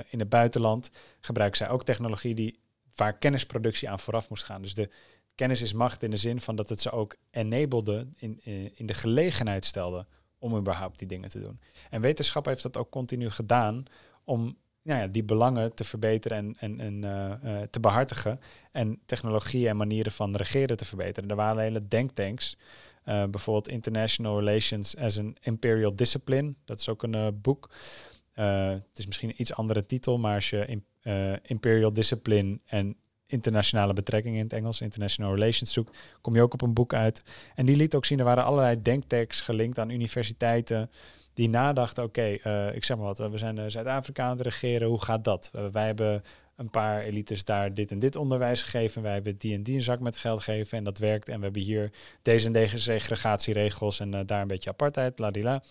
[0.10, 2.60] in het buitenland, gebruiken zij ook technologie die,
[2.96, 4.62] waar kennisproductie aan vooraf moest gaan.
[4.62, 4.90] Dus de
[5.36, 8.40] kennis is macht in de zin van dat het ze ook enablede, in,
[8.74, 10.06] in de gelegenheid stelde
[10.40, 11.60] om überhaupt die dingen te doen.
[11.90, 13.84] En wetenschap heeft dat ook continu gedaan
[14.24, 18.40] om nou ja, die belangen te verbeteren en, en, uh, uh, te behartigen.
[18.72, 21.30] En technologieën en manieren van regeren te verbeteren.
[21.30, 22.58] Er waren hele denktanks.
[23.06, 26.54] Uh, bijvoorbeeld International Relations as an Imperial Discipline.
[26.66, 27.70] Dat is ook een boek.
[28.34, 30.82] het is misschien een iets andere titel, maar als je
[31.42, 32.98] Imperial Discipline en
[33.34, 37.24] internationale betrekkingen in het Engels, international relations zoekt, kom je ook op een boek uit.
[37.56, 40.92] En die liet ook zien, er waren allerlei denktanks gelinkt aan universiteiten
[41.34, 45.04] die nadachten, oké, uh, ik zeg maar wat, we zijn Zuid-Afrika aan het regeren, hoe
[45.04, 45.52] gaat dat?
[45.72, 46.24] Wij hebben
[46.56, 49.82] een paar elites daar dit en dit onderwijs gegeven, wij hebben die en die een
[49.82, 51.30] zak met geld gegeven en dat werkt.
[51.30, 51.92] En we hebben hier
[52.22, 55.64] deze en deze segregatieregels en daar een beetje apartheid, ladila.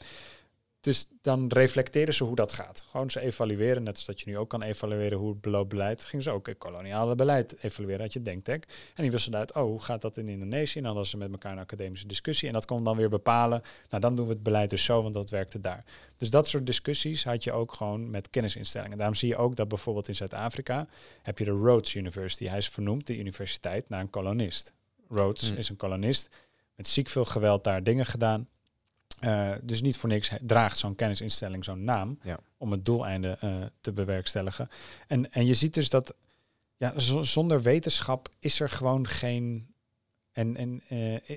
[0.83, 2.85] Dus dan reflecteren ze hoe dat gaat.
[2.91, 6.05] Gewoon ze evalueren, net als dat je nu ook kan evalueren hoe het beleid.
[6.05, 8.65] Gingen ze ook het koloniale beleid evalueren uit je denktank.
[8.95, 10.77] En die wisselden uit, oh, hoe gaat dat in Indonesië?
[10.77, 12.49] En dan hadden ze met elkaar een academische discussie.
[12.49, 15.15] En dat kon dan weer bepalen, nou dan doen we het beleid dus zo, want
[15.15, 15.85] dat werkte daar.
[16.19, 18.99] Dus dat soort discussies had je ook gewoon met kennisinstellingen.
[18.99, 20.87] Daarom zie je ook dat bijvoorbeeld in Zuid-Afrika
[21.23, 22.47] heb je de Rhodes University.
[22.47, 24.73] Hij is vernoemd, de universiteit, naar een kolonist.
[25.09, 25.57] Rhodes hmm.
[25.57, 26.29] is een kolonist
[26.75, 28.49] met ziek veel geweld daar dingen gedaan.
[29.25, 32.39] Uh, dus niet voor niks draagt zo'n kennisinstelling zo'n naam ja.
[32.57, 34.69] om het doeleinde uh, te bewerkstelligen.
[35.07, 36.15] En, en je ziet dus dat
[36.77, 36.93] ja,
[37.23, 39.75] zonder wetenschap is er gewoon geen.
[40.33, 41.37] En, en uh,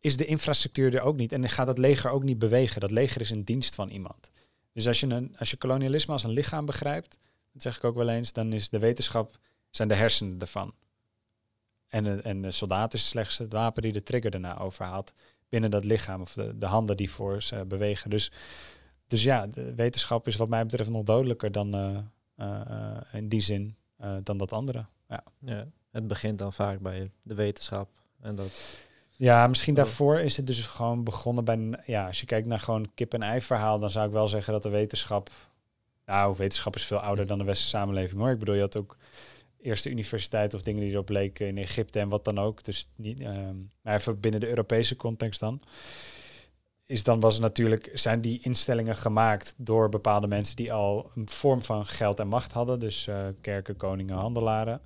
[0.00, 1.32] is de infrastructuur er ook niet.
[1.32, 2.80] En gaat het leger ook niet bewegen.
[2.80, 4.30] Dat leger is in dienst van iemand.
[4.72, 7.18] Dus als je, een, als je kolonialisme als een lichaam begrijpt,
[7.52, 9.38] dat zeg ik ook wel eens, dan is de wetenschap
[9.70, 10.74] zijn de hersenen ervan.
[11.88, 15.12] En, en de soldaat is slechts het wapen die de trigger daarna overhaalt
[15.54, 18.10] binnen dat lichaam of de, de handen die voor ze bewegen.
[18.10, 18.32] Dus,
[19.06, 21.98] dus ja, de wetenschap is wat mij betreft nog dodelijker dan uh,
[22.36, 23.76] uh, in die zin
[24.22, 24.84] dan dat andere.
[25.08, 25.24] Ja.
[25.38, 27.88] ja, het begint dan vaak bij de wetenschap
[28.20, 28.78] en dat.
[29.16, 32.90] Ja, misschien daarvoor is het dus gewoon begonnen bij, ja, als je kijkt naar gewoon
[32.94, 35.30] kip-en-ei verhaal, dan zou ik wel zeggen dat de wetenschap,
[36.06, 38.30] nou, wetenschap is veel ouder dan de westerse samenleving hoor.
[38.30, 38.96] Ik bedoel, je had ook
[39.64, 42.64] eerste universiteit of dingen die erop leken in Egypte en wat dan ook.
[42.64, 45.60] Dus niet, um, maar even binnen de Europese context dan.
[46.86, 51.28] Is dan was het natuurlijk, zijn die instellingen gemaakt door bepaalde mensen die al een
[51.28, 52.80] vorm van geld en macht hadden.
[52.80, 54.80] Dus uh, kerken, koningen, handelaren.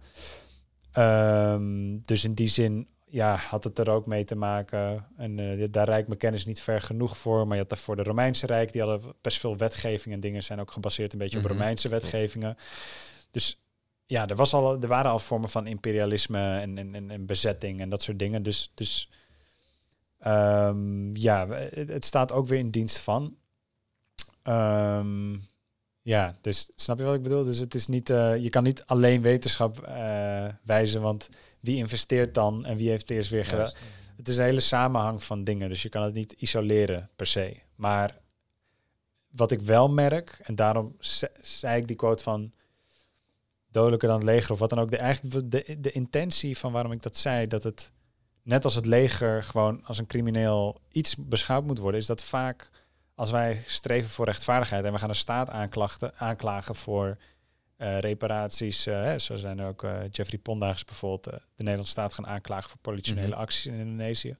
[0.94, 5.06] Um, dus in die zin ja, had het er ook mee te maken.
[5.16, 7.46] En uh, daar rijkt mijn kennis niet ver genoeg voor.
[7.46, 8.72] Maar je had daarvoor de Romeinse Rijk.
[8.72, 11.52] Die hadden best veel wetgeving en dingen zijn ook gebaseerd een beetje mm -hmm.
[11.52, 12.56] op Romeinse wetgevingen.
[13.30, 13.60] Dus
[14.08, 17.88] ja, er, was al, er waren al vormen van imperialisme en, en, en, bezetting en
[17.88, 18.42] dat soort dingen.
[18.42, 19.10] Dus, dus
[20.26, 23.36] um, ja, het, het, staat ook weer in dienst van.
[24.42, 25.46] Um,
[26.02, 27.44] ja, dus snap je wat ik bedoel?
[27.44, 31.28] Dus het is niet, uh, je kan niet alleen wetenschap uh, wijzen, want
[31.60, 33.72] wie investeert dan en wie heeft eerst weer gedaan?
[34.16, 37.56] het is een hele samenhang van dingen, dus je kan het niet isoleren per se.
[37.74, 38.18] Maar
[39.30, 42.52] wat ik wel merk, en daarom ze- zei ik die quote van
[43.70, 46.92] dodelijker dan het leger of wat dan ook, de, eigenlijk de, de intentie van waarom
[46.92, 47.92] ik dat zei, dat het
[48.42, 52.70] net als het leger gewoon als een crimineel iets beschouwd moet worden, is dat vaak
[53.14, 57.18] als wij streven voor rechtvaardigheid en we gaan de staat aanklachten, aanklagen voor
[57.76, 62.14] eh, reparaties, eh, hè, zo zijn er ook eh, Jeffrey Pondagers bijvoorbeeld, de Nederlandse staat
[62.14, 63.38] gaan aanklagen voor politionele Mhm.
[63.38, 64.36] acties in Indonesië,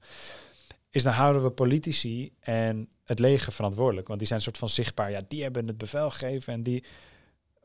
[0.89, 4.69] is dan houden we politici en het leger verantwoordelijk, want die zijn een soort van
[4.69, 6.83] zichtbaar, ja, die hebben het bevel gegeven en die,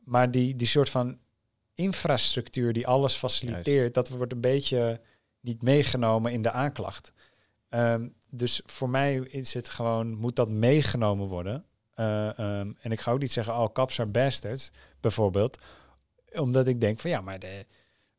[0.03, 1.17] maar die, die soort van
[1.75, 3.93] infrastructuur die alles faciliteert, Juist.
[3.93, 5.01] dat wordt een beetje
[5.39, 7.13] niet meegenomen in de aanklacht.
[7.69, 11.65] Ehm, dus voor mij is het gewoon, moet dat meegenomen worden.
[11.93, 15.57] Eh, ehm, en ik ga ook niet zeggen, oh, cops are bastards, bijvoorbeeld.
[16.33, 17.65] Omdat ik denk van, ja, maar de,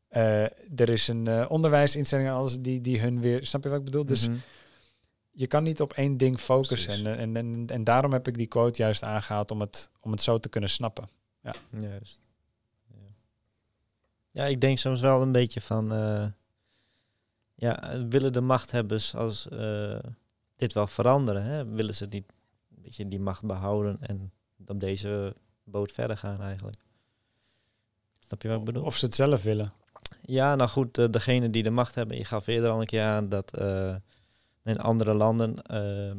[0.07, 0.43] eh,
[0.79, 3.45] er is een eh, onderwijsinstelling en alles die, die hun weer...
[3.45, 4.05] Snap je wat ik bedoel?
[4.05, 4.37] Dus Mhm.
[5.31, 7.05] je kan niet op één ding focussen.
[7.05, 10.21] En, en, en, en daarom heb ik die quote juist aangehaald om het, om het
[10.21, 11.09] zo te kunnen snappen.
[11.79, 12.21] Juist.
[14.37, 14.45] Ja.
[14.45, 15.93] ik denk soms wel een beetje van...
[15.93, 16.25] eh,
[17.55, 19.99] ja, willen de machthebbers als eh,
[20.55, 21.43] dit wel veranderen?
[21.43, 21.65] Hè?
[21.65, 22.25] Willen ze niet
[22.75, 24.31] een beetje die macht behouden en
[24.67, 26.77] op deze boot verder gaan eigenlijk?
[28.19, 28.83] Snap je wat ik bedoel?
[28.83, 29.73] Of ze het zelf willen.
[30.21, 33.03] Ja, nou goed, eh, degene die de macht hebben, je gaf eerder al een keer
[33.03, 33.57] aan dat
[34.63, 35.55] in andere landen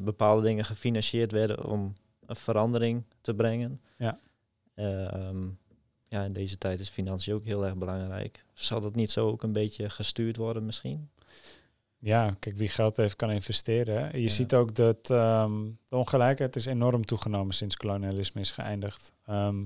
[0.04, 1.92] bepaalde dingen gefinancierd werden om
[2.26, 3.80] een verandering te brengen.
[3.96, 4.18] Ja.
[4.74, 5.48] Eh, ehm,
[6.08, 8.44] ja, in deze tijd is financiën ook heel erg belangrijk.
[8.52, 11.08] Zal dat niet zo ook een beetje gestuurd worden misschien?
[12.00, 14.02] Ja, kijk, wie geld heeft kan investeren.
[14.02, 14.08] hè.
[14.16, 14.28] Je Ja.
[14.28, 19.12] ziet ook dat ehm, de ongelijkheid is enorm toegenomen sinds kolonialisme is geëindigd.
[19.26, 19.56] Ehm,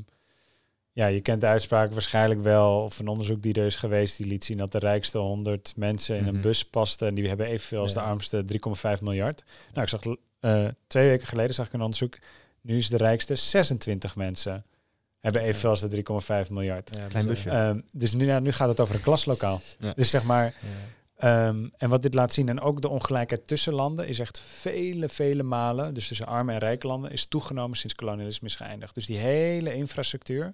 [0.93, 4.27] ja, je kent de uitspraak waarschijnlijk wel, of een onderzoek die er is geweest, die
[4.27, 6.43] liet zien dat de rijkste 100 mensen in een Mhm.
[6.43, 9.45] bus pasten en die hebben evenveel als de armste 3,5 miljard.
[9.73, 10.01] Nou, ik zag
[10.41, 12.19] eh, twee weken geleden zag ik een onderzoek,
[12.61, 14.65] nu is de rijkste 26 mensen
[15.23, 15.89] hebben evenveel als de
[16.45, 16.91] 3,5 miljard.
[16.97, 17.51] Ja, Klein busje.
[17.51, 19.61] eh, Ehm, dus nu, nu gaat het over een klaslokaal.
[19.79, 19.93] Ja.
[19.97, 20.91] Dus zeg maar, ja.
[21.47, 25.09] Ehm, en wat dit laat zien, en ook de ongelijkheid tussen landen, is echt vele,
[25.09, 28.95] vele malen, dus tussen arme en rijke landen, is toegenomen sinds kolonialisme is geëindigd.
[28.95, 30.53] Dus die hele infrastructuur,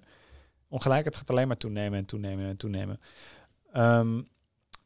[0.67, 2.99] ongelijkheid gaat alleen maar toenemen en toenemen en toenemen.
[3.73, 4.21] Ehm,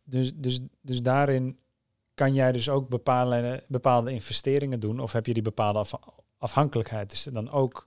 [0.03, 1.57] dus, dus, dus daarin
[2.13, 5.93] kan jij dus ook bepaalde, bepaalde investeringen doen, of heb je die bepaalde af-
[6.37, 7.09] afhankelijkheid.
[7.09, 7.85] Dus dan ook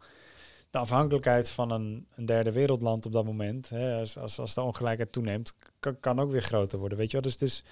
[0.77, 4.61] de afhankelijkheid van een, een derde wereldland op dat moment, hè, als, als, als de
[4.61, 5.55] ongelijkheid toeneemt,
[6.01, 6.98] kan, ook weer groter worden.
[6.98, 7.23] Weet je wel?
[7.23, 7.65] Dus, dus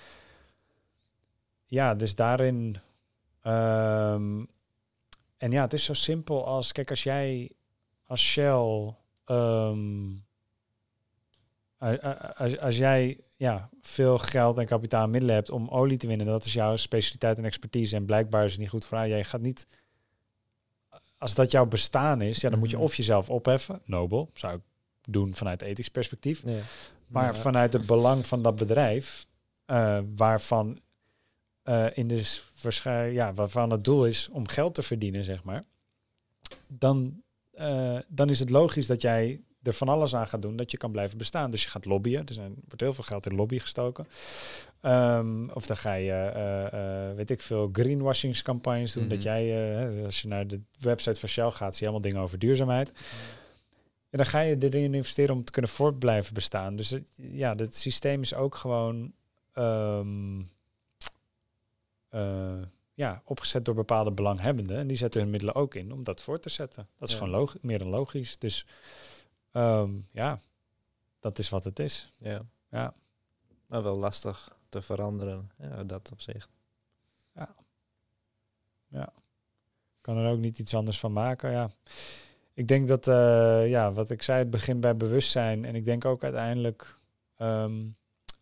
[1.67, 2.77] ja, dus daarin.
[3.43, 4.45] ehm,
[5.37, 7.51] en ja, het is zo simpel als, kijk, als jij
[8.07, 8.95] als Shell,
[9.25, 10.13] ehm,
[12.35, 16.53] als, als jij ja, veel geld en kapitaalmiddelen hebt om olie te winnen, dat is
[16.53, 17.97] jouw specialiteit en expertise.
[17.97, 19.09] En blijkbaar is het niet goed voor jou.
[19.09, 19.67] Jij gaat niet.
[21.25, 22.85] Als dat jouw bestaan is, ja, dan moet je Mhm.
[22.85, 24.61] of jezelf opheffen, nobel, zou ik
[25.05, 26.43] doen vanuit ethisch perspectief.
[26.47, 26.59] Ja.
[27.07, 27.35] Maar Ja.
[27.35, 29.27] vanuit het belang van dat bedrijf,
[29.67, 30.79] eh, waarvan
[31.63, 32.23] eh, in de
[33.13, 35.65] ja, waarvan het doel is om geld te verdienen, zeg maar,
[36.69, 40.71] dan, eh, dan is het logisch dat jij er van alles aan gaat doen dat
[40.71, 41.51] je kan blijven bestaan.
[41.51, 42.27] Dus je gaat lobbyen.
[42.27, 44.07] Er zijn, wordt heel veel geld in lobby gestoken.
[44.81, 46.67] Ehm, of dan ga je, eh,
[47.11, 49.05] eh, weet ik veel, greenwashingscampagnes doen.
[49.05, 49.13] Mhm.
[49.15, 52.23] Dat jij, eh, als je naar de website van Shell gaat, zie je allemaal dingen
[52.25, 52.89] over duurzaamheid.
[54.11, 56.77] En dan ga je erin investeren om te kunnen voort blijven bestaan.
[56.77, 59.13] Dus het, ja, het systeem is ook gewoon
[59.53, 60.41] ehm,
[62.09, 62.63] eh,
[62.95, 64.77] ja, opgezet door bepaalde belanghebbenden.
[64.79, 66.87] En die zetten hun middelen ook in om dat voor te zetten.
[66.99, 67.21] Dat is Ja.
[67.21, 68.39] gewoon logi- meer dan logisch.
[68.39, 68.67] Dus
[69.55, 70.41] ehm, ja,
[71.21, 72.13] dat is wat het is.
[72.19, 72.41] Ja.
[72.71, 72.95] Ja.
[73.67, 76.49] Maar wel lastig te veranderen, ja, dat op zich.
[80.01, 81.51] kan er ook niet iets anders van maken.
[81.51, 81.71] Ja.
[82.55, 85.65] Ik denk dat, eh, ja, wat ik zei, het begint bij bewustzijn.
[85.65, 86.99] En ik denk ook uiteindelijk
[87.37, 87.87] ehm,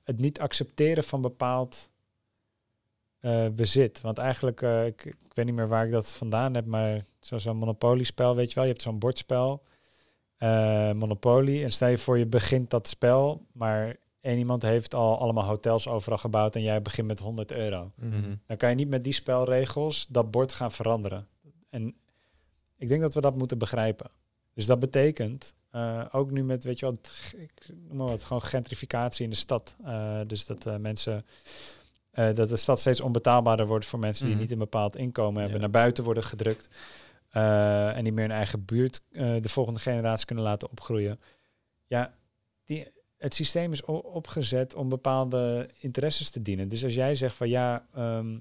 [0.04, 1.90] het niet accepteren van bepaald
[3.20, 4.00] eh, bezit.
[4.00, 7.38] Want eigenlijk, eh, ik, ik weet niet meer waar ik dat vandaan heb, maar zo-
[7.38, 8.64] zo'n monopoliespel, weet je wel.
[8.64, 9.62] Je hebt zo'n bordspel,
[10.42, 11.62] eh Monopoly.
[11.62, 15.88] En stel je voor, je begint dat spel, maar één iemand heeft al allemaal hotels
[15.88, 17.90] overal gebouwd en jij begint met 100 euro.
[17.94, 18.34] Mhm.
[18.46, 21.26] Dan kan je niet met die spelregels dat bord gaan veranderen.
[21.70, 21.94] En
[22.76, 24.10] ik denk dat we dat moeten begrijpen.
[24.54, 28.42] Dus dat betekent eh, ook nu met, weet je wat, ik noem maar wat, gewoon
[28.42, 29.76] gentrificatie in de stad.
[29.84, 31.26] Eh, dus dat eh, mensen,
[32.10, 34.42] eh, dat de stad steeds onbetaalbaarder wordt voor mensen die Mhm.
[34.42, 35.64] niet een bepaald inkomen hebben, Ja.
[35.64, 36.68] naar buiten worden gedrukt.
[37.32, 41.20] Eh, en niet meer in eigen buurt eh, de volgende generatie kunnen laten opgroeien.
[41.86, 42.14] Ja,
[42.64, 42.86] die,
[43.16, 46.68] het systeem is opgezet om bepaalde interesses te dienen.
[46.68, 48.38] Dus als jij zegt van ja, ehm,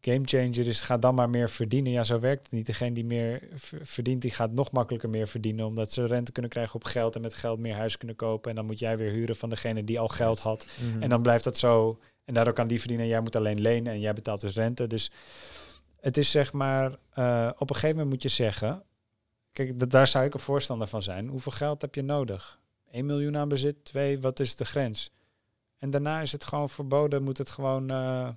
[0.00, 1.92] game changer is, ga dan maar meer verdienen.
[1.92, 2.66] Ja, zo werkt het niet.
[2.66, 3.48] Degene die meer
[3.82, 7.20] verdient, die gaat nog makkelijker meer verdienen, omdat ze rente kunnen krijgen op geld en
[7.20, 8.50] met geld meer huis kunnen kopen.
[8.50, 10.66] En dan moet jij weer huren van degene die al geld had.
[10.90, 11.02] Mhm.
[11.02, 11.98] En dan blijft dat zo.
[12.24, 13.06] En daardoor kan die verdienen.
[13.06, 14.86] En jij moet alleen lenen en jij betaalt dus rente.
[14.86, 15.10] Dus
[16.04, 18.82] het is zeg maar, eh, op een gegeven moment moet je zeggen,
[19.52, 21.28] kijk, da- daar zou ik een voorstander van zijn.
[21.28, 22.60] Hoeveel geld heb je nodig?
[22.90, 25.10] 1 miljoen aan bezit, 2, wat is de grens?
[25.78, 27.90] En daarna is het gewoon verboden, moet het gewoon...
[27.90, 28.28] eh,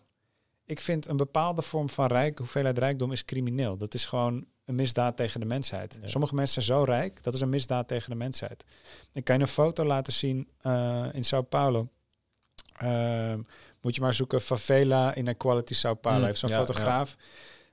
[0.65, 3.77] ik vind een bepaalde vorm van rijk, hoeveelheid rijkdom is crimineel.
[3.77, 5.97] Dat is gewoon een misdaad tegen de mensheid.
[6.01, 6.07] Ja.
[6.07, 8.65] Sommige mensen zijn zo rijk, dat is een misdaad tegen de mensheid.
[9.13, 11.87] Ik kan je een foto laten zien eh, in Sao Paulo.
[13.81, 16.19] Moet je maar zoeken, favela inequality Sao Paulo.
[16.19, 17.15] Mm, heeft zo'n ja, fotograaf,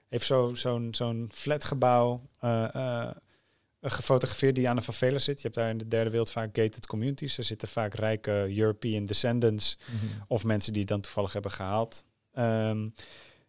[0.08, 3.10] heeft zo, zo'n zo'n flatgebouw eh, eh,
[3.81, 5.36] gefotografeerd die aan de favela zit.
[5.36, 7.39] Je hebt daar in de derde wereld vaak gated communities.
[7.39, 10.05] Er zitten vaak rijke European descendants Mhm.
[10.28, 12.05] of mensen die het dan toevallig hebben gehaald.
[12.33, 12.89] Ehm,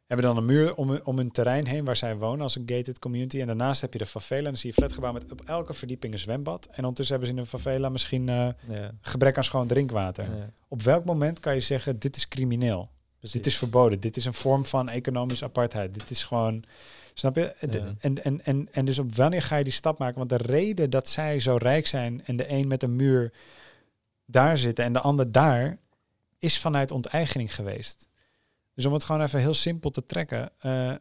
[0.08, 2.64] hebben dan een muur om, hun- om hun terrein heen waar zij wonen als een
[2.66, 3.40] gated community.
[3.42, 6.14] En daarnaast heb je de favela en dan zie je flatgebouw met op elke verdieping
[6.14, 6.66] een zwembad.
[6.66, 8.35] En ondertussen hebben ze in de favela misschien eh,
[8.74, 10.38] Ja, gebrek aan schoon drinkwater.
[10.38, 12.90] ja, Op welk moment kan je zeggen, dit is crimineel?
[13.26, 13.42] Precies.
[13.42, 14.00] Dit is verboden.
[14.00, 15.94] Dit is een vorm van economische apartheid.
[15.94, 16.64] Dit is gewoon.
[17.14, 17.56] Snap je?
[17.72, 17.94] Ja.
[18.00, 20.18] En, en, en, en dus op wanneer ga je die stap maken?
[20.18, 23.34] Want de reden dat zij zo rijk zijn en de een met een muur
[24.26, 25.78] daar zitten en de ander daar,
[26.40, 28.08] is vanuit onteigening geweest.
[28.74, 30.52] Dus om het gewoon even heel simpel te trekken.
[30.60, 30.94] eh,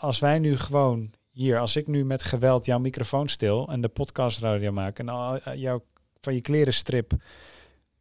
[0.00, 3.88] als wij nu gewoon hier, als ik nu met geweld jouw microfoon stil en de
[3.88, 5.80] podcastradio maak en al, eh, jou
[6.20, 7.12] van je kleren strip.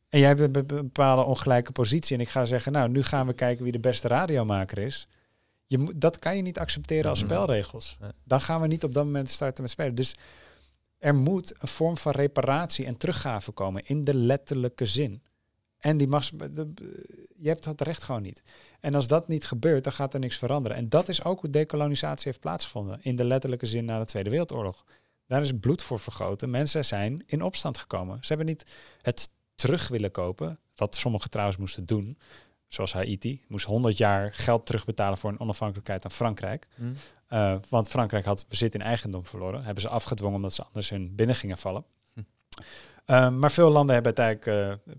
[0.09, 2.15] En jij hebt een be- be- bepaalde ongelijke positie.
[2.15, 5.07] En ik ga zeggen, nou, nu gaan we kijken wie de beste radiomaker is.
[5.65, 7.97] Je dat kan je niet accepteren als spelregels.
[8.23, 9.95] Dan gaan we niet op dat moment starten met spelen.
[9.95, 10.15] Dus
[10.97, 15.21] er moet een vorm van reparatie en teruggave komen in de letterlijke zin.
[15.77, 16.73] En die mag, de,
[17.35, 18.43] je hebt dat recht gewoon niet.
[18.79, 20.77] En als dat niet gebeurt, dan gaat er niks veranderen.
[20.77, 22.99] En dat is ook hoe decolonisatie heeft plaatsgevonden.
[23.01, 24.83] In de letterlijke zin na de Tweede Wereldoorlog.
[25.27, 26.49] Daar is bloed voor vergoten.
[26.49, 28.17] Mensen zijn in opstand gekomen.
[28.21, 28.65] Ze hebben niet
[29.01, 30.59] het terug willen kopen.
[30.75, 32.17] Wat sommigen trouwens moesten doen.
[32.67, 33.43] Zoals Haiti.
[33.47, 36.67] Moest 100 jaar geld terugbetalen voor een onafhankelijkheid aan Frankrijk.
[36.75, 36.91] Mhm.
[37.29, 39.63] Uh, want Frankrijk had bezit in eigendom verloren.
[39.63, 41.83] Hebben ze afgedwongen omdat ze anders hun binnen gingen vallen.
[42.13, 42.19] Hm.
[43.05, 44.79] Uh, maar veel landen hebben uiteindelijk...
[44.87, 44.95] Uh,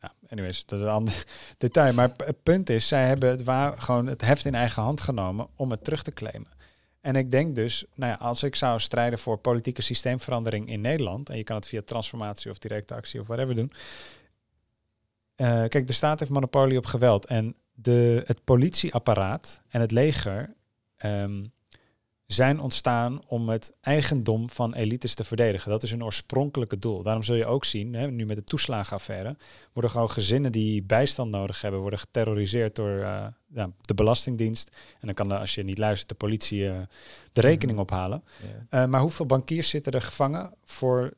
[0.00, 1.24] nou, anyways, dat is een ander
[1.58, 1.94] detail.
[1.94, 5.48] Maar het punt is, zij hebben het waar, gewoon het heft in eigen hand genomen
[5.56, 6.50] om het terug te claimen.
[7.06, 11.30] En ik denk dus, nou ja, als ik zou strijden voor politieke systeemverandering in Nederland,
[11.30, 13.72] en je kan het via transformatie of directe actie of whatever doen.
[15.36, 17.26] Uh, kijk, de staat heeft monopolie op geweld.
[17.26, 20.54] En de, het politieapparaat en het leger
[21.04, 21.52] um,
[22.26, 25.70] zijn ontstaan om het eigendom van elites te verdedigen.
[25.70, 27.02] Dat is hun oorspronkelijke doel.
[27.02, 29.36] Daarom zul je ook zien, hè, nu met de toeslagenaffaire,
[29.72, 34.76] worden gewoon gezinnen die bijstand nodig hebben, worden geterroriseerd door uh, ja, de Belastingdienst.
[35.00, 36.78] En dan kan, de, als je niet luistert, de politie uh,
[37.32, 38.24] de rekening ophalen.
[38.70, 41.14] Uh, maar hoeveel bankiers zitten er gevangen voor,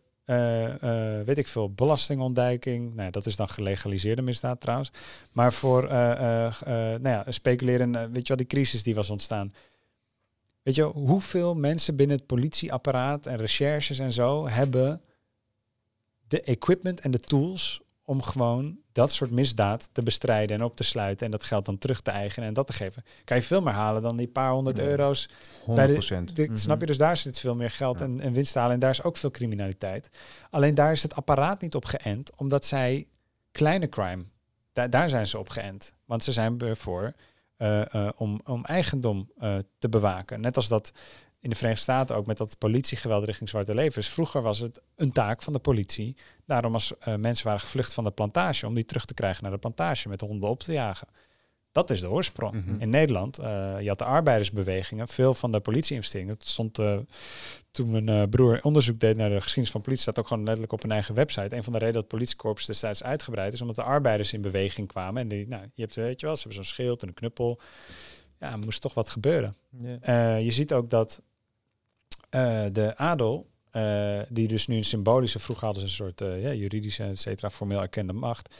[1.24, 2.94] weet ik veel, belastingontduiking?
[2.94, 4.90] Nou, dat is dan gelegaliseerde misdaad trouwens.
[5.32, 9.54] Maar voor, nou ja, speculeren, weet je wel, die crisis die was ontstaan.
[10.62, 15.02] Weet je, hoeveel mensen binnen het politieapparaat en recherches en zo hebben
[16.28, 20.82] de equipment en de tools om gewoon dat soort misdaad te bestrijden en op te
[20.84, 23.02] sluiten en dat geld dan terug te eigenen en dat te geven.
[23.24, 25.28] Kan je veel meer halen dan die paar honderd Ja, euro's.
[25.28, 25.74] 100%.
[25.74, 26.56] Bij de, de, Mhm.
[26.56, 26.86] Snap je?
[26.86, 28.04] Dus daar zit veel meer geld Ja.
[28.04, 30.08] en, en winst te halen en daar is ook veel criminaliteit.
[30.50, 33.06] Alleen daar is het apparaat niet op geënt, omdat zij
[33.52, 34.24] kleine crime,
[34.72, 35.94] daar, daar zijn ze op geënt.
[36.04, 37.12] Want ze zijn ervoor
[38.16, 40.40] om, om eigendom uh, te bewaken.
[40.40, 40.92] Net als dat
[41.40, 44.08] in de Verenigde Staten ook met dat politiegeweld richting zwarte levens.
[44.08, 46.16] Vroeger was het een taak van de politie.
[46.46, 49.58] Daarom als mensen waren gevlucht van de plantage, om die terug te krijgen naar de
[49.58, 51.08] plantage met de honden op te jagen.
[51.78, 52.54] Dat is de oorsprong.
[52.54, 52.80] Mhm.
[52.80, 53.46] In Nederland, uh,
[53.80, 56.34] je had de arbeidersbewegingen, veel van de politieinvesteringen.
[56.34, 56.98] Het stond uh,
[57.70, 60.72] toen mijn uh, broer onderzoek deed naar de geschiedenis van politie, staat ook gewoon letterlijk
[60.72, 61.56] op een eigen website.
[61.56, 64.88] Een van de redenen dat het politiekorps destijds uitgebreid is, omdat de arbeiders in beweging
[64.88, 65.22] kwamen.
[65.22, 67.60] En die, nou, je hebt, weet je wel, ze hebben zo'n schild en een knuppel.
[68.40, 69.54] Ja, er moest toch wat gebeuren.
[69.76, 70.42] Yeah.
[70.42, 71.22] je ziet ook dat
[72.72, 76.52] de adel, uh, die dus nu een symbolische, vroeger hadden ze een soort uh, ja,
[76.52, 78.54] juridische, et cetera, formeel erkende macht.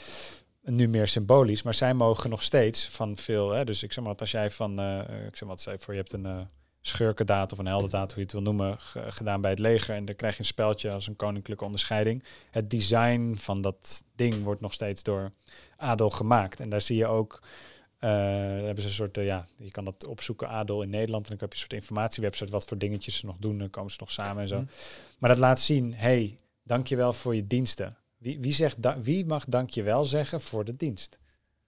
[0.70, 3.50] Nu meer symbolisch, maar zij mogen nog steeds van veel.
[3.50, 6.00] Hè, dus ik zeg maar, als jij van, uh, ik zeg maar, wat voor je
[6.00, 6.40] hebt een uh,
[6.80, 8.76] schurkendaad of een heldendaad, hoe je het wil noemen,
[9.08, 9.94] gedaan bij het leger.
[9.94, 12.24] En dan krijg je een speldje als een koninklijke onderscheiding.
[12.50, 15.32] Het design van dat ding wordt nog steeds door
[15.76, 16.60] adel gemaakt.
[16.60, 17.42] En daar zie je ook.
[18.00, 21.24] Uh, hebben ze een soort, uh, ja, je kan dat opzoeken, Adel in Nederland.
[21.24, 23.58] En dan heb je een soort informatiewebsite, wat voor dingetjes ze nog doen.
[23.58, 24.58] Dan komen ze nog samen en zo.
[24.58, 24.68] Mm.
[25.18, 27.96] Maar dat laat zien, hey, dankjewel voor je diensten.
[28.18, 31.18] Wie, wie, zegt da wie mag dankjewel zeggen voor de dienst?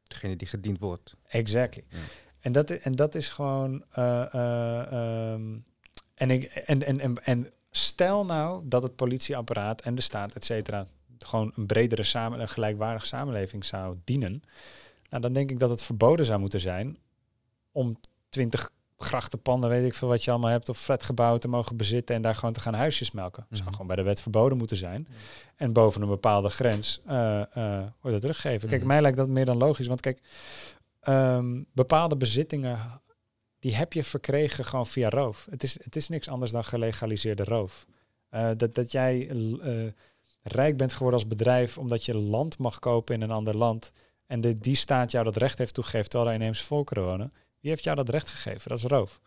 [0.02, 1.16] Degene die gediend wordt.
[1.28, 1.82] Exactly.
[1.88, 1.98] Ja.
[2.40, 3.84] En dat, en dat is gewoon.
[3.90, 4.92] eh, eh,
[5.32, 5.58] ehm,
[6.14, 10.44] en, ik, en, en, en, en stel nou dat het politieapparaat en de staat, et
[10.44, 10.86] cetera,
[11.18, 14.42] gewoon een bredere samen, een gelijkwaardige samenleving zou dienen.
[15.10, 16.98] Nou, dan denk ik dat het verboden zou moeten zijn
[17.72, 18.72] om 20
[19.02, 22.34] grachtenpanden, weet ik veel wat je allemaal hebt, of flatgebouwen te mogen bezitten en daar
[22.34, 23.40] gewoon te gaan huisjes melken.
[23.48, 23.70] Dat zou Mhm.
[23.70, 25.08] gewoon bij de wet verboden moeten zijn.
[25.56, 28.68] En boven een bepaalde grens eh eh wordt het teruggegeven.
[28.68, 28.90] Kijk, Mhm.
[28.90, 29.86] mij lijkt dat meer dan logisch.
[29.86, 30.20] Want kijk,
[31.00, 33.00] ehm, bepaalde bezittingen,
[33.58, 35.46] die heb je verkregen gewoon via roof.
[35.50, 37.86] Het is, het is niks anders dan gelegaliseerde roof.
[38.28, 39.30] Eh, dat, dat jij
[40.42, 43.92] rijk bent geworden als bedrijf omdat je land mag kopen in een ander land.
[44.26, 47.32] En de, die staat jou dat recht heeft toegegeven terwijl er inheemse volkeren wonen.
[47.60, 48.68] Wie heeft jou dat recht gegeven?
[48.68, 49.20] Dat is roof.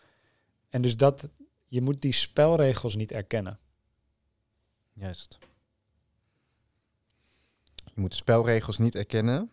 [0.70, 1.30] En dus dat,
[1.68, 3.60] je moet die spelregels niet erkennen.
[4.94, 5.38] Juist.
[7.76, 9.50] Je moet de spelregels niet erkennen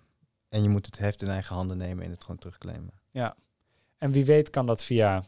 [0.49, 2.92] en je moet het heft in eigen handen nemen en het gewoon terugclaimen.
[3.10, 3.36] Ja.
[3.99, 5.25] En wie weet kan dat via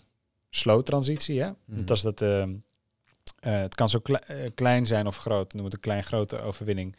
[0.50, 1.42] slow transitie.
[1.42, 1.50] Hè?
[1.64, 2.54] Want als dat, ehm,
[3.38, 6.96] eh, het kan zo kle- eh, klein zijn of groot, noem het een klein-grote overwinning.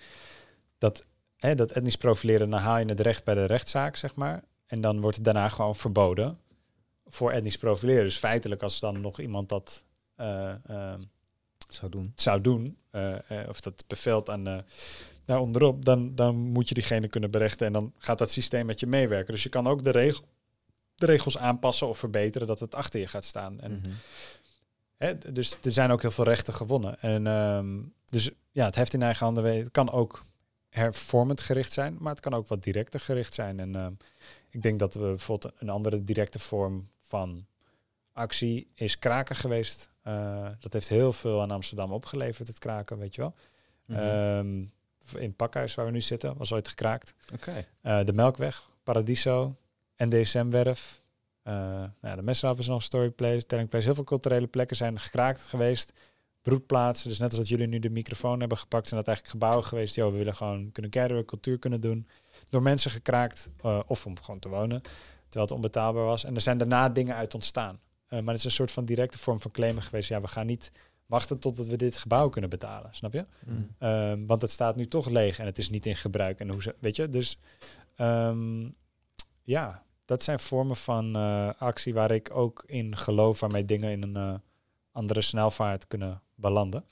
[0.77, 1.05] Dat,
[1.37, 4.43] hè, dat etnisch profileren, dan haal je het recht bij de rechtszaak, zeg maar.
[4.65, 6.39] En dan wordt het daarna gewoon verboden
[7.07, 8.03] voor etnisch profileren.
[8.03, 11.01] Dus feitelijk, als dan nog iemand dat eh, ehm,
[11.67, 12.11] Zou doen.
[12.15, 14.63] zou doen, eh, eh, of dat beveelt aan
[15.25, 18.79] daar onderop, dan, dan moet je diegene kunnen berechten en dan gaat dat systeem met
[18.79, 19.33] je meewerken.
[19.33, 20.23] Dus je kan ook de, regel,
[20.95, 23.59] de regels aanpassen of verbeteren dat het achter je gaat staan.
[23.61, 23.89] En, Mhm.
[24.97, 26.99] hè, dus er zijn ook heel veel rechten gewonnen.
[26.99, 29.57] En ehm, dus ja, het heft in eigen handen.
[29.57, 30.23] Het kan ook
[30.69, 33.59] hervormend gericht zijn, maar het kan ook wat directer gericht zijn.
[33.59, 33.91] En ehm,
[34.53, 37.45] ik denk dat we bijvoorbeeld een andere directe vorm van
[38.11, 39.89] actie is kraken geweest.
[40.01, 43.33] Eh, dat heeft heel veel aan Amsterdam opgeleverd, het kraken, weet je wel.
[43.87, 44.47] Ehm,
[45.15, 47.13] in het pakhuis waar we nu zitten, was ooit gekraakt.
[47.81, 49.55] Eh, de Melkweg, Paradiso,
[49.97, 51.01] NDSM-werf.
[51.43, 53.85] eh nou ja, de Messenhap is nog een storyplace, Telling Place.
[53.85, 55.93] Heel veel culturele plekken zijn gekraakt geweest.
[56.41, 59.67] Broedplaatsen, dus net als dat jullie nu de microfoon hebben gepakt, zijn dat eigenlijk gebouwen
[59.67, 59.95] geweest.
[59.95, 62.07] Yo, we willen gewoon kunnen caren, cultuur kunnen doen.
[62.53, 64.81] Door mensen gekraakt, eh, of om gewoon te wonen,
[65.23, 66.23] terwijl het onbetaalbaar was.
[66.23, 67.79] En er zijn daarna dingen uit ontstaan.
[68.07, 70.09] Eh, maar het is een soort van directe vorm van claimen geweest.
[70.09, 70.71] Ja, we gaan niet
[71.05, 73.25] wachten totdat we dit gebouw kunnen betalen, snap je?
[73.45, 73.57] Mhm.
[73.77, 76.39] Ehm, want het staat nu toch leeg en het is niet in gebruik.
[76.39, 77.39] En hoe ze, weet je, dus
[77.95, 78.69] ehm,
[79.43, 84.03] ja, dat zijn vormen van eh, actie waar ik ook in geloof, waarmee dingen in
[84.03, 84.41] een
[84.91, 86.85] andere snelvaart kunnen belanden.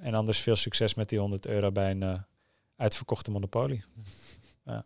[0.00, 2.24] En anders veel succes met die 100 euro bij een
[2.76, 3.84] uitverkochte monopolie.
[4.64, 4.84] Ja,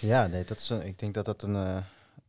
[0.00, 1.84] Ja, nee, dat is een, ik denk dat dat een, eh,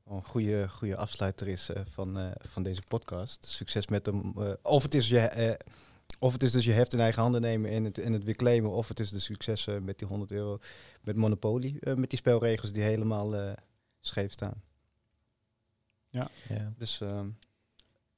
[0.07, 3.45] een goede, goede afsluiter is eh, van, eh, van deze podcast.
[3.45, 4.33] Succes met hem.
[4.37, 5.55] eh, of, het is je, eh,
[6.19, 8.35] of het is dus je heft in eigen handen nemen en het, en het weer
[8.35, 8.71] claimen.
[8.71, 10.57] Of het is de succes met die 100 euro
[11.01, 11.77] met Monopoly.
[11.79, 13.51] eh, met die spelregels die helemaal eh,
[14.01, 14.63] scheef staan.
[16.47, 16.73] ja.
[16.77, 17.29] Dus ehm,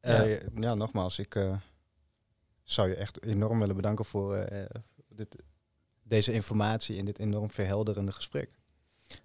[0.02, 0.26] Ja.
[0.26, 1.58] eh, ja, nogmaals, ik eh,
[2.64, 4.66] zou je echt enorm willen bedanken voor eh,
[5.10, 5.36] dit,
[6.12, 8.50] deze informatie en dit enorm verhelderende gesprek.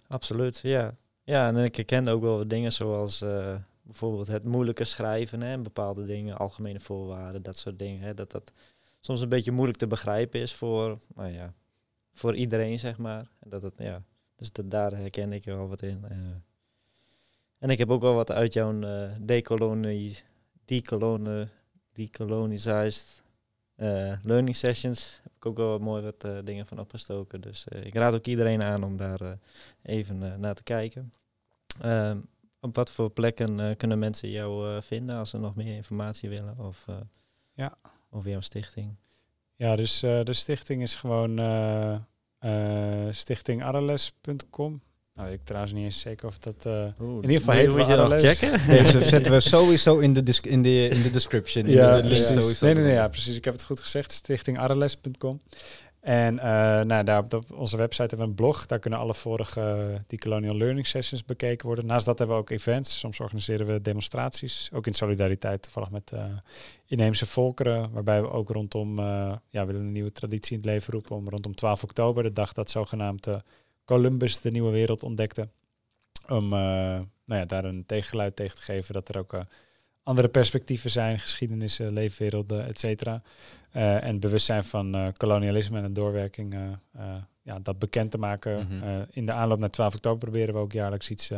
[0.07, 0.95] Absoluut, ja.
[1.23, 5.63] Ja, en ik herkende ook wel dingen zoals eh, bijvoorbeeld het moeilijke schrijven hè, en
[5.63, 8.01] bepaalde dingen, algemene voorwaarden, dat soort dingen.
[8.01, 8.51] Hè, dat dat
[8.99, 11.53] soms een beetje moeilijk te begrijpen is voor, nou ja,
[12.13, 13.27] voor iedereen, zeg maar.
[13.39, 14.03] Dat het, ja,
[14.35, 16.03] dus dat, daar herken ik wel wat in.
[16.09, 16.17] eh.
[17.59, 20.15] en ik heb ook wel wat uit jouw eh decoloni,
[20.65, 21.47] decoloni,
[21.93, 23.26] decolonized eh,
[24.21, 27.41] learning sessions heb ik ook wel wat mooi wat eh, dingen van opgestoken.
[27.41, 29.31] Dus eh, ik raad ook iedereen aan om daar eh,
[29.83, 31.13] even eh, naar te kijken.
[31.81, 32.19] Ehm,
[32.59, 36.29] op wat voor plekken eh, kunnen mensen jou eh, vinden als ze nog meer informatie
[36.29, 36.59] willen?
[36.59, 36.95] Of, eh,
[37.53, 37.77] Ja.
[38.09, 38.97] over jouw stichting?
[39.55, 41.95] Ja, dus eh, de stichting is gewoon eh
[42.39, 44.81] eh stichtingarreles.com.
[45.17, 46.65] Nou, ik trouwens niet eens zeker of dat...
[46.65, 48.21] eh, in ieder geval heet moet we je Arles.
[48.21, 48.67] checken.
[48.77, 51.65] Deze zetten we sowieso in de, in de, in de description.
[51.65, 53.35] In ja, de, de link sowieso Nee, nee, nee, ja, precies.
[53.35, 54.11] Ik heb het goed gezegd.
[54.11, 55.39] Stichtingarreles.com.
[55.99, 56.45] En eh,
[56.81, 58.65] nou, daar op, de- op onze website hebben we een blog.
[58.65, 61.85] Daar kunnen alle vorige eh, die Colonial Learning Sessions bekeken worden.
[61.85, 62.99] Naast dat hebben we ook events.
[62.99, 64.69] Soms organiseren we demonstraties.
[64.73, 66.23] Ook in solidariteit toevallig met eh,
[66.85, 67.91] inheemse volkeren.
[67.91, 68.99] Waarbij we ook rondom,
[69.49, 71.15] ja, willen een nieuwe traditie in het leven roepen.
[71.15, 73.35] Om rondom 12 oktober, de dag dat zogenaamd eh,
[73.87, 75.47] Columbus de nieuwe wereld ontdekte.
[76.27, 76.59] Om eh,
[77.25, 78.93] nou ja, daar een tegengeluid tegen te geven.
[78.93, 79.41] Dat er ook eh,
[80.03, 83.21] andere perspectieven zijn, geschiedenissen, leefwerelden, et cetera.
[83.71, 86.55] Eh, en bewustzijn van kolonialisme en een doorwerking,
[87.41, 88.67] ja, dat bekend te maken.
[88.67, 89.03] Mhm.
[89.11, 91.31] In de aanloop naar 12 oktober proberen we ook jaarlijks iets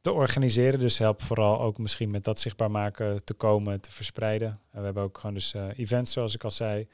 [0.00, 0.78] te organiseren.
[0.78, 4.48] Dus help vooral ook misschien met dat zichtbaar maken te komen, te verspreiden.
[4.48, 6.88] En we hebben ook gewoon dus events, zoals ik al zei.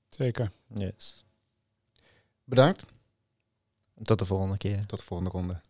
[0.10, 0.52] Zeker.
[0.74, 1.26] Yes.
[2.44, 2.86] Bedankt.
[4.02, 4.86] Tot de volgende keer.
[4.86, 5.62] Tot de volgende ronde.